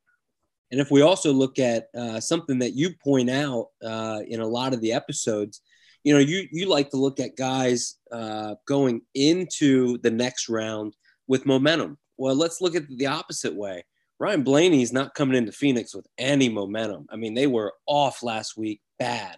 And 0.72 0.82
if 0.82 0.90
we 0.90 1.02
also 1.02 1.32
look 1.32 1.60
at 1.60 1.88
uh, 1.96 2.20
something 2.20 2.60
that 2.60 2.74
you 2.74 2.96
point 3.04 3.30
out 3.30 3.68
uh, 3.84 4.22
in 4.28 4.42
a 4.42 4.48
lot 4.48 4.74
of 4.74 4.82
the 4.82 4.94
episodes, 4.94 5.62
you 6.04 6.14
know, 6.14 6.20
you 6.20 6.48
you 6.52 6.68
like 6.68 6.90
to 6.90 6.98
look 6.98 7.20
at 7.20 7.38
guys 7.38 7.96
uh, 8.14 8.56
going 8.68 9.02
into 9.16 9.98
the 10.00 10.12
next 10.12 10.48
round 10.48 10.96
with 11.28 11.46
momentum. 11.46 11.98
Well, 12.18 12.36
let's 12.36 12.62
look 12.62 12.76
at 12.76 12.88
the 12.88 13.08
opposite 13.08 13.56
way. 13.56 13.84
Ryan 14.20 14.44
Blaney's 14.44 14.94
not 14.94 15.16
coming 15.16 15.36
into 15.36 15.52
Phoenix 15.52 15.96
with 15.96 16.08
any 16.18 16.48
momentum. 16.48 17.08
I 17.10 17.16
mean, 17.16 17.34
they 17.34 17.48
were 17.48 17.74
off 17.88 18.24
last 18.24 18.56
week, 18.56 18.80
bad, 19.00 19.38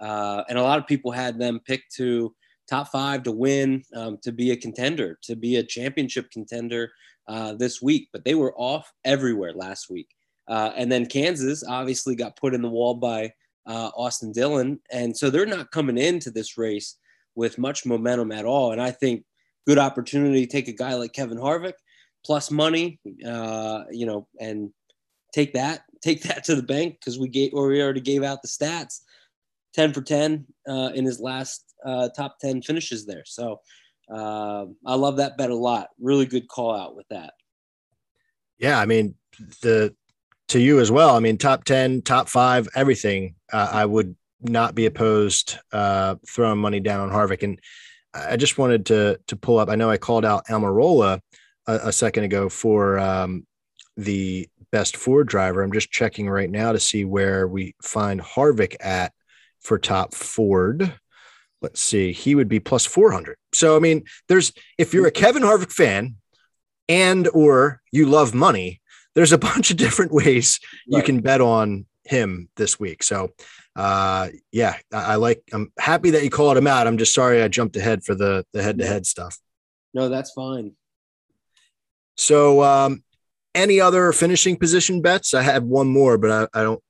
uh, 0.00 0.42
and 0.48 0.58
a 0.58 0.62
lot 0.62 0.78
of 0.78 0.86
people 0.86 1.12
had 1.12 1.38
them 1.38 1.60
picked 1.64 1.94
to 1.96 2.34
top 2.68 2.88
five 2.88 3.22
to 3.22 3.32
win, 3.32 3.82
um, 3.94 4.18
to 4.22 4.32
be 4.32 4.50
a 4.50 4.56
contender, 4.56 5.18
to 5.22 5.36
be 5.36 5.56
a 5.56 5.62
championship 5.62 6.30
contender 6.30 6.90
uh, 7.28 7.54
this 7.54 7.80
week. 7.80 8.08
But 8.12 8.24
they 8.24 8.34
were 8.34 8.54
off 8.56 8.92
everywhere 9.04 9.52
last 9.54 9.88
week. 9.88 10.08
Uh, 10.48 10.72
and 10.76 10.90
then 10.90 11.06
Kansas 11.06 11.64
obviously 11.64 12.14
got 12.14 12.36
put 12.36 12.54
in 12.54 12.62
the 12.62 12.68
wall 12.68 12.94
by 12.94 13.32
uh, 13.66 13.90
Austin 13.96 14.32
Dillon. 14.32 14.80
And 14.90 15.16
so 15.16 15.30
they're 15.30 15.46
not 15.46 15.70
coming 15.70 15.98
into 15.98 16.30
this 16.30 16.58
race 16.58 16.96
with 17.36 17.58
much 17.58 17.86
momentum 17.86 18.32
at 18.32 18.44
all. 18.44 18.72
And 18.72 18.80
I 18.80 18.90
think 18.90 19.24
good 19.66 19.78
opportunity 19.78 20.44
to 20.44 20.50
take 20.50 20.68
a 20.68 20.72
guy 20.72 20.94
like 20.94 21.12
Kevin 21.12 21.38
Harvick 21.38 21.74
plus 22.24 22.50
money, 22.50 22.98
uh, 23.24 23.84
you 23.90 24.06
know, 24.06 24.26
and 24.40 24.70
take 25.32 25.52
that, 25.52 25.82
take 26.02 26.22
that 26.22 26.44
to 26.44 26.56
the 26.56 26.62
bank 26.62 26.96
because 26.98 27.18
we 27.18 27.28
gave, 27.28 27.52
or 27.54 27.68
we 27.68 27.80
already 27.80 28.00
gave 28.00 28.24
out 28.24 28.42
the 28.42 28.48
stats 28.48 29.00
10 29.74 29.92
for 29.92 30.00
10 30.00 30.46
uh, 30.68 30.90
in 30.94 31.04
his 31.04 31.20
last 31.20 31.74
uh, 31.84 32.08
top 32.16 32.38
10 32.40 32.62
finishes 32.62 33.06
there. 33.06 33.24
So 33.26 33.60
uh, 34.12 34.66
I 34.84 34.94
love 34.94 35.18
that 35.18 35.36
bet 35.36 35.50
a 35.50 35.54
lot. 35.54 35.90
Really 36.00 36.26
good 36.26 36.48
call 36.48 36.74
out 36.74 36.96
with 36.96 37.06
that. 37.10 37.34
Yeah. 38.58 38.80
I 38.80 38.86
mean, 38.86 39.14
the, 39.62 39.94
to 40.48 40.60
you 40.60 40.80
as 40.80 40.90
well. 40.90 41.14
I 41.14 41.20
mean, 41.20 41.36
top 41.36 41.64
10, 41.64 42.02
top 42.02 42.28
five, 42.28 42.68
everything. 42.74 43.34
Uh, 43.52 43.68
I 43.70 43.84
would 43.84 44.16
not 44.40 44.74
be 44.74 44.86
opposed 44.86 45.58
uh, 45.72 46.16
throwing 46.28 46.58
money 46.58 46.80
down 46.80 47.00
on 47.00 47.10
Harvick. 47.10 47.42
And 47.42 47.60
I 48.14 48.36
just 48.36 48.58
wanted 48.58 48.86
to 48.86 49.18
to 49.26 49.36
pull 49.36 49.58
up. 49.58 49.68
I 49.68 49.76
know 49.76 49.90
I 49.90 49.98
called 49.98 50.24
out 50.24 50.46
Almirola 50.46 51.20
a, 51.66 51.74
a 51.84 51.92
second 51.92 52.24
ago 52.24 52.48
for 52.48 52.98
um, 52.98 53.46
the 53.96 54.48
best 54.72 54.96
Ford 54.96 55.28
driver. 55.28 55.62
I'm 55.62 55.72
just 55.72 55.90
checking 55.90 56.28
right 56.28 56.50
now 56.50 56.72
to 56.72 56.80
see 56.80 57.04
where 57.04 57.46
we 57.46 57.74
find 57.82 58.20
Harvick 58.20 58.76
at 58.80 59.12
for 59.60 59.78
top 59.78 60.14
Ford. 60.14 60.94
Let's 61.62 61.80
see. 61.80 62.12
He 62.12 62.34
would 62.34 62.48
be 62.48 62.60
plus 62.60 62.86
400. 62.86 63.36
So 63.52 63.76
I 63.76 63.80
mean, 63.80 64.04
there's 64.28 64.52
if 64.78 64.94
you're 64.94 65.06
a 65.06 65.12
Kevin 65.12 65.42
Harvick 65.42 65.72
fan 65.72 66.16
and 66.88 67.28
or 67.28 67.80
you 67.92 68.06
love 68.06 68.34
money, 68.34 68.80
there's 69.14 69.32
a 69.32 69.38
bunch 69.50 69.70
of 69.70 69.76
different 69.76 70.12
ways 70.12 70.60
you 70.86 71.02
can 71.02 71.20
bet 71.20 71.40
on 71.40 71.86
him 72.04 72.48
this 72.56 72.78
week. 72.78 73.02
So, 73.02 73.32
uh, 73.76 74.28
yeah, 74.50 74.76
I, 74.92 75.12
I, 75.12 75.14
like. 75.16 75.42
I'm 75.52 75.70
happy 75.78 76.10
that 76.10 76.24
you 76.24 76.30
called 76.30 76.56
him 76.56 76.66
out. 76.66 76.86
I'm 76.86 76.96
just 76.96 77.14
sorry 77.14 77.42
I 77.42 77.48
jumped 77.48 77.76
ahead 77.76 78.02
for 78.02 78.14
the 78.14 78.44
the 78.52 78.62
head 78.62 78.78
to 78.78 78.86
head 78.86 79.04
stuff. 79.04 79.38
No, 79.92 80.08
that's 80.08 80.32
fine. 80.32 80.72
So, 82.16 82.62
um, 82.62 83.04
any 83.54 83.80
other 83.80 84.12
finishing 84.12 84.56
position 84.56 85.02
bets? 85.02 85.34
I 85.34 85.42
have 85.42 85.62
one 85.62 85.88
more, 85.88 86.16
but 86.16 86.30
I, 86.54 86.60
I 86.60 86.62
don't 86.62 86.82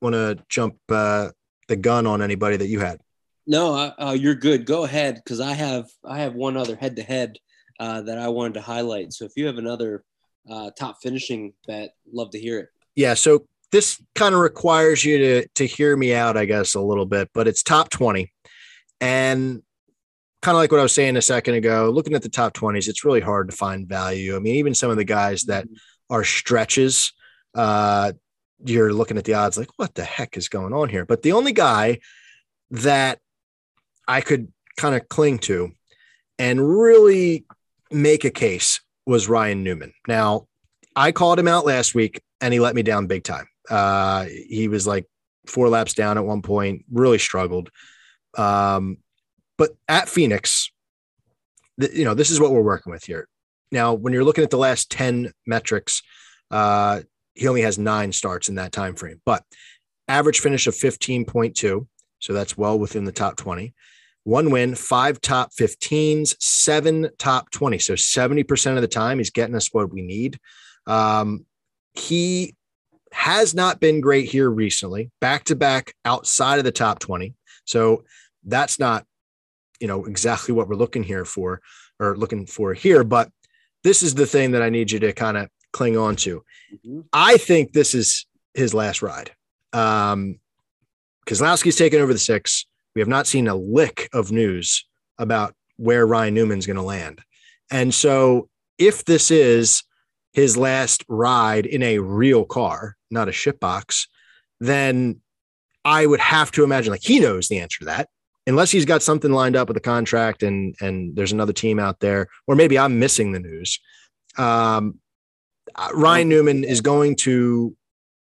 want 0.00 0.14
to 0.14 0.38
jump 0.48 0.76
uh, 0.88 1.30
the 1.66 1.76
gun 1.76 2.06
on 2.06 2.22
anybody 2.22 2.56
that 2.56 2.68
you 2.68 2.78
had. 2.78 3.00
No, 3.46 3.74
uh, 3.74 4.16
you're 4.18 4.36
good. 4.36 4.64
Go 4.64 4.84
ahead, 4.84 5.16
because 5.16 5.40
I 5.40 5.54
have 5.54 5.86
I 6.04 6.20
have 6.20 6.34
one 6.34 6.56
other 6.56 6.76
head 6.76 6.96
to 6.96 7.02
head 7.02 7.38
that 7.80 8.18
I 8.18 8.28
wanted 8.28 8.54
to 8.54 8.60
highlight. 8.60 9.12
So 9.12 9.24
if 9.24 9.32
you 9.36 9.46
have 9.46 9.58
another 9.58 10.04
uh, 10.48 10.70
top 10.78 10.98
finishing 11.02 11.54
bet, 11.66 11.94
love 12.12 12.30
to 12.30 12.38
hear 12.38 12.58
it. 12.60 12.68
Yeah. 12.94 13.14
So 13.14 13.46
this 13.72 14.02
kind 14.14 14.34
of 14.34 14.40
requires 14.40 15.04
you 15.04 15.18
to 15.18 15.48
to 15.54 15.66
hear 15.66 15.96
me 15.96 16.14
out, 16.14 16.36
I 16.36 16.44
guess, 16.44 16.74
a 16.74 16.80
little 16.80 17.06
bit, 17.06 17.30
but 17.34 17.48
it's 17.48 17.62
top 17.62 17.90
20. 17.90 18.32
And 19.00 19.62
kind 20.42 20.54
of 20.54 20.60
like 20.60 20.72
what 20.72 20.80
I 20.80 20.82
was 20.82 20.94
saying 20.94 21.16
a 21.16 21.22
second 21.22 21.54
ago, 21.54 21.90
looking 21.90 22.14
at 22.14 22.22
the 22.22 22.28
top 22.28 22.54
20s, 22.54 22.88
it's 22.88 23.04
really 23.04 23.20
hard 23.20 23.50
to 23.50 23.56
find 23.56 23.88
value. 23.88 24.36
I 24.36 24.38
mean, 24.38 24.56
even 24.56 24.74
some 24.74 24.90
of 24.90 24.96
the 24.96 25.04
guys 25.04 25.44
that 25.44 25.64
mm-hmm. 25.64 26.14
are 26.14 26.24
stretches, 26.24 27.12
uh, 27.54 28.12
you're 28.64 28.92
looking 28.92 29.18
at 29.18 29.24
the 29.24 29.34
odds 29.34 29.58
like, 29.58 29.70
what 29.76 29.94
the 29.94 30.04
heck 30.04 30.36
is 30.36 30.48
going 30.48 30.72
on 30.72 30.88
here? 30.88 31.04
But 31.04 31.22
the 31.22 31.32
only 31.32 31.52
guy 31.52 32.00
that 32.70 33.18
I 34.06 34.20
could 34.20 34.52
kind 34.76 34.94
of 34.94 35.08
cling 35.08 35.38
to 35.40 35.72
and 36.38 36.60
really 36.60 37.44
make 37.90 38.24
a 38.24 38.30
case 38.30 38.80
was 39.06 39.28
Ryan 39.28 39.62
Newman. 39.62 39.92
Now, 40.06 40.46
I 40.96 41.12
called 41.12 41.38
him 41.38 41.48
out 41.48 41.66
last 41.66 41.94
week 41.94 42.22
and 42.40 42.52
he 42.52 42.60
let 42.60 42.74
me 42.74 42.82
down 42.82 43.06
big 43.06 43.24
time. 43.24 43.46
Uh, 43.70 44.24
he 44.24 44.68
was 44.68 44.86
like 44.86 45.06
four 45.46 45.68
laps 45.68 45.94
down 45.94 46.18
at 46.18 46.24
one 46.24 46.42
point, 46.42 46.84
really 46.90 47.18
struggled. 47.18 47.70
Um, 48.36 48.98
but 49.56 49.70
at 49.88 50.08
Phoenix, 50.08 50.70
the, 51.78 51.90
you 51.96 52.04
know, 52.04 52.14
this 52.14 52.30
is 52.30 52.40
what 52.40 52.52
we're 52.52 52.60
working 52.60 52.92
with 52.92 53.04
here. 53.04 53.28
Now, 53.72 53.94
when 53.94 54.12
you're 54.12 54.24
looking 54.24 54.44
at 54.44 54.50
the 54.50 54.58
last 54.58 54.90
10 54.90 55.32
metrics, 55.46 56.02
uh, 56.50 57.02
he 57.34 57.46
only 57.46 57.62
has 57.62 57.78
nine 57.78 58.12
starts 58.12 58.48
in 58.48 58.56
that 58.56 58.72
time 58.72 58.96
frame, 58.96 59.20
but 59.24 59.44
average 60.08 60.40
finish 60.40 60.66
of 60.66 60.74
15.2. 60.74 61.86
So 62.18 62.32
that's 62.32 62.58
well 62.58 62.78
within 62.78 63.04
the 63.04 63.12
top 63.12 63.36
20 63.36 63.72
one 64.24 64.50
win, 64.50 64.74
five 64.74 65.20
top 65.20 65.50
15s, 65.58 66.36
seven 66.40 67.08
top 67.18 67.50
20. 67.50 67.78
So 67.78 67.94
70% 67.94 68.76
of 68.76 68.82
the 68.82 68.88
time, 68.88 69.18
he's 69.18 69.30
getting 69.30 69.54
us 69.54 69.72
what 69.72 69.90
we 69.90 70.02
need. 70.02 70.38
Um, 70.86 71.46
he 71.94 72.54
has 73.12 73.54
not 73.54 73.80
been 73.80 74.00
great 74.00 74.28
here 74.28 74.50
recently, 74.50 75.10
back 75.20 75.44
to 75.44 75.56
back 75.56 75.94
outside 76.04 76.58
of 76.58 76.64
the 76.64 76.72
top 76.72 76.98
20. 76.98 77.34
So 77.64 78.04
that's 78.44 78.78
not, 78.78 79.04
you 79.80 79.88
know, 79.88 80.04
exactly 80.04 80.54
what 80.54 80.68
we're 80.68 80.76
looking 80.76 81.02
here 81.02 81.24
for 81.24 81.60
or 81.98 82.16
looking 82.16 82.46
for 82.46 82.74
here. 82.74 83.04
But 83.04 83.30
this 83.82 84.02
is 84.02 84.14
the 84.14 84.26
thing 84.26 84.52
that 84.52 84.62
I 84.62 84.70
need 84.70 84.90
you 84.90 84.98
to 85.00 85.12
kind 85.12 85.36
of 85.36 85.48
cling 85.72 85.96
on 85.96 86.16
to. 86.16 86.42
Mm-hmm. 86.74 87.00
I 87.12 87.36
think 87.36 87.72
this 87.72 87.94
is 87.94 88.26
his 88.54 88.74
last 88.74 89.02
ride. 89.02 89.32
Um, 89.72 90.38
Keselowski's 91.26 91.76
taken 91.76 92.00
over 92.00 92.12
the 92.12 92.18
six. 92.18 92.66
We 92.94 93.00
have 93.00 93.08
not 93.08 93.26
seen 93.26 93.48
a 93.48 93.54
lick 93.54 94.08
of 94.12 94.32
news 94.32 94.84
about 95.18 95.54
where 95.76 96.06
Ryan 96.06 96.34
Newman's 96.34 96.66
going 96.66 96.76
to 96.76 96.82
land. 96.82 97.20
And 97.70 97.94
so, 97.94 98.48
if 98.78 99.04
this 99.04 99.30
is 99.30 99.84
his 100.32 100.56
last 100.56 101.04
ride 101.08 101.66
in 101.66 101.82
a 101.82 101.98
real 101.98 102.44
car, 102.44 102.96
not 103.10 103.28
a 103.28 103.32
shipbox, 103.32 104.06
then 104.60 105.20
I 105.84 106.06
would 106.06 106.20
have 106.20 106.52
to 106.52 106.64
imagine 106.64 106.92
like 106.92 107.02
he 107.02 107.20
knows 107.20 107.48
the 107.48 107.58
answer 107.58 107.80
to 107.80 107.84
that. 107.86 108.08
Unless 108.46 108.70
he's 108.70 108.84
got 108.84 109.02
something 109.02 109.30
lined 109.30 109.54
up 109.54 109.68
with 109.68 109.76
a 109.76 109.80
contract 109.80 110.42
and 110.42 110.74
and 110.80 111.14
there's 111.14 111.32
another 111.32 111.52
team 111.52 111.78
out 111.78 112.00
there, 112.00 112.28
or 112.46 112.56
maybe 112.56 112.78
I'm 112.78 112.98
missing 112.98 113.32
the 113.32 113.40
news. 113.40 113.78
Um, 114.38 114.98
uh, 115.74 115.90
Ryan 115.94 116.28
Newman 116.28 116.64
is 116.64 116.80
going 116.80 117.16
to 117.16 117.76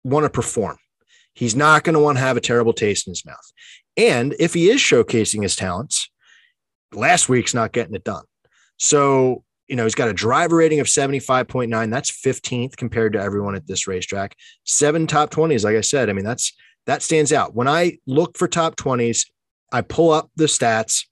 want 0.05 0.25
to 0.25 0.31
perform. 0.31 0.77
He's 1.35 1.57
not 1.57 1.85
going 1.85 1.95
to 1.95 2.01
want 2.01 2.19
to 2.19 2.25
have 2.25 2.37
a 2.37 2.41
terrible 2.41 2.73
taste 2.73 3.07
in 3.07 3.13
his 3.13 3.25
mouth. 3.25 3.53
And 3.97 4.35
if 4.39 4.55
he 4.55 4.71
is 4.71 4.81
showcasing 4.81 5.43
his 5.43 5.57
talents, 5.57 6.11
last 6.93 7.29
week's 7.29 7.55
not 7.55 7.73
getting 7.73 7.95
it 7.95 8.05
done. 8.05 8.25
So, 8.79 9.45
you 9.71 9.77
know, 9.77 9.85
he's 9.85 9.95
got 9.95 10.09
a 10.09 10.13
driver 10.13 10.57
rating 10.57 10.81
of 10.81 10.89
75.9. 10.89 11.91
That's 11.91 12.11
15th 12.11 12.77
compared 12.77 13.13
to 13.13 13.23
everyone 13.23 13.55
at 13.55 13.69
this 13.69 13.87
racetrack. 13.87 14.37
Seven 14.65 15.07
top 15.07 15.31
20s, 15.31 15.65
like 15.65 15.77
I 15.77 15.81
said. 15.81 16.11
I 16.11 16.13
mean, 16.13 16.25
that's 16.25 16.53
that 16.87 17.03
stands 17.03 17.33
out. 17.33 17.55
When 17.55 17.69
I 17.69 17.99
look 18.05 18.37
for 18.37 18.49
top 18.49 18.75
20s, 18.75 19.27
I 19.73 19.83
pull 19.83 20.11
up 20.11 20.29
the 20.35 20.47
stats. 20.47 21.05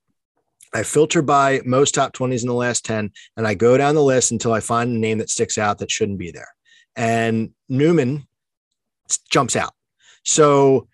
I 0.74 0.82
filter 0.82 1.22
by 1.22 1.60
most 1.64 1.94
top 1.94 2.12
20s 2.12 2.42
in 2.42 2.48
the 2.48 2.54
last 2.54 2.84
10, 2.84 3.12
and 3.36 3.46
I 3.46 3.54
go 3.54 3.78
down 3.78 3.94
the 3.94 4.02
list 4.02 4.32
until 4.32 4.52
I 4.52 4.58
find 4.58 4.90
a 4.90 4.98
name 4.98 5.18
that 5.18 5.30
sticks 5.30 5.56
out 5.56 5.78
that 5.78 5.90
shouldn't 5.90 6.18
be 6.18 6.32
there. 6.32 6.48
And 6.96 7.50
Newman 7.68 8.26
jumps 9.30 9.54
out. 9.54 9.72
So 10.24 10.88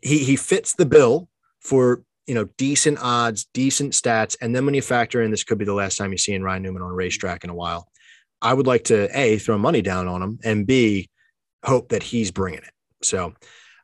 he 0.00 0.24
he 0.24 0.36
fits 0.36 0.72
the 0.72 0.86
bill 0.86 1.28
for 1.60 2.02
you 2.26 2.34
know 2.34 2.44
decent 2.56 2.98
odds, 3.00 3.46
decent 3.54 3.92
stats, 3.92 4.36
and 4.40 4.54
then 4.54 4.64
when 4.64 4.74
you 4.74 4.82
factor 4.82 5.22
in 5.22 5.30
this 5.30 5.44
could 5.44 5.58
be 5.58 5.64
the 5.64 5.74
last 5.74 5.96
time 5.96 6.12
you 6.12 6.18
see 6.18 6.36
Ryan 6.36 6.62
Newman 6.62 6.82
on 6.82 6.90
a 6.90 6.94
racetrack 6.94 7.44
in 7.44 7.50
a 7.50 7.54
while. 7.54 7.88
I 8.42 8.52
would 8.52 8.66
like 8.66 8.84
to 8.84 9.08
a 9.18 9.38
throw 9.38 9.58
money 9.58 9.82
down 9.82 10.08
on 10.08 10.22
him 10.22 10.38
and 10.44 10.66
b 10.66 11.08
hope 11.64 11.88
that 11.88 12.02
he's 12.02 12.30
bringing 12.30 12.60
it. 12.60 12.72
So, 13.02 13.34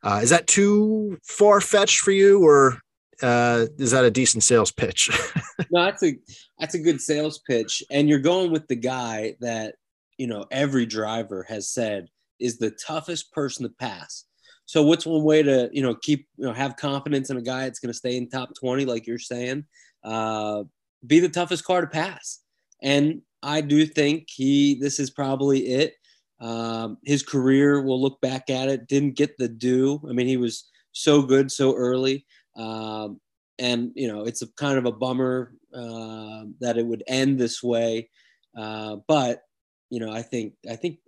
uh, 0.02 0.20
is 0.22 0.30
that 0.30 0.46
too 0.46 1.18
far 1.24 1.60
fetched 1.60 2.00
for 2.00 2.10
you, 2.10 2.44
or 2.44 2.80
uh, 3.22 3.66
is 3.78 3.92
that 3.92 4.04
a 4.04 4.10
decent 4.10 4.42
sales 4.42 4.72
pitch? 4.72 5.10
no, 5.70 5.84
that's 5.84 6.02
a 6.02 6.16
that's 6.58 6.74
a 6.74 6.80
good 6.80 7.00
sales 7.00 7.40
pitch, 7.46 7.82
and 7.90 8.08
you're 8.08 8.18
going 8.18 8.50
with 8.50 8.66
the 8.68 8.76
guy 8.76 9.36
that 9.40 9.76
you 10.18 10.26
know 10.26 10.46
every 10.50 10.86
driver 10.86 11.44
has 11.48 11.70
said 11.70 12.08
is 12.40 12.58
the 12.58 12.70
toughest 12.70 13.32
person 13.32 13.64
to 13.64 13.72
pass. 13.78 14.24
So 14.72 14.82
what's 14.82 15.04
one 15.04 15.22
way 15.22 15.42
to 15.42 15.68
you 15.70 15.82
know 15.82 15.94
keep 15.94 16.26
you 16.38 16.46
know 16.46 16.54
have 16.54 16.78
confidence 16.78 17.28
in 17.28 17.36
a 17.36 17.42
guy 17.42 17.64
that's 17.64 17.78
going 17.78 17.92
to 17.92 17.98
stay 17.98 18.16
in 18.16 18.30
top 18.30 18.54
twenty, 18.58 18.86
like 18.86 19.06
you're 19.06 19.18
saying? 19.18 19.66
Uh, 20.02 20.62
be 21.06 21.20
the 21.20 21.28
toughest 21.28 21.62
car 21.66 21.82
to 21.82 21.86
pass, 21.86 22.40
and 22.82 23.20
I 23.42 23.60
do 23.60 23.84
think 23.84 24.28
he 24.28 24.76
this 24.76 24.98
is 24.98 25.10
probably 25.10 25.58
it. 25.74 25.92
Um, 26.40 26.96
his 27.04 27.22
career, 27.22 27.82
we'll 27.82 28.00
look 28.00 28.18
back 28.22 28.48
at 28.48 28.70
it, 28.70 28.88
didn't 28.88 29.14
get 29.14 29.36
the 29.36 29.46
due. 29.46 30.00
I 30.08 30.14
mean, 30.14 30.26
he 30.26 30.38
was 30.38 30.70
so 30.92 31.20
good 31.20 31.52
so 31.52 31.76
early. 31.76 32.24
Um, 32.56 33.20
and, 33.58 33.92
you 33.94 34.08
know, 34.08 34.24
it's 34.24 34.40
a 34.40 34.50
kind 34.54 34.78
of 34.78 34.86
a 34.86 34.90
bummer 34.90 35.52
uh, 35.74 36.44
that 36.60 36.78
it 36.78 36.86
would 36.86 37.04
end 37.06 37.38
this 37.38 37.62
way. 37.62 38.08
Uh, 38.56 38.96
but, 39.06 39.42
you 39.90 40.00
know, 40.00 40.10
I 40.10 40.22
think, 40.22 40.54
I 40.68 40.76
think, 40.76 40.98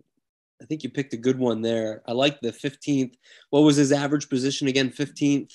I 0.63 0.67
think 0.67 0.83
you 0.83 0.91
picked 0.91 1.13
a 1.15 1.19
good 1.19 1.39
one 1.39 1.63
there. 1.63 2.03
I 2.07 2.13
like 2.13 2.41
the 2.41 2.53
15th. 2.53 3.15
What 3.51 3.61
was 3.61 3.77
his 3.77 3.93
average 3.93 4.29
position 4.29 4.69
again? 4.69 4.91
15th? 4.91 5.53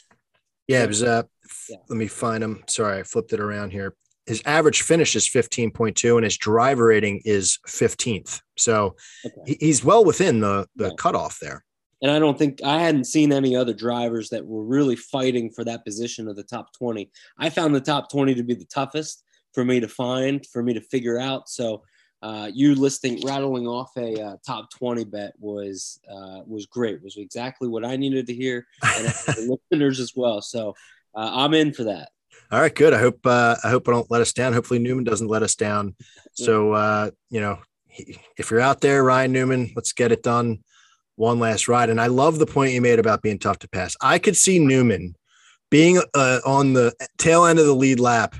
Yeah, 0.68 0.84
it 0.84 0.88
was, 0.88 1.02
uh, 1.02 1.24
yeah. 1.70 1.78
let 1.88 1.98
me 1.98 2.08
find 2.08 2.44
him. 2.44 2.64
Sorry, 2.68 3.00
I 3.00 3.04
flipped 3.04 3.34
it 3.34 3.40
around 3.40 3.72
here 3.72 3.96
his 4.30 4.44
average 4.46 4.84
finish 4.84 5.16
is 5.16 5.28
15.2 5.28 6.16
and 6.16 6.24
his 6.24 6.38
driver 6.38 6.86
rating 6.86 7.20
is 7.26 7.58
15th. 7.68 8.42
So 8.58 8.96
okay. 9.26 9.58
he's 9.60 9.84
well 9.84 10.06
within 10.06 10.40
the, 10.40 10.68
the 10.76 10.90
yeah. 10.90 10.94
cutoff 10.98 11.40
there. 11.40 11.66
And 12.02 12.12
I 12.12 12.20
don't 12.20 12.38
think 12.38 12.64
I 12.64 12.80
hadn't 12.80 13.06
seen 13.06 13.34
any 13.34 13.56
other 13.56 13.74
drivers 13.74 14.30
that 14.30 14.46
were 14.46 14.64
really 14.64 14.96
fighting 14.96 15.50
for 15.50 15.66
that 15.66 15.84
position 15.84 16.28
of 16.28 16.36
the 16.36 16.44
top 16.44 16.72
20. 16.78 17.10
I 17.40 17.50
found 17.50 17.74
the 17.74 17.82
top 17.82 18.10
20 18.12 18.36
to 18.36 18.44
be 18.44 18.54
the 18.54 18.66
toughest 18.66 19.24
for 19.54 19.66
me 19.66 19.80
to 19.80 19.88
find, 19.88 20.46
for 20.46 20.62
me 20.62 20.74
to 20.76 20.82
figure 20.82 21.20
out. 21.20 21.50
So 21.50 21.82
uh, 22.22 22.52
you 22.54 22.76
listing, 22.76 23.22
rattling 23.26 23.68
off 23.68 23.92
a 23.98 24.22
uh, 24.22 24.38
top 24.46 24.70
20 24.72 25.06
bet 25.06 25.34
was 25.40 26.00
uh, 26.10 26.42
was 26.46 26.66
great. 26.66 27.02
Was 27.02 27.18
exactly 27.18 27.68
what 27.68 27.86
I 27.86 27.96
needed 27.96 28.28
to 28.28 28.34
hear, 28.34 28.68
and 28.84 29.06
the 29.06 29.60
listeners 29.72 30.00
as 30.00 30.14
well. 30.16 30.42
So 30.42 30.76
uh, 31.16 31.32
I'm 31.34 31.54
in 31.54 31.74
for 31.74 31.86
that. 31.86 32.10
All 32.52 32.60
right, 32.60 32.74
good. 32.74 32.94
I 32.94 33.00
hope 33.00 33.20
uh, 33.26 33.56
I 33.64 33.70
hope 33.70 33.88
I 33.88 33.92
don't 33.92 34.12
let 34.12 34.22
us 34.22 34.34
down. 34.34 34.54
Hopefully 34.54 34.80
Newman 34.80 35.04
doesn't 35.04 35.28
let 35.28 35.44
us 35.44 35.56
down. 35.56 35.96
So 36.34 36.74
uh, 36.74 37.12
you 37.30 37.40
know, 37.40 37.60
if 38.38 38.52
you're 38.52 38.60
out 38.60 38.82
there, 38.82 39.04
Ryan 39.04 39.32
Newman, 39.32 39.72
let's 39.76 39.94
get 39.94 40.12
it 40.12 40.24
done. 40.24 40.60
One 41.16 41.40
last 41.40 41.68
ride, 41.68 41.90
and 41.90 42.00
I 42.00 42.08
love 42.08 42.40
the 42.40 42.46
point 42.46 42.74
you 42.74 42.82
made 42.82 43.00
about 43.00 43.22
being 43.22 43.40
tough 43.40 43.60
to 43.60 43.70
pass. 43.70 43.96
I 44.02 44.20
could 44.20 44.38
see 44.38 44.58
Newman 44.58 45.16
being 45.70 46.02
uh, 46.14 46.40
on 46.46 46.74
the 46.74 46.94
tail 47.18 47.46
end 47.46 47.60
of 47.60 47.66
the 47.66 47.76
lead 47.76 48.00
lap 48.00 48.36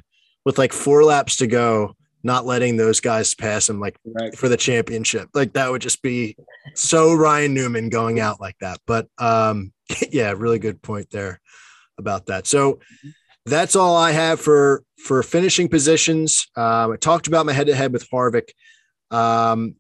with 0.46 0.58
like 0.58 0.74
four 0.74 1.04
laps 1.04 1.36
to 1.38 1.48
go, 1.48 1.96
not 2.24 2.46
letting 2.46 2.78
those 2.78 3.00
guys 3.00 3.34
pass 3.34 3.70
him 3.70 3.80
like 3.80 3.98
right. 4.06 4.36
for 4.38 4.50
the 4.50 4.58
championship. 4.58 5.30
Like 5.34 5.54
that 5.54 5.72
would 5.72 5.82
just 5.82 6.02
be 6.02 6.36
so 6.76 7.14
Ryan 7.14 7.54
Newman 7.54 7.90
going 7.90 8.20
out 8.20 8.42
like 8.42 8.58
that. 8.60 8.80
But 8.86 9.08
um, 9.18 9.72
yeah, 10.12 10.34
really 10.36 10.60
good 10.60 10.82
point 10.82 11.10
there 11.12 11.40
about 11.98 12.28
that. 12.28 12.48
So 12.48 12.80
that's 13.46 13.76
all 13.76 13.96
I 13.96 14.12
have 14.12 14.40
for 14.40 14.84
for 15.06 15.24
finishing 15.24 15.70
positions. 15.70 16.48
Um, 16.56 16.92
I 16.92 16.98
talked 16.98 17.28
about 17.28 17.46
my 17.46 17.54
head 17.54 17.68
to 17.68 17.76
head 17.76 17.94
with 17.94 18.10
Harvick. 18.10 18.50
Um, 19.12 19.76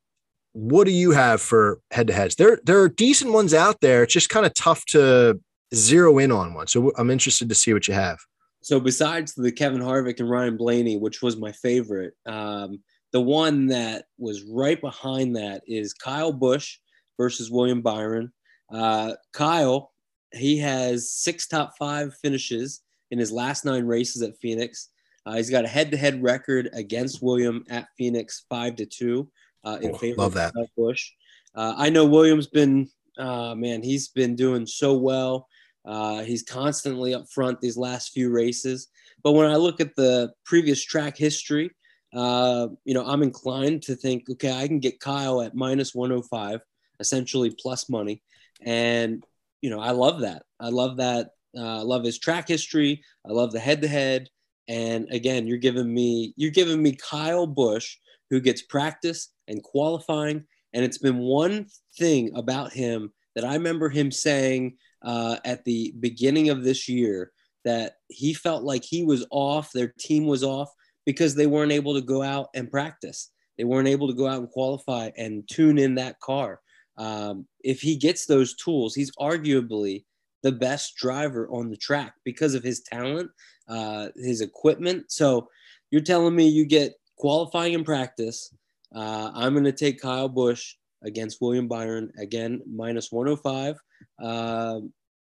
what 0.53 0.85
do 0.85 0.91
you 0.91 1.11
have 1.11 1.41
for 1.41 1.79
head 1.91 2.07
to 2.07 2.13
heads? 2.13 2.35
There 2.35 2.59
there 2.63 2.79
are 2.79 2.89
decent 2.89 3.33
ones 3.33 3.53
out 3.53 3.81
there. 3.81 4.03
It's 4.03 4.13
just 4.13 4.29
kind 4.29 4.45
of 4.45 4.53
tough 4.53 4.85
to 4.87 5.39
zero 5.73 6.17
in 6.17 6.31
on 6.31 6.53
one. 6.53 6.67
So 6.67 6.91
I'm 6.97 7.11
interested 7.11 7.49
to 7.49 7.55
see 7.55 7.73
what 7.73 7.87
you 7.87 7.93
have. 7.93 8.19
So 8.61 8.79
besides 8.79 9.33
the 9.33 9.51
Kevin 9.51 9.81
Harvick 9.81 10.19
and 10.19 10.29
Ryan 10.29 10.57
Blaney, 10.57 10.97
which 10.97 11.21
was 11.21 11.37
my 11.37 11.51
favorite, 11.51 12.13
um, 12.25 12.79
the 13.11 13.21
one 13.21 13.67
that 13.67 14.05
was 14.17 14.43
right 14.43 14.79
behind 14.79 15.35
that 15.35 15.63
is 15.65 15.93
Kyle 15.93 16.33
Busch 16.33 16.77
versus 17.17 17.49
William 17.49 17.81
Byron. 17.81 18.31
Uh, 18.71 19.13
Kyle, 19.33 19.91
he 20.33 20.57
has 20.59 21.11
six 21.11 21.47
top 21.47 21.73
five 21.79 22.13
finishes 22.21 22.81
in 23.11 23.17
his 23.17 23.31
last 23.31 23.65
nine 23.65 23.85
races 23.85 24.21
at 24.21 24.37
Phoenix. 24.37 24.89
Uh, 25.25 25.35
he's 25.35 25.49
got 25.49 25.65
a 25.65 25.67
head-to-head 25.67 26.21
record 26.21 26.69
against 26.73 27.21
William 27.21 27.63
at 27.69 27.87
Phoenix, 27.97 28.45
five 28.49 28.75
to 28.75 28.85
two, 28.85 29.29
uh, 29.63 29.79
in 29.81 29.91
oh, 29.91 29.97
favor 29.97 30.21
love 30.21 30.33
that. 30.33 30.53
of 30.55 30.67
Busch. 30.77 31.11
Uh, 31.55 31.73
I 31.77 31.89
know 31.89 32.05
William's 32.05 32.47
been, 32.47 32.89
uh, 33.17 33.55
man, 33.55 33.81
he's 33.81 34.09
been 34.09 34.35
doing 34.35 34.65
so 34.65 34.93
well. 34.95 35.47
Uh, 35.85 36.23
he's 36.23 36.43
constantly 36.43 37.13
up 37.13 37.29
front 37.29 37.59
these 37.61 37.77
last 37.77 38.11
few 38.11 38.29
races. 38.29 38.87
But 39.23 39.33
when 39.33 39.49
I 39.49 39.55
look 39.55 39.79
at 39.81 39.95
the 39.95 40.31
previous 40.45 40.83
track 40.83 41.17
history, 41.17 41.71
uh, 42.13 42.67
you 42.85 42.93
know, 42.93 43.05
I'm 43.05 43.23
inclined 43.23 43.83
to 43.83 43.95
think, 43.95 44.29
okay, 44.29 44.51
I 44.51 44.67
can 44.67 44.79
get 44.79 44.99
Kyle 44.99 45.41
at 45.41 45.55
minus 45.55 45.93
105, 45.93 46.61
essentially 46.99 47.55
plus 47.59 47.89
money, 47.89 48.21
and 48.65 49.23
you 49.61 49.69
know, 49.69 49.79
I 49.79 49.91
love 49.91 50.21
that. 50.21 50.43
I 50.59 50.69
love 50.69 50.97
that 50.97 51.31
uh, 51.57 51.79
I 51.79 51.81
love 51.81 52.03
his 52.03 52.19
track 52.19 52.47
history. 52.47 53.03
I 53.27 53.31
love 53.31 53.51
the 53.51 53.59
head 53.59 53.81
to 53.81 53.87
head. 53.87 54.29
And 54.67 55.07
again, 55.11 55.47
you're 55.47 55.57
giving 55.57 55.91
me 55.91 56.33
you're 56.37 56.51
giving 56.51 56.81
me 56.81 56.95
Kyle 56.95 57.47
Busch, 57.47 57.97
who 58.29 58.39
gets 58.39 58.61
practice 58.61 59.29
and 59.47 59.63
qualifying. 59.63 60.45
And 60.73 60.85
it's 60.85 60.99
been 60.99 61.17
one 61.17 61.67
thing 61.97 62.31
about 62.35 62.71
him 62.71 63.11
that 63.35 63.45
I 63.45 63.53
remember 63.53 63.89
him 63.89 64.11
saying 64.11 64.77
uh, 65.03 65.37
at 65.45 65.63
the 65.65 65.93
beginning 65.99 66.49
of 66.49 66.63
this 66.63 66.87
year 66.87 67.31
that 67.65 67.95
he 68.07 68.33
felt 68.33 68.63
like 68.63 68.83
he 68.83 69.03
was 69.03 69.25
off, 69.31 69.71
their 69.71 69.93
team 69.99 70.25
was 70.25 70.43
off 70.43 70.69
because 71.05 71.35
they 71.35 71.47
weren't 71.47 71.71
able 71.71 71.93
to 71.93 72.01
go 72.01 72.21
out 72.21 72.49
and 72.55 72.71
practice. 72.71 73.31
They 73.57 73.63
weren't 73.63 73.87
able 73.87 74.07
to 74.07 74.13
go 74.13 74.27
out 74.27 74.39
and 74.39 74.49
qualify 74.49 75.11
and 75.17 75.47
tune 75.49 75.77
in 75.77 75.95
that 75.95 76.19
car. 76.19 76.61
Um, 76.97 77.47
if 77.63 77.81
he 77.81 77.95
gets 77.95 78.25
those 78.25 78.55
tools, 78.55 78.95
he's 78.95 79.11
arguably 79.17 80.05
the 80.43 80.51
best 80.51 80.95
driver 80.95 81.49
on 81.49 81.69
the 81.69 81.77
track 81.77 82.13
because 82.23 82.53
of 82.53 82.63
his 82.63 82.81
talent, 82.81 83.29
uh, 83.67 84.09
his 84.15 84.41
equipment. 84.41 85.11
So 85.11 85.49
you're 85.91 86.01
telling 86.01 86.35
me 86.35 86.47
you 86.47 86.65
get 86.65 86.93
qualifying 87.17 87.73
in 87.73 87.83
practice. 87.83 88.53
Uh, 88.95 89.31
I'm 89.33 89.53
going 89.53 89.65
to 89.65 89.71
take 89.71 90.01
Kyle 90.01 90.29
Busch 90.29 90.75
against 91.03 91.41
William 91.41 91.67
Byron 91.67 92.11
again, 92.17 92.61
minus 92.69 93.11
105. 93.11 93.75
Uh, 94.21 94.81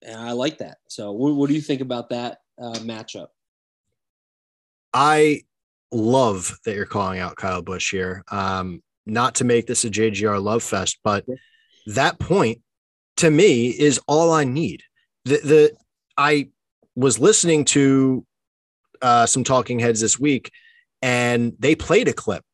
and 0.05 0.21
I 0.21 0.33
like 0.33 0.59
that. 0.59 0.79
So 0.89 1.13
what, 1.13 1.35
what 1.35 1.49
do 1.49 1.55
you 1.55 1.61
think 1.61 1.81
about 1.81 2.11
that 2.11 2.39
uh, 2.61 2.75
matchup? 2.81 3.29
I 4.93 5.43
love 5.91 6.59
that 6.65 6.75
you're 6.75 6.87
calling 6.87 7.21
out 7.21 7.37
Kyle 7.37 7.63
Busch 7.63 7.91
here. 7.91 8.25
Um, 8.31 8.83
not 9.07 9.37
to 9.37 9.45
make 9.45 9.67
this 9.67 9.85
a 9.85 9.91
JGR 9.91 10.43
love 10.43 10.63
fest, 10.63 10.99
but 11.03 11.25
that 11.87 12.19
point 12.19 12.61
to 13.17 13.31
me 13.31 13.69
is 13.69 14.01
all 14.07 14.33
I 14.33 14.45
need 14.45 14.83
the 15.25 15.39
the 15.39 15.73
I 16.17 16.49
was 16.95 17.19
listening 17.19 17.65
to 17.67 18.25
uh, 19.01 19.27
some 19.27 19.45
talking 19.45 19.79
heads 19.79 20.01
this 20.01 20.19
week, 20.19 20.51
and 21.01 21.55
they 21.59 21.75
played 21.75 22.09
a 22.09 22.13
clip 22.13 22.45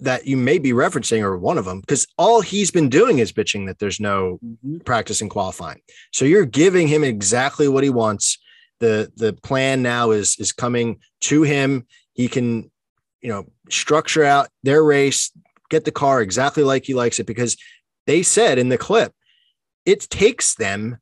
that 0.00 0.26
you 0.26 0.36
may 0.36 0.58
be 0.58 0.72
referencing, 0.72 1.22
or 1.22 1.36
one 1.36 1.58
of 1.58 1.64
them, 1.64 1.80
because 1.80 2.06
all 2.16 2.40
he's 2.40 2.70
been 2.70 2.88
doing 2.88 3.18
is 3.18 3.32
bitching 3.32 3.66
that 3.66 3.78
there's 3.78 3.98
no 3.98 4.38
mm-hmm. 4.44 4.78
practice 4.78 5.20
and 5.20 5.30
qualifying. 5.30 5.80
So 6.12 6.24
you're 6.24 6.46
giving 6.46 6.88
him 6.88 7.02
exactly 7.02 7.68
what 7.68 7.84
he 7.84 7.90
wants. 7.90 8.38
the 8.80 9.10
The 9.16 9.32
plan 9.32 9.82
now 9.82 10.12
is 10.12 10.36
is 10.38 10.52
coming 10.52 11.00
to 11.22 11.42
him. 11.42 11.86
He 12.12 12.28
can, 12.28 12.70
you 13.20 13.28
know, 13.28 13.46
structure 13.70 14.24
out 14.24 14.48
their 14.62 14.84
race, 14.84 15.32
get 15.68 15.84
the 15.84 15.92
car 15.92 16.22
exactly 16.22 16.62
like 16.62 16.84
he 16.84 16.94
likes 16.94 17.18
it, 17.18 17.26
because 17.26 17.56
they 18.06 18.22
said 18.22 18.58
in 18.58 18.68
the 18.68 18.78
clip, 18.78 19.12
it 19.84 20.00
takes 20.10 20.54
them 20.54 20.98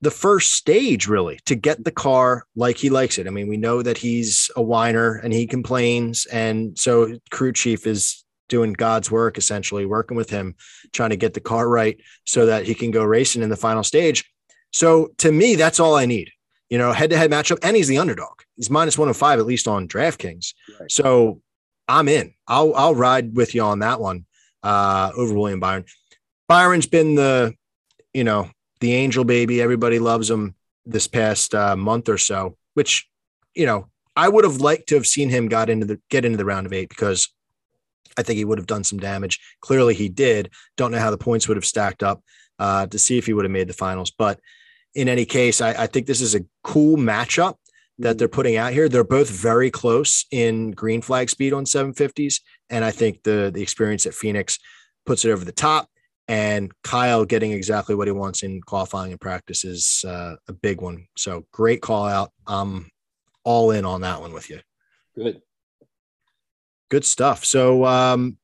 the 0.00 0.10
first 0.10 0.52
stage 0.52 1.08
really 1.08 1.38
to 1.46 1.54
get 1.54 1.82
the 1.82 1.90
car 1.90 2.44
like 2.54 2.76
he 2.76 2.90
likes 2.90 3.18
it. 3.18 3.26
I 3.26 3.30
mean, 3.30 3.48
we 3.48 3.56
know 3.56 3.80
that 3.82 3.96
he's 3.98 4.50
a 4.54 4.62
whiner 4.62 5.14
and 5.14 5.32
he 5.32 5.46
complains. 5.46 6.26
And 6.26 6.78
so 6.78 7.18
crew 7.30 7.52
chief 7.52 7.86
is 7.86 8.23
doing 8.48 8.72
God's 8.72 9.10
work, 9.10 9.38
essentially 9.38 9.86
working 9.86 10.16
with 10.16 10.30
him, 10.30 10.54
trying 10.92 11.10
to 11.10 11.16
get 11.16 11.34
the 11.34 11.40
car 11.40 11.68
right 11.68 11.98
so 12.24 12.46
that 12.46 12.66
he 12.66 12.74
can 12.74 12.90
go 12.90 13.04
racing 13.04 13.42
in 13.42 13.50
the 13.50 13.56
final 13.56 13.84
stage. 13.84 14.24
So 14.72 15.12
to 15.18 15.30
me, 15.30 15.54
that's 15.54 15.80
all 15.80 15.94
I 15.94 16.06
need, 16.06 16.30
you 16.68 16.78
know, 16.78 16.92
head 16.92 17.10
to 17.10 17.16
head 17.16 17.30
matchup. 17.30 17.58
And 17.62 17.76
he's 17.76 17.88
the 17.88 17.98
underdog. 17.98 18.40
He's 18.56 18.70
minus 18.70 18.98
105, 18.98 19.38
at 19.38 19.46
least 19.46 19.68
on 19.68 19.88
DraftKings. 19.88 20.54
Right. 20.80 20.90
So 20.90 21.40
I'm 21.88 22.08
in. 22.08 22.34
I'll, 22.46 22.74
I'll 22.74 22.94
ride 22.94 23.36
with 23.36 23.54
you 23.54 23.62
on 23.62 23.80
that 23.80 24.00
one 24.00 24.26
uh, 24.62 25.12
over 25.16 25.34
William 25.34 25.60
Byron. 25.60 25.84
Byron's 26.48 26.86
been 26.86 27.14
the, 27.14 27.54
you 28.12 28.24
know, 28.24 28.50
the 28.80 28.94
angel 28.94 29.24
baby. 29.24 29.62
Everybody 29.62 29.98
loves 29.98 30.30
him 30.30 30.54
this 30.84 31.06
past 31.06 31.54
uh, 31.54 31.76
month 31.76 32.08
or 32.08 32.18
so, 32.18 32.56
which, 32.74 33.08
you 33.54 33.66
know, 33.66 33.88
I 34.16 34.28
would 34.28 34.44
have 34.44 34.60
liked 34.60 34.88
to 34.88 34.94
have 34.94 35.06
seen 35.06 35.30
him 35.30 35.48
got 35.48 35.70
into 35.70 35.86
the 35.86 36.00
get 36.08 36.24
into 36.24 36.36
the 36.36 36.44
round 36.44 36.66
of 36.66 36.72
eight 36.72 36.88
because 36.88 37.32
I 38.16 38.22
think 38.22 38.36
he 38.36 38.44
would 38.44 38.58
have 38.58 38.66
done 38.66 38.84
some 38.84 38.98
damage. 38.98 39.40
Clearly 39.60 39.94
he 39.94 40.08
did. 40.08 40.50
Don't 40.76 40.92
know 40.92 40.98
how 40.98 41.10
the 41.10 41.18
points 41.18 41.48
would 41.48 41.56
have 41.56 41.64
stacked 41.64 42.02
up 42.02 42.22
uh, 42.58 42.86
to 42.86 42.98
see 42.98 43.18
if 43.18 43.26
he 43.26 43.32
would 43.32 43.44
have 43.44 43.52
made 43.52 43.68
the 43.68 43.74
finals. 43.74 44.10
But 44.10 44.40
in 44.94 45.08
any 45.08 45.24
case, 45.24 45.60
I, 45.60 45.70
I 45.70 45.86
think 45.86 46.06
this 46.06 46.20
is 46.20 46.34
a 46.34 46.44
cool 46.62 46.96
matchup 46.96 47.56
that 47.98 48.18
they're 48.18 48.28
putting 48.28 48.56
out 48.56 48.72
here. 48.72 48.88
They're 48.88 49.04
both 49.04 49.30
very 49.30 49.70
close 49.70 50.26
in 50.30 50.72
green 50.72 51.02
flag 51.02 51.30
speed 51.30 51.52
on 51.52 51.64
750s. 51.64 52.40
And 52.70 52.84
I 52.84 52.90
think 52.90 53.22
the 53.22 53.50
the 53.52 53.62
experience 53.62 54.06
at 54.06 54.14
Phoenix 54.14 54.58
puts 55.06 55.24
it 55.24 55.30
over 55.30 55.44
the 55.44 55.52
top 55.52 55.88
and 56.28 56.72
Kyle 56.82 57.24
getting 57.24 57.52
exactly 57.52 57.94
what 57.94 58.08
he 58.08 58.12
wants 58.12 58.42
in 58.42 58.62
qualifying 58.62 59.12
and 59.12 59.20
practice 59.20 59.64
is 59.64 60.04
uh, 60.06 60.36
a 60.48 60.52
big 60.52 60.80
one. 60.80 61.06
So 61.16 61.44
great 61.52 61.82
call 61.82 62.06
out. 62.06 62.32
I'm 62.46 62.90
all 63.44 63.70
in 63.70 63.84
on 63.84 64.00
that 64.00 64.20
one 64.20 64.32
with 64.32 64.48
you. 64.48 64.60
Good. 65.14 65.42
Good 66.90 67.04
stuff. 67.04 67.44
So, 67.44 67.84
um, 67.84 68.38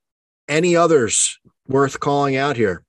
any 0.49 0.75
others 0.75 1.39
worth 1.69 2.01
calling 2.01 2.37
out 2.37 2.57
here? 2.57 2.85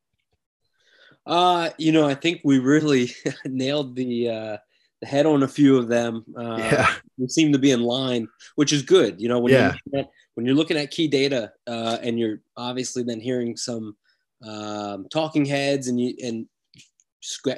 Uh, 1.25 1.69
you 1.77 1.91
know, 1.91 2.07
I 2.07 2.15
think 2.15 2.41
we 2.43 2.59
really 2.59 3.11
nailed 3.45 3.95
the 3.95 4.29
uh, 4.29 4.57
the 5.01 5.07
head 5.07 5.25
on 5.25 5.43
a 5.43 5.47
few 5.47 5.77
of 5.77 5.87
them. 5.87 6.23
Uh, 6.35 6.57
Yeah. 6.57 6.93
we 7.17 7.27
seem 7.27 7.51
to 7.51 7.59
be 7.59 7.71
in 7.71 7.81
line, 7.81 8.27
which 8.55 8.73
is 8.73 8.81
good. 8.81 9.21
You 9.21 9.29
know, 9.29 9.39
when 9.39 9.51
Yeah. 9.53 9.59
you're 9.59 9.71
looking 9.93 9.99
at, 9.99 10.09
when 10.35 10.45
you're 10.45 10.55
looking 10.55 10.77
at 10.77 10.91
key 10.91 11.07
data, 11.07 11.51
uh, 11.67 11.97
and 12.01 12.19
you're 12.19 12.41
obviously 12.57 13.03
then 13.03 13.19
hearing 13.19 13.55
some 13.55 13.95
um, 14.43 15.05
talking 15.11 15.45
heads, 15.45 15.87
and 15.87 15.99
you 15.99 16.15
and 16.23 16.47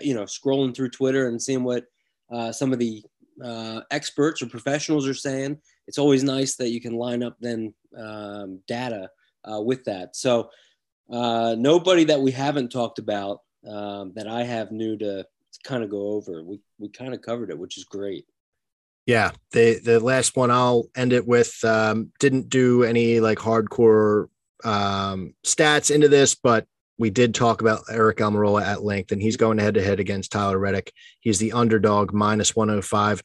you 0.02 0.14
know 0.14 0.24
scrolling 0.24 0.76
through 0.76 0.90
Twitter 0.90 1.28
and 1.30 1.42
seeing 1.42 1.64
what 1.64 1.86
uh, 2.32 2.52
some 2.52 2.74
of 2.74 2.80
the 2.80 3.04
uh, 3.44 3.82
experts 3.92 4.42
or 4.42 4.48
professionals 4.48 5.08
are 5.08 5.14
saying. 5.14 5.58
It's 5.88 5.98
always 5.98 6.24
nice 6.24 6.56
that 6.56 6.70
you 6.70 6.82
can 6.82 6.96
line 6.96 7.24
up 7.24 7.38
then 7.40 7.74
um, 7.98 8.60
data 8.68 9.10
uh, 9.50 9.62
with 9.62 9.84
that. 9.86 10.16
So 10.16 10.50
uh, 11.12 11.56
nobody 11.58 12.04
that 12.06 12.22
we 12.22 12.32
haven't 12.32 12.72
talked 12.72 13.00
about 13.00 13.40
um, 13.68 14.14
that 14.16 14.28
I 14.28 14.44
have 14.44 14.72
new 14.72 14.98
to, 14.98 15.24
to 15.24 15.60
kind 15.64 15.84
of 15.84 15.90
go 15.90 16.10
over. 16.10 16.44
We 16.44 16.60
we 16.80 16.90
kind 16.90 17.14
of 17.14 17.22
covered 17.22 17.50
it, 17.50 17.58
which 17.58 17.78
is 17.78 17.84
great. 17.84 18.26
Yeah, 19.06 19.32
the 19.52 19.80
the 19.80 20.00
last 20.00 20.36
one 20.36 20.52
I'll 20.52 20.86
end 20.96 21.14
it 21.14 21.28
with 21.28 21.64
um, 21.64 22.12
didn't 22.20 22.50
do 22.50 22.84
any 22.84 23.20
like 23.20 23.38
hardcore 23.38 24.28
um, 24.64 25.34
stats 25.44 25.94
into 25.94 26.08
this, 26.08 26.36
but 26.36 26.66
we 26.98 27.10
did 27.10 27.34
talk 27.34 27.62
about 27.62 27.86
Aric 27.86 28.18
Almirola 28.18 28.64
at 28.64 28.84
length, 28.84 29.12
and 29.12 29.22
he's 29.22 29.38
going 29.38 29.58
head 29.58 29.74
to 29.76 29.84
head 29.84 30.00
against 30.00 30.32
Tyler 30.32 30.60
Reddick. 30.60 30.94
He's 31.20 31.40
the 31.40 31.54
underdog 31.54 32.14
minus 32.14 32.56
105. 32.56 33.22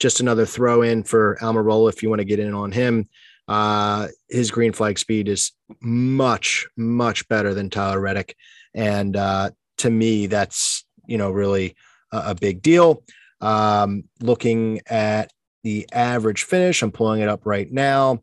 Just 0.00 0.20
another 0.20 0.46
throw 0.46 0.82
in 0.82 1.04
for 1.04 1.38
Almirola 1.40 1.90
if 1.90 2.02
you 2.02 2.08
want 2.08 2.20
to 2.20 2.24
get 2.24 2.40
in 2.40 2.54
on 2.54 2.72
him. 2.72 3.08
Uh, 3.48 4.08
his 4.28 4.50
green 4.50 4.72
flag 4.72 4.98
speed 4.98 5.28
is 5.28 5.52
much 5.80 6.66
much 6.76 7.28
better 7.28 7.54
than 7.54 7.70
Tyler 7.70 8.00
Reddick, 8.00 8.36
and 8.74 9.16
uh, 9.16 9.50
to 9.78 9.90
me 9.90 10.26
that's 10.26 10.84
you 11.06 11.18
know 11.18 11.30
really 11.30 11.76
a, 12.12 12.30
a 12.30 12.34
big 12.34 12.62
deal. 12.62 13.02
Um, 13.40 14.04
looking 14.20 14.80
at 14.86 15.32
the 15.64 15.88
average 15.92 16.44
finish, 16.44 16.82
I'm 16.82 16.92
pulling 16.92 17.20
it 17.20 17.28
up 17.28 17.44
right 17.44 17.70
now. 17.70 18.22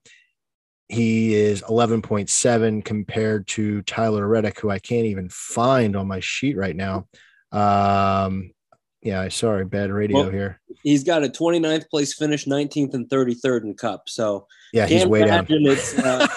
He 0.89 1.35
is 1.35 1.61
11.7 1.61 2.83
compared 2.83 3.47
to 3.49 3.83
Tyler 3.83 4.27
Reddick, 4.27 4.59
who 4.59 4.71
I 4.71 4.79
can't 4.79 5.05
even 5.05 5.29
find 5.29 5.95
on 5.95 6.07
my 6.07 6.19
sheet 6.19 6.57
right 6.57 6.75
now. 6.75 7.07
Um, 7.51 8.51
yeah, 9.03 9.29
sorry, 9.29 9.65
bad 9.65 9.91
radio 9.91 10.17
Well, 10.17 10.29
here. 10.31 10.59
He's 10.83 11.03
got 11.03 11.23
a 11.23 11.29
29th 11.29 11.89
place 11.89 12.15
finish, 12.15 12.45
19th 12.45 12.95
and 12.95 13.07
33rd 13.07 13.63
in 13.65 13.75
Cup. 13.75 14.09
So 14.09 14.47
Yeah, 14.73 14.87
he's 14.87 15.05
way 15.05 15.25
down. 15.25 15.45
It's, 15.47 15.97
uh, 15.99 16.27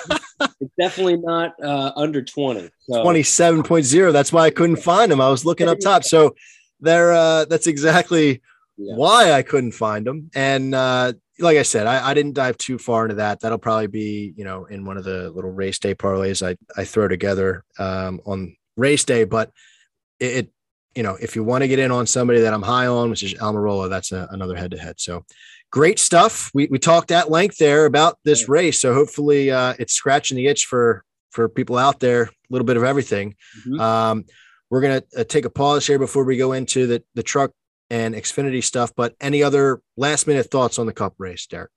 it's 0.60 0.72
definitely 0.78 1.16
not 1.16 1.54
uh, 1.62 1.92
under 1.96 2.22
20. 2.22 2.68
So 2.80 3.04
27.0. 3.04 4.12
That's 4.12 4.34
why 4.34 4.42
I 4.42 4.50
couldn't 4.50 4.76
find 4.76 5.10
him. 5.10 5.20
I 5.22 5.30
was 5.30 5.46
looking 5.46 5.66
up 5.66 5.78
top. 5.80 6.04
So 6.04 6.34
there, 6.78 7.12
uh, 7.12 7.46
that's 7.46 7.66
exactly 7.66 8.42
Yeah. 8.76 8.94
why 8.96 9.32
I 9.32 9.42
couldn't 9.42 9.72
find 9.72 10.06
them. 10.06 10.30
And 10.34 10.74
uh, 10.74 11.12
like 11.38 11.58
I 11.58 11.62
said, 11.62 11.86
I, 11.86 12.10
I 12.10 12.14
didn't 12.14 12.32
dive 12.34 12.56
too 12.58 12.78
far 12.78 13.04
into 13.04 13.16
that. 13.16 13.40
That'll 13.40 13.58
probably 13.58 13.86
be, 13.86 14.32
you 14.36 14.44
know, 14.44 14.64
in 14.64 14.84
one 14.84 14.96
of 14.96 15.04
the 15.04 15.30
little 15.30 15.50
race 15.50 15.78
day 15.78 15.94
parlays 15.94 16.46
I, 16.46 16.56
I 16.80 16.84
throw 16.84 17.08
together 17.08 17.64
um, 17.78 18.20
on 18.24 18.56
race 18.76 19.04
day. 19.04 19.24
But 19.24 19.50
it, 20.18 20.26
it, 20.26 20.50
you 20.94 21.02
know, 21.02 21.16
if 21.20 21.36
you 21.36 21.44
want 21.44 21.62
to 21.62 21.68
get 21.68 21.78
in 21.78 21.90
on 21.90 22.06
somebody 22.06 22.40
that 22.40 22.52
I'm 22.54 22.62
high 22.62 22.86
on, 22.86 23.10
which 23.10 23.22
is 23.22 23.34
Almirola, 23.34 23.88
that's 23.88 24.12
a, 24.12 24.28
another 24.30 24.56
head 24.56 24.70
to 24.72 24.78
head. 24.78 25.00
So 25.00 25.24
great 25.70 25.98
stuff. 25.98 26.50
We, 26.54 26.66
we 26.70 26.78
talked 26.78 27.10
at 27.10 27.30
length 27.30 27.56
there 27.58 27.86
about 27.86 28.18
this 28.24 28.48
race. 28.48 28.80
So 28.80 28.92
hopefully 28.94 29.50
uh, 29.50 29.74
it's 29.78 29.94
scratching 29.94 30.36
the 30.36 30.46
itch 30.46 30.66
for, 30.66 31.04
for 31.30 31.48
people 31.48 31.78
out 31.78 32.00
there, 32.00 32.24
a 32.24 32.30
little 32.50 32.66
bit 32.66 32.76
of 32.76 32.84
everything. 32.84 33.36
Mhm. 33.66 33.80
Um, 33.80 34.24
we're 34.70 34.80
going 34.82 35.00
to 35.02 35.20
uh, 35.20 35.24
take 35.24 35.44
a 35.44 35.50
pause 35.50 35.86
here 35.86 35.98
before 35.98 36.24
we 36.24 36.36
go 36.36 36.52
into 36.52 36.86
the, 36.86 37.02
the 37.14 37.22
truck 37.22 37.52
and 37.92 38.14
Xfinity 38.14 38.64
stuff. 38.64 38.92
But 38.96 39.14
any 39.20 39.42
other 39.42 39.82
last 39.98 40.26
minute 40.26 40.50
thoughts 40.50 40.78
on 40.78 40.86
the 40.86 40.94
cup 40.94 41.14
race, 41.18 41.46
Derek? 41.46 41.70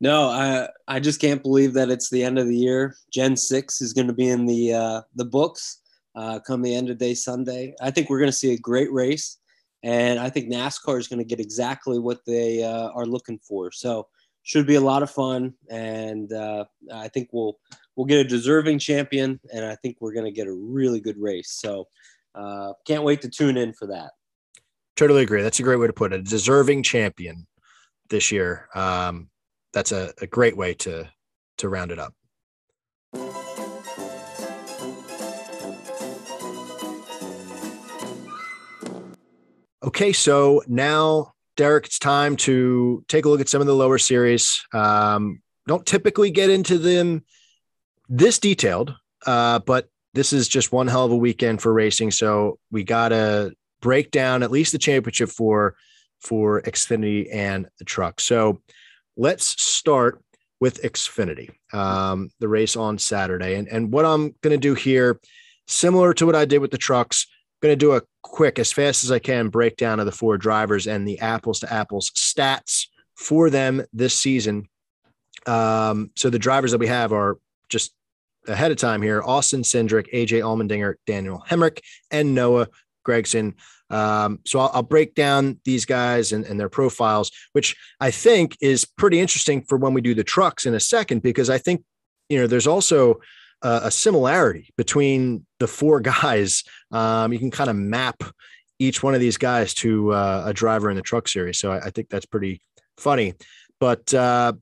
No, 0.00 0.28
I 0.28 0.68
I 0.86 1.00
just 1.00 1.20
can't 1.20 1.42
believe 1.42 1.72
that 1.74 1.90
it's 1.90 2.08
the 2.08 2.22
end 2.22 2.38
of 2.38 2.46
the 2.46 2.56
year. 2.56 2.96
Gen 3.12 3.36
six 3.36 3.80
is 3.80 3.92
going 3.92 4.06
to 4.06 4.12
be 4.12 4.28
in 4.28 4.46
the 4.46 4.72
uh, 4.72 5.02
the 5.16 5.24
books 5.24 5.80
uh, 6.14 6.38
come 6.38 6.62
the 6.62 6.74
end 6.74 6.90
of 6.90 6.98
day 6.98 7.14
Sunday. 7.14 7.74
I 7.80 7.90
think 7.90 8.08
we're 8.08 8.20
going 8.20 8.30
to 8.30 8.36
see 8.36 8.52
a 8.52 8.58
great 8.58 8.92
race, 8.92 9.38
and 9.82 10.20
I 10.20 10.30
think 10.30 10.48
NASCAR 10.48 10.98
is 10.98 11.08
going 11.08 11.18
to 11.18 11.24
get 11.24 11.40
exactly 11.40 11.98
what 11.98 12.20
they 12.24 12.62
uh, 12.62 12.90
are 12.90 13.06
looking 13.06 13.38
for. 13.38 13.72
So 13.72 14.06
should 14.44 14.66
be 14.66 14.76
a 14.76 14.80
lot 14.80 15.02
of 15.02 15.10
fun, 15.10 15.54
and 15.70 16.32
uh, 16.32 16.66
I 16.94 17.08
think 17.08 17.30
we'll 17.32 17.58
we'll 17.96 18.06
get 18.06 18.24
a 18.24 18.28
deserving 18.28 18.78
champion, 18.78 19.40
and 19.52 19.64
I 19.64 19.74
think 19.76 19.96
we're 20.00 20.14
going 20.14 20.26
to 20.26 20.30
get 20.30 20.46
a 20.46 20.52
really 20.52 21.00
good 21.00 21.18
race. 21.18 21.52
So 21.52 21.88
uh, 22.34 22.74
can't 22.86 23.02
wait 23.02 23.22
to 23.22 23.30
tune 23.30 23.56
in 23.56 23.72
for 23.72 23.88
that. 23.88 24.12
Totally 24.96 25.22
agree. 25.22 25.42
That's 25.42 25.60
a 25.60 25.62
great 25.62 25.76
way 25.76 25.86
to 25.86 25.92
put 25.92 26.12
it. 26.12 26.20
A 26.20 26.22
deserving 26.22 26.82
champion 26.82 27.46
this 28.08 28.32
year. 28.32 28.68
Um, 28.74 29.28
that's 29.72 29.92
a, 29.92 30.12
a 30.20 30.26
great 30.26 30.56
way 30.56 30.74
to 30.74 31.08
to 31.58 31.68
round 31.68 31.90
it 31.90 31.98
up. 31.98 32.14
Okay, 39.82 40.12
so 40.12 40.62
now 40.66 41.32
Derek, 41.56 41.86
it's 41.86 41.98
time 41.98 42.36
to 42.36 43.04
take 43.08 43.24
a 43.24 43.28
look 43.28 43.40
at 43.40 43.48
some 43.48 43.60
of 43.60 43.66
the 43.66 43.74
lower 43.74 43.98
series. 43.98 44.62
Um, 44.72 45.42
don't 45.66 45.86
typically 45.86 46.30
get 46.30 46.50
into 46.50 46.78
them 46.78 47.24
this 48.08 48.38
detailed, 48.38 48.94
uh, 49.26 49.58
but 49.60 49.88
this 50.14 50.32
is 50.32 50.48
just 50.48 50.72
one 50.72 50.86
hell 50.86 51.04
of 51.04 51.12
a 51.12 51.16
weekend 51.16 51.60
for 51.60 51.72
racing. 51.72 52.10
So 52.10 52.58
we 52.70 52.84
gotta 52.84 53.52
break 53.86 54.10
down 54.10 54.42
at 54.42 54.50
least 54.50 54.72
the 54.72 54.78
championship 54.78 55.28
for 55.28 55.76
for 56.20 56.60
Xfinity 56.62 57.32
and 57.32 57.68
the 57.78 57.84
truck. 57.84 58.20
So 58.20 58.60
let's 59.16 59.62
start 59.62 60.20
with 60.58 60.82
Xfinity, 60.82 61.50
um, 61.72 62.30
the 62.40 62.48
race 62.48 62.74
on 62.74 62.98
Saturday. 62.98 63.54
And, 63.54 63.68
and 63.68 63.92
what 63.92 64.04
I'm 64.04 64.34
going 64.42 64.50
to 64.50 64.68
do 64.68 64.74
here, 64.74 65.20
similar 65.68 66.12
to 66.14 66.26
what 66.26 66.34
I 66.34 66.46
did 66.46 66.58
with 66.58 66.72
the 66.72 66.78
trucks, 66.78 67.28
going 67.62 67.70
to 67.70 67.76
do 67.76 67.92
a 67.92 68.02
quick, 68.22 68.58
as 68.58 68.72
fast 68.72 69.04
as 69.04 69.12
I 69.12 69.20
can, 69.20 69.50
breakdown 69.50 70.00
of 70.00 70.06
the 70.06 70.10
four 70.10 70.36
drivers 70.36 70.88
and 70.88 71.06
the 71.06 71.20
apples 71.20 71.60
to 71.60 71.72
apples 71.72 72.10
stats 72.10 72.88
for 73.14 73.50
them 73.50 73.84
this 73.92 74.18
season. 74.18 74.68
Um, 75.46 76.10
so 76.16 76.28
the 76.28 76.40
drivers 76.40 76.72
that 76.72 76.78
we 76.78 76.88
have 76.88 77.12
are 77.12 77.38
just 77.68 77.94
ahead 78.48 78.72
of 78.72 78.78
time 78.78 79.00
here 79.00 79.22
Austin 79.22 79.62
Cindric, 79.62 80.12
AJ 80.12 80.40
Allmendinger, 80.40 80.94
Daniel 81.06 81.44
Hemric, 81.48 81.78
and 82.10 82.34
Noah 82.34 82.66
Gragson. 83.06 83.54
Um, 83.90 84.40
so 84.44 84.58
I'll, 84.60 84.70
I'll, 84.74 84.82
break 84.82 85.14
down 85.14 85.60
these 85.64 85.84
guys 85.84 86.32
and, 86.32 86.44
and, 86.44 86.58
their 86.58 86.68
profiles, 86.68 87.30
which 87.52 87.76
I 88.00 88.10
think 88.10 88.56
is 88.60 88.84
pretty 88.84 89.20
interesting 89.20 89.62
for 89.62 89.78
when 89.78 89.94
we 89.94 90.00
do 90.00 90.12
the 90.12 90.24
trucks 90.24 90.66
in 90.66 90.74
a 90.74 90.80
second, 90.80 91.22
because 91.22 91.48
I 91.48 91.58
think, 91.58 91.84
you 92.28 92.36
know, 92.38 92.48
there's 92.48 92.66
also 92.66 93.20
a, 93.62 93.82
a 93.84 93.90
similarity 93.90 94.70
between 94.76 95.46
the 95.60 95.68
four 95.68 96.00
guys. 96.22 96.64
Um, 96.90 97.32
you 97.32 97.38
can 97.38 97.52
kind 97.52 97.70
of 97.70 97.76
map 97.76 98.22
each 98.78 99.02
one 99.02 99.14
of 99.14 99.20
these 99.20 99.38
guys 99.38 99.72
to 99.74 100.12
uh, 100.12 100.42
a 100.46 100.52
driver 100.52 100.90
in 100.90 100.96
the 100.96 101.02
truck 101.02 101.28
series. 101.28 101.58
So 101.58 101.70
I, 101.70 101.86
I 101.86 101.90
think 101.90 102.08
that's 102.08 102.26
pretty 102.26 102.60
funny. 102.98 103.34
But 103.78 104.12
uh, 104.12 104.54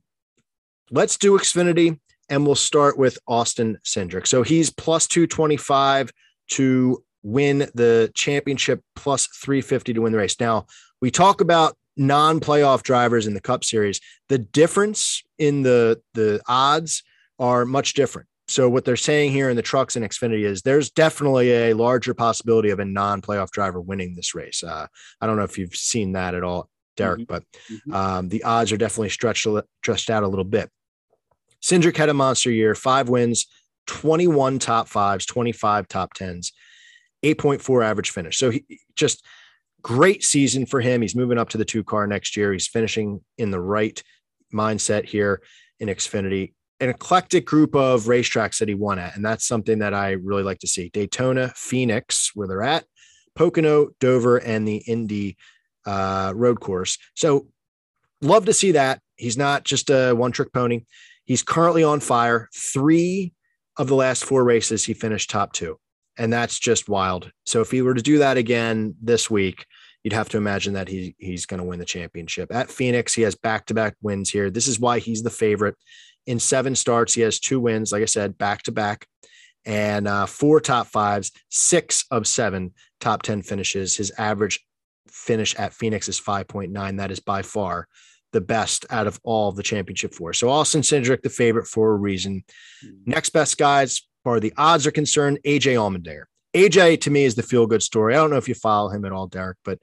let's 0.90 1.16
do 1.16 1.38
Xfinity 1.38 1.98
and 2.28 2.46
we'll 2.46 2.54
start 2.54 2.98
with 2.98 3.18
Austin 3.26 3.78
Cindric. 3.84 4.26
So 4.26 4.42
he's 4.42 4.70
plus 4.70 5.06
225 5.06 6.10
to 6.50 7.02
win 7.24 7.70
the 7.74 8.12
championship 8.14 8.82
plus 8.94 9.26
350 9.26 9.94
to 9.94 10.00
win 10.02 10.12
the 10.12 10.18
race. 10.18 10.38
Now, 10.38 10.66
we 11.00 11.10
talk 11.10 11.40
about 11.40 11.74
non-playoff 11.96 12.82
drivers 12.82 13.26
in 13.26 13.34
the 13.34 13.40
Cup 13.40 13.64
series. 13.64 14.00
The 14.28 14.38
difference 14.38 15.22
in 15.38 15.62
the 15.62 16.00
the 16.12 16.40
odds 16.46 17.02
are 17.38 17.64
much 17.64 17.94
different. 17.94 18.28
So 18.46 18.68
what 18.68 18.84
they're 18.84 18.96
saying 18.96 19.32
here 19.32 19.48
in 19.48 19.56
the 19.56 19.62
trucks 19.62 19.96
and 19.96 20.04
Xfinity 20.04 20.44
is 20.44 20.62
there's 20.62 20.90
definitely 20.90 21.50
a 21.50 21.72
larger 21.72 22.12
possibility 22.12 22.68
of 22.70 22.78
a 22.78 22.84
non-playoff 22.84 23.50
driver 23.50 23.80
winning 23.80 24.14
this 24.14 24.34
race. 24.34 24.62
Uh, 24.62 24.86
I 25.20 25.26
don't 25.26 25.36
know 25.36 25.44
if 25.44 25.56
you've 25.56 25.74
seen 25.74 26.12
that 26.12 26.34
at 26.34 26.44
all, 26.44 26.68
Derek, 26.96 27.22
mm-hmm. 27.22 27.32
but 27.32 27.42
Mm-hmm. 27.72 27.94
um, 27.94 28.28
the 28.28 28.44
odds 28.44 28.70
are 28.70 28.76
definitely 28.76 29.08
stretched 29.08 29.46
stretched 29.82 30.10
out 30.10 30.22
a 30.22 30.28
little 30.28 30.44
bit. 30.44 30.68
Cindric 31.62 31.96
had 31.96 32.10
a 32.10 32.14
monster 32.14 32.50
year, 32.50 32.74
five 32.74 33.08
wins, 33.08 33.46
21 33.86 34.58
top 34.58 34.88
fives, 34.88 35.24
25 35.24 35.88
top 35.88 36.12
tens. 36.12 36.52
8.4 37.24 37.84
average 37.84 38.10
finish. 38.10 38.38
So 38.38 38.50
he 38.50 38.64
just 38.94 39.24
great 39.82 40.24
season 40.24 40.66
for 40.66 40.80
him. 40.80 41.02
He's 41.02 41.16
moving 41.16 41.38
up 41.38 41.48
to 41.50 41.58
the 41.58 41.64
two 41.64 41.84
car 41.84 42.06
next 42.06 42.36
year. 42.36 42.52
He's 42.52 42.68
finishing 42.68 43.20
in 43.38 43.50
the 43.50 43.60
right 43.60 44.02
mindset 44.52 45.04
here 45.04 45.42
in 45.80 45.88
Xfinity. 45.88 46.52
An 46.80 46.88
eclectic 46.88 47.46
group 47.46 47.74
of 47.74 48.04
racetracks 48.04 48.58
that 48.58 48.68
he 48.68 48.74
won 48.74 48.98
at. 48.98 49.14
And 49.16 49.24
that's 49.24 49.46
something 49.46 49.78
that 49.78 49.94
I 49.94 50.12
really 50.12 50.42
like 50.42 50.58
to 50.60 50.66
see. 50.66 50.90
Daytona, 50.90 51.52
Phoenix, 51.54 52.32
where 52.34 52.48
they're 52.48 52.62
at, 52.62 52.84
Pocono, 53.34 53.90
Dover, 54.00 54.38
and 54.38 54.66
the 54.66 54.76
Indy 54.76 55.36
uh, 55.86 56.32
road 56.34 56.60
course. 56.60 56.98
So 57.14 57.48
love 58.20 58.46
to 58.46 58.52
see 58.52 58.72
that. 58.72 59.00
He's 59.16 59.36
not 59.36 59.64
just 59.64 59.90
a 59.90 60.12
one 60.12 60.32
trick 60.32 60.52
pony. 60.52 60.84
He's 61.24 61.42
currently 61.42 61.84
on 61.84 62.00
fire. 62.00 62.48
Three 62.54 63.32
of 63.76 63.86
the 63.88 63.94
last 63.94 64.24
four 64.24 64.44
races, 64.44 64.84
he 64.84 64.94
finished 64.94 65.30
top 65.30 65.52
two. 65.52 65.78
And 66.16 66.32
that's 66.32 66.58
just 66.58 66.88
wild. 66.88 67.30
So 67.46 67.60
if 67.60 67.70
he 67.70 67.82
were 67.82 67.94
to 67.94 68.02
do 68.02 68.18
that 68.18 68.36
again 68.36 68.94
this 69.00 69.30
week, 69.30 69.66
you'd 70.02 70.12
have 70.12 70.28
to 70.30 70.36
imagine 70.36 70.74
that 70.74 70.88
he 70.88 71.14
he's 71.18 71.46
going 71.46 71.58
to 71.58 71.66
win 71.66 71.78
the 71.78 71.84
championship. 71.84 72.54
At 72.54 72.70
Phoenix, 72.70 73.14
he 73.14 73.22
has 73.22 73.34
back-to-back 73.34 73.96
wins 74.02 74.30
here. 74.30 74.50
This 74.50 74.68
is 74.68 74.78
why 74.78 74.98
he's 74.98 75.22
the 75.22 75.30
favorite. 75.30 75.76
In 76.26 76.38
seven 76.38 76.74
starts, 76.74 77.14
he 77.14 77.22
has 77.22 77.40
two 77.40 77.60
wins, 77.60 77.92
like 77.92 78.02
I 78.02 78.06
said, 78.06 78.38
back-to-back, 78.38 79.06
and 79.64 80.08
uh, 80.08 80.26
four 80.26 80.60
top 80.60 80.86
fives, 80.86 81.32
six 81.50 82.04
of 82.10 82.26
seven 82.26 82.72
top 83.00 83.22
10 83.22 83.42
finishes. 83.42 83.96
His 83.96 84.12
average 84.18 84.64
finish 85.08 85.54
at 85.56 85.74
Phoenix 85.74 86.08
is 86.08 86.20
5.9. 86.20 86.96
That 86.98 87.10
is 87.10 87.20
by 87.20 87.42
far 87.42 87.88
the 88.34 88.40
best 88.40 88.84
out 88.90 89.06
of 89.06 89.18
all 89.22 89.52
the 89.52 89.62
championship 89.62 90.12
four. 90.12 90.32
So 90.32 90.50
Austin 90.50 90.82
Cindric, 90.82 91.22
the 91.22 91.30
favorite 91.30 91.68
for 91.68 91.92
a 91.92 91.96
reason. 91.96 92.44
Mm-hmm. 92.84 93.10
Next 93.10 93.30
best 93.30 93.56
guys, 93.56 94.02
far 94.24 94.36
as 94.36 94.42
the 94.42 94.54
odds 94.56 94.86
are 94.86 94.90
concerned, 94.90 95.38
AJ 95.44 95.74
Allmendinger. 95.74 96.24
AJ 96.54 97.02
to 97.02 97.10
me 97.10 97.24
is 97.24 97.34
the 97.34 97.42
feel 97.42 97.66
good 97.66 97.82
story. 97.82 98.14
I 98.14 98.18
don't 98.18 98.30
know 98.30 98.36
if 98.36 98.48
you 98.48 98.54
follow 98.54 98.88
him 98.88 99.04
at 99.04 99.12
all, 99.12 99.26
Derek, 99.26 99.58
but 99.64 99.78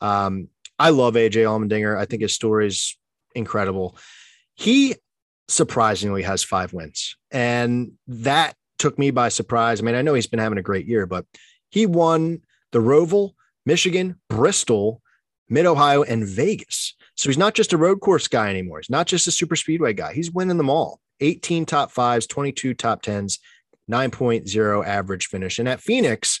um, 0.00 0.48
I 0.78 0.90
love 0.90 1.14
AJ 1.14 1.44
Allmendinger. 1.44 1.96
I 1.98 2.04
think 2.04 2.22
his 2.22 2.34
story 2.34 2.66
is 2.66 2.96
incredible. 3.34 3.96
He 4.54 4.96
surprisingly 5.48 6.22
has 6.22 6.42
five 6.42 6.72
wins, 6.72 7.16
and 7.30 7.92
that 8.06 8.54
took 8.78 8.98
me 8.98 9.10
by 9.10 9.30
surprise. 9.30 9.80
I 9.80 9.84
mean, 9.84 9.94
I 9.94 10.02
know 10.02 10.14
he's 10.14 10.26
been 10.26 10.38
having 10.38 10.58
a 10.58 10.62
great 10.62 10.86
year, 10.86 11.06
but 11.06 11.24
he 11.70 11.86
won 11.86 12.42
the 12.72 12.80
Roval, 12.80 13.32
Michigan, 13.64 14.20
Bristol, 14.28 15.00
Mid 15.48 15.66
Ohio, 15.66 16.02
and 16.02 16.26
Vegas. 16.26 16.94
So 17.14 17.28
he's 17.28 17.38
not 17.38 17.54
just 17.54 17.72
a 17.72 17.78
road 17.78 18.00
course 18.00 18.28
guy 18.28 18.50
anymore. 18.50 18.80
He's 18.80 18.90
not 18.90 19.06
just 19.06 19.26
a 19.26 19.30
super 19.30 19.56
speedway 19.56 19.94
guy. 19.94 20.12
He's 20.12 20.30
winning 20.30 20.58
them 20.58 20.68
all 20.68 21.00
18 21.20 21.64
top 21.64 21.90
fives, 21.90 22.26
22 22.26 22.74
top 22.74 23.02
tens, 23.02 23.38
9.0 23.90 24.86
average 24.86 25.26
finish. 25.26 25.58
And 25.58 25.68
at 25.68 25.80
Phoenix, 25.80 26.40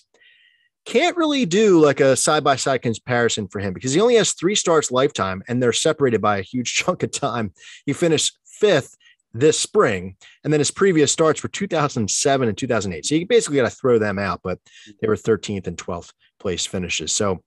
can't 0.84 1.16
really 1.16 1.44
do 1.44 1.80
like 1.80 2.00
a 2.00 2.16
side 2.16 2.44
by 2.44 2.56
side 2.56 2.82
comparison 2.82 3.48
for 3.48 3.58
him 3.58 3.72
because 3.72 3.92
he 3.92 4.00
only 4.00 4.14
has 4.14 4.32
three 4.32 4.54
starts 4.54 4.92
lifetime 4.92 5.42
and 5.48 5.60
they're 5.60 5.72
separated 5.72 6.22
by 6.22 6.38
a 6.38 6.42
huge 6.42 6.74
chunk 6.76 7.02
of 7.02 7.10
time. 7.10 7.52
He 7.84 7.92
finished 7.92 8.38
fifth 8.46 8.96
this 9.34 9.58
spring, 9.58 10.16
and 10.44 10.52
then 10.52 10.60
his 10.60 10.70
previous 10.70 11.12
starts 11.12 11.42
were 11.42 11.48
2007 11.48 12.48
and 12.48 12.56
2008. 12.56 13.04
So 13.04 13.14
you 13.14 13.26
basically 13.26 13.56
got 13.56 13.70
to 13.70 13.76
throw 13.76 13.98
them 13.98 14.18
out, 14.18 14.40
but 14.42 14.58
they 15.00 15.08
were 15.08 15.16
13th 15.16 15.66
and 15.66 15.76
12th 15.76 16.12
place 16.40 16.64
finishes. 16.64 17.12
So 17.12 17.42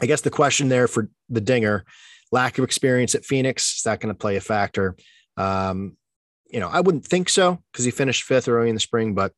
I 0.00 0.06
guess 0.06 0.22
the 0.22 0.30
question 0.30 0.68
there 0.68 0.88
for 0.88 1.10
the 1.28 1.40
Dinger 1.40 1.84
lack 2.32 2.58
of 2.58 2.64
experience 2.64 3.14
at 3.14 3.24
Phoenix 3.24 3.76
is 3.76 3.82
that 3.82 4.00
going 4.00 4.12
to 4.12 4.18
play 4.18 4.36
a 4.36 4.40
factor? 4.40 4.96
Um, 5.36 5.96
you 6.52 6.60
know, 6.60 6.68
I 6.68 6.80
wouldn't 6.80 7.06
think 7.06 7.28
so 7.28 7.58
because 7.72 7.84
he 7.84 7.90
finished 7.90 8.24
fifth 8.24 8.46
early 8.46 8.68
in 8.68 8.76
the 8.76 8.80
spring, 8.80 9.14
but 9.14 9.32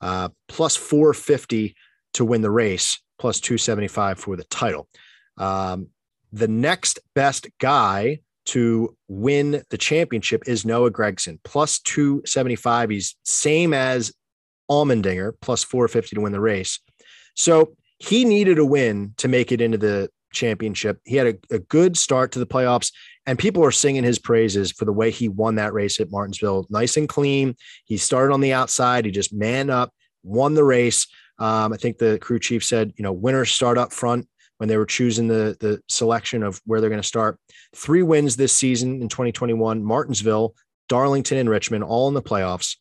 uh, 0.00 0.28
plus 0.48 0.76
450 0.76 1.74
to 2.14 2.24
win 2.24 2.42
the 2.42 2.50
race, 2.50 3.00
plus 3.18 3.40
275 3.40 4.18
for 4.18 4.36
the 4.36 4.44
title. 4.44 4.88
Um, 5.36 5.88
the 6.32 6.48
next 6.48 7.00
best 7.14 7.48
guy 7.58 8.20
to 8.46 8.96
win 9.08 9.62
the 9.70 9.78
championship 9.78 10.42
is 10.46 10.64
Noah 10.64 10.90
Gragson, 10.90 11.38
plus 11.42 11.80
275. 11.80 12.90
He's 12.90 13.16
same 13.24 13.72
as 13.72 14.12
Allmendinger, 14.70 15.32
plus 15.40 15.64
450 15.64 16.16
to 16.16 16.22
win 16.22 16.32
the 16.32 16.40
race. 16.40 16.80
So 17.34 17.76
he 17.98 18.24
needed 18.24 18.58
a 18.58 18.64
win 18.64 19.14
to 19.18 19.28
make 19.28 19.52
it 19.52 19.60
into 19.60 19.78
the 19.78 20.10
championship. 20.32 21.00
He 21.04 21.16
had 21.16 21.26
a, 21.26 21.54
a, 21.56 21.58
good 21.58 21.96
start 21.96 22.32
to 22.32 22.38
the 22.38 22.46
playoffs, 22.46 22.92
and 23.26 23.38
people 23.38 23.64
are 23.64 23.70
singing 23.70 24.04
his 24.04 24.18
praises 24.18 24.72
for 24.72 24.84
the 24.84 24.92
way 24.92 25.10
he 25.10 25.28
won 25.28 25.56
that 25.56 25.72
race 25.72 26.00
at 26.00 26.10
Martinsville. 26.10 26.66
Nice 26.70 26.96
and 26.96 27.08
clean. 27.08 27.56
He 27.84 27.96
started 27.96 28.32
on 28.32 28.40
the 28.40 28.52
outside. 28.52 29.04
He 29.04 29.10
just 29.10 29.32
man 29.32 29.70
up, 29.70 29.92
won 30.22 30.54
the 30.54 30.64
race. 30.64 31.06
Um, 31.38 31.72
I 31.72 31.76
think 31.76 31.98
the 31.98 32.18
crew 32.20 32.38
chief 32.38 32.64
said, 32.64 32.92
you 32.96 33.02
know, 33.02 33.12
winners 33.12 33.50
start 33.50 33.78
up 33.78 33.92
front 33.92 34.28
when 34.58 34.68
they 34.68 34.76
were 34.76 34.86
choosing 34.86 35.28
the 35.28 35.56
the 35.60 35.80
selection 35.88 36.42
of 36.42 36.60
where 36.64 36.80
they're 36.80 36.90
going 36.90 37.02
to 37.02 37.06
start. 37.06 37.38
Three 37.74 38.02
wins 38.02 38.36
this 38.36 38.52
season 38.52 39.00
in 39.00 39.08
2021: 39.08 39.82
Martinsville, 39.82 40.54
Darlington, 40.88 41.38
and 41.38 41.48
Richmond, 41.48 41.84
all 41.84 42.08
in 42.08 42.14
the 42.14 42.22
playoffs. 42.22 42.76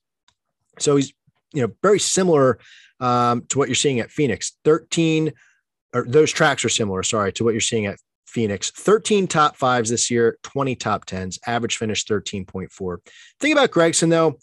So 0.80 0.96
he's 0.96 1.14
you 1.54 1.62
know 1.62 1.74
very 1.82 2.00
similar 2.00 2.60
um, 3.00 3.46
to 3.50 3.58
what 3.58 3.68
you're 3.68 3.76
seeing 3.76 4.00
at 4.00 4.12
Phoenix. 4.12 4.54
13 4.66 5.32
or 5.94 6.06
those 6.08 6.32
tracks 6.32 6.66
are 6.66 6.70
similar, 6.70 7.04
sorry, 7.04 7.32
to 7.34 7.44
what 7.44 7.54
you're 7.54 7.62
seeing 7.62 7.86
at 7.86 7.98
Phoenix. 8.26 8.72
13 8.72 9.28
top 9.28 9.56
fives 9.56 9.90
this 9.90 10.12
year, 10.12 10.38
20 10.44 10.76
top 10.76 11.06
tens, 11.06 11.40
average 11.48 11.78
finish 11.78 12.06
13.4. 12.06 12.98
Think 13.40 13.54
about 13.54 13.72
Gragson 13.72 14.10
though, 14.10 14.38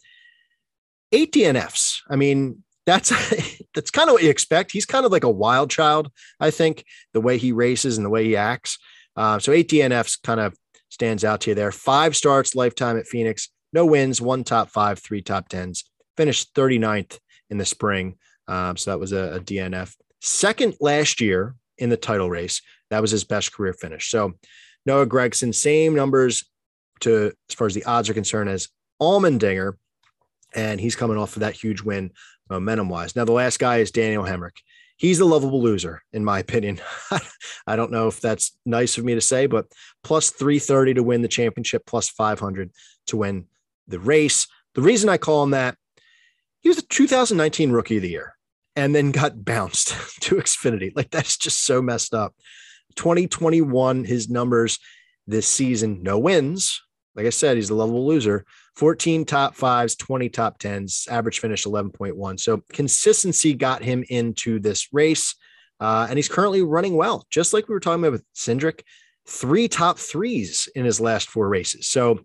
eight 1.13 1.33
DNFs. 1.33 2.01
I 2.09 2.17
mean, 2.17 2.63
that's 2.87 3.11
that's 3.75 3.91
kind 3.91 4.09
of 4.09 4.15
what 4.15 4.23
you 4.23 4.31
expect. 4.31 4.73
He's 4.73 4.87
kind 4.87 5.07
of 5.07 5.13
like 5.13 5.25
a 5.25 5.31
wild 5.31 5.71
child, 5.71 6.11
I 6.41 6.51
think, 6.51 6.85
the 7.13 7.21
way 7.21 7.39
he 7.39 7.53
races 7.53 7.97
and 7.97 8.05
the 8.05 8.11
way 8.11 8.25
he 8.25 8.37
acts. 8.37 8.79
Uh, 9.17 9.39
so 9.39 9.53
eight 9.53 9.69
DNFs 9.69 10.21
kind 10.23 10.41
of 10.41 10.57
stands 10.89 11.25
out 11.25 11.43
to 11.43 11.51
you 11.51 11.55
there. 11.55 11.73
Five 11.73 12.17
starts 12.17 12.55
lifetime 12.55 12.99
at 12.99 13.07
Phoenix, 13.07 13.49
no 13.73 13.87
wins, 13.87 14.21
one 14.21 14.45
top 14.45 14.71
five, 14.71 14.99
three 14.99 15.23
top 15.23 15.49
tens. 15.49 15.85
Finished 16.17 16.55
39th 16.55 17.19
in 17.51 17.59
the 17.59 17.65
spring. 17.65 18.17
Um, 18.47 18.77
so 18.77 18.91
that 18.91 19.01
was 19.01 19.13
a, 19.13 19.35
a 19.35 19.41
DNF 19.41 19.95
second 20.25 20.75
last 20.81 21.21
year 21.21 21.55
in 21.79 21.91
the 21.91 21.97
title 21.97 22.31
race. 22.31 22.63
That 22.91 23.03
was 23.03 23.11
his 23.11 23.25
best 23.25 23.53
career 23.53 23.73
finish. 23.73 24.11
So 24.11 24.35
Noah 24.87 25.07
Gragson, 25.07 25.55
same 25.55 25.95
numbers 25.95 26.45
to 27.01 27.33
as 27.49 27.55
far 27.55 27.67
as 27.67 27.75
the 27.75 27.85
odds 27.85 28.09
are 28.09 28.15
concerned 28.15 28.49
as 28.49 28.69
Allmendinger, 29.01 29.75
and 30.55 30.81
he's 30.81 30.97
coming 30.97 31.19
off 31.19 31.37
of 31.37 31.41
that 31.41 31.55
huge 31.55 31.83
win 31.83 32.13
momentum 32.49 32.89
wise. 32.89 33.17
Now 33.17 33.25
the 33.25 33.33
last 33.33 33.59
guy 33.59 33.79
is 33.79 33.91
Daniel 33.91 34.25
Hemric. 34.25 34.59
He's 34.97 35.19
the 35.19 35.25
lovable 35.25 35.61
loser, 35.61 36.03
in 36.13 36.25
my 36.25 36.39
opinion. 36.39 36.81
I 37.67 37.75
don't 37.75 37.91
know 37.91 38.07
if 38.07 38.21
that's 38.21 38.57
nice 38.65 38.97
of 38.97 39.05
me 39.05 39.15
to 39.15 39.21
say, 39.21 39.47
but 39.47 39.67
plus 40.05 40.31
330 40.31 40.95
to 40.95 41.03
win 41.03 41.23
the 41.23 41.29
championship, 41.29 41.85
plus 41.85 42.09
500 42.09 42.71
to 43.09 43.17
win 43.17 43.47
the 43.89 43.99
race. 43.99 44.47
The 44.75 44.83
reason 44.83 45.09
I 45.09 45.19
call 45.19 45.43
him 45.43 45.51
that, 45.51 45.77
he 46.61 46.69
was 46.69 46.77
the 46.77 46.87
2019 46.89 47.73
Rookie 47.73 47.97
of 47.97 48.03
the 48.03 48.09
Year 48.09 48.35
and 48.77 48.95
then 48.95 49.13
got 49.13 49.45
bounced 49.45 49.89
to 50.23 50.37
Xfinity. 50.37 50.93
Like 50.95 51.11
that's 51.11 51.37
just 51.37 51.65
so 51.65 51.83
messed 51.83 52.15
up. 52.15 52.35
2021, 52.97 54.05
his 54.05 54.29
numbers 54.29 54.79
this 55.27 55.47
season, 55.47 56.03
no 56.03 56.19
wins. 56.19 56.81
Like 57.15 57.27
I 57.27 57.31
said, 57.31 57.57
he's 57.57 57.71
a 57.71 57.75
lovable 57.75 58.07
loser. 58.07 58.45
14 58.77 59.25
top 59.25 59.55
fives, 59.55 59.95
20 59.95 60.29
top 60.29 60.59
tens, 60.59 61.07
average 61.11 61.39
finish 61.39 61.65
11.1. 61.65 62.41
So 62.41 62.63
consistency 62.73 63.55
got 63.55 63.83
him 63.83 64.05
into 64.09 64.59
this 64.59 64.93
race. 64.93 65.37
Uh, 65.81 66.07
and 66.09 66.19
he's 66.19 66.29
currently 66.29 66.63
running 66.63 66.97
well, 66.97 67.25
just 67.31 67.53
like 67.53 67.69
we 67.69 67.75
were 67.75 67.81
talking 67.81 68.03
about 68.03 68.13
with 68.13 68.25
Cindric. 68.35 68.81
Three 69.27 69.69
top 69.69 69.99
threes 69.99 70.69
in 70.75 70.85
his 70.85 71.01
last 71.01 71.29
four 71.29 71.49
races. 71.49 71.87
So 71.87 72.21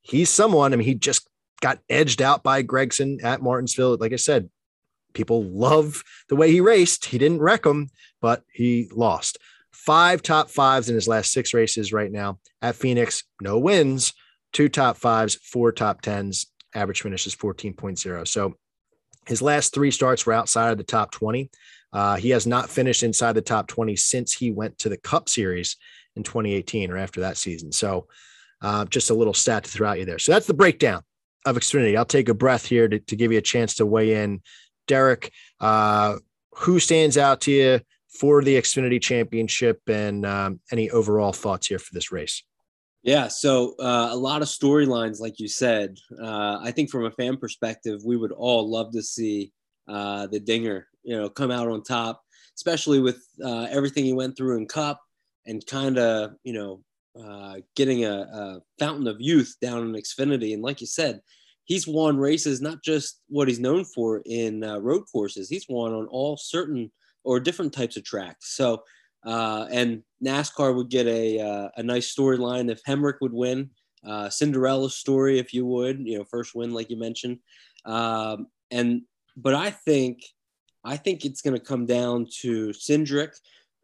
he's 0.00 0.30
someone, 0.30 0.72
I 0.72 0.76
mean, 0.76 0.86
he 0.86 0.94
just 0.94 1.28
got 1.60 1.78
edged 1.88 2.20
out 2.20 2.42
by 2.42 2.62
Gragson 2.62 3.22
at 3.22 3.42
Martinsville. 3.42 3.96
Like 3.98 4.12
I 4.12 4.16
said, 4.16 4.50
people 5.12 5.44
love 5.44 6.02
the 6.28 6.36
way 6.36 6.50
he 6.50 6.60
raced. 6.60 7.06
He 7.06 7.18
didn't 7.18 7.42
wreck 7.42 7.62
them, 7.62 7.88
but 8.20 8.42
he 8.52 8.88
lost. 8.92 9.38
Five 9.72 10.22
top 10.22 10.50
fives 10.50 10.88
in 10.88 10.94
his 10.94 11.08
last 11.08 11.32
six 11.32 11.54
races 11.54 11.92
right 11.92 12.10
now 12.10 12.38
at 12.60 12.76
Phoenix, 12.76 13.24
no 13.40 13.58
wins, 13.58 14.12
two 14.52 14.68
top 14.68 14.96
fives, 14.96 15.34
four 15.34 15.72
top 15.72 16.02
tens. 16.02 16.46
Average 16.74 17.02
finish 17.02 17.26
is 17.26 17.34
14.0. 17.34 18.28
So 18.28 18.54
his 19.26 19.42
last 19.42 19.74
three 19.74 19.90
starts 19.90 20.24
were 20.24 20.32
outside 20.32 20.70
of 20.70 20.78
the 20.78 20.84
top 20.84 21.10
20. 21.10 21.50
Uh, 21.92 22.16
he 22.16 22.30
has 22.30 22.46
not 22.46 22.70
finished 22.70 23.02
inside 23.02 23.32
the 23.32 23.42
top 23.42 23.66
20 23.66 23.96
since 23.96 24.32
he 24.32 24.50
went 24.50 24.78
to 24.78 24.88
the 24.88 24.96
Cup 24.96 25.28
Series 25.28 25.76
in 26.16 26.22
2018 26.22 26.90
or 26.90 26.96
after 26.96 27.20
that 27.20 27.36
season. 27.36 27.72
So 27.72 28.06
uh, 28.62 28.84
just 28.86 29.10
a 29.10 29.14
little 29.14 29.34
stat 29.34 29.64
to 29.64 29.70
throw 29.70 29.88
out 29.88 29.98
you 29.98 30.04
there. 30.04 30.18
So 30.18 30.32
that's 30.32 30.46
the 30.46 30.54
breakdown 30.54 31.02
of 31.44 31.56
Xfinity. 31.56 31.96
I'll 31.96 32.04
take 32.04 32.28
a 32.28 32.34
breath 32.34 32.66
here 32.66 32.88
to, 32.88 32.98
to 32.98 33.16
give 33.16 33.32
you 33.32 33.38
a 33.38 33.42
chance 33.42 33.74
to 33.74 33.86
weigh 33.86 34.22
in 34.22 34.40
Derek, 34.92 35.32
uh, 35.58 36.18
who 36.50 36.78
stands 36.78 37.16
out 37.16 37.40
to 37.40 37.50
you 37.50 37.80
for 38.20 38.42
the 38.42 38.56
Xfinity 38.56 39.00
Championship 39.00 39.80
and 39.88 40.26
um, 40.26 40.60
any 40.70 40.90
overall 40.90 41.32
thoughts 41.32 41.68
here 41.68 41.78
for 41.78 41.94
this 41.94 42.12
race? 42.12 42.42
Yeah, 43.02 43.28
so 43.28 43.74
uh, 43.80 44.10
a 44.12 44.16
lot 44.16 44.42
of 44.42 44.48
storylines, 44.48 45.18
like 45.18 45.40
you 45.40 45.48
said. 45.48 45.96
Uh, 46.22 46.58
I 46.62 46.72
think 46.72 46.90
from 46.90 47.06
a 47.06 47.10
fan 47.10 47.38
perspective, 47.38 48.02
we 48.04 48.18
would 48.18 48.32
all 48.32 48.70
love 48.70 48.92
to 48.92 49.02
see 49.02 49.50
uh, 49.88 50.26
the 50.26 50.38
Dinger, 50.38 50.86
you 51.02 51.16
know, 51.16 51.30
come 51.30 51.50
out 51.50 51.68
on 51.68 51.82
top, 51.82 52.22
especially 52.58 53.00
with 53.00 53.24
uh, 53.42 53.68
everything 53.70 54.04
he 54.04 54.12
went 54.12 54.36
through 54.36 54.58
in 54.58 54.68
Cup 54.68 55.00
and 55.46 55.66
kind 55.66 55.96
of, 55.96 56.32
you 56.44 56.52
know, 56.52 56.82
uh, 57.18 57.60
getting 57.76 58.04
a, 58.04 58.12
a, 58.12 58.60
fountain 58.78 59.08
of 59.08 59.20
youth 59.20 59.56
down 59.62 59.82
in 59.82 59.92
Xfinity. 59.94 60.52
And 60.52 60.62
like 60.62 60.82
you 60.82 60.86
said, 60.86 61.20
he's 61.64 61.86
won 61.86 62.16
races, 62.16 62.60
not 62.60 62.82
just 62.82 63.20
what 63.28 63.48
he's 63.48 63.60
known 63.60 63.84
for 63.84 64.22
in 64.26 64.64
uh, 64.64 64.78
road 64.78 65.04
courses. 65.10 65.48
He's 65.48 65.66
won 65.68 65.92
on 65.92 66.06
all 66.06 66.36
certain 66.36 66.90
or 67.24 67.40
different 67.40 67.72
types 67.72 67.96
of 67.96 68.04
tracks. 68.04 68.54
So, 68.56 68.82
uh, 69.24 69.66
and 69.70 70.02
NASCAR 70.24 70.74
would 70.74 70.90
get 70.90 71.06
a 71.06 71.40
uh, 71.40 71.68
a 71.76 71.82
nice 71.82 72.14
storyline 72.14 72.70
if 72.70 72.82
Hemric 72.82 73.16
would 73.20 73.32
win. 73.32 73.70
Uh, 74.04 74.28
Cinderella 74.28 74.90
story, 74.90 75.38
if 75.38 75.54
you 75.54 75.64
would, 75.64 76.00
you 76.00 76.18
know, 76.18 76.24
first 76.24 76.54
win 76.54 76.72
like 76.72 76.90
you 76.90 76.98
mentioned. 76.98 77.38
Um, 77.84 78.48
and 78.70 79.02
but 79.36 79.54
I 79.54 79.70
think 79.70 80.22
I 80.84 80.96
think 80.96 81.24
it's 81.24 81.42
going 81.42 81.54
to 81.54 81.64
come 81.64 81.86
down 81.86 82.26
to 82.40 82.70
Cindric, 82.70 83.34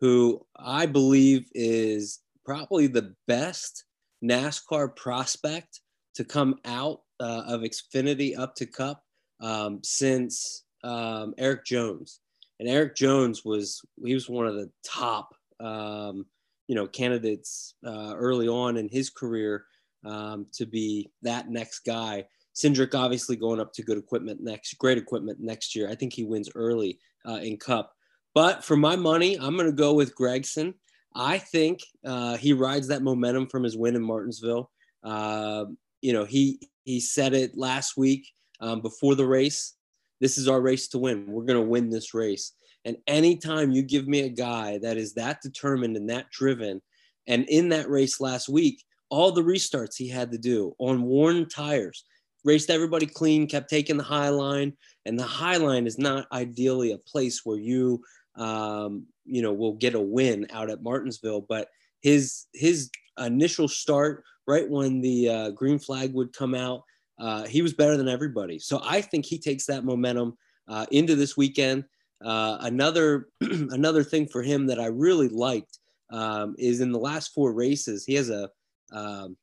who 0.00 0.44
I 0.56 0.86
believe 0.86 1.48
is 1.54 2.20
probably 2.44 2.88
the 2.88 3.14
best 3.28 3.84
NASCAR 4.24 4.96
prospect 4.96 5.80
to 6.16 6.24
come 6.24 6.56
out 6.64 7.02
uh, 7.20 7.42
of 7.46 7.62
Xfinity 7.62 8.38
up 8.38 8.54
to 8.56 8.66
Cup 8.66 9.02
um, 9.40 9.80
since 9.82 10.64
um, 10.84 11.34
Erik 11.38 11.64
Jones. 11.64 12.20
And 12.60 12.68
Erik 12.68 12.96
Jones 12.96 13.44
was 13.44 13.80
he 14.04 14.14
was 14.14 14.28
one 14.28 14.46
of 14.46 14.54
the 14.54 14.70
top 14.84 15.34
um, 15.60 16.26
you 16.66 16.74
know 16.74 16.86
candidates 16.86 17.74
uh, 17.86 18.14
early 18.16 18.48
on 18.48 18.76
in 18.76 18.88
his 18.88 19.10
career 19.10 19.64
um, 20.04 20.46
to 20.52 20.66
be 20.66 21.10
that 21.22 21.48
next 21.48 21.80
guy. 21.80 22.24
Cindric 22.54 22.94
obviously 22.94 23.36
going 23.36 23.60
up 23.60 23.72
to 23.74 23.82
good 23.82 23.98
equipment 23.98 24.40
next, 24.42 24.74
great 24.78 24.98
equipment 24.98 25.38
next 25.40 25.76
year. 25.76 25.88
I 25.88 25.94
think 25.94 26.12
he 26.12 26.24
wins 26.24 26.50
early 26.54 26.98
uh, 27.28 27.36
in 27.36 27.56
Cup. 27.56 27.92
But 28.34 28.64
for 28.64 28.76
my 28.76 28.96
money, 28.96 29.36
I'm 29.36 29.56
going 29.56 29.66
to 29.66 29.72
go 29.72 29.94
with 29.94 30.16
Gragson. 30.16 30.74
I 31.14 31.38
think 31.38 31.80
uh, 32.04 32.36
he 32.36 32.52
rides 32.52 32.88
that 32.88 33.02
momentum 33.02 33.46
from 33.46 33.62
his 33.62 33.76
win 33.76 33.96
in 33.96 34.02
Martinsville. 34.02 34.70
Uh, 35.02 35.66
you 36.02 36.12
know, 36.12 36.24
he 36.24 36.60
he 36.88 37.00
said 37.00 37.34
it 37.34 37.54
last 37.54 37.98
week 37.98 38.26
um, 38.60 38.80
before 38.80 39.14
the 39.14 39.26
race. 39.26 39.74
This 40.22 40.38
is 40.38 40.48
our 40.48 40.62
race 40.62 40.88
to 40.88 40.98
win. 40.98 41.26
We're 41.28 41.44
going 41.44 41.62
to 41.62 41.68
win 41.68 41.90
this 41.90 42.14
race. 42.14 42.54
And 42.86 42.96
anytime 43.06 43.70
you 43.70 43.82
give 43.82 44.08
me 44.08 44.20
a 44.20 44.30
guy 44.30 44.78
that 44.78 44.96
is 44.96 45.12
that 45.12 45.42
determined 45.42 45.98
and 45.98 46.08
that 46.08 46.30
driven, 46.30 46.80
and 47.26 47.44
in 47.50 47.68
that 47.68 47.90
race 47.90 48.22
last 48.22 48.48
week, 48.48 48.82
all 49.10 49.32
the 49.32 49.42
restarts 49.42 49.96
he 49.96 50.08
had 50.08 50.32
to 50.32 50.38
do 50.38 50.74
on 50.78 51.02
worn 51.02 51.46
tires, 51.46 52.04
raced 52.42 52.70
everybody 52.70 53.04
clean, 53.04 53.46
kept 53.46 53.68
taking 53.68 53.98
the 53.98 54.02
high 54.02 54.30
line, 54.30 54.72
and 55.04 55.18
the 55.18 55.24
high 55.24 55.58
line 55.58 55.86
is 55.86 55.98
not 55.98 56.26
ideally 56.32 56.92
a 56.92 56.98
place 56.98 57.42
where 57.44 57.58
you, 57.58 58.02
um, 58.36 59.04
you 59.26 59.42
know, 59.42 59.52
will 59.52 59.74
get 59.74 59.94
a 59.94 60.00
win 60.00 60.46
out 60.54 60.70
at 60.70 60.82
Martinsville. 60.82 61.44
But 61.46 61.68
his 62.00 62.46
his 62.54 62.88
initial 63.26 63.68
start, 63.68 64.24
right 64.46 64.68
when 64.68 65.00
the 65.00 65.28
uh, 65.28 65.50
green 65.50 65.78
flag 65.78 66.14
would 66.14 66.32
come 66.32 66.54
out, 66.54 66.82
uh, 67.18 67.44
he 67.44 67.62
was 67.62 67.72
better 67.72 67.96
than 67.96 68.08
everybody. 68.08 68.58
So 68.58 68.80
I 68.84 69.00
think 69.00 69.24
he 69.24 69.38
takes 69.38 69.66
that 69.66 69.84
momentum 69.84 70.36
uh, 70.68 70.86
into 70.90 71.16
this 71.16 71.36
weekend. 71.36 71.84
Uh, 72.24 72.58
another 72.60 73.28
another 73.40 74.02
thing 74.02 74.26
for 74.26 74.42
him 74.42 74.66
that 74.66 74.80
I 74.80 74.86
really 74.86 75.28
liked 75.28 75.78
um, 76.10 76.54
is 76.58 76.80
in 76.80 76.92
the 76.92 76.98
last 76.98 77.34
four 77.34 77.52
races, 77.52 78.04
he 78.04 78.14
has 78.14 78.30
a 78.30 78.50
um, 78.92 79.36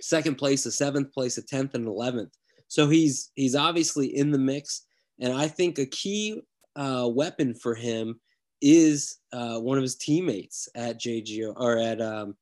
second 0.00 0.36
place, 0.36 0.66
a 0.66 0.72
seventh 0.72 1.12
place, 1.12 1.38
a 1.38 1.42
tenth, 1.42 1.74
and 1.74 1.86
eleventh. 1.86 2.32
So 2.68 2.88
he's 2.88 3.30
he's 3.34 3.54
obviously 3.54 4.16
in 4.16 4.30
the 4.30 4.38
mix, 4.38 4.86
and 5.20 5.32
I 5.32 5.48
think 5.48 5.78
a 5.78 5.86
key 5.86 6.42
uh, 6.74 7.08
weapon 7.12 7.54
for 7.54 7.74
him 7.74 8.20
is 8.60 9.18
uh, 9.32 9.58
one 9.58 9.78
of 9.78 9.82
his 9.82 9.96
teammates 9.96 10.68
at 10.74 11.00
JGO 11.00 11.54
or 11.56 11.78
at 11.78 12.00
um, 12.00 12.36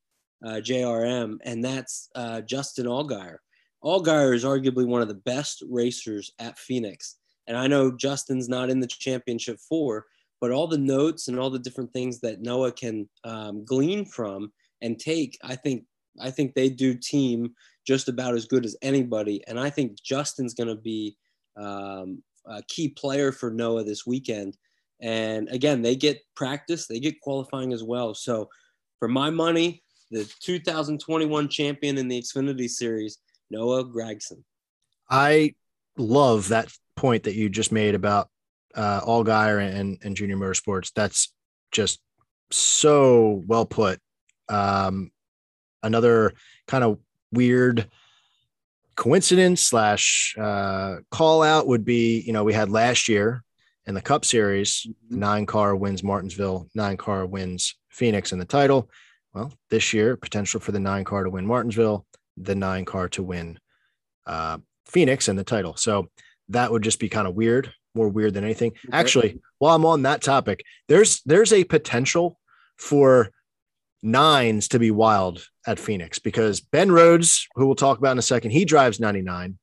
uh, 0.44 0.60
JRM, 0.60 1.38
and 1.44 1.62
that's 1.62 2.08
uh, 2.14 2.40
Justin 2.42 2.86
Allgaier. 2.86 3.36
Allgaier 3.82 4.34
is 4.34 4.44
arguably 4.44 4.86
one 4.86 5.02
of 5.02 5.08
the 5.08 5.14
best 5.14 5.62
racers 5.68 6.32
at 6.38 6.58
Phoenix, 6.58 7.16
and 7.46 7.56
I 7.56 7.66
know 7.66 7.90
Justin's 7.90 8.48
not 8.48 8.70
in 8.70 8.80
the 8.80 8.86
championship 8.86 9.58
four, 9.68 10.06
but 10.40 10.50
all 10.50 10.66
the 10.66 10.78
notes 10.78 11.28
and 11.28 11.38
all 11.38 11.50
the 11.50 11.58
different 11.58 11.92
things 11.92 12.20
that 12.20 12.40
Noah 12.40 12.72
can 12.72 13.08
um, 13.24 13.64
glean 13.64 14.04
from 14.04 14.52
and 14.82 14.98
take, 14.98 15.38
I 15.42 15.56
think 15.56 15.84
I 16.20 16.30
think 16.30 16.54
they 16.54 16.68
do 16.68 16.94
team 16.94 17.54
just 17.86 18.08
about 18.08 18.34
as 18.34 18.46
good 18.46 18.64
as 18.64 18.76
anybody. 18.82 19.42
And 19.46 19.58
I 19.58 19.70
think 19.70 20.00
Justin's 20.02 20.54
going 20.54 20.68
to 20.68 20.80
be 20.80 21.16
um, 21.56 22.22
a 22.46 22.62
key 22.68 22.88
player 22.88 23.32
for 23.32 23.50
Noah 23.50 23.84
this 23.84 24.06
weekend. 24.06 24.56
And 25.00 25.48
again, 25.48 25.82
they 25.82 25.96
get 25.96 26.22
practice, 26.34 26.86
they 26.86 27.00
get 27.00 27.20
qualifying 27.20 27.72
as 27.72 27.82
well. 27.82 28.14
So 28.14 28.48
for 28.98 29.08
my 29.08 29.30
money, 29.30 29.82
the 30.10 30.30
2021 30.40 31.48
champion 31.48 31.98
in 31.98 32.08
the 32.08 32.20
Xfinity 32.20 32.68
Series, 32.68 33.18
Noah 33.50 33.84
Gragson. 33.84 34.42
I 35.10 35.54
love 35.96 36.48
that 36.48 36.72
point 36.96 37.24
that 37.24 37.34
you 37.34 37.48
just 37.48 37.72
made 37.72 37.94
about 37.94 38.28
uh, 38.74 39.00
Allgaier 39.00 39.60
and, 39.60 39.98
and 40.02 40.16
Junior 40.16 40.36
Motorsports. 40.36 40.92
That's 40.94 41.32
just 41.72 42.00
so 42.50 43.42
well 43.46 43.66
put. 43.66 44.00
Um, 44.48 45.10
another 45.82 46.32
kind 46.66 46.84
of 46.84 46.98
weird 47.32 47.88
coincidence 48.96 49.64
slash 49.64 50.34
uh, 50.38 50.96
call 51.10 51.42
out 51.42 51.66
would 51.66 51.84
be 51.84 52.20
you 52.20 52.32
know 52.32 52.44
we 52.44 52.52
had 52.52 52.70
last 52.70 53.08
year 53.08 53.42
in 53.86 53.94
the 53.94 54.00
cup 54.00 54.24
series 54.24 54.86
mm-hmm. 54.86 55.18
nine 55.18 55.46
car 55.46 55.74
wins 55.74 56.02
martinsville 56.04 56.68
nine 56.74 56.96
car 56.96 57.26
wins 57.26 57.74
phoenix 57.88 58.32
in 58.32 58.38
the 58.38 58.44
title 58.44 58.88
well 59.34 59.52
this 59.70 59.92
year 59.92 60.16
potential 60.16 60.60
for 60.60 60.72
the 60.72 60.80
nine 60.80 61.04
car 61.04 61.24
to 61.24 61.30
win 61.30 61.46
martinsville 61.46 62.06
the 62.36 62.54
nine 62.54 62.84
car 62.84 63.08
to 63.08 63.22
win 63.22 63.58
uh, 64.26 64.58
phoenix 64.86 65.28
and 65.28 65.38
the 65.38 65.44
title 65.44 65.76
so 65.76 66.08
that 66.48 66.70
would 66.70 66.82
just 66.82 67.00
be 67.00 67.08
kind 67.08 67.26
of 67.26 67.34
weird 67.34 67.72
more 67.94 68.08
weird 68.08 68.34
than 68.34 68.44
anything 68.44 68.72
actually 68.92 69.40
while 69.58 69.74
i'm 69.74 69.86
on 69.86 70.02
that 70.02 70.22
topic 70.22 70.64
there's 70.88 71.22
there's 71.22 71.52
a 71.52 71.64
potential 71.64 72.38
for 72.76 73.30
nines 74.04 74.68
to 74.68 74.78
be 74.78 74.90
wild 74.90 75.48
at 75.66 75.80
Phoenix 75.80 76.18
because 76.18 76.60
Ben 76.60 76.92
Rhodes, 76.92 77.48
who 77.54 77.66
we'll 77.66 77.74
talk 77.74 77.98
about 77.98 78.12
in 78.12 78.18
a 78.18 78.22
second, 78.22 78.52
he 78.52 78.64
drives 78.64 79.00
99. 79.00 79.58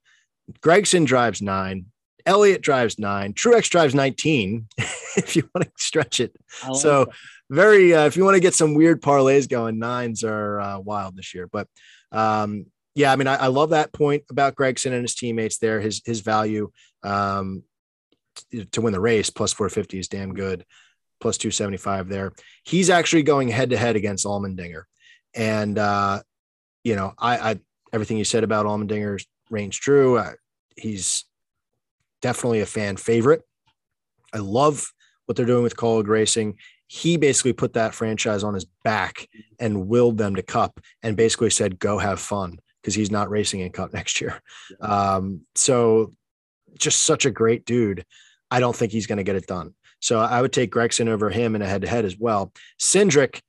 Gragson 0.62 1.06
drives 1.06 1.42
nine. 1.42 1.86
Elliott 2.26 2.62
drives 2.62 3.00
nine. 3.00 3.34
Truex 3.34 3.70
drives 3.70 3.96
19, 3.96 4.68
if 4.78 5.36
you 5.36 5.48
want 5.54 5.66
to 5.66 5.72
stretch 5.78 6.20
it. 6.20 6.36
Like 6.68 6.76
so, 6.76 7.06
that. 7.06 7.16
Very, 7.52 7.94
uh, 7.94 8.06
if 8.06 8.16
you 8.16 8.24
want 8.24 8.36
to 8.36 8.42
get 8.42 8.54
some 8.54 8.76
weird 8.76 9.02
parlays 9.02 9.48
going, 9.48 9.78
nines 9.78 10.24
are 10.24 10.62
uh, 10.62 10.80
wild 10.80 11.18
this 11.18 11.36
year. 11.36 11.48
But 11.48 11.68
um, 12.14 12.66
yeah, 12.96 13.12
I 13.12 13.18
mean, 13.18 13.28
I, 13.28 13.36
I, 13.36 13.48
love 13.48 13.72
that 13.72 13.92
point 13.92 14.24
about 14.30 14.56
Gragson 14.56 14.94
and 14.94 15.02
his 15.02 15.16
teammates 15.16 15.58
there. 15.58 15.82
His, 15.82 16.02
his 16.06 16.22
value 16.22 16.72
um, 17.04 17.64
to 18.72 18.82
win 18.82 18.94
the 18.94 19.02
race 19.02 19.30
plus 19.30 19.52
450 19.52 20.00
is 20.00 20.08
damn 20.08 20.34
good 20.34 20.66
plus 21.20 21.38
275 21.38 22.08
there. 22.08 22.32
He's 22.64 22.90
actually 22.90 23.24
going 23.24 23.50
head 23.50 23.72
to 23.72 23.78
head 23.78 23.98
against 23.98 24.26
Allmendinger. 24.26 24.84
And, 25.34 25.78
uh, 25.78 26.22
you 26.86 26.96
know, 26.96 27.14
I, 27.18 27.52
I, 27.52 27.60
everything 27.92 28.18
you 28.18 28.24
said 28.24 28.46
about 28.46 28.66
Allmendinger's 28.66 29.26
range 29.50 29.82
true. 29.82 30.24
He's 30.78 31.26
definitely 32.22 32.62
a 32.62 32.66
fan 32.66 32.96
favorite. 32.96 33.42
I 34.34 34.38
love 34.38 34.92
what 35.26 35.36
they're 35.36 35.46
doing 35.46 35.64
with 35.64 35.76
Kaulig 35.76 36.08
Racing. 36.08 36.58
He 36.94 37.16
basically 37.16 37.54
put 37.54 37.72
that 37.74 37.94
franchise 37.94 38.44
on 38.44 38.54
his 38.54 38.66
back 38.84 39.30
and 39.62 39.88
willed 39.88 40.18
them 40.18 40.36
to 40.36 40.42
Cup 40.42 40.78
and 41.02 41.16
basically 41.16 41.50
said, 41.50 41.80
go 41.80 41.98
have 41.98 42.20
fun 42.20 42.60
because 42.82 42.94
he's 42.94 43.10
not 43.10 43.30
racing 43.30 43.62
in 43.62 43.72
Cup 43.72 43.94
next 43.94 44.20
year. 44.20 44.42
Um, 44.82 45.44
so 45.56 46.14
just 46.78 47.04
such 47.04 47.26
a 47.26 47.32
great 47.32 47.64
dude. 47.64 48.06
I 48.52 48.60
don't 48.60 48.76
think 48.76 48.92
he's 48.92 49.08
going 49.08 49.20
to 49.20 49.24
get 49.24 49.38
it 49.38 49.48
done. 49.48 49.74
So 50.02 50.20
I 50.20 50.42
would 50.42 50.52
take 50.52 50.70
Gragson 50.70 51.08
over 51.08 51.30
him 51.30 51.56
in 51.56 51.62
a 51.62 51.66
head 51.66 51.84
to 51.84 51.88
head 51.88 52.04
as 52.04 52.18
well. 52.18 52.52
Cindric 52.78 53.40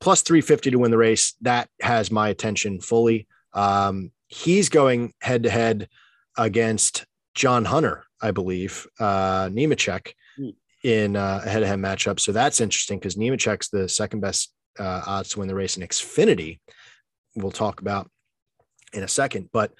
plus 0.00 0.22
350 0.22 0.72
to 0.72 0.78
win 0.80 0.90
the 0.90 0.98
race. 0.98 1.34
That 1.42 1.68
has 1.80 2.10
my 2.10 2.28
attention 2.28 2.80
fully. 2.80 3.28
Um, 3.52 4.10
he's 4.26 4.68
going 4.68 5.12
head 5.20 5.44
to 5.44 5.50
head 5.50 5.88
against 6.36 7.06
John 7.36 7.66
Hunter, 7.66 8.02
I 8.20 8.32
believe, 8.32 8.88
uh, 8.98 9.46
Nemechek. 9.46 10.14
In 10.84 11.16
uh, 11.16 11.42
a 11.44 11.48
head 11.48 11.60
to 11.60 11.66
head 11.66 11.80
matchup. 11.80 12.20
So 12.20 12.30
that's 12.30 12.60
interesting 12.60 13.00
because 13.00 13.16
Nemechek's 13.16 13.70
the 13.70 13.88
second 13.88 14.20
best 14.20 14.52
uh, 14.78 15.02
odds 15.06 15.30
to 15.30 15.40
win 15.40 15.48
the 15.48 15.54
race 15.56 15.76
in 15.76 15.82
Xfinity. 15.82 16.60
We'll 17.34 17.50
talk 17.50 17.80
about 17.80 18.08
in 18.92 19.02
a 19.02 19.08
second. 19.08 19.48
But 19.52 19.72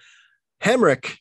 Hemric 0.63 1.19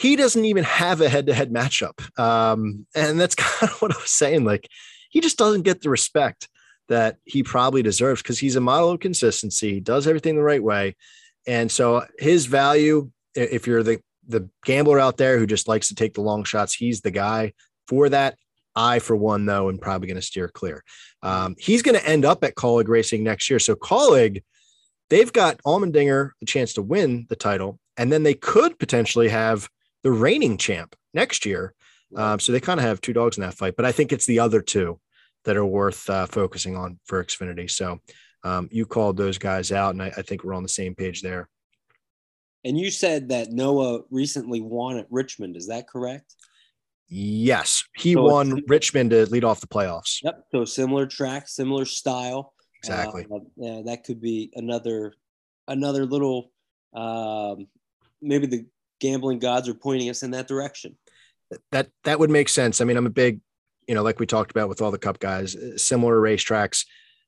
he 0.00 0.16
doesn't 0.16 0.46
even 0.46 0.64
have 0.64 1.02
a 1.02 1.10
head-to-head 1.10 1.52
matchup. 1.52 2.18
Um, 2.18 2.86
and 2.94 3.20
that's 3.20 3.34
kind 3.36 3.70
of 3.70 3.82
what 3.82 3.94
I 3.94 4.00
was 4.00 4.10
saying. 4.10 4.44
Like 4.44 4.66
he 5.10 5.20
just 5.20 5.36
doesn't 5.36 5.62
get 5.62 5.82
the 5.82 5.90
respect 5.90 6.48
that 6.88 7.18
he 7.24 7.42
probably 7.42 7.82
deserves 7.82 8.22
because 8.22 8.38
he's 8.38 8.56
a 8.56 8.62
model 8.62 8.90
of 8.90 9.00
consistency, 9.00 9.78
does 9.78 10.06
everything 10.06 10.36
the 10.36 10.42
right 10.42 10.62
way. 10.62 10.96
And 11.46 11.70
so 11.70 12.06
his 12.18 12.46
value, 12.46 13.10
if 13.34 13.66
you're 13.66 13.82
the 13.82 14.00
the 14.26 14.48
gambler 14.64 14.98
out 14.98 15.16
there 15.16 15.38
who 15.38 15.46
just 15.46 15.68
likes 15.68 15.88
to 15.88 15.94
take 15.94 16.14
the 16.14 16.20
long 16.20 16.44
shots, 16.44 16.72
he's 16.72 17.02
the 17.02 17.10
guy 17.10 17.52
for 17.86 18.08
that. 18.08 18.36
I, 18.80 18.98
for 18.98 19.14
one, 19.14 19.46
though, 19.46 19.68
am 19.68 19.78
probably 19.78 20.08
going 20.08 20.16
to 20.16 20.22
steer 20.22 20.48
clear. 20.48 20.82
Um, 21.22 21.54
he's 21.58 21.82
going 21.82 21.98
to 21.98 22.08
end 22.08 22.24
up 22.24 22.42
at 22.44 22.54
Kaulig 22.54 22.88
Racing 22.88 23.22
next 23.22 23.50
year. 23.50 23.58
So 23.58 23.74
Kaulig, 23.74 24.42
they've 25.10 25.32
got 25.32 25.62
Allmendinger 25.64 26.30
the 26.40 26.46
chance 26.46 26.74
to 26.74 26.82
win 26.82 27.26
the 27.28 27.36
title, 27.36 27.78
and 27.96 28.10
then 28.10 28.22
they 28.22 28.34
could 28.34 28.78
potentially 28.78 29.28
have 29.28 29.68
the 30.02 30.10
reigning 30.10 30.56
champ 30.56 30.96
next 31.12 31.44
year. 31.44 31.74
Um, 32.16 32.40
so 32.40 32.52
they 32.52 32.60
kind 32.60 32.80
of 32.80 32.86
have 32.86 33.00
two 33.00 33.12
dogs 33.12 33.36
in 33.36 33.42
that 33.42 33.54
fight, 33.54 33.76
but 33.76 33.84
I 33.84 33.92
think 33.92 34.12
it's 34.12 34.26
the 34.26 34.40
other 34.40 34.60
two 34.60 34.98
that 35.44 35.56
are 35.56 35.64
worth 35.64 36.08
uh, 36.10 36.26
focusing 36.26 36.76
on 36.76 36.98
for 37.04 37.22
Xfinity. 37.22 37.70
So 37.70 38.00
um, 38.44 38.68
you 38.72 38.86
called 38.86 39.16
those 39.16 39.38
guys 39.38 39.70
out, 39.72 39.94
and 39.94 40.02
I, 40.02 40.12
I, 40.16 40.22
think 40.22 40.42
we're 40.42 40.54
on 40.54 40.62
the 40.62 40.68
same 40.68 40.94
page 40.94 41.22
there. 41.22 41.48
And 42.64 42.78
you 42.78 42.90
said 42.90 43.28
that 43.28 43.52
Noah 43.52 44.00
recently 44.10 44.60
won 44.60 44.98
at 44.98 45.06
Richmond. 45.10 45.56
Is 45.56 45.68
that 45.68 45.88
correct? 45.88 46.34
Yes, 47.12 47.82
he 47.96 48.12
So 48.14 48.22
won 48.22 48.62
Richmond 48.68 49.10
to 49.10 49.26
lead 49.26 49.42
off 49.42 49.60
the 49.60 49.66
playoffs. 49.66 50.22
Yep. 50.22 50.44
So 50.52 50.64
similar 50.64 51.06
track, 51.06 51.48
similar 51.48 51.84
style. 51.84 52.54
Exactly. 52.78 53.26
Uh, 53.30 53.40
yeah, 53.56 53.82
that 53.84 54.04
could 54.04 54.20
be 54.20 54.50
another 54.54 55.12
another 55.66 56.06
little 56.06 56.52
um, 56.94 57.66
maybe 58.22 58.46
the 58.46 58.66
gambling 59.00 59.38
gods 59.38 59.68
are 59.68 59.74
pointing 59.74 60.08
us 60.08 60.22
in 60.22 60.30
that 60.30 60.46
direction. 60.46 60.96
that 61.72 61.88
that 62.04 62.18
would 62.18 62.30
make 62.30 62.48
sense. 62.48 62.80
I 62.80 62.84
mean, 62.84 62.96
I'm 62.96 63.06
a 63.06 63.10
big, 63.10 63.40
you 63.88 63.94
know, 63.94 64.02
like 64.02 64.20
we 64.20 64.26
talked 64.26 64.50
about 64.52 64.68
with 64.68 64.80
all 64.80 64.90
the 64.90 64.98
Cup 64.98 65.18
guys, 65.18 65.56
uh, 65.56 65.76
similar 65.76 66.20
racetracks 66.20 66.84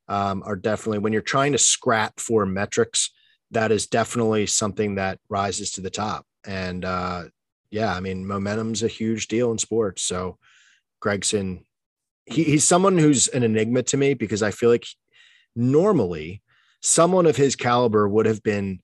um, 0.09 0.43
are 0.47 0.57
definitely 0.57 0.99
when 0.99 1.13
you're 1.13 1.23
trying 1.23 1.53
to 1.53 1.59
scrap 1.59 2.21
for 2.21 2.47
metrics, 2.47 3.11
that 3.51 3.73
is 3.73 3.87
definitely 3.87 4.47
something 4.47 4.95
that 4.95 5.19
rises 5.29 5.73
to 5.73 5.81
the 5.81 5.91
top. 5.91 6.25
And 6.45 6.85
uh, 6.85 7.25
yeah, 7.73 7.95
I 7.95 8.01
mean, 8.01 8.27
momentum's 8.27 8.83
a 8.83 8.89
huge 8.89 9.29
deal 9.29 9.51
in 9.51 9.57
sports. 9.57 10.03
So 10.03 10.37
Gragson, 11.03 11.65
he, 12.27 12.45
he's 12.45 12.65
someone 12.65 12.99
who's 12.99 13.29
an 13.29 13.43
enigma 13.43 13.83
to 13.85 13.97
me 13.97 14.13
because 14.13 14.43
I 14.43 14.51
feel 14.51 14.69
like 14.69 14.85
normally 15.57 16.43
someone 16.83 17.25
of 17.25 17.35
his 17.35 17.57
caliber 17.57 18.07
would 18.07 18.27
have 18.27 18.43
been 18.43 18.81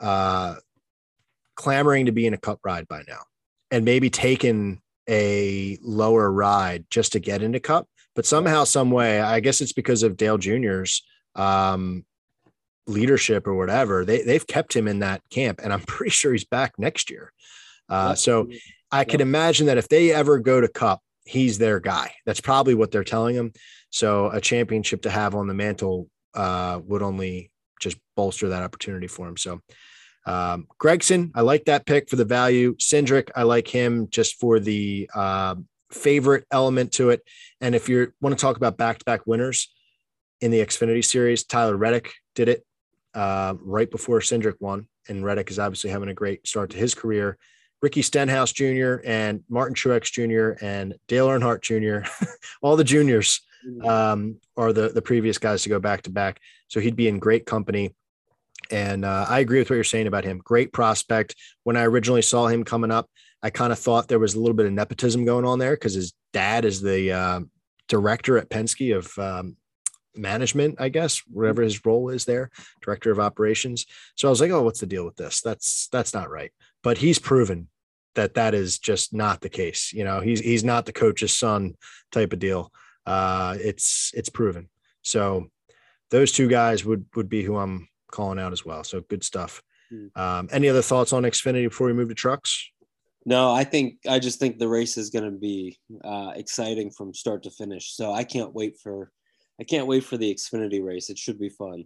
uh, 0.00 0.56
clamoring 1.54 2.06
to 2.06 2.12
be 2.12 2.26
in 2.26 2.34
a 2.34 2.38
cup 2.38 2.58
ride 2.64 2.88
by 2.88 3.02
now 3.06 3.20
and 3.70 3.84
maybe 3.84 4.10
taken 4.10 4.82
a 5.08 5.78
lower 5.80 6.30
ride 6.30 6.84
just 6.90 7.12
to 7.12 7.20
get 7.20 7.42
into 7.42 7.60
cup. 7.60 7.86
But 8.16 8.26
somehow 8.26 8.64
some 8.64 8.90
way 8.90 9.20
i 9.20 9.40
guess 9.40 9.60
it's 9.60 9.74
because 9.74 10.02
of 10.02 10.16
dale 10.16 10.38
junior's 10.38 11.02
um, 11.34 12.04
leadership 12.86 13.46
or 13.46 13.54
whatever 13.54 14.06
they, 14.06 14.22
they've 14.22 14.46
kept 14.46 14.74
him 14.74 14.88
in 14.88 15.00
that 15.00 15.22
camp. 15.30 15.60
And 15.62 15.70
i'm 15.72 15.80
pretty 15.86 16.10
sure 16.10 16.32
he's 16.32 16.44
back 16.44 16.72
next 16.78 17.10
year 17.10 17.32
uh, 17.88 18.14
so 18.14 18.48
i 18.90 19.04
can 19.04 19.20
imagine 19.20 19.66
that 19.66 19.78
if 19.78 19.88
they 19.88 20.12
ever 20.12 20.38
go 20.38 20.60
to 20.60 20.68
cup 20.68 21.00
he's 21.24 21.58
their 21.58 21.80
guy 21.80 22.12
that's 22.24 22.40
probably 22.40 22.74
what 22.74 22.90
they're 22.90 23.04
telling 23.04 23.34
him 23.34 23.52
so 23.90 24.30
a 24.30 24.40
championship 24.40 25.02
to 25.02 25.10
have 25.10 25.34
on 25.34 25.46
the 25.46 25.54
mantle 25.54 26.08
uh, 26.34 26.78
would 26.84 27.02
only 27.02 27.50
just 27.80 27.96
bolster 28.14 28.48
that 28.48 28.62
opportunity 28.62 29.06
for 29.06 29.26
him 29.26 29.36
so 29.36 29.60
um, 30.26 30.66
Gragson, 30.82 31.30
I 31.36 31.42
like 31.42 31.66
that 31.66 31.86
pick 31.86 32.10
for 32.10 32.16
the 32.16 32.24
value. 32.24 32.74
Cindric, 32.76 33.30
I 33.36 33.44
like 33.44 33.68
him 33.68 34.08
just 34.10 34.40
for 34.40 34.58
the 34.58 35.08
uh, 35.14 35.54
favorite 35.92 36.44
element 36.50 36.92
to 36.94 37.10
it. 37.10 37.22
And 37.60 37.74
if 37.74 37.88
you 37.88 38.12
want 38.20 38.36
to 38.36 38.40
talk 38.40 38.56
about 38.56 38.76
back-to-back 38.76 39.26
winners 39.26 39.72
in 40.40 40.50
the 40.50 40.58
Xfinity 40.58 41.04
Series, 41.04 41.44
Tyler 41.44 41.76
Reddick 41.76 42.12
did 42.34 42.48
it 42.48 42.66
uh, 43.14 43.54
right 43.60 43.90
before 43.90 44.18
Cindric 44.18 44.56
won, 44.60 44.88
and 45.08 45.24
Reddick 45.24 45.50
is 45.50 45.58
obviously 45.58 45.90
having 45.90 46.08
a 46.08 46.14
great 46.14 46.46
start 46.46 46.70
to 46.70 46.76
his 46.76 46.94
career. 46.94 47.38
Ricky 47.82 48.02
Stenhouse 48.02 48.52
Jr. 48.52 48.96
and 49.04 49.42
Martin 49.48 49.74
Truex 49.74 50.10
Jr. 50.10 50.64
and 50.64 50.94
Dale 51.08 51.28
Earnhardt 51.28 51.62
Jr. 51.62 52.08
all 52.62 52.76
the 52.76 52.84
juniors 52.84 53.40
um, 53.84 54.36
are 54.56 54.72
the 54.72 54.88
the 54.88 55.02
previous 55.02 55.38
guys 55.38 55.62
to 55.62 55.68
go 55.68 55.78
back 55.78 56.02
to 56.02 56.10
back. 56.10 56.40
So 56.68 56.80
he'd 56.80 56.96
be 56.96 57.08
in 57.08 57.18
great 57.18 57.46
company. 57.46 57.94
And 58.70 59.04
uh, 59.04 59.26
I 59.28 59.40
agree 59.40 59.58
with 59.58 59.70
what 59.70 59.76
you're 59.76 59.84
saying 59.84 60.08
about 60.08 60.24
him. 60.24 60.38
Great 60.38 60.72
prospect. 60.72 61.36
When 61.62 61.76
I 61.76 61.84
originally 61.84 62.22
saw 62.22 62.46
him 62.46 62.64
coming 62.64 62.90
up, 62.90 63.08
I 63.42 63.50
kind 63.50 63.72
of 63.72 63.78
thought 63.78 64.08
there 64.08 64.18
was 64.18 64.34
a 64.34 64.40
little 64.40 64.56
bit 64.56 64.66
of 64.66 64.72
nepotism 64.72 65.24
going 65.24 65.44
on 65.44 65.58
there 65.58 65.76
because 65.76 65.94
his 65.94 66.12
dad 66.32 66.64
is 66.64 66.80
the 66.80 67.12
uh, 67.12 67.40
director 67.88 68.38
at 68.38 68.50
Penske 68.50 68.96
of 68.96 69.16
um, 69.18 69.56
management, 70.16 70.76
I 70.80 70.88
guess, 70.88 71.18
whatever 71.30 71.62
his 71.62 71.84
role 71.84 72.08
is 72.08 72.24
there, 72.24 72.50
director 72.82 73.10
of 73.10 73.20
operations. 73.20 73.86
So 74.14 74.28
I 74.28 74.30
was 74.30 74.40
like, 74.40 74.50
oh, 74.50 74.62
what's 74.62 74.80
the 74.80 74.86
deal 74.86 75.04
with 75.04 75.16
this? 75.16 75.40
That's 75.40 75.88
that's 75.88 76.14
not 76.14 76.30
right. 76.30 76.52
But 76.82 76.98
he's 76.98 77.18
proven 77.18 77.68
that 78.14 78.34
that 78.34 78.54
is 78.54 78.78
just 78.78 79.14
not 79.14 79.40
the 79.40 79.48
case. 79.48 79.92
You 79.92 80.04
know, 80.04 80.20
he's 80.20 80.40
he's 80.40 80.64
not 80.64 80.86
the 80.86 80.92
coach's 80.92 81.36
son 81.36 81.74
type 82.10 82.32
of 82.32 82.38
deal. 82.38 82.72
Uh, 83.04 83.56
it's 83.60 84.12
it's 84.14 84.28
proven. 84.28 84.68
So 85.02 85.50
those 86.10 86.32
two 86.32 86.48
guys 86.48 86.84
would 86.84 87.06
would 87.14 87.28
be 87.28 87.42
who 87.42 87.56
I'm 87.56 87.88
calling 88.10 88.38
out 88.38 88.52
as 88.52 88.64
well. 88.64 88.84
So 88.84 89.00
good 89.02 89.24
stuff. 89.24 89.62
Hmm. 89.90 90.06
Um, 90.16 90.48
any 90.50 90.68
other 90.68 90.82
thoughts 90.82 91.12
on 91.12 91.22
Xfinity 91.22 91.68
before 91.68 91.86
we 91.86 91.92
move 91.92 92.08
to 92.08 92.14
trucks? 92.14 92.70
No, 93.24 93.52
I 93.52 93.64
think 93.64 93.98
I 94.08 94.20
just 94.20 94.38
think 94.38 94.58
the 94.58 94.68
race 94.68 94.96
is 94.96 95.10
going 95.10 95.24
to 95.24 95.36
be 95.36 95.78
uh, 96.04 96.32
exciting 96.36 96.90
from 96.90 97.12
start 97.12 97.42
to 97.42 97.50
finish. 97.50 97.92
So 97.94 98.12
I 98.12 98.22
can't 98.22 98.54
wait 98.54 98.78
for 98.78 99.10
I 99.60 99.64
can't 99.64 99.86
wait 99.86 100.04
for 100.04 100.16
the 100.16 100.34
Xfinity 100.34 100.84
race. 100.84 101.10
It 101.10 101.18
should 101.18 101.38
be 101.38 101.48
fun. 101.48 101.84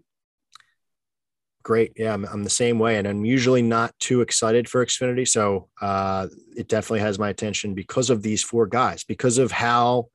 Great. 1.63 1.93
Yeah, 1.97 2.15
I'm, 2.15 2.25
I'm 2.25 2.43
the 2.43 2.51
same 2.51 2.79
way. 2.79 2.97
And 2.97 3.07
I'm 3.07 3.25
usually 3.25 3.63
not 3.63 3.95
too 4.01 4.23
excited 4.23 4.69
for 4.69 4.85
Xfinity. 4.85 5.29
So 5.29 5.69
uh, 5.81 6.27
it 6.57 6.69
definitely 6.69 7.01
has 7.01 7.19
my 7.19 7.29
attention 7.29 7.75
because 7.75 8.11
of 8.11 8.23
these 8.23 8.43
four 8.43 8.67
guys, 8.67 9.05
because 9.05 9.39
of 9.39 9.53
how 9.53 10.07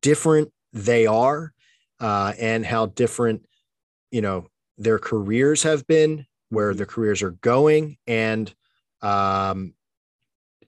different 0.00 0.50
they 0.72 1.06
are 1.06 1.52
uh, 2.00 2.32
and 2.40 2.64
how 2.64 2.86
different, 2.86 3.46
you 4.10 4.22
know, 4.22 4.48
their 4.78 4.98
careers 4.98 5.62
have 5.62 5.86
been, 5.86 6.26
where 6.48 6.74
their 6.74 6.86
careers 6.86 7.22
are 7.22 7.30
going, 7.30 7.96
and 8.06 8.52
um, 9.02 9.74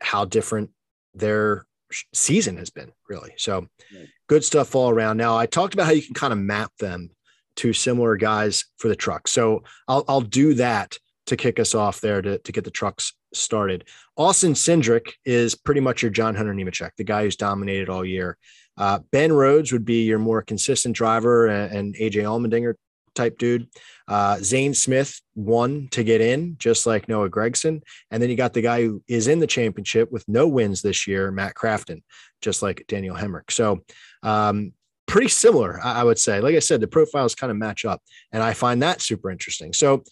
how 0.01 0.25
different 0.25 0.71
their 1.15 1.67
season 2.15 2.57
has 2.57 2.71
been, 2.71 2.93
really. 3.09 3.33
So 3.37 3.67
Right. 3.95 4.09
good 4.29 4.45
stuff 4.45 4.75
all 4.75 4.91
around. 4.91 5.17
Now, 5.17 5.37
I 5.37 5.47
talked 5.47 5.75
about 5.75 5.87
how 5.87 5.93
you 5.93 6.03
can 6.03 6.15
kind 6.15 6.33
of 6.33 6.39
map 6.39 6.73
them 6.79 7.11
to 7.57 7.73
similar 7.73 8.17
guys 8.17 8.65
for 8.77 8.89
the 8.89 8.97
truck. 8.97 9.29
So 9.29 9.63
I'll, 9.89 10.05
I'll 10.09 10.21
do 10.21 10.55
that 10.55 10.99
to 11.27 11.37
kick 11.37 11.59
us 11.59 11.75
off 11.75 12.01
there 12.01 12.23
to, 12.23 12.39
to 12.39 12.53
get 12.53 12.65
the 12.65 12.71
trucks 12.71 13.13
started. 13.35 13.89
Austin 14.17 14.53
Cindric 14.53 15.13
is 15.25 15.55
pretty 15.55 15.81
much 15.81 16.03
your 16.03 16.11
John 16.11 16.35
Hunter 16.35 16.55
Nemechek, 16.55 16.91
the 16.97 17.05
guy 17.05 17.25
who's 17.25 17.37
dominated 17.37 17.89
all 17.89 18.05
year. 18.05 18.37
Uh, 18.77 19.01
ben 19.11 19.33
Rhodes 19.33 19.73
would 19.73 19.85
be 19.85 20.05
your 20.05 20.19
more 20.19 20.43
consistent 20.43 20.95
driver 20.95 21.47
and, 21.47 21.75
and 21.75 21.95
AJ 21.97 22.23
Allmendinger 22.25 22.75
type 23.17 23.39
dude. 23.39 23.69
Uh, 24.07 24.39
Zane 24.39 24.75
Smith 24.75 25.21
won 25.35 25.89
to 25.91 26.05
get 26.05 26.21
in, 26.21 26.57
just 26.59 26.87
like 26.87 27.09
Noah 27.09 27.31
Gragson. 27.31 27.83
And 28.11 28.23
then 28.23 28.31
you 28.31 28.37
got 28.37 28.53
the 28.53 28.63
guy 28.63 28.83
who 28.83 29.03
is 29.09 29.27
in 29.27 29.41
the 29.41 29.47
championship 29.47 30.13
with 30.13 30.25
no 30.29 30.47
wins 30.47 30.83
this 30.83 31.07
year, 31.07 31.31
Matt 31.33 31.55
Crafton, 31.55 32.03
just 32.41 32.63
like 32.63 32.85
Daniel 32.87 33.17
Hemric. 33.17 33.51
So, 33.51 33.83
um, 34.23 34.73
pretty 35.07 35.29
similar, 35.29 35.81
I 35.83 36.01
I 36.01 36.05
would 36.05 36.19
say. 36.19 36.41
Like 36.41 36.55
I 36.55 36.61
said, 36.61 36.81
the 36.81 36.87
profiles 36.87 37.35
kind 37.35 37.51
of 37.51 37.57
match 37.57 37.85
up, 37.85 38.03
and 38.33 38.43
I 38.43 38.53
find 38.53 38.83
that 38.83 39.01
super 39.01 39.31
interesting. 39.31 39.73
So, 39.73 40.05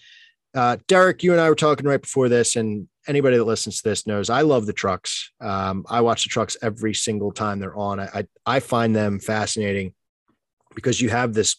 uh, 0.55 0.79
Derek, 0.89 1.23
you 1.23 1.33
and 1.33 1.41
I 1.41 1.49
were 1.49 1.55
talking 1.55 1.87
right 1.87 2.01
before 2.01 2.29
this, 2.29 2.57
and 2.57 2.89
anybody 3.07 3.37
that 3.37 3.45
listens 3.45 3.83
to 3.83 3.89
this 3.89 4.07
knows 4.07 4.31
I 4.31 4.41
love 4.43 4.67
the 4.67 4.73
trucks. 4.73 5.31
Um, 5.41 5.85
I 5.89 6.01
watch 6.01 6.25
the 6.25 6.31
trucks 6.31 6.57
every 6.63 6.95
single 6.95 7.33
time 7.33 7.59
they're 7.59 7.77
on. 7.77 8.01
I, 8.01 8.09
I 8.15 8.27
I 8.47 8.61
find 8.61 8.95
them 8.95 9.19
fascinating 9.19 9.95
because 10.75 11.01
you 11.01 11.11
have 11.11 11.35
this 11.35 11.57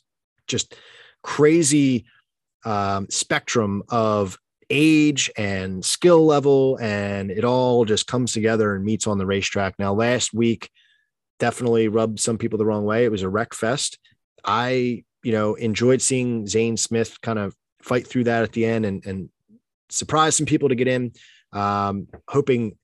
just 0.48 0.76
crazy 1.26 2.06
um, 2.65 3.07
spectrum 3.10 3.81
of 3.89 4.38
age 4.69 5.31
and 5.35 5.84
skill 5.84 6.23
level, 6.23 6.77
and 6.80 7.31
it 7.31 7.43
all 7.43 7.84
just 7.84 8.06
comes 8.06 8.31
together 8.31 8.76
and 8.76 8.85
meets 8.85 9.07
on 9.07 9.18
the 9.18 9.26
racetrack. 9.26 9.73
Now, 9.80 9.93
last 9.93 10.34
week 10.35 10.69
definitely 11.39 11.88
rubbed 11.88 12.19
some 12.19 12.38
people 12.38 12.60
the 12.60 12.65
wrong 12.65 12.85
way. 12.85 13.06
It 13.06 13.11
was 13.11 13.23
a 13.23 13.30
wreck 13.30 13.56
fest. 13.56 13.97
I, 14.45 15.03
you 15.23 15.31
know, 15.31 15.56
enjoyed 15.56 16.02
seeing 16.02 16.45
Zane 16.45 16.77
Smith 16.77 17.19
kind 17.22 17.39
of 17.39 17.56
fight 17.81 18.06
through 18.06 18.26
that 18.26 18.43
at 18.43 18.52
the 18.52 18.65
end 18.65 18.85
and, 18.85 19.03
and 19.06 19.30
surprise 19.89 20.38
some 20.38 20.45
people 20.45 20.69
to 20.69 20.76
get 20.76 20.88
in. 20.88 21.11
Um, 21.53 22.07
hoping 22.27 22.77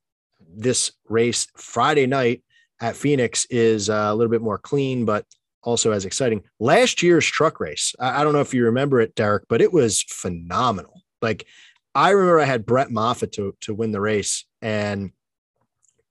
this 0.54 0.92
race 1.08 1.48
Friday 1.56 2.08
night 2.08 2.44
at 2.82 2.96
Phoenix 2.96 3.46
is 3.52 3.88
uh, 3.90 4.08
a 4.10 4.16
little 4.16 4.32
bit 4.32 4.42
more 4.42 4.58
clean, 4.58 5.06
but 5.06 5.26
also 5.64 5.92
as 5.92 6.06
exciting. 6.06 6.44
Last 6.60 7.04
year's 7.04 7.26
truck 7.26 7.60
race, 7.60 7.94
I, 8.00 8.22
I 8.22 8.24
don't 8.24 8.34
know 8.34 8.42
if 8.42 8.54
you 8.54 8.66
remember 8.66 9.00
it, 9.02 9.16
Derek, 9.16 9.44
but 9.48 9.62
it 9.62 9.72
was 9.72 10.04
phenomenal. 10.04 11.02
Like 11.22 11.46
I 11.94 12.12
remember 12.12 12.40
I 12.40 12.46
had 12.46 12.66
Brett 12.66 12.92
Moffitt 12.92 13.34
to, 13.34 13.56
to 13.62 13.74
win 13.74 13.92
the 13.92 14.02
race 14.02 14.46
and 14.62 15.12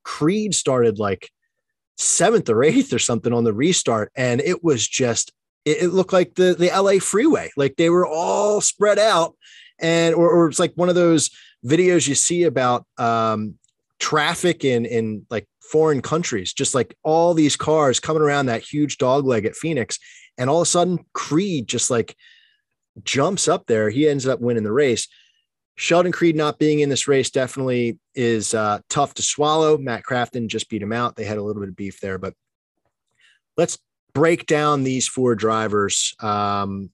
Creed 0.04 0.54
started 0.54 0.98
like 0.98 1.30
seventh 1.96 2.48
or 2.48 2.62
eighth 2.64 2.92
or 2.92 2.98
something 2.98 3.32
on 3.32 3.44
the 3.44 3.52
restart. 3.52 4.10
And 4.16 4.40
it 4.40 4.62
was 4.62 4.86
just, 4.86 5.32
it, 5.64 5.82
it 5.82 5.88
looked 5.88 6.12
like 6.12 6.34
the, 6.34 6.54
the 6.54 6.68
LA 6.68 6.98
freeway. 6.98 7.50
Like 7.56 7.76
they 7.76 7.90
were 7.90 8.06
all 8.06 8.60
spread 8.60 8.98
out 8.98 9.36
and, 9.78 10.14
or, 10.14 10.30
or 10.30 10.48
it's 10.48 10.58
like 10.58 10.72
one 10.74 10.88
of 10.88 10.94
those 10.94 11.30
videos 11.64 12.08
you 12.08 12.14
see 12.14 12.44
about 12.44 12.86
um, 12.98 13.54
traffic 14.00 14.64
in, 14.64 14.84
in 14.86 15.26
like 15.30 15.46
foreign 15.62 16.02
countries, 16.02 16.52
just 16.52 16.74
like 16.74 16.96
all 17.04 17.34
these 17.34 17.54
cars 17.54 18.00
coming 18.00 18.22
around 18.22 18.46
that 18.46 18.62
huge 18.62 18.98
dog 18.98 19.24
leg 19.24 19.44
at 19.44 19.54
Phoenix. 19.54 19.98
And 20.36 20.50
all 20.50 20.60
of 20.60 20.66
a 20.66 20.66
sudden 20.66 21.04
Creed 21.12 21.68
just 21.68 21.90
like 21.90 22.16
jumps 23.04 23.46
up 23.46 23.66
there. 23.66 23.90
He 23.90 24.08
ends 24.08 24.26
up 24.26 24.40
winning 24.40 24.64
the 24.64 24.72
race. 24.72 25.06
Sheldon 25.76 26.12
Creed 26.12 26.36
not 26.36 26.58
being 26.58 26.80
in 26.80 26.88
this 26.88 27.08
race 27.08 27.30
definitely 27.30 27.98
is 28.14 28.52
uh, 28.52 28.80
tough 28.90 29.14
to 29.14 29.22
swallow. 29.22 29.78
Matt 29.78 30.02
Crafton 30.02 30.48
just 30.48 30.68
beat 30.68 30.82
him 30.82 30.92
out. 30.92 31.16
They 31.16 31.24
had 31.24 31.38
a 31.38 31.42
little 31.42 31.62
bit 31.62 31.70
of 31.70 31.76
beef 31.76 32.00
there, 32.00 32.18
but 32.18 32.34
let's 33.56 33.78
break 34.12 34.46
down 34.46 34.82
these 34.82 35.08
four 35.08 35.34
drivers. 35.34 36.14
Um, 36.20 36.90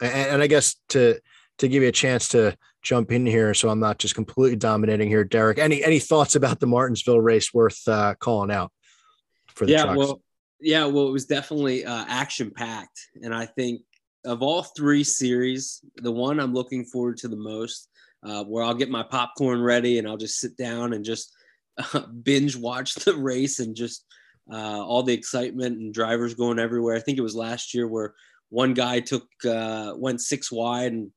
and, 0.00 0.12
and 0.12 0.42
I 0.42 0.46
guess 0.46 0.76
to 0.90 1.18
to 1.58 1.68
give 1.68 1.82
you 1.82 1.88
a 1.88 1.92
chance 1.92 2.28
to 2.28 2.56
jump 2.82 3.12
in 3.12 3.26
here, 3.26 3.54
so 3.54 3.68
I'm 3.68 3.80
not 3.80 3.98
just 3.98 4.14
completely 4.14 4.56
dominating 4.56 5.08
here, 5.08 5.24
Derek. 5.24 5.58
Any 5.58 5.84
any 5.84 5.98
thoughts 5.98 6.34
about 6.34 6.60
the 6.60 6.66
Martinsville 6.66 7.20
race 7.20 7.52
worth 7.52 7.86
uh, 7.88 8.14
calling 8.18 8.50
out 8.50 8.72
for 9.48 9.66
the 9.66 9.72
yeah, 9.72 9.84
trucks? 9.84 9.98
well, 9.98 10.22
yeah, 10.60 10.86
well, 10.86 11.08
it 11.08 11.12
was 11.12 11.26
definitely 11.26 11.84
uh, 11.84 12.04
action 12.08 12.50
packed, 12.50 13.08
and 13.22 13.34
I 13.34 13.46
think 13.46 13.82
of 14.24 14.42
all 14.42 14.62
three 14.62 15.04
series, 15.04 15.80
the 15.96 16.12
one 16.12 16.40
I'm 16.40 16.52
looking 16.52 16.84
forward 16.84 17.16
to 17.18 17.28
the 17.28 17.36
most, 17.36 17.88
uh, 18.22 18.44
where 18.44 18.64
I'll 18.64 18.74
get 18.74 18.90
my 18.90 19.02
popcorn 19.02 19.62
ready 19.62 19.98
and 19.98 20.06
I'll 20.06 20.16
just 20.16 20.40
sit 20.40 20.56
down 20.56 20.92
and 20.92 21.04
just 21.04 21.32
uh, 21.78 22.00
binge 22.22 22.56
watch 22.56 22.94
the 22.96 23.14
race 23.14 23.60
and 23.60 23.74
just 23.74 24.04
uh, 24.52 24.84
all 24.84 25.02
the 25.02 25.14
excitement 25.14 25.78
and 25.78 25.94
drivers 25.94 26.34
going 26.34 26.58
everywhere. 26.58 26.96
I 26.96 27.00
think 27.00 27.18
it 27.18 27.22
was 27.22 27.34
last 27.34 27.72
year 27.74 27.88
where 27.88 28.14
one 28.50 28.74
guy 28.74 29.00
took 29.00 29.26
uh, 29.48 29.94
went 29.96 30.20
six 30.20 30.50
wide 30.50 30.92
and 30.92 31.10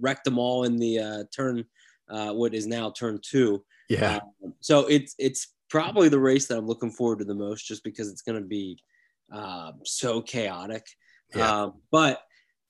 wrecked 0.00 0.24
them 0.24 0.38
all 0.38 0.64
in 0.64 0.76
the 0.76 0.98
uh, 0.98 1.24
turn, 1.34 1.64
uh, 2.08 2.32
what 2.32 2.54
is 2.54 2.66
now 2.66 2.90
turn 2.90 3.20
two. 3.22 3.64
yeah, 3.88 4.20
Um, 4.44 4.54
so 4.60 4.86
it's 4.86 5.14
it's 5.18 5.48
probably 5.68 6.08
the 6.08 6.20
race 6.20 6.46
that 6.46 6.58
I'm 6.58 6.66
looking 6.66 6.90
forward 6.90 7.18
to 7.20 7.24
the 7.24 7.34
most, 7.34 7.66
just 7.66 7.84
because 7.84 8.10
it's 8.10 8.22
going 8.22 8.40
to 8.40 8.46
be 8.46 8.78
um, 9.32 9.80
so 9.84 10.20
chaotic. 10.20 10.84
Yeah. 11.34 11.62
Um, 11.62 11.74
but 11.90 12.20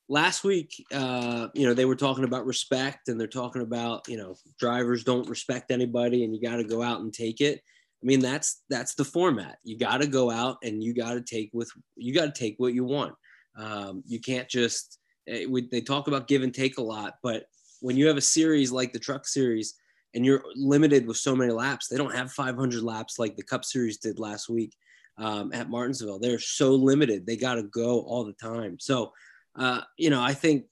last 0.08 0.44
week, 0.44 0.72
uh, 0.92 1.48
you 1.54 1.66
know, 1.66 1.74
they 1.74 1.84
were 1.84 1.96
talking 1.96 2.24
about 2.24 2.46
respect, 2.46 3.08
and 3.08 3.20
they're 3.20 3.26
talking 3.26 3.62
about 3.62 4.08
you 4.08 4.16
know 4.16 4.36
drivers 4.58 5.04
don't 5.04 5.28
respect 5.28 5.70
anybody, 5.70 6.24
and 6.24 6.34
you 6.34 6.40
got 6.40 6.56
to 6.56 6.64
go 6.64 6.82
out 6.82 7.00
and 7.00 7.12
take 7.12 7.40
it. 7.40 7.60
I 8.02 8.06
mean, 8.06 8.20
that's 8.20 8.62
that's 8.68 8.94
the 8.94 9.04
format. 9.04 9.58
You 9.62 9.78
got 9.78 10.00
to 10.00 10.06
go 10.06 10.30
out 10.30 10.58
and 10.62 10.82
you 10.82 10.92
got 10.94 11.14
to 11.14 11.22
take 11.22 11.50
with 11.52 11.70
you 11.96 12.12
got 12.12 12.34
to 12.34 12.40
take 12.40 12.56
what 12.58 12.74
you 12.74 12.84
want. 12.84 13.14
Um, 13.56 14.02
you 14.06 14.20
can't 14.20 14.48
just 14.48 14.98
eh, 15.28 15.46
they 15.70 15.80
talk 15.80 16.08
about 16.08 16.28
give 16.28 16.42
and 16.42 16.54
take 16.54 16.78
a 16.78 16.82
lot, 16.82 17.14
but 17.22 17.44
when 17.80 17.96
you 17.96 18.06
have 18.06 18.16
a 18.16 18.22
series 18.22 18.70
like 18.70 18.92
the 18.92 18.98
Truck 18.98 19.26
Series 19.26 19.74
and 20.14 20.24
you're 20.24 20.44
limited 20.54 21.06
with 21.06 21.16
so 21.16 21.34
many 21.34 21.52
laps, 21.52 21.88
they 21.88 21.96
don't 21.96 22.14
have 22.14 22.32
500 22.32 22.82
laps 22.82 23.18
like 23.18 23.36
the 23.36 23.42
Cup 23.42 23.64
Series 23.64 23.98
did 23.98 24.18
last 24.18 24.48
week 24.48 24.74
um, 25.18 25.52
at 25.52 25.68
Martinsville. 25.68 26.18
They're 26.18 26.38
so 26.38 26.72
limited; 26.72 27.26
they 27.26 27.36
got 27.36 27.56
to 27.56 27.64
go 27.64 28.00
all 28.00 28.24
the 28.24 28.34
time. 28.34 28.78
So, 28.78 29.12
uh, 29.56 29.80
you 29.98 30.10
know, 30.10 30.22
I 30.22 30.32
think 30.32 30.66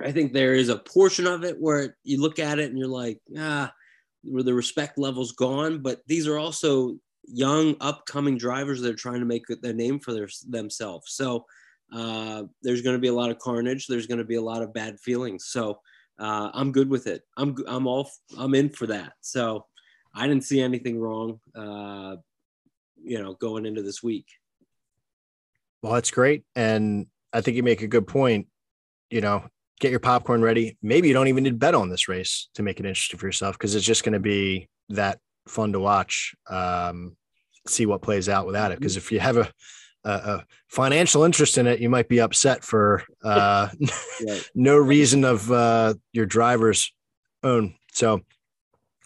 I 0.00 0.12
think 0.12 0.32
there 0.32 0.54
is 0.54 0.68
a 0.68 0.78
portion 0.78 1.26
of 1.26 1.44
it 1.44 1.60
where 1.60 1.96
you 2.04 2.20
look 2.20 2.38
at 2.38 2.58
it 2.58 2.70
and 2.70 2.78
you're 2.78 2.88
like, 2.88 3.20
ah, 3.38 3.72
where 4.22 4.42
the 4.42 4.54
respect 4.54 4.98
level's 4.98 5.32
gone. 5.32 5.78
But 5.78 6.00
these 6.06 6.26
are 6.26 6.38
also 6.38 6.96
young, 7.26 7.76
upcoming 7.80 8.36
drivers 8.36 8.80
that 8.80 8.92
are 8.92 8.96
trying 8.96 9.20
to 9.20 9.26
make 9.26 9.44
their 9.62 9.72
name 9.72 9.98
for 9.98 10.12
their, 10.12 10.28
themselves. 10.48 11.12
So 11.12 11.46
uh, 11.94 12.42
there's 12.62 12.82
going 12.82 12.96
to 12.96 13.00
be 13.00 13.08
a 13.08 13.14
lot 13.14 13.30
of 13.30 13.38
carnage. 13.38 13.86
There's 13.86 14.06
going 14.06 14.18
to 14.18 14.24
be 14.24 14.34
a 14.34 14.42
lot 14.42 14.62
of 14.62 14.74
bad 14.74 14.98
feelings. 14.98 15.46
So 15.46 15.78
uh, 16.18 16.50
I'm 16.52 16.72
good 16.72 16.90
with 16.90 17.06
it. 17.06 17.22
I'm 17.36 17.56
I'm 17.66 17.86
all 17.86 18.10
I'm 18.36 18.54
in 18.54 18.68
for 18.68 18.86
that. 18.88 19.12
So 19.20 19.66
I 20.14 20.26
didn't 20.26 20.44
see 20.44 20.60
anything 20.60 20.98
wrong. 20.98 21.40
Uh, 21.54 22.16
you 23.02 23.22
know, 23.22 23.34
going 23.34 23.66
into 23.66 23.82
this 23.82 24.02
week. 24.02 24.26
well, 25.82 25.92
that's 25.92 26.10
great, 26.10 26.44
and 26.56 27.06
I 27.32 27.40
think 27.42 27.56
you 27.56 27.62
make 27.62 27.82
a 27.82 27.86
good 27.86 28.06
point. 28.06 28.48
You 29.10 29.20
know, 29.20 29.44
get 29.80 29.90
your 29.90 30.00
popcorn 30.00 30.42
ready. 30.42 30.78
Maybe 30.82 31.08
you 31.08 31.14
don't 31.14 31.28
even 31.28 31.44
need 31.44 31.50
to 31.50 31.56
bet 31.56 31.74
on 31.74 31.90
this 31.90 32.08
race 32.08 32.48
to 32.54 32.62
make 32.62 32.80
it 32.80 32.86
interesting 32.86 33.18
for 33.18 33.26
yourself 33.26 33.58
because 33.58 33.74
it's 33.74 33.84
just 33.84 34.04
going 34.04 34.14
to 34.14 34.20
be 34.20 34.68
that 34.88 35.18
fun 35.46 35.72
to 35.72 35.80
watch. 35.80 36.34
Um, 36.48 37.16
see 37.66 37.86
what 37.86 38.02
plays 38.02 38.28
out 38.28 38.46
without 38.46 38.72
it. 38.72 38.78
Because 38.78 38.96
if 38.96 39.12
you 39.12 39.20
have 39.20 39.36
a, 39.36 39.50
a, 40.04 40.44
financial 40.68 41.24
interest 41.24 41.58
in 41.58 41.66
it, 41.66 41.80
you 41.80 41.88
might 41.88 42.08
be 42.08 42.20
upset 42.20 42.64
for 42.64 43.02
uh, 43.22 43.68
Right. 44.26 44.50
no 44.54 44.76
reason 44.76 45.24
of 45.24 45.50
uh, 45.50 45.94
your 46.12 46.26
driver's 46.26 46.92
own. 47.42 47.74
So 47.92 48.20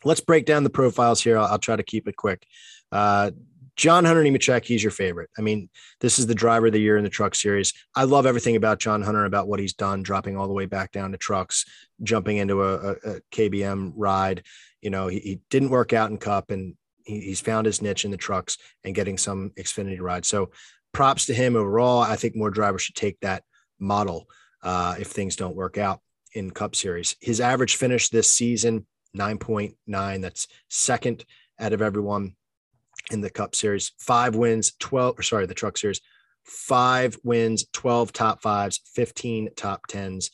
let's 0.04 0.20
break 0.20 0.46
down 0.46 0.64
the 0.64 0.70
profiles 0.70 1.22
here. 1.22 1.38
I'll, 1.38 1.46
I'll 1.46 1.58
try 1.58 1.76
to 1.76 1.82
keep 1.82 2.08
it 2.08 2.16
quick. 2.16 2.46
Uh, 2.90 3.30
John 3.78 4.04
Hunter 4.04 4.24
Nemechek, 4.24 4.64
he's 4.64 4.82
your 4.82 4.90
favorite. 4.90 5.30
I 5.38 5.40
mean, 5.40 5.70
this 6.00 6.18
is 6.18 6.26
the 6.26 6.34
driver 6.34 6.66
of 6.66 6.72
the 6.72 6.80
year 6.80 6.96
in 6.96 7.04
the 7.04 7.08
truck 7.08 7.36
series. 7.36 7.72
I 7.94 8.04
love 8.04 8.26
everything 8.26 8.56
about 8.56 8.80
John 8.80 9.02
Hunter, 9.02 9.24
about 9.24 9.46
what 9.46 9.60
he's 9.60 9.72
done, 9.72 10.02
dropping 10.02 10.36
all 10.36 10.48
the 10.48 10.52
way 10.52 10.66
back 10.66 10.90
down 10.90 11.12
to 11.12 11.16
trucks, 11.16 11.64
jumping 12.02 12.38
into 12.38 12.64
a, 12.64 12.90
a, 12.90 13.20
KBM 13.30 13.92
ride. 13.94 14.42
You 14.82 14.90
know, 14.90 15.06
he, 15.06 15.20
he 15.20 15.40
didn't 15.48 15.70
work 15.70 15.92
out 15.92 16.10
in 16.10 16.18
Cup, 16.18 16.50
and 16.50 16.74
he, 17.04 17.20
he's 17.20 17.40
found 17.40 17.66
his 17.66 17.80
niche 17.80 18.04
in 18.04 18.10
the 18.10 18.16
trucks 18.16 18.58
and 18.82 18.96
getting 18.96 19.16
some 19.16 19.52
Xfinity 19.56 20.00
rides. 20.00 20.26
So, 20.26 20.50
props 20.92 21.26
to 21.26 21.34
him 21.34 21.56
overall. 21.56 22.00
I 22.00 22.16
think 22.16 22.36
more 22.36 22.50
drivers 22.50 22.82
should 22.82 22.94
take 22.94 23.20
that 23.20 23.44
model 23.78 24.26
uh, 24.62 24.96
if 24.98 25.08
things 25.08 25.36
don't 25.36 25.56
work 25.56 25.78
out 25.78 26.00
in 26.34 26.50
Cup 26.50 26.74
Series. 26.74 27.16
His 27.20 27.40
average 27.40 27.76
finish 27.76 28.08
this 28.08 28.32
season, 28.32 28.86
9.9. 29.16 30.22
That's 30.22 30.48
second 30.68 31.24
out 31.58 31.72
of 31.72 31.82
everyone 31.82 32.34
in 33.10 33.20
the 33.20 33.30
Cup 33.30 33.54
Series. 33.54 33.92
Five 33.98 34.34
wins, 34.36 34.72
12, 34.78 35.18
or 35.18 35.22
sorry, 35.22 35.46
the 35.46 35.54
Truck 35.54 35.76
Series. 35.78 36.00
Five 36.44 37.18
wins, 37.22 37.66
12 37.72 38.12
top 38.12 38.42
fives, 38.42 38.80
15 38.94 39.50
top 39.56 39.86
tens. 39.86 40.30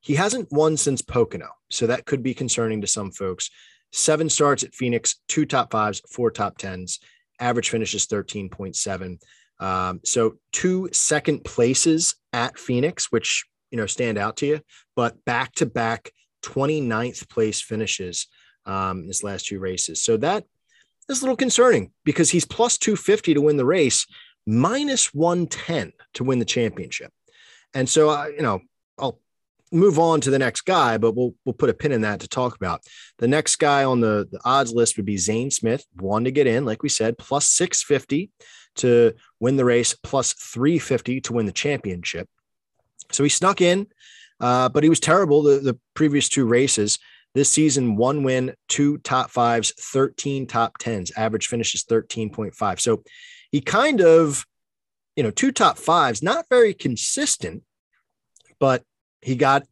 He 0.00 0.14
hasn't 0.14 0.50
won 0.50 0.76
since 0.76 1.02
Pocono, 1.02 1.50
so 1.70 1.86
that 1.86 2.06
could 2.06 2.22
be 2.22 2.34
concerning 2.34 2.80
to 2.80 2.86
some 2.86 3.10
folks. 3.10 3.50
Seven 3.92 4.28
starts 4.28 4.62
at 4.62 4.74
Phoenix, 4.74 5.16
two 5.28 5.44
top 5.44 5.70
fives, 5.70 6.00
four 6.10 6.30
top 6.30 6.58
tens. 6.58 7.00
Average 7.40 7.70
finishes 7.70 8.06
13.7. 8.06 9.20
Um, 9.60 10.00
so 10.04 10.36
two 10.52 10.88
second 10.92 11.44
places 11.44 12.14
at 12.32 12.58
Phoenix, 12.58 13.10
which 13.10 13.44
you 13.70 13.76
know 13.76 13.86
stand 13.86 14.18
out 14.18 14.36
to 14.38 14.46
you, 14.46 14.60
but 14.96 15.24
back 15.24 15.54
to 15.56 15.66
back 15.66 16.12
29th 16.42 17.28
place 17.28 17.60
finishes 17.60 18.26
um, 18.66 19.06
his 19.06 19.22
last 19.22 19.46
two 19.46 19.58
races. 19.58 20.02
So 20.02 20.16
that 20.18 20.44
is 21.08 21.20
a 21.20 21.24
little 21.24 21.36
concerning 21.36 21.90
because 22.04 22.30
he's 22.30 22.44
plus 22.44 22.78
250 22.78 23.34
to 23.34 23.40
win 23.40 23.56
the 23.56 23.64
race, 23.64 24.06
minus 24.46 25.12
110 25.14 25.92
to 26.14 26.24
win 26.24 26.38
the 26.38 26.44
championship. 26.44 27.12
And 27.74 27.88
so, 27.88 28.10
uh, 28.10 28.26
you 28.26 28.42
know, 28.42 28.60
I'll 28.98 29.18
move 29.72 29.98
on 29.98 30.20
to 30.22 30.30
the 30.30 30.38
next 30.38 30.62
guy, 30.62 30.98
but 30.98 31.14
we'll 31.14 31.34
we'll 31.44 31.54
put 31.54 31.70
a 31.70 31.74
pin 31.74 31.92
in 31.92 32.02
that 32.02 32.20
to 32.20 32.28
talk 32.28 32.56
about. 32.56 32.82
The 33.18 33.28
next 33.28 33.56
guy 33.56 33.84
on 33.84 34.00
the, 34.00 34.28
the 34.30 34.40
odds 34.44 34.72
list 34.72 34.96
would 34.96 35.06
be 35.06 35.18
Zane 35.18 35.50
Smith, 35.50 35.84
one 35.96 36.24
to 36.24 36.30
get 36.30 36.46
in, 36.46 36.64
like 36.64 36.82
we 36.82 36.88
said, 36.88 37.18
plus 37.18 37.46
650 37.48 38.30
to 38.78 39.14
win 39.40 39.56
the 39.56 39.64
race, 39.64 39.94
plus 39.94 40.32
350 40.32 41.20
to 41.22 41.32
win 41.32 41.46
the 41.46 41.52
championship. 41.52 42.28
So 43.12 43.22
he 43.22 43.30
snuck 43.30 43.60
in, 43.60 43.86
uh, 44.40 44.68
but 44.68 44.82
he 44.82 44.88
was 44.88 45.00
terrible 45.00 45.42
the, 45.42 45.58
the 45.58 45.78
previous 45.94 46.28
two 46.28 46.46
races. 46.46 46.98
This 47.34 47.50
season, 47.50 47.96
one 47.96 48.22
win, 48.22 48.54
two 48.68 48.98
top 48.98 49.30
fives, 49.30 49.72
13 49.78 50.46
top 50.46 50.78
tens. 50.78 51.12
Average 51.16 51.46
finish 51.46 51.74
is 51.74 51.84
13.5. 51.84 52.80
So 52.80 53.02
he 53.50 53.60
kind 53.60 54.00
of, 54.00 54.44
you 55.14 55.22
know, 55.22 55.30
two 55.30 55.52
top 55.52 55.78
fives, 55.78 56.22
not 56.22 56.46
very 56.48 56.74
consistent, 56.74 57.62
but 58.58 58.82
he 59.20 59.36
got 59.36 59.64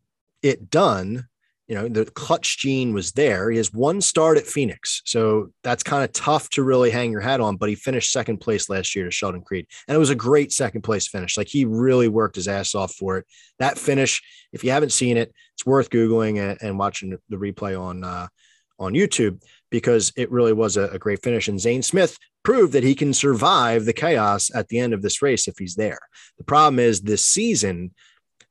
it 0.42 0.70
done. 0.70 1.28
You 1.68 1.74
know, 1.74 1.88
the 1.88 2.04
clutch 2.04 2.58
gene 2.58 2.94
was 2.94 3.12
there. 3.12 3.50
He 3.50 3.56
has 3.56 3.72
one 3.72 4.00
start 4.00 4.38
at 4.38 4.46
Phoenix. 4.46 5.02
So 5.04 5.50
that's 5.64 5.82
kind 5.82 6.04
of 6.04 6.12
tough 6.12 6.48
to 6.50 6.62
really 6.62 6.90
hang 6.90 7.10
your 7.10 7.20
hat 7.20 7.40
on, 7.40 7.56
but 7.56 7.68
he 7.68 7.74
finished 7.74 8.12
second 8.12 8.38
place 8.38 8.68
last 8.68 8.94
year 8.94 9.04
to 9.04 9.10
Sheldon 9.10 9.42
Creed. 9.42 9.66
And 9.88 9.96
it 9.96 9.98
was 9.98 10.10
a 10.10 10.14
great 10.14 10.52
second 10.52 10.82
place 10.82 11.08
finish. 11.08 11.36
Like 11.36 11.48
he 11.48 11.64
really 11.64 12.06
worked 12.06 12.36
his 12.36 12.46
ass 12.46 12.76
off 12.76 12.94
for 12.94 13.18
it. 13.18 13.26
That 13.58 13.78
finish, 13.78 14.22
if 14.52 14.62
you 14.62 14.70
haven't 14.70 14.92
seen 14.92 15.16
it, 15.16 15.32
it's 15.54 15.66
worth 15.66 15.90
Googling 15.90 16.38
and, 16.38 16.58
and 16.62 16.78
watching 16.78 17.18
the 17.28 17.36
replay 17.36 17.80
on 17.80 18.04
uh, 18.04 18.28
on 18.78 18.92
YouTube 18.92 19.42
because 19.70 20.12
it 20.16 20.30
really 20.30 20.52
was 20.52 20.76
a, 20.76 20.88
a 20.90 20.98
great 20.98 21.22
finish. 21.22 21.48
And 21.48 21.60
Zane 21.60 21.82
Smith 21.82 22.18
proved 22.42 22.72
that 22.74 22.84
he 22.84 22.94
can 22.94 23.12
survive 23.12 23.84
the 23.84 23.92
chaos 23.92 24.50
at 24.54 24.68
the 24.68 24.78
end 24.78 24.94
of 24.94 25.02
this 25.02 25.22
race 25.22 25.48
if 25.48 25.58
he's 25.58 25.74
there. 25.74 25.98
The 26.38 26.44
problem 26.44 26.78
is 26.78 27.00
this 27.00 27.24
season, 27.24 27.92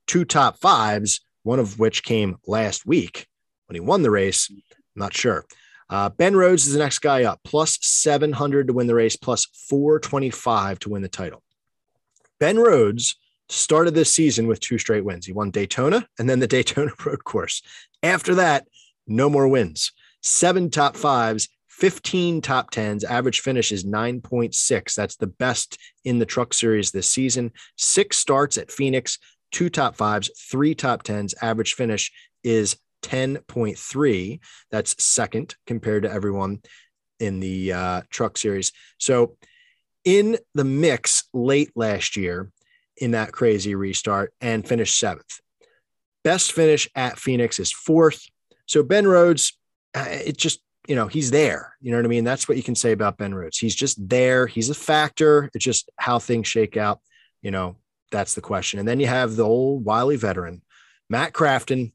two 0.08 0.26
top 0.26 0.58
fives, 0.60 1.22
one 1.46 1.60
of 1.60 1.78
which 1.80 2.04
came 2.04 2.38
last 2.48 2.86
week 2.86 3.28
when 3.68 3.76
he 3.76 3.80
won 3.80 4.02
the 4.02 4.10
race. 4.10 4.50
I'm 4.50 4.62
not 4.96 5.16
sure. 5.16 5.46
Uh, 5.88 6.10
ben 6.10 6.36
Rhodes 6.36 6.66
is 6.66 6.74
the 6.74 6.80
next 6.80 7.00
guy 7.00 7.24
up, 7.24 7.40
plus 7.44 7.78
700 7.82 8.68
to 8.68 8.74
win 8.74 8.88
the 8.88 8.96
race, 8.96 9.16
plus 9.16 9.46
425 9.70 10.80
to 10.80 10.90
win 10.90 11.04
the 11.04 11.08
title. 11.08 11.44
Ben 12.40 12.58
Rhodes 12.58 13.16
started 13.50 13.94
this 13.94 14.12
season 14.12 14.48
with 14.48 14.60
two 14.60 14.80
straight 14.80 15.06
wins. 15.06 15.28
He 15.28 15.34
won 15.34 15.52
Daytona 15.52 16.08
and 16.18 16.28
then 16.28 16.40
the 16.40 16.48
Daytona 16.56 16.92
Road 17.06 17.24
Course. 17.24 17.62
After 18.02 18.36
that, 18.36 18.68
no 19.06 19.30
more 19.30 19.48
wins. 19.48 19.92
Seven 20.24 20.72
top 20.72 20.98
fives, 20.98 21.48
15 21.70 22.42
top 22.42 22.72
tens. 22.72 23.04
Average 23.04 23.42
finish 23.42 23.72
is 23.72 23.86
9.6. 23.86 24.96
That's 24.96 25.18
the 25.18 25.28
best 25.28 25.78
in 26.04 26.18
the 26.18 26.26
truck 26.26 26.56
series 26.56 26.90
this 26.90 27.12
season. 27.12 27.52
Six 27.78 28.18
starts 28.18 28.58
at 28.58 28.72
Phoenix, 28.72 29.20
two 29.52 29.70
top 29.70 29.96
fives, 29.96 30.30
three 30.50 30.76
top 30.76 31.04
tens. 31.04 31.34
Average 31.42 31.74
finish 31.74 32.12
is 32.44 32.78
10.3. 33.04 34.40
That's 34.72 35.04
second 35.04 35.56
compared 35.68 36.04
to 36.04 36.12
everyone 36.12 36.62
in 37.20 37.40
the 37.40 37.74
uh, 37.74 38.02
truck 38.10 38.38
series. 38.38 38.72
So, 38.98 39.38
in 40.04 40.38
the 40.54 40.64
mix 40.64 41.24
late 41.34 41.72
last 41.76 42.16
year 42.16 42.52
in 42.98 43.12
that 43.12 43.32
crazy 43.32 43.76
restart 43.76 44.34
and 44.40 44.68
finished 44.68 44.98
seventh. 44.98 45.40
Best 46.24 46.54
finish 46.54 46.88
at 46.96 47.20
Phoenix 47.20 47.60
is 47.60 47.72
fourth. 47.72 48.26
So 48.68 48.84
Ben 48.84 49.08
Rhodes, 49.08 49.58
uh, 49.96 50.06
it 50.08 50.38
just 50.38 50.60
you 50.88 50.96
know 50.96 51.08
he's 51.08 51.32
there. 51.32 51.76
You 51.82 51.92
know 51.92 51.98
what 51.98 52.06
I 52.06 52.10
mean? 52.10 52.24
That's 52.24 52.48
what 52.48 52.58
you 52.58 52.64
can 52.64 52.76
say 52.76 52.92
about 52.92 53.18
Ben 53.18 53.34
Rhodes. 53.34 53.58
He's 53.58 53.76
just 53.76 53.98
there. 54.08 54.48
He's 54.48 54.70
a 54.70 54.76
factor. 54.76 55.50
It's 55.54 55.66
just 55.66 55.90
how 55.98 56.20
things 56.20 56.48
shake 56.48 56.78
out. 56.78 57.00
You 57.42 57.52
know, 57.52 57.78
that's 58.12 58.36
the 58.36 58.42
question. 58.42 58.80
And 58.80 58.88
then 58.88 59.00
you 59.00 59.08
have 59.08 59.36
the 59.36 59.46
old 59.46 59.86
wily 59.86 60.16
veteran, 60.16 60.62
Matt 61.10 61.34
Crafton. 61.34 61.92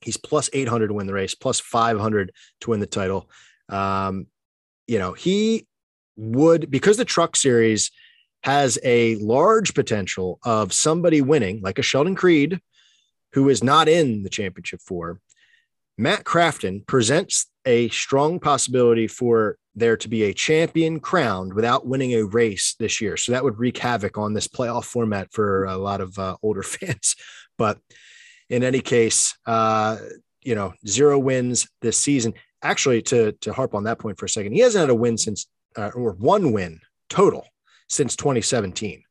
He's 0.00 0.16
plus 0.16 0.50
800 0.52 0.88
to 0.88 0.94
win 0.94 1.06
the 1.06 1.12
race, 1.12 1.34
plus 1.34 1.60
500 1.60 2.32
to 2.60 2.70
win 2.70 2.80
the 2.80 2.86
title. 2.86 3.30
Um, 3.68 4.26
you 4.88 4.98
know, 4.98 5.12
he 5.12 5.66
would, 6.16 6.70
because 6.70 6.96
the 6.96 7.04
truck 7.04 7.36
series 7.36 7.92
has 8.42 8.78
a 8.82 9.14
large 9.16 9.74
potential 9.74 10.40
of 10.42 10.72
somebody 10.72 11.20
winning, 11.20 11.60
like 11.62 11.78
a 11.78 11.82
Sheldon 11.82 12.16
Creed, 12.16 12.60
who 13.32 13.48
is 13.48 13.62
not 13.62 13.88
in 13.88 14.24
the 14.24 14.28
championship 14.28 14.80
four. 14.80 15.20
Matt 15.96 16.24
Crafton 16.24 16.86
presents 16.86 17.46
a 17.64 17.88
strong 17.90 18.40
possibility 18.40 19.06
for 19.06 19.56
there 19.74 19.96
to 19.96 20.08
be 20.08 20.24
a 20.24 20.34
champion 20.34 21.00
crowned 21.00 21.54
without 21.54 21.86
winning 21.86 22.12
a 22.12 22.24
race 22.24 22.74
this 22.78 23.00
year. 23.00 23.16
So 23.16 23.32
that 23.32 23.42
would 23.42 23.58
wreak 23.58 23.78
havoc 23.78 24.18
on 24.18 24.34
this 24.34 24.48
playoff 24.48 24.84
format 24.84 25.32
for 25.32 25.64
a 25.64 25.76
lot 25.76 26.00
of 26.00 26.18
uh, 26.18 26.36
older 26.42 26.62
fans. 26.62 27.16
But 27.56 27.78
in 28.48 28.62
any 28.62 28.80
case, 28.80 29.36
uh, 29.46 29.96
you 30.42 30.54
know, 30.54 30.74
zero 30.86 31.18
wins 31.18 31.68
this 31.80 31.98
season. 31.98 32.34
Actually, 32.62 33.02
to 33.02 33.32
to 33.40 33.52
harp 33.52 33.74
on 33.74 33.84
that 33.84 33.98
point 33.98 34.18
for 34.18 34.26
a 34.26 34.28
second, 34.28 34.52
he 34.52 34.60
hasn't 34.60 34.80
had 34.80 34.90
a 34.90 34.94
win 34.94 35.18
since, 35.18 35.46
uh, 35.76 35.90
or 35.94 36.12
one 36.12 36.52
win 36.52 36.80
total 37.08 37.46
since 37.88 38.14
2017. 38.16 39.02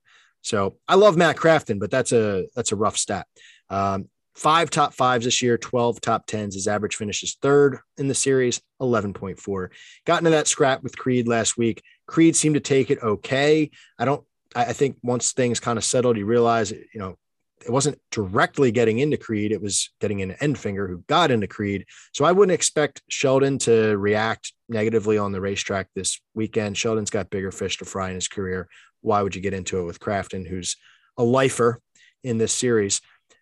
So 0.42 0.78
I 0.88 0.96
love 0.96 1.18
Matt 1.18 1.36
Crafton, 1.36 1.80
but 1.80 1.92
that's 1.92 2.12
a 2.12 2.46
that's 2.56 2.72
a 2.72 2.76
rough 2.76 2.98
stat. 2.98 3.28
Um, 3.70 4.10
five 4.36 4.70
top 4.70 4.94
fives 4.94 5.26
this 5.26 5.42
year, 5.42 5.58
12 5.58 6.02
top 6.02 6.26
tens. 6.26 6.56
His 6.56 6.68
average 6.68 6.96
finishes 6.96 7.38
third 7.42 7.80
in 7.98 8.08
the 8.08 8.16
series, 8.16 8.62
11.4. 8.82 9.70
Got 10.06 10.20
into 10.20 10.32
that 10.32 10.48
scrap 10.48 10.84
with 10.84 10.98
Creed 10.98 11.28
last 11.28 11.58
week. 11.58 11.84
Creed 12.08 12.36
seemed 12.36 12.56
to 12.56 12.62
take 12.62 12.92
it 12.92 13.02
okay. 13.02 13.72
I 14.00 14.06
don't, 14.06 14.24
I 14.56 14.74
think 14.74 14.98
once 15.02 15.32
things 15.32 15.60
kind 15.60 15.78
of 15.78 15.84
settled, 15.86 16.18
you 16.18 16.26
realize, 16.26 16.72
you 16.72 16.88
know, 16.96 17.18
it 17.66 17.72
wasn't 17.72 18.00
directly 18.12 18.72
getting 18.72 19.00
into 19.00 19.18
Creed. 19.18 19.52
It 19.52 19.62
was 19.62 19.92
getting 20.00 20.20
into 20.20 20.36
Enfinger 20.36 20.90
who 20.90 21.04
got 21.08 21.32
into 21.32 21.48
Creed. 21.48 21.86
So 22.12 22.26
I 22.26 22.32
wouldn't 22.32 22.54
expect 22.54 23.04
Sheldon 23.08 23.60
to 23.60 23.96
react 23.98 24.54
negatively 24.68 25.18
on 25.18 25.32
the 25.32 25.42
racetrack 25.42 25.88
this 25.96 26.20
weekend. 26.34 26.78
Sheldon's 26.78 27.10
got 27.12 27.30
bigger 27.30 27.52
fish 27.52 27.78
to 27.78 27.86
fry 27.86 28.10
in 28.10 28.16
his 28.16 28.28
career. 28.28 28.68
Why 29.02 29.22
would 29.22 29.36
you 29.36 29.42
get 29.42 29.54
into 29.54 29.80
it 29.80 29.86
with 29.86 30.00
Crafton, 30.00 30.48
who's 30.48 30.76
a 31.18 31.24
lifer 31.24 31.80
in 32.24 32.38
this 32.38 32.54
series? 32.54 33.02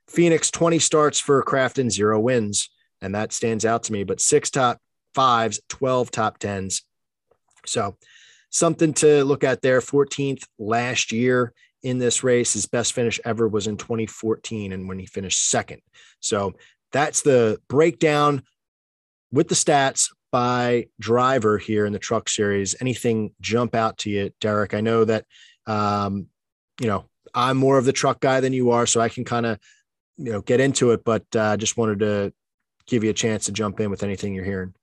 Phoenix 0.10 0.52
20 0.52 0.80
starts 0.80 1.20
for 1.20 1.44
Crafton, 1.44 1.90
zero 1.90 2.20
wins. 2.20 2.70
And 3.02 3.16
that 3.16 3.32
stands 3.32 3.66
out 3.66 3.84
to 3.84 3.94
me, 3.94 4.04
but 4.04 4.20
six 4.20 4.50
top 4.50 4.80
fives, 5.14 5.62
12 5.70 6.12
top 6.12 6.38
tens. 6.38 6.84
So 7.66 7.96
something 8.50 8.94
to 8.96 9.24
look 9.24 9.44
at 9.44 9.62
there. 9.62 9.80
14th 9.80 10.44
last 10.58 11.12
year 11.12 11.54
in 11.84 12.00
this 12.00 12.24
race. 12.24 12.54
His 12.54 12.66
best 12.66 12.94
finish 12.94 13.20
ever 13.24 13.48
was 13.48 13.68
in 13.68 13.78
2014 13.78 14.74
and 14.74 14.88
when 14.88 15.00
he 15.00 15.06
finished 15.06 15.50
second. 15.50 15.82
So 16.20 16.54
that's 16.92 17.22
the 17.22 17.60
breakdown 17.68 18.44
with 19.32 19.48
the 19.48 19.56
stats 19.56 20.10
by 20.32 20.88
driver 21.00 21.58
here 21.58 21.86
in 21.86 21.94
the 21.94 22.00
truck 22.00 22.30
series. 22.30 22.76
Anything 22.82 23.32
jump 23.42 23.76
out 23.76 24.00
to 24.00 24.10
you, 24.10 24.32
Derek? 24.42 24.74
I 24.74 24.82
know 24.82 25.06
that, 25.06 25.26
um, 25.66 26.28
you 26.80 26.88
know, 26.88 27.06
I'm 27.34 27.58
more 27.58 27.78
of 27.78 27.86
the 27.86 27.94
truck 27.94 28.20
guy 28.20 28.40
than 28.40 28.54
you 28.54 28.72
are, 28.72 28.86
so 28.86 29.02
I 29.02 29.10
can 29.10 29.24
kind 29.24 29.46
of 29.46 29.60
you 30.20 30.32
know 30.32 30.42
get 30.42 30.60
into 30.60 30.92
it, 30.92 31.04
but 31.04 31.24
I 31.34 31.54
uh, 31.54 31.58
just 31.58 31.78
wanted 31.78 32.00
to 32.00 32.34
give 32.86 33.04
you 33.04 33.10
a 33.10 33.14
chance 33.14 33.46
to 33.46 33.52
jump 33.52 33.80
in 33.80 33.90
with 33.90 34.04
anything 34.04 34.34
you're 34.34 34.46
hearing. 34.46 34.74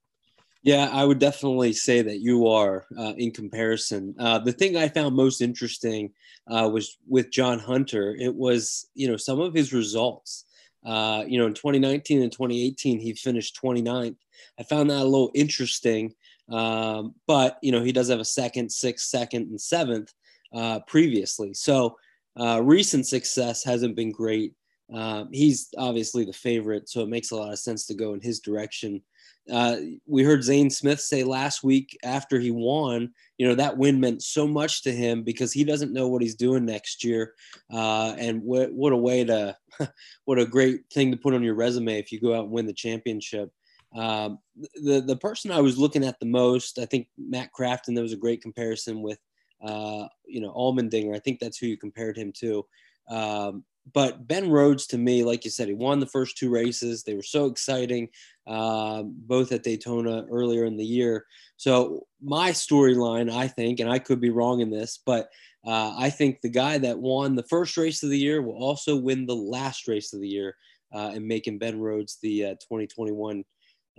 Yeah, 0.62 0.88
I 0.92 1.04
would 1.04 1.20
definitely 1.20 1.72
say 1.74 2.02
that 2.02 2.18
you 2.18 2.48
are 2.48 2.86
uh, 2.98 3.12
in 3.16 3.30
comparison. 3.30 4.16
Uh, 4.18 4.40
the 4.40 4.52
thing 4.52 4.76
I 4.76 4.88
found 4.88 5.14
most 5.14 5.40
interesting 5.40 6.12
uh, 6.50 6.68
was 6.72 6.98
with 7.06 7.30
John 7.30 7.60
Hunter. 7.60 8.16
It 8.18 8.34
was, 8.34 8.88
you 8.94 9.06
know, 9.06 9.16
some 9.16 9.38
of 9.38 9.54
his 9.54 9.72
results. 9.72 10.44
Uh, 10.84 11.24
you 11.26 11.38
know, 11.38 11.46
in 11.46 11.54
2019 11.54 12.20
and 12.20 12.32
2018, 12.32 12.98
he 12.98 13.12
finished 13.12 13.58
29th. 13.62 14.16
I 14.58 14.62
found 14.64 14.90
that 14.90 15.02
a 15.02 15.04
little 15.04 15.30
interesting. 15.34 16.14
Um, 16.48 17.14
but, 17.28 17.58
you 17.62 17.70
know, 17.70 17.82
he 17.82 17.92
does 17.92 18.08
have 18.08 18.20
a 18.20 18.24
second, 18.24 18.72
sixth, 18.72 19.06
second, 19.06 19.48
and 19.48 19.60
seventh 19.60 20.12
uh, 20.52 20.80
previously. 20.80 21.54
So 21.54 21.96
uh, 22.38 22.60
recent 22.62 23.06
success 23.06 23.62
hasn't 23.62 23.94
been 23.94 24.10
great. 24.10 24.52
Um, 24.92 25.28
he's 25.32 25.68
obviously 25.76 26.24
the 26.24 26.32
favorite, 26.32 26.88
so 26.88 27.00
it 27.00 27.08
makes 27.08 27.30
a 27.30 27.36
lot 27.36 27.52
of 27.52 27.58
sense 27.58 27.86
to 27.86 27.94
go 27.94 28.14
in 28.14 28.20
his 28.20 28.40
direction. 28.40 29.02
Uh, 29.50 29.76
we 30.06 30.24
heard 30.24 30.42
Zane 30.42 30.70
Smith 30.70 31.00
say 31.00 31.22
last 31.22 31.62
week 31.62 31.96
after 32.02 32.38
he 32.38 32.50
won, 32.50 33.12
you 33.38 33.46
know, 33.46 33.54
that 33.54 33.76
win 33.76 34.00
meant 34.00 34.22
so 34.22 34.46
much 34.46 34.82
to 34.82 34.92
him 34.92 35.22
because 35.22 35.52
he 35.52 35.62
doesn't 35.64 35.92
know 35.92 36.08
what 36.08 36.22
he's 36.22 36.34
doing 36.34 36.64
next 36.64 37.04
year. 37.04 37.34
Uh, 37.72 38.14
and 38.18 38.42
what, 38.42 38.72
what 38.72 38.92
a 38.92 38.96
way 38.96 39.24
to, 39.24 39.56
what 40.24 40.38
a 40.38 40.46
great 40.46 40.82
thing 40.92 41.10
to 41.10 41.16
put 41.16 41.34
on 41.34 41.42
your 41.42 41.54
resume 41.54 41.98
if 41.98 42.10
you 42.10 42.20
go 42.20 42.34
out 42.34 42.44
and 42.44 42.52
win 42.52 42.66
the 42.66 42.72
championship. 42.72 43.50
Um, 43.96 44.38
the, 44.82 45.00
the 45.00 45.16
person 45.16 45.52
I 45.52 45.60
was 45.60 45.78
looking 45.78 46.04
at 46.04 46.18
the 46.18 46.26
most, 46.26 46.78
I 46.78 46.86
think 46.86 47.08
Matt 47.16 47.50
Crafton, 47.56 47.94
there 47.94 48.02
was 48.02 48.12
a 48.12 48.16
great 48.16 48.42
comparison 48.42 49.00
with, 49.00 49.18
uh, 49.64 50.06
you 50.26 50.40
know, 50.40 50.52
Allmendinger. 50.52 51.14
I 51.14 51.20
think 51.20 51.38
that's 51.38 51.58
who 51.58 51.66
you 51.66 51.76
compared 51.76 52.16
him 52.16 52.32
to. 52.40 52.66
Um, 53.08 53.64
but 53.92 54.26
Ben 54.26 54.50
Rhodes, 54.50 54.86
to 54.88 54.98
me, 54.98 55.22
like 55.22 55.44
you 55.44 55.50
said, 55.50 55.68
he 55.68 55.74
won 55.74 56.00
the 56.00 56.06
first 56.06 56.36
two 56.36 56.50
races. 56.50 57.02
They 57.02 57.14
were 57.14 57.22
so 57.22 57.46
exciting, 57.46 58.08
um, 58.46 59.14
both 59.16 59.52
at 59.52 59.62
Daytona 59.62 60.26
earlier 60.30 60.64
in 60.64 60.76
the 60.76 60.84
year. 60.84 61.24
So 61.56 62.06
my 62.20 62.50
storyline, 62.50 63.32
I 63.32 63.46
think, 63.46 63.80
and 63.80 63.90
I 63.90 63.98
could 63.98 64.20
be 64.20 64.30
wrong 64.30 64.60
in 64.60 64.70
this, 64.70 65.00
but 65.04 65.28
uh, 65.64 65.94
I 65.98 66.10
think 66.10 66.40
the 66.40 66.48
guy 66.48 66.78
that 66.78 66.98
won 66.98 67.34
the 67.34 67.42
first 67.44 67.76
race 67.76 68.02
of 68.02 68.10
the 68.10 68.18
year 68.18 68.42
will 68.42 68.54
also 68.54 68.96
win 68.96 69.26
the 69.26 69.36
last 69.36 69.88
race 69.88 70.12
of 70.12 70.20
the 70.20 70.28
year 70.28 70.56
uh, 70.94 71.12
and 71.14 71.26
making 71.26 71.58
Ben 71.58 71.80
Rhodes 71.80 72.18
the 72.22 72.44
uh, 72.44 72.54
2021 72.54 73.44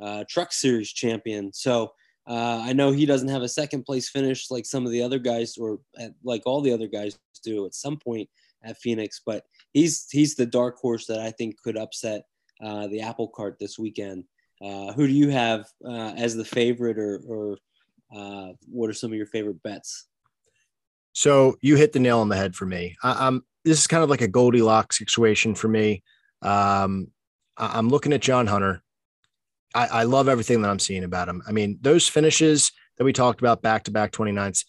uh, 0.01 0.23
Truck 0.29 0.53
Series 0.53 0.91
champion. 0.91 1.51
So 1.53 1.91
uh, 2.27 2.61
I 2.63 2.73
know 2.73 2.91
he 2.91 3.05
doesn't 3.05 3.29
have 3.29 3.41
a 3.41 3.49
second 3.49 3.83
place 3.83 4.09
finish 4.09 4.51
like 4.51 4.65
some 4.65 4.85
of 4.85 4.91
the 4.91 5.01
other 5.01 5.19
guys, 5.19 5.57
or 5.57 5.79
like 6.23 6.43
all 6.45 6.61
the 6.61 6.73
other 6.73 6.87
guys 6.87 7.17
do 7.43 7.65
at 7.65 7.73
some 7.73 7.97
point 7.97 8.29
at 8.63 8.77
Phoenix, 8.77 9.21
but 9.25 9.43
he's 9.73 10.07
he's 10.11 10.35
the 10.35 10.45
dark 10.45 10.77
horse 10.77 11.05
that 11.07 11.19
I 11.19 11.31
think 11.31 11.57
could 11.61 11.77
upset 11.77 12.23
uh, 12.63 12.87
the 12.87 13.01
apple 13.01 13.27
cart 13.27 13.57
this 13.59 13.77
weekend. 13.77 14.23
Uh, 14.61 14.91
who 14.93 15.07
do 15.07 15.13
you 15.13 15.29
have 15.29 15.65
uh, 15.85 16.13
as 16.17 16.35
the 16.35 16.45
favorite, 16.45 16.97
or, 16.97 17.21
or 17.27 17.57
uh, 18.15 18.53
what 18.67 18.89
are 18.89 18.93
some 18.93 19.11
of 19.11 19.17
your 19.17 19.27
favorite 19.27 19.61
bets? 19.61 20.07
So 21.13 21.57
you 21.61 21.75
hit 21.75 21.93
the 21.93 21.99
nail 21.99 22.19
on 22.19 22.29
the 22.29 22.35
head 22.35 22.55
for 22.55 22.65
me. 22.65 22.95
I, 23.03 23.27
am 23.27 23.43
this 23.65 23.79
is 23.79 23.87
kind 23.87 24.03
of 24.03 24.09
like 24.09 24.21
a 24.21 24.27
Goldilocks 24.27 24.97
situation 24.97 25.55
for 25.55 25.67
me. 25.67 26.03
Um, 26.41 27.07
I, 27.57 27.77
am 27.77 27.89
looking 27.89 28.13
at 28.13 28.21
John 28.21 28.47
Hunter. 28.47 28.81
I, 29.75 29.87
I 29.87 30.03
love 30.03 30.29
everything 30.29 30.61
that 30.61 30.69
I'm 30.69 30.79
seeing 30.79 31.03
about 31.03 31.27
him. 31.27 31.43
I 31.47 31.51
mean, 31.51 31.77
those 31.81 32.07
finishes 32.07 32.71
that 32.97 33.03
we 33.03 33.13
talked 33.13 33.41
about 33.41 33.61
back 33.61 33.83
to 33.83 33.91
back 33.91 34.11
29s, 34.11 34.65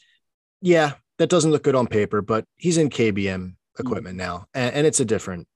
yeah, 0.60 0.94
that 1.19 1.31
doesn't 1.31 1.51
look 1.51 1.62
good 1.62 1.74
on 1.74 1.86
paper, 1.86 2.23
but 2.23 2.44
he's 2.56 2.78
in 2.78 2.90
KBM 2.90 3.55
equipment 3.78 4.16
now, 4.16 4.46
and, 4.55 4.74
and 4.74 4.86
it's 4.86 5.00
a 5.00 5.05
different 5.05 5.46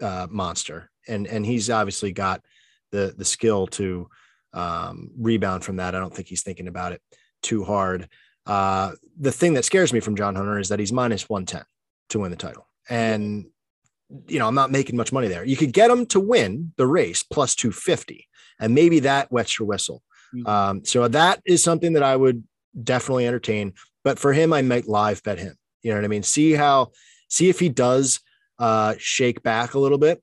uh, 0.00 0.26
monster. 0.30 0.90
And 1.06 1.26
and 1.26 1.44
he's 1.44 1.70
obviously 1.70 2.12
got 2.12 2.42
the 2.90 3.14
the 3.16 3.24
skill 3.24 3.66
to 3.68 4.08
um, 4.52 5.10
rebound 5.18 5.64
from 5.64 5.76
that. 5.76 5.94
I 5.94 6.00
don't 6.00 6.14
think 6.14 6.28
he's 6.28 6.42
thinking 6.42 6.68
about 6.68 6.92
it 6.92 7.02
too 7.42 7.64
hard. 7.64 8.08
Uh, 8.46 8.92
the 9.18 9.32
thing 9.32 9.54
that 9.54 9.64
scares 9.64 9.92
me 9.92 10.00
from 10.00 10.16
John 10.16 10.34
Hunter 10.34 10.58
is 10.58 10.68
that 10.68 10.78
he's 10.78 10.92
minus 10.92 11.28
one 11.28 11.46
ten 11.46 11.64
to 12.10 12.20
win 12.20 12.30
the 12.30 12.36
title, 12.36 12.68
and 12.88 13.46
you 14.28 14.38
know 14.38 14.48
I'm 14.48 14.54
not 14.54 14.70
making 14.70 14.96
much 14.96 15.12
money 15.12 15.28
there. 15.28 15.44
You 15.44 15.56
could 15.56 15.72
get 15.72 15.90
him 15.90 16.06
to 16.06 16.20
win 16.20 16.72
the 16.76 16.86
race 16.86 17.22
plus 17.22 17.54
two 17.54 17.72
fifty, 17.72 18.28
and 18.58 18.74
maybe 18.74 19.00
that 19.00 19.30
wets 19.32 19.58
your 19.58 19.66
whistle. 19.68 20.02
Mm-hmm. 20.34 20.46
Um, 20.46 20.84
so 20.84 21.06
that 21.08 21.40
is 21.44 21.62
something 21.62 21.94
that 21.94 22.02
I 22.02 22.16
would 22.16 22.44
definitely 22.82 23.26
entertain. 23.26 23.74
But 24.02 24.18
for 24.18 24.32
him, 24.32 24.52
I 24.52 24.62
might 24.62 24.88
live 24.88 25.22
bet 25.22 25.38
him. 25.38 25.56
You 25.82 25.90
know 25.90 25.96
what 25.96 26.04
I 26.04 26.08
mean? 26.08 26.22
See 26.22 26.52
how 26.52 26.92
see 27.34 27.48
if 27.48 27.58
he 27.58 27.68
does 27.68 28.20
uh, 28.58 28.94
shake 28.98 29.42
back 29.42 29.74
a 29.74 29.78
little 29.78 29.98
bit. 29.98 30.22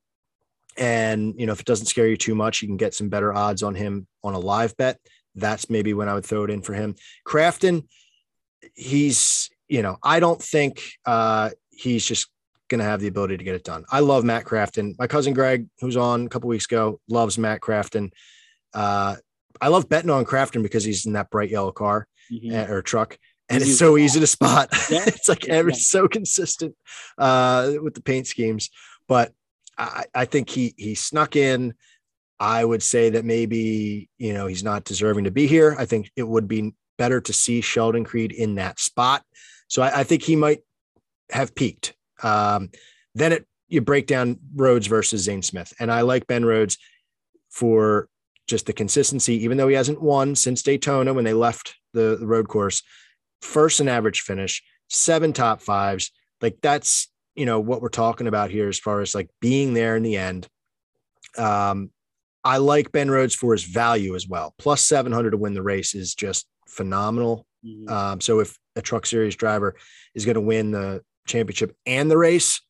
And, 0.77 1.35
you 1.37 1.45
know, 1.45 1.51
if 1.51 1.59
it 1.59 1.65
doesn't 1.65 1.87
scare 1.87 2.07
you 2.07 2.15
too 2.15 2.35
much, 2.35 2.61
you 2.61 2.67
can 2.67 2.77
get 2.77 2.93
some 2.93 3.09
better 3.09 3.33
odds 3.33 3.61
on 3.61 3.75
him 3.75 4.07
on 4.23 4.33
a 4.33 4.39
live 4.39 4.75
bet. 4.77 4.97
That's 5.35 5.69
maybe 5.69 5.93
when 5.93 6.07
I 6.07 6.13
would 6.13 6.25
throw 6.25 6.45
it 6.45 6.49
in 6.49 6.61
for 6.61 6.73
him. 6.73 6.95
Crafton, 7.27 7.87
he's, 8.73 9.49
you 9.67 9.81
know, 9.81 9.97
I 10.01 10.21
don't 10.21 10.41
think 10.41 10.81
uh, 11.05 11.49
he's 11.71 12.05
just 12.05 12.29
going 12.69 12.79
to 12.79 12.85
have 12.85 13.01
the 13.01 13.07
ability 13.07 13.37
to 13.37 13.43
get 13.43 13.55
it 13.55 13.65
done. 13.65 13.83
I 13.91 13.99
love 13.99 14.23
Matt 14.23 14.45
Crafton. 14.45 14.95
My 14.97 15.07
cousin 15.07 15.33
Greg, 15.33 15.67
who's 15.81 15.97
on 15.97 16.25
a 16.25 16.29
couple 16.29 16.47
weeks 16.47 16.65
ago, 16.65 17.01
loves 17.09 17.37
Matt 17.37 17.59
Crafton. 17.59 18.11
Uh, 18.73 19.17
I 19.59 19.67
love 19.67 19.89
betting 19.89 20.09
on 20.09 20.23
Crafton 20.23 20.63
because 20.63 20.85
he's 20.85 21.05
in 21.05 21.13
that 21.13 21.29
bright 21.29 21.49
yellow 21.49 21.73
car 21.73 22.07
mm-hmm. 22.31 22.71
or 22.71 22.81
truck 22.81 23.17
and 23.51 23.61
it's 23.61 23.77
so 23.77 23.97
easy 23.97 24.19
to 24.19 24.27
spot. 24.27 24.69
Yeah. 24.89 25.03
it's 25.07 25.29
like 25.29 25.47
every 25.47 25.73
so 25.73 26.07
consistent 26.07 26.75
uh, 27.17 27.73
with 27.81 27.93
the 27.93 28.01
paint 28.01 28.27
schemes. 28.27 28.69
But 29.07 29.31
I, 29.77 30.05
I 30.13 30.25
think 30.25 30.49
he 30.49 30.73
he 30.77 30.95
snuck 30.95 31.35
in. 31.35 31.73
I 32.39 32.65
would 32.65 32.83
say 32.83 33.11
that 33.11 33.23
maybe 33.23 34.09
you 34.17 34.33
know 34.33 34.47
he's 34.47 34.63
not 34.63 34.83
deserving 34.83 35.25
to 35.25 35.31
be 35.31 35.47
here. 35.47 35.75
I 35.77 35.85
think 35.85 36.11
it 36.15 36.27
would 36.27 36.47
be 36.47 36.73
better 36.97 37.21
to 37.21 37.33
see 37.33 37.61
Sheldon 37.61 38.03
Creed 38.03 38.31
in 38.31 38.55
that 38.55 38.79
spot. 38.79 39.23
So 39.67 39.81
I, 39.81 39.99
I 39.99 40.03
think 40.03 40.23
he 40.23 40.35
might 40.35 40.59
have 41.31 41.55
peaked. 41.55 41.93
Um, 42.23 42.69
then 43.15 43.33
it 43.33 43.47
you 43.67 43.81
break 43.81 44.07
down 44.07 44.39
Rhodes 44.55 44.87
versus 44.87 45.21
Zane 45.21 45.41
Smith, 45.41 45.73
and 45.79 45.91
I 45.91 46.01
like 46.01 46.27
Ben 46.27 46.43
Rhodes 46.43 46.77
for 47.49 48.09
just 48.47 48.65
the 48.65 48.73
consistency, 48.73 49.43
even 49.43 49.57
though 49.57 49.67
he 49.67 49.75
hasn't 49.75 50.01
won 50.01 50.35
since 50.35 50.61
Daytona 50.61 51.13
when 51.13 51.23
they 51.23 51.33
left 51.33 51.75
the, 51.93 52.17
the 52.19 52.27
road 52.27 52.47
course. 52.47 52.83
First 53.41 53.79
and 53.79 53.89
average 53.89 54.21
finish, 54.21 54.63
seven 54.89 55.33
top 55.33 55.61
fives. 55.61 56.11
Like 56.41 56.57
that's 56.61 57.09
you 57.35 57.45
know 57.45 57.59
what 57.59 57.81
we're 57.81 57.89
talking 57.89 58.27
about 58.27 58.51
here 58.51 58.67
as 58.67 58.79
far 58.79 59.01
as 59.01 59.15
like 59.15 59.29
being 59.39 59.73
there 59.73 59.95
in 59.95 60.03
the 60.03 60.17
end. 60.17 60.47
Um, 61.37 61.91
I 62.43 62.57
like 62.57 62.91
Ben 62.91 63.11
Rhodes 63.11 63.35
for 63.35 63.53
his 63.53 63.63
value 63.63 64.15
as 64.15 64.27
well. 64.27 64.53
Plus 64.57 64.83
700 64.83 65.31
to 65.31 65.37
win 65.37 65.53
the 65.53 65.61
race 65.61 65.93
is 65.93 66.15
just 66.15 66.47
phenomenal. 66.67 67.45
Mm-hmm. 67.65 67.89
Um, 67.91 68.21
so 68.21 68.39
if 68.39 68.57
a 68.75 68.81
truck 68.81 69.05
series 69.05 69.35
driver 69.35 69.75
is 70.15 70.25
going 70.25 70.35
to 70.35 70.41
win 70.41 70.71
the 70.71 71.03
championship 71.27 71.75
and 71.85 72.09
the 72.09 72.17
race, 72.17 72.61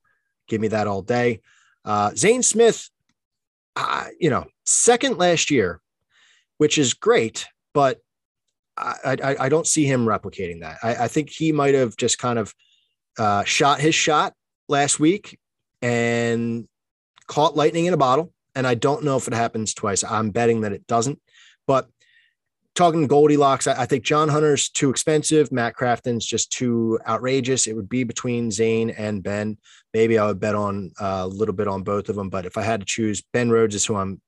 give 0.48 0.60
me 0.60 0.68
that 0.70 0.88
all 0.88 1.02
day. 1.02 1.42
Uh, 1.86 2.12
Zane 2.16 2.44
Smith, 2.44 2.90
uh, 3.76 4.08
you 4.20 4.30
know, 4.30 4.46
second 4.66 5.18
last 5.18 5.50
year, 5.50 5.80
which 6.58 6.78
is 6.78 6.94
great, 6.94 7.48
but 7.74 8.00
I, 8.78 9.18
I, 9.24 9.36
I 9.42 9.50
don't 9.50 9.68
see 9.68 9.86
him 9.86 10.06
replicating 10.06 10.62
that. 10.62 10.78
I, 10.82 11.06
I 11.06 11.08
think 11.08 11.30
he 11.30 11.52
might 11.52 11.76
have 11.76 11.96
just 11.98 12.18
kind 12.18 12.40
of 12.40 12.54
uh, 13.18 13.44
shot 13.44 13.80
his 13.80 13.96
shot 13.96 14.34
last 14.68 15.00
week 15.00 15.38
and 15.82 16.68
caught 17.28 17.56
lightning 17.56 17.86
in 17.86 17.94
a 17.94 17.98
bottle. 17.98 18.34
And 18.56 18.68
I 18.68 18.76
don't 18.76 19.04
know 19.04 19.18
if 19.18 19.28
it 19.28 19.34
happens 19.34 19.74
twice. 19.74 20.04
I'm 20.04 20.32
betting 20.32 20.62
that 20.62 20.74
it 20.74 20.86
doesn't. 20.88 21.20
But 21.68 21.88
talking 22.76 23.08
Goldilocks, 23.08 23.68
I, 23.68 23.84
I 23.84 23.86
think 23.86 24.04
John 24.04 24.30
Hunter's 24.30 24.70
too 24.70 24.90
expensive. 24.90 25.52
Matt 25.52 25.76
Crafton's 25.76 26.26
just 26.26 26.52
too 26.52 27.00
outrageous. 27.08 27.68
It 27.68 27.76
would 27.76 27.90
be 27.90 28.04
between 28.04 28.52
Zane 28.52 28.90
and 28.90 29.24
Ben. 29.24 29.58
Maybe 29.94 30.18
I 30.18 30.26
would 30.26 30.40
bet 30.40 30.56
on 30.56 30.92
uh, 31.00 31.22
a 31.24 31.28
little 31.28 31.56
bit 31.56 31.68
on 31.68 31.84
both 31.84 32.10
of 32.10 32.16
them. 32.16 32.30
But 32.30 32.46
if 32.46 32.58
I 32.58 32.62
had 32.64 32.82
to 32.82 32.86
choose, 32.86 33.22
Ben 33.34 33.50
Rhodes 33.50 33.76
is 33.76 33.86
who 33.86 33.96
I'm 33.96 34.22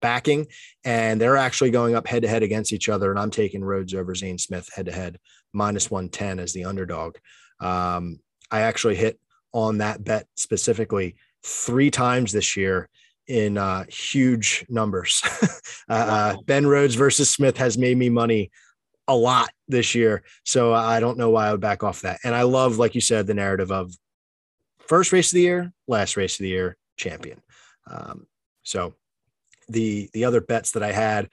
backing, 0.00 0.46
and 0.84 1.20
they're 1.20 1.36
actually 1.36 1.70
going 1.70 1.94
up 1.94 2.06
head 2.06 2.22
to 2.22 2.28
head 2.28 2.42
against 2.42 2.72
each 2.72 2.88
other. 2.88 3.10
And 3.10 3.18
I'm 3.18 3.30
taking 3.30 3.64
Rhodes 3.64 3.94
over 3.94 4.14
Zane 4.14 4.38
Smith 4.38 4.68
head 4.74 4.86
to 4.86 4.92
head, 4.92 5.18
minus 5.52 5.90
110 5.90 6.38
as 6.38 6.52
the 6.52 6.64
underdog. 6.64 7.16
Um, 7.60 8.20
I 8.50 8.60
actually 8.60 8.96
hit 8.96 9.18
on 9.52 9.78
that 9.78 10.04
bet 10.04 10.26
specifically 10.36 11.16
three 11.42 11.90
times 11.90 12.32
this 12.32 12.56
year 12.56 12.88
in 13.26 13.58
uh, 13.58 13.84
huge 13.88 14.64
numbers. 14.68 15.22
uh, 15.88 15.92
uh 15.92 16.36
ben 16.44 16.66
Rhodes 16.66 16.94
versus 16.94 17.30
Smith 17.30 17.56
has 17.56 17.76
made 17.76 17.96
me 17.96 18.08
money 18.08 18.50
a 19.08 19.16
lot 19.16 19.50
this 19.68 19.94
year. 19.94 20.22
So 20.44 20.74
I 20.74 21.00
don't 21.00 21.18
know 21.18 21.30
why 21.30 21.48
I 21.48 21.52
would 21.52 21.60
back 21.60 21.82
off 21.82 22.02
that. 22.02 22.20
And 22.24 22.34
I 22.34 22.42
love, 22.42 22.78
like 22.78 22.94
you 22.94 23.00
said, 23.00 23.26
the 23.26 23.34
narrative 23.34 23.70
of 23.70 23.92
first 24.80 25.12
race 25.12 25.30
of 25.30 25.36
the 25.36 25.42
year, 25.42 25.72
last 25.86 26.16
race 26.16 26.34
of 26.34 26.44
the 26.44 26.48
year, 26.48 26.76
champion. 26.96 27.40
Um, 27.90 28.26
so 28.62 28.94
the 29.68 30.08
the 30.12 30.24
other 30.24 30.40
bets 30.40 30.72
that 30.72 30.82
I 30.82 30.92
had, 30.92 31.28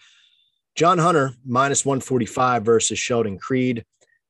John 0.76 0.98
Hunter 0.98 1.34
minus 1.46 1.86
145 1.86 2.64
versus 2.64 3.00
Sheldon 3.00 3.38
Creed. 3.38 3.86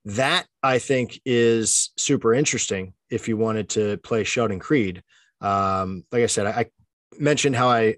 That 0.06 0.46
I 0.62 0.80
think 0.80 1.22
is 1.26 1.92
super 1.98 2.34
interesting 2.34 2.94
if 3.10 3.28
you 3.28 3.38
wanted 3.38 3.70
to 3.70 3.98
play 3.98 4.24
Sheldon 4.24 4.60
Creed. 4.60 5.02
Um, 5.40 6.04
like 6.12 6.24
I 6.24 6.28
said, 6.28 6.48
I, 6.48 6.50
I 6.52 6.66
mentioned 7.18 7.56
how 7.56 7.70
I 7.70 7.96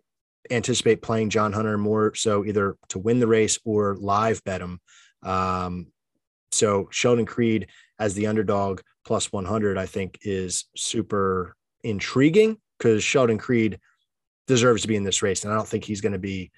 anticipate 0.51 1.01
playing 1.01 1.29
John 1.29 1.53
Hunter 1.53 1.77
more 1.77 2.13
so 2.13 2.45
either 2.45 2.75
to 2.89 2.99
win 2.99 3.19
the 3.19 3.27
race 3.27 3.57
or 3.65 3.95
live 3.95 4.43
bet 4.43 4.61
him. 4.61 4.79
Um, 5.23 5.87
so 6.51 6.87
Sheldon 6.91 7.25
Creed 7.25 7.67
as 7.99 8.13
the 8.13 8.27
underdog 8.27 8.81
plus 9.05 9.31
100, 9.31 9.77
I 9.77 9.85
think 9.85 10.19
is 10.21 10.65
super 10.75 11.55
intriguing 11.83 12.57
because 12.77 13.03
Sheldon 13.03 13.37
Creed 13.37 13.79
deserves 14.47 14.83
to 14.83 14.87
be 14.87 14.95
in 14.95 15.03
this 15.03 15.21
race. 15.21 15.43
And 15.43 15.53
I 15.53 15.55
don't 15.55 15.67
think 15.67 15.83
he's 15.83 16.01
going 16.01 16.13
to 16.13 16.19
be 16.19 16.51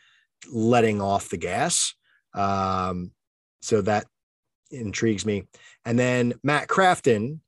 letting 0.52 1.02
off 1.02 1.30
the 1.30 1.38
gas. 1.38 1.94
Um, 2.34 3.12
so 3.62 3.82
that 3.82 4.06
intrigues 4.72 5.26
me. 5.26 5.44
And 5.86 5.98
then 5.98 6.34
Matt 6.44 6.68
Crafton 6.68 7.40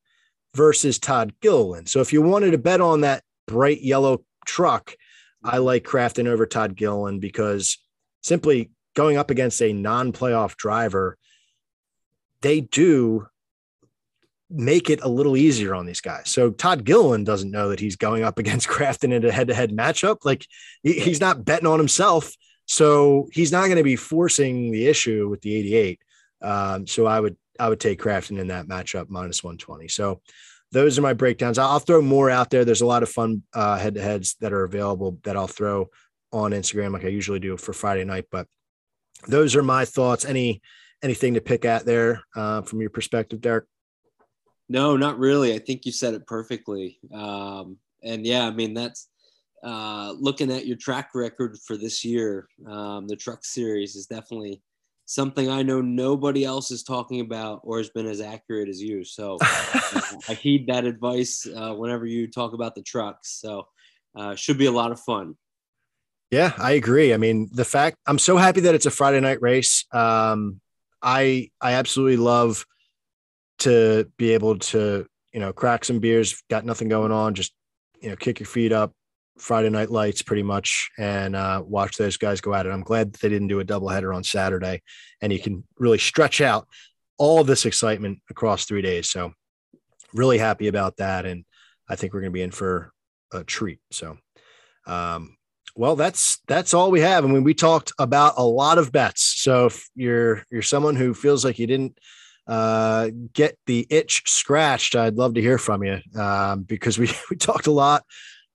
versus 0.56 1.00
Todd 1.00 1.34
Gilliland. 1.42 1.90
So 1.90 2.02
if 2.02 2.14
you 2.14 2.22
wanted 2.22 2.52
to 2.52 2.58
bet 2.58 2.82
on 2.82 3.02
that 3.02 3.24
bright 3.48 3.82
yellow 3.82 4.24
truck, 4.46 4.96
I 5.44 5.58
like 5.58 5.84
Crafton 5.84 6.28
over 6.28 6.46
Todd 6.46 6.76
Gilliland 6.76 7.22
because 7.22 7.78
simply 8.22 8.72
going 8.96 9.18
up 9.18 9.30
against 9.30 9.62
a 9.62 9.74
non-playoff 9.74 10.56
driver, 10.56 11.18
they 12.42 12.62
do 12.62 13.28
make 14.50 14.90
it 14.90 15.02
a 15.02 15.08
little 15.08 15.38
easier 15.38 15.76
on 15.76 15.86
these 15.86 16.02
guys. 16.02 16.30
So 16.30 16.50
Todd 16.52 16.84
Gilliland 16.84 17.26
doesn't 17.26 17.52
know 17.52 17.70
that 17.70 17.80
he's 17.80 17.96
going 17.96 18.24
up 18.24 18.40
against 18.40 18.68
Crafton 18.68 19.14
in 19.14 19.26
a 19.26 19.32
head-to-head 19.32 19.72
matchup. 19.72 20.18
Like 20.24 20.46
he's 20.84 21.22
not 21.22 21.46
betting 21.46 21.68
on 21.68 21.80
himself. 21.80 22.34
So 22.66 23.30
he's 23.32 23.52
not 23.52 23.66
going 23.66 23.78
to 23.78 23.84
be 23.84 23.96
forcing 23.96 24.72
the 24.72 24.88
issue 24.88 25.28
with 25.28 25.42
the 25.42 25.56
88. 25.56 26.02
Um, 26.42 26.88
so 26.88 27.06
I 27.06 27.20
would 27.20 27.36
I 27.60 27.68
would 27.68 27.80
take 27.80 28.02
Crafton 28.02 28.40
in 28.40 28.48
that 28.48 28.68
matchup 28.68 29.10
minus 29.10 29.44
120. 29.44 29.90
So 29.90 30.22
those 30.72 30.98
are 30.98 31.02
my 31.02 31.14
breakdowns. 31.14 31.58
I'll 31.58 31.80
throw 31.80 32.02
more 32.02 32.30
out 32.30 32.52
there. 32.52 32.64
There's 32.64 32.82
a 32.82 32.86
lot 32.86 33.04
of 33.04 33.10
fun 33.10 33.44
uh, 33.54 33.78
head-to-heads 33.78 34.36
that 34.40 34.54
are 34.54 34.64
available 34.64 35.20
that 35.24 35.36
I'll 35.36 35.48
throw 35.48 35.90
on 36.32 36.52
Instagram 36.52 36.94
like 36.94 37.04
I 37.04 37.10
usually 37.10 37.40
do 37.40 37.58
for 37.58 37.74
Friday 37.74 38.06
night. 38.06 38.26
But 38.32 38.48
those 39.28 39.56
are 39.56 39.64
my 39.64 39.86
thoughts. 39.86 40.24
Any 40.24 40.62
anything 41.04 41.34
to 41.34 41.42
pick 41.42 41.66
at 41.66 41.86
there 41.86 42.24
uh, 42.36 42.62
from 42.62 42.82
your 42.82 42.90
perspective, 42.90 43.42
Derek? 43.42 43.66
No, 44.70 44.96
not 44.96 45.18
really. 45.18 45.54
I 45.56 45.60
think 45.60 45.86
you 45.86 45.92
said 45.92 46.14
it 46.14 46.28
perfectly. 46.28 47.00
Um, 47.14 47.78
and 48.04 48.26
yeah, 48.26 48.46
I 48.46 48.52
mean 48.52 48.76
that's 48.76 49.10
uh, 49.64 50.14
looking 50.18 50.52
at 50.52 50.68
your 50.68 50.78
track 50.78 51.10
record 51.16 51.58
for 51.66 51.76
this 51.76 52.06
year. 52.06 52.48
Um, 52.68 53.08
the 53.08 53.16
Truck 53.16 53.44
Series 53.44 53.96
is 53.96 54.06
definitely 54.06 54.62
something 55.06 55.50
I 55.50 55.64
know 55.64 55.82
nobody 55.82 56.46
else 56.46 56.70
is 56.70 56.84
talking 56.84 57.20
about 57.20 57.62
or 57.64 57.80
has 57.80 57.90
been 57.90 58.06
as 58.06 58.22
accurate 58.22 58.70
as 58.70 58.80
you. 58.80 59.04
So 59.04 59.38
uh, 59.42 60.02
I 60.30 60.36
heed 60.36 60.68
that 60.68 60.86
advice 60.86 61.48
uh, 61.48 61.74
whenever 61.74 62.06
you 62.06 62.28
talk 62.30 62.54
about 62.54 62.76
the 62.76 62.84
trucks. 62.84 63.40
So 63.42 63.68
uh, 64.16 64.36
should 64.36 64.60
be 64.60 64.68
a 64.68 64.72
lot 64.72 64.92
of 64.92 65.00
fun. 65.00 65.36
Yeah, 66.30 66.54
I 66.60 66.74
agree. 66.74 67.12
I 67.12 67.18
mean, 67.18 67.50
the 67.52 67.66
fact 67.66 67.98
I'm 68.06 68.20
so 68.20 68.38
happy 68.38 68.62
that 68.62 68.76
it's 68.76 68.86
a 68.86 68.92
Friday 68.92 69.20
night 69.20 69.42
race. 69.42 69.86
Um, 69.92 70.62
I 71.02 71.50
I 71.60 71.74
absolutely 71.74 72.18
love 72.18 72.66
to 73.60 74.12
be 74.18 74.32
able 74.32 74.58
to 74.60 75.06
you 75.34 75.40
know 75.40 75.54
crack 75.54 75.86
some 75.86 76.00
beers. 76.00 76.42
Got 76.50 76.66
nothing 76.66 76.90
going 76.90 77.12
on, 77.12 77.36
just 77.36 77.54
you 78.02 78.10
know 78.10 78.16
kick 78.16 78.40
your 78.40 78.48
feet 78.48 78.72
up, 78.72 78.94
Friday 79.40 79.70
night 79.70 79.90
lights 79.90 80.22
pretty 80.22 80.44
much 80.44 80.92
and 80.98 81.36
uh, 81.36 81.64
watch 81.66 81.98
those 81.98 82.18
guys 82.18 82.42
go 82.42 82.54
at 82.54 82.66
it. 82.66 82.72
I'm 82.72 82.84
glad 82.84 83.14
they 83.14 83.30
didn't 83.30 83.48
do 83.48 83.60
a 83.60 83.66
doubleheader 83.66 84.16
on 84.16 84.24
Saturday 84.24 84.82
and 85.22 85.34
you 85.34 85.40
can 85.40 85.64
really 85.78 85.98
stretch 85.98 86.42
out 86.42 86.68
all 87.18 87.44
this 87.44 87.66
excitement 87.66 88.20
across 88.30 88.66
three 88.66 88.82
days. 88.82 89.10
So 89.10 89.34
really 90.14 90.38
happy 90.38 90.68
about 90.68 90.98
that. 90.98 91.26
And 91.26 91.46
I 91.90 91.96
think 91.96 92.14
we're 92.14 92.22
going 92.22 92.32
to 92.32 92.38
be 92.38 92.42
in 92.42 92.52
for 92.52 92.92
a 93.34 93.44
treat. 93.44 93.80
So, 93.92 94.18
um, 94.86 95.38
well, 95.76 95.96
that's 95.96 96.40
that's 96.48 96.74
all 96.74 96.92
we 96.92 97.02
have. 97.02 97.24
I 97.24 97.28
mean, 97.28 97.44
we 97.44 97.54
talked 97.54 97.94
about 98.00 98.34
a 98.38 98.44
lot 98.44 98.78
of 98.78 98.92
bets. 98.92 99.22
So 99.42 99.68
if 99.68 99.88
you're 99.96 100.44
you're 100.52 100.62
someone 100.62 100.96
who 100.96 101.14
feels 101.14 101.46
like 101.46 101.60
you 101.60 101.68
didn't 101.68 101.98
uh, 102.50 103.12
get 103.34 103.58
the 103.68 103.86
itch 103.92 104.24
scratched, 104.26 104.96
I'd 104.96 105.16
love 105.16 105.36
to 105.36 105.42
hear 105.42 105.60
from 105.60 105.84
you 105.84 106.00
um, 106.20 106.64
because 106.64 106.98
we 106.98 107.10
we 107.30 107.38
talked 107.38 107.68
a 107.68 107.72
lot 107.72 108.04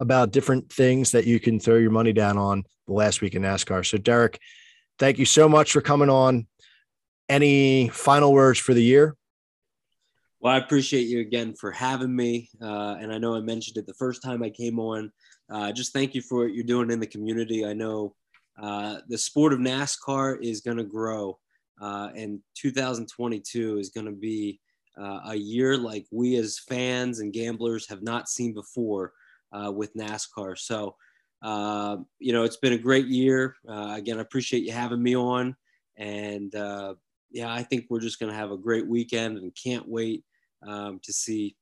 about 0.00 0.32
different 0.32 0.70
things 0.70 1.12
that 1.12 1.26
you 1.26 1.38
can 1.38 1.60
throw 1.60 1.76
your 1.76 1.92
money 1.92 2.12
down 2.12 2.36
on 2.36 2.64
the 2.88 2.92
last 2.92 3.20
week 3.20 3.34
in 3.34 3.42
NASCAR. 3.42 3.86
So, 3.86 3.96
Derek, 3.96 4.40
thank 4.98 5.18
you 5.18 5.24
so 5.24 5.48
much 5.48 5.72
for 5.72 5.80
coming 5.80 6.10
on. 6.10 6.46
Any 7.28 7.88
final 7.88 8.32
words 8.32 8.58
for 8.58 8.74
the 8.74 8.82
year? 8.82 9.16
Well, 10.40 10.52
I 10.52 10.58
appreciate 10.58 11.06
you 11.06 11.20
again 11.20 11.54
for 11.54 11.70
having 11.70 12.14
me. 12.14 12.50
Uh, 12.60 12.96
and 13.00 13.10
I 13.10 13.16
know 13.16 13.34
I 13.34 13.40
mentioned 13.40 13.78
it 13.78 13.86
the 13.86 13.94
first 13.94 14.22
time 14.22 14.42
I 14.42 14.50
came 14.50 14.78
on. 14.78 15.10
Uh, 15.48 15.72
just 15.72 15.92
thank 15.92 16.14
you 16.14 16.20
for 16.20 16.42
what 16.42 16.54
you're 16.54 16.64
doing 16.64 16.90
in 16.90 17.00
the 17.00 17.06
community. 17.06 17.64
I 17.64 17.72
know 17.72 18.14
uh, 18.60 18.98
the 19.08 19.16
sport 19.16 19.54
of 19.54 19.60
NASCAR 19.60 20.42
is 20.42 20.60
going 20.60 20.76
to 20.76 20.84
grow, 20.84 21.38
uh, 21.80 22.10
and 22.14 22.40
2022 22.56 23.78
is 23.78 23.90
going 23.90 24.06
to 24.06 24.12
be 24.12 24.60
uh, 24.98 25.20
a 25.26 25.34
year 25.34 25.76
like 25.76 26.06
we 26.10 26.36
as 26.36 26.58
fans 26.58 27.20
and 27.20 27.32
gamblers 27.32 27.88
have 27.88 28.02
not 28.02 28.28
seen 28.28 28.54
before 28.54 29.12
uh, 29.52 29.70
with 29.70 29.94
NASCAR. 29.96 30.56
So, 30.56 30.94
uh, 31.42 31.96
you 32.18 32.32
know, 32.32 32.44
it's 32.44 32.58
been 32.58 32.74
a 32.74 32.78
great 32.78 33.06
year. 33.06 33.56
Uh, 33.68 33.94
again, 33.96 34.18
I 34.18 34.22
appreciate 34.22 34.62
you 34.62 34.72
having 34.72 35.02
me 35.02 35.16
on. 35.16 35.56
And 35.96 36.54
uh, 36.54 36.94
yeah, 37.30 37.52
I 37.52 37.62
think 37.62 37.86
we're 37.88 38.00
just 38.00 38.20
going 38.20 38.30
to 38.30 38.38
have 38.38 38.52
a 38.52 38.56
great 38.56 38.86
weekend 38.86 39.38
and 39.38 39.56
can't 39.60 39.88
wait 39.88 40.24
um, 40.66 41.00
to 41.02 41.12
see 41.12 41.56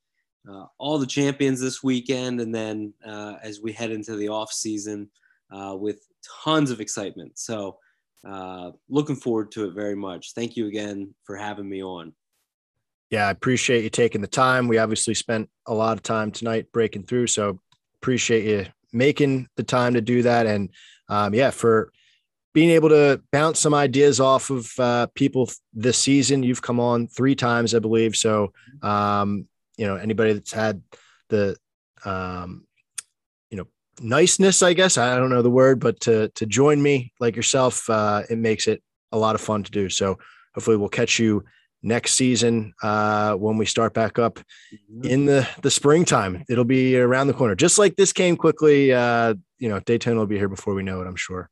all 0.78 0.98
the 0.98 1.06
champions 1.06 1.60
this 1.60 1.84
weekend, 1.84 2.40
and 2.40 2.52
then 2.52 2.93
as 3.05 3.60
we 3.60 3.72
head 3.72 3.93
into 3.93 4.16
the 4.16 4.26
off 4.26 4.52
season 4.52 5.09
with 5.51 6.01
tons 6.44 6.72
of 6.72 6.80
excitement. 6.80 7.39
So, 7.39 7.78
uh, 8.26 8.70
looking 8.88 9.16
forward 9.16 9.52
to 9.52 9.66
it 9.66 9.74
very 9.74 9.96
much. 9.96 10.34
Thank 10.34 10.56
you 10.56 10.66
again 10.66 11.14
for 11.24 11.36
having 11.36 11.68
me 11.68 11.82
on. 11.82 12.14
Yeah, 13.10 13.26
I 13.26 13.30
appreciate 13.30 13.84
you 13.84 13.90
taking 13.90 14.20
the 14.22 14.26
time. 14.26 14.68
We 14.68 14.78
obviously 14.78 15.14
spent 15.14 15.50
a 15.66 15.74
lot 15.74 15.96
of 15.96 16.02
time 16.02 16.30
tonight 16.30 16.72
breaking 16.72 17.04
through, 17.04 17.26
so 17.26 17.60
appreciate 17.96 18.44
you 18.44 18.66
making 18.92 19.48
the 19.56 19.62
time 19.62 19.94
to 19.94 20.00
do 20.00 20.22
that. 20.22 20.46
And 20.46 20.70
um, 21.08 21.34
yeah, 21.34 21.50
for 21.50 21.92
being 22.54 22.70
able 22.70 22.90
to 22.90 23.22
bounce 23.32 23.60
some 23.60 23.74
ideas 23.74 24.20
off 24.20 24.50
of 24.50 24.70
uh, 24.78 25.06
people 25.14 25.50
this 25.72 25.98
season. 25.98 26.42
You've 26.42 26.62
come 26.62 26.80
on 26.80 27.08
three 27.08 27.34
times, 27.34 27.74
I 27.74 27.78
believe. 27.78 28.14
So, 28.14 28.52
um, 28.82 29.46
you 29.78 29.86
know, 29.86 29.96
anybody 29.96 30.34
that's 30.34 30.52
had 30.52 30.82
the, 31.30 31.56
um, 32.04 32.66
niceness, 34.01 34.62
I 34.62 34.73
guess 34.73 34.98
I 34.98 35.16
don't 35.16 35.31
know 35.31 35.43
the 35.43 35.51
word, 35.51 35.81
but 35.81 36.01
to 36.01 36.28
to 36.28 36.47
join 36.47 36.82
me 36.82 37.12
like 37.20 37.36
yourself, 37.36 37.89
uh, 37.90 38.23
it 38.31 38.39
makes 38.39 38.66
it 38.66 38.82
a 39.10 39.19
lot 39.19 39.35
of 39.35 39.40
fun 39.40 39.62
to 39.62 39.70
do. 39.70 39.89
So, 39.89 40.19
hopefully, 40.55 40.77
we'll 40.77 40.89
catch 40.89 41.19
you 41.19 41.44
next 41.82 42.14
season 42.14 42.73
uh, 42.82 43.35
when 43.35 43.56
we 43.56 43.66
start 43.66 43.93
back 43.93 44.19
up 44.19 44.39
mm-hmm. 44.39 45.05
in 45.05 45.27
the 45.27 45.48
the 45.62 45.70
springtime. 45.70 46.44
It'll 46.48 46.64
be 46.64 46.97
around 46.97 47.27
the 47.27 47.35
corner, 47.35 47.55
just 47.55 47.78
like 47.78 47.97
this 47.97 48.12
came 48.12 48.36
quickly. 48.36 48.93
Uh, 48.93 49.35
you 49.59 49.69
know, 49.69 49.81
Daytona 49.81 50.19
will 50.19 50.27
be 50.27 50.39
here 50.39 50.48
before 50.48 50.74
we 50.74 50.82
know 50.82 51.01
it. 51.01 51.06
I'm 51.06 51.16
sure. 51.16 51.51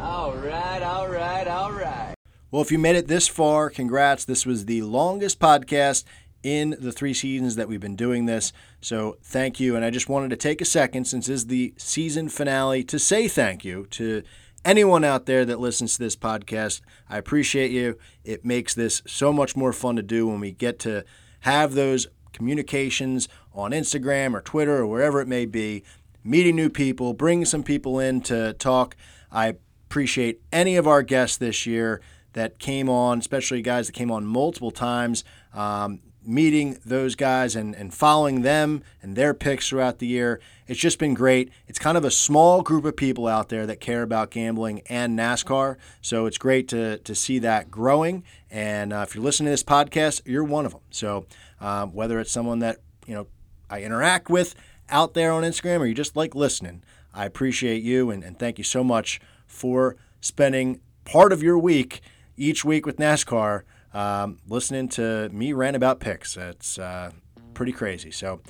All 0.00 0.34
right, 0.34 0.82
all 0.82 1.08
right, 1.08 1.46
all 1.46 1.72
right. 1.72 2.14
Well, 2.50 2.62
if 2.62 2.72
you 2.72 2.78
made 2.78 2.96
it 2.96 3.06
this 3.06 3.28
far, 3.28 3.70
congrats. 3.70 4.24
This 4.24 4.44
was 4.44 4.64
the 4.64 4.82
longest 4.82 5.38
podcast 5.38 6.04
in 6.42 6.76
the 6.80 6.92
three 6.92 7.14
seasons 7.14 7.56
that 7.56 7.68
we've 7.68 7.80
been 7.80 7.96
doing 7.96 8.26
this. 8.26 8.52
So 8.80 9.18
thank 9.22 9.60
you. 9.60 9.76
And 9.76 9.84
I 9.84 9.90
just 9.90 10.08
wanted 10.08 10.30
to 10.30 10.36
take 10.36 10.60
a 10.60 10.64
second, 10.64 11.04
since 11.06 11.26
this 11.26 11.42
is 11.42 11.46
the 11.46 11.74
season 11.76 12.28
finale, 12.28 12.82
to 12.84 12.98
say 12.98 13.28
thank 13.28 13.64
you 13.64 13.86
to 13.90 14.22
anyone 14.64 15.04
out 15.04 15.26
there 15.26 15.44
that 15.44 15.60
listens 15.60 15.94
to 15.94 16.02
this 16.02 16.16
podcast. 16.16 16.80
I 17.08 17.18
appreciate 17.18 17.70
you. 17.70 17.98
It 18.24 18.44
makes 18.44 18.74
this 18.74 19.02
so 19.06 19.32
much 19.32 19.56
more 19.56 19.72
fun 19.72 19.96
to 19.96 20.02
do 20.02 20.26
when 20.26 20.40
we 20.40 20.52
get 20.52 20.78
to 20.80 21.04
have 21.40 21.74
those 21.74 22.06
communications 22.32 23.28
on 23.52 23.72
Instagram 23.72 24.34
or 24.34 24.40
Twitter 24.40 24.78
or 24.78 24.86
wherever 24.86 25.20
it 25.20 25.28
may 25.28 25.46
be, 25.46 25.82
meeting 26.22 26.56
new 26.56 26.70
people, 26.70 27.14
bringing 27.14 27.44
some 27.44 27.62
people 27.62 27.98
in 27.98 28.20
to 28.22 28.52
talk. 28.54 28.96
I 29.32 29.54
appreciate 29.88 30.40
any 30.52 30.76
of 30.76 30.86
our 30.86 31.02
guests 31.02 31.36
this 31.36 31.66
year 31.66 32.00
that 32.34 32.58
came 32.58 32.88
on, 32.88 33.18
especially 33.18 33.62
guys 33.62 33.86
that 33.88 33.92
came 33.92 34.10
on 34.10 34.24
multiple 34.24 34.70
times. 34.70 35.24
Um, 35.52 36.00
meeting 36.24 36.78
those 36.84 37.14
guys 37.14 37.56
and, 37.56 37.74
and 37.74 37.94
following 37.94 38.42
them 38.42 38.82
and 39.02 39.16
their 39.16 39.32
picks 39.34 39.68
throughout 39.68 39.98
the 39.98 40.06
year. 40.06 40.40
It's 40.66 40.78
just 40.78 40.98
been 40.98 41.14
great. 41.14 41.50
It's 41.66 41.78
kind 41.78 41.96
of 41.96 42.04
a 42.04 42.10
small 42.10 42.62
group 42.62 42.84
of 42.84 42.96
people 42.96 43.26
out 43.26 43.48
there 43.48 43.66
that 43.66 43.80
care 43.80 44.02
about 44.02 44.30
gambling 44.30 44.82
and 44.88 45.18
NASCAR. 45.18 45.76
So 46.00 46.26
it's 46.26 46.38
great 46.38 46.68
to, 46.68 46.98
to 46.98 47.14
see 47.14 47.38
that 47.40 47.70
growing. 47.70 48.22
And 48.50 48.92
uh, 48.92 49.04
if 49.06 49.14
you're 49.14 49.24
listening 49.24 49.46
to 49.46 49.52
this 49.52 49.64
podcast, 49.64 50.22
you're 50.24 50.44
one 50.44 50.66
of 50.66 50.72
them. 50.72 50.82
So 50.90 51.26
um, 51.60 51.92
whether 51.94 52.20
it's 52.20 52.30
someone 52.30 52.60
that, 52.60 52.78
you 53.06 53.14
know, 53.14 53.26
I 53.68 53.82
interact 53.82 54.28
with 54.28 54.54
out 54.88 55.14
there 55.14 55.32
on 55.32 55.42
Instagram 55.42 55.80
or 55.80 55.86
you 55.86 55.94
just 55.94 56.16
like 56.16 56.34
listening, 56.34 56.82
I 57.14 57.24
appreciate 57.24 57.82
you 57.82 58.10
and, 58.10 58.22
and 58.22 58.38
thank 58.38 58.58
you 58.58 58.64
so 58.64 58.84
much 58.84 59.20
for 59.46 59.96
spending 60.20 60.80
part 61.04 61.32
of 61.32 61.42
your 61.42 61.58
week 61.58 62.00
each 62.36 62.64
week 62.64 62.86
with 62.86 62.96
NASCAR 62.96 63.62
um, 63.94 64.38
listening 64.48 64.88
to 64.90 65.28
me 65.30 65.52
rant 65.52 65.76
about 65.76 66.00
picks. 66.00 66.36
It's 66.36 66.78
uh, 66.78 67.10
pretty 67.54 67.72
crazy. 67.72 68.10
So 68.10 68.40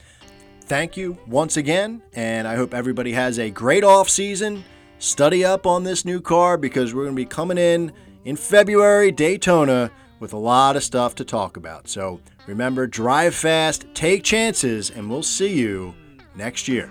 thank 0.65 0.97
you 0.97 1.19
once 1.27 1.57
again, 1.57 2.03
and 2.13 2.47
I 2.47 2.57
hope 2.57 2.75
everybody 2.75 3.13
has 3.13 3.39
a 3.39 3.51
great 3.51 3.85
off 3.85 4.09
season. 4.09 4.65
Study 4.99 5.45
up 5.45 5.67
on 5.67 5.83
this 5.85 6.05
new 6.05 6.21
car 6.21 6.59
because 6.59 6.95
we're 6.95 7.05
going 7.05 7.17
to 7.17 7.23
be 7.23 7.27
coming 7.27 7.59
in 7.59 7.93
in 8.25 8.37
February, 8.37 9.11
Daytona, 9.11 9.91
with 10.19 10.35
a 10.35 10.39
lot 10.39 10.77
of 10.77 10.85
stuff 10.85 11.15
to 11.17 11.25
talk 11.25 11.57
about. 11.57 11.89
So 11.89 12.21
remember, 12.47 12.87
drive 12.87 13.35
fast, 13.35 13.87
take 13.95 14.23
chances, 14.23 14.91
and 14.91 15.09
we'll 15.09 15.23
see 15.23 15.55
you 15.55 15.95
next 16.35 16.69
year. 16.69 16.91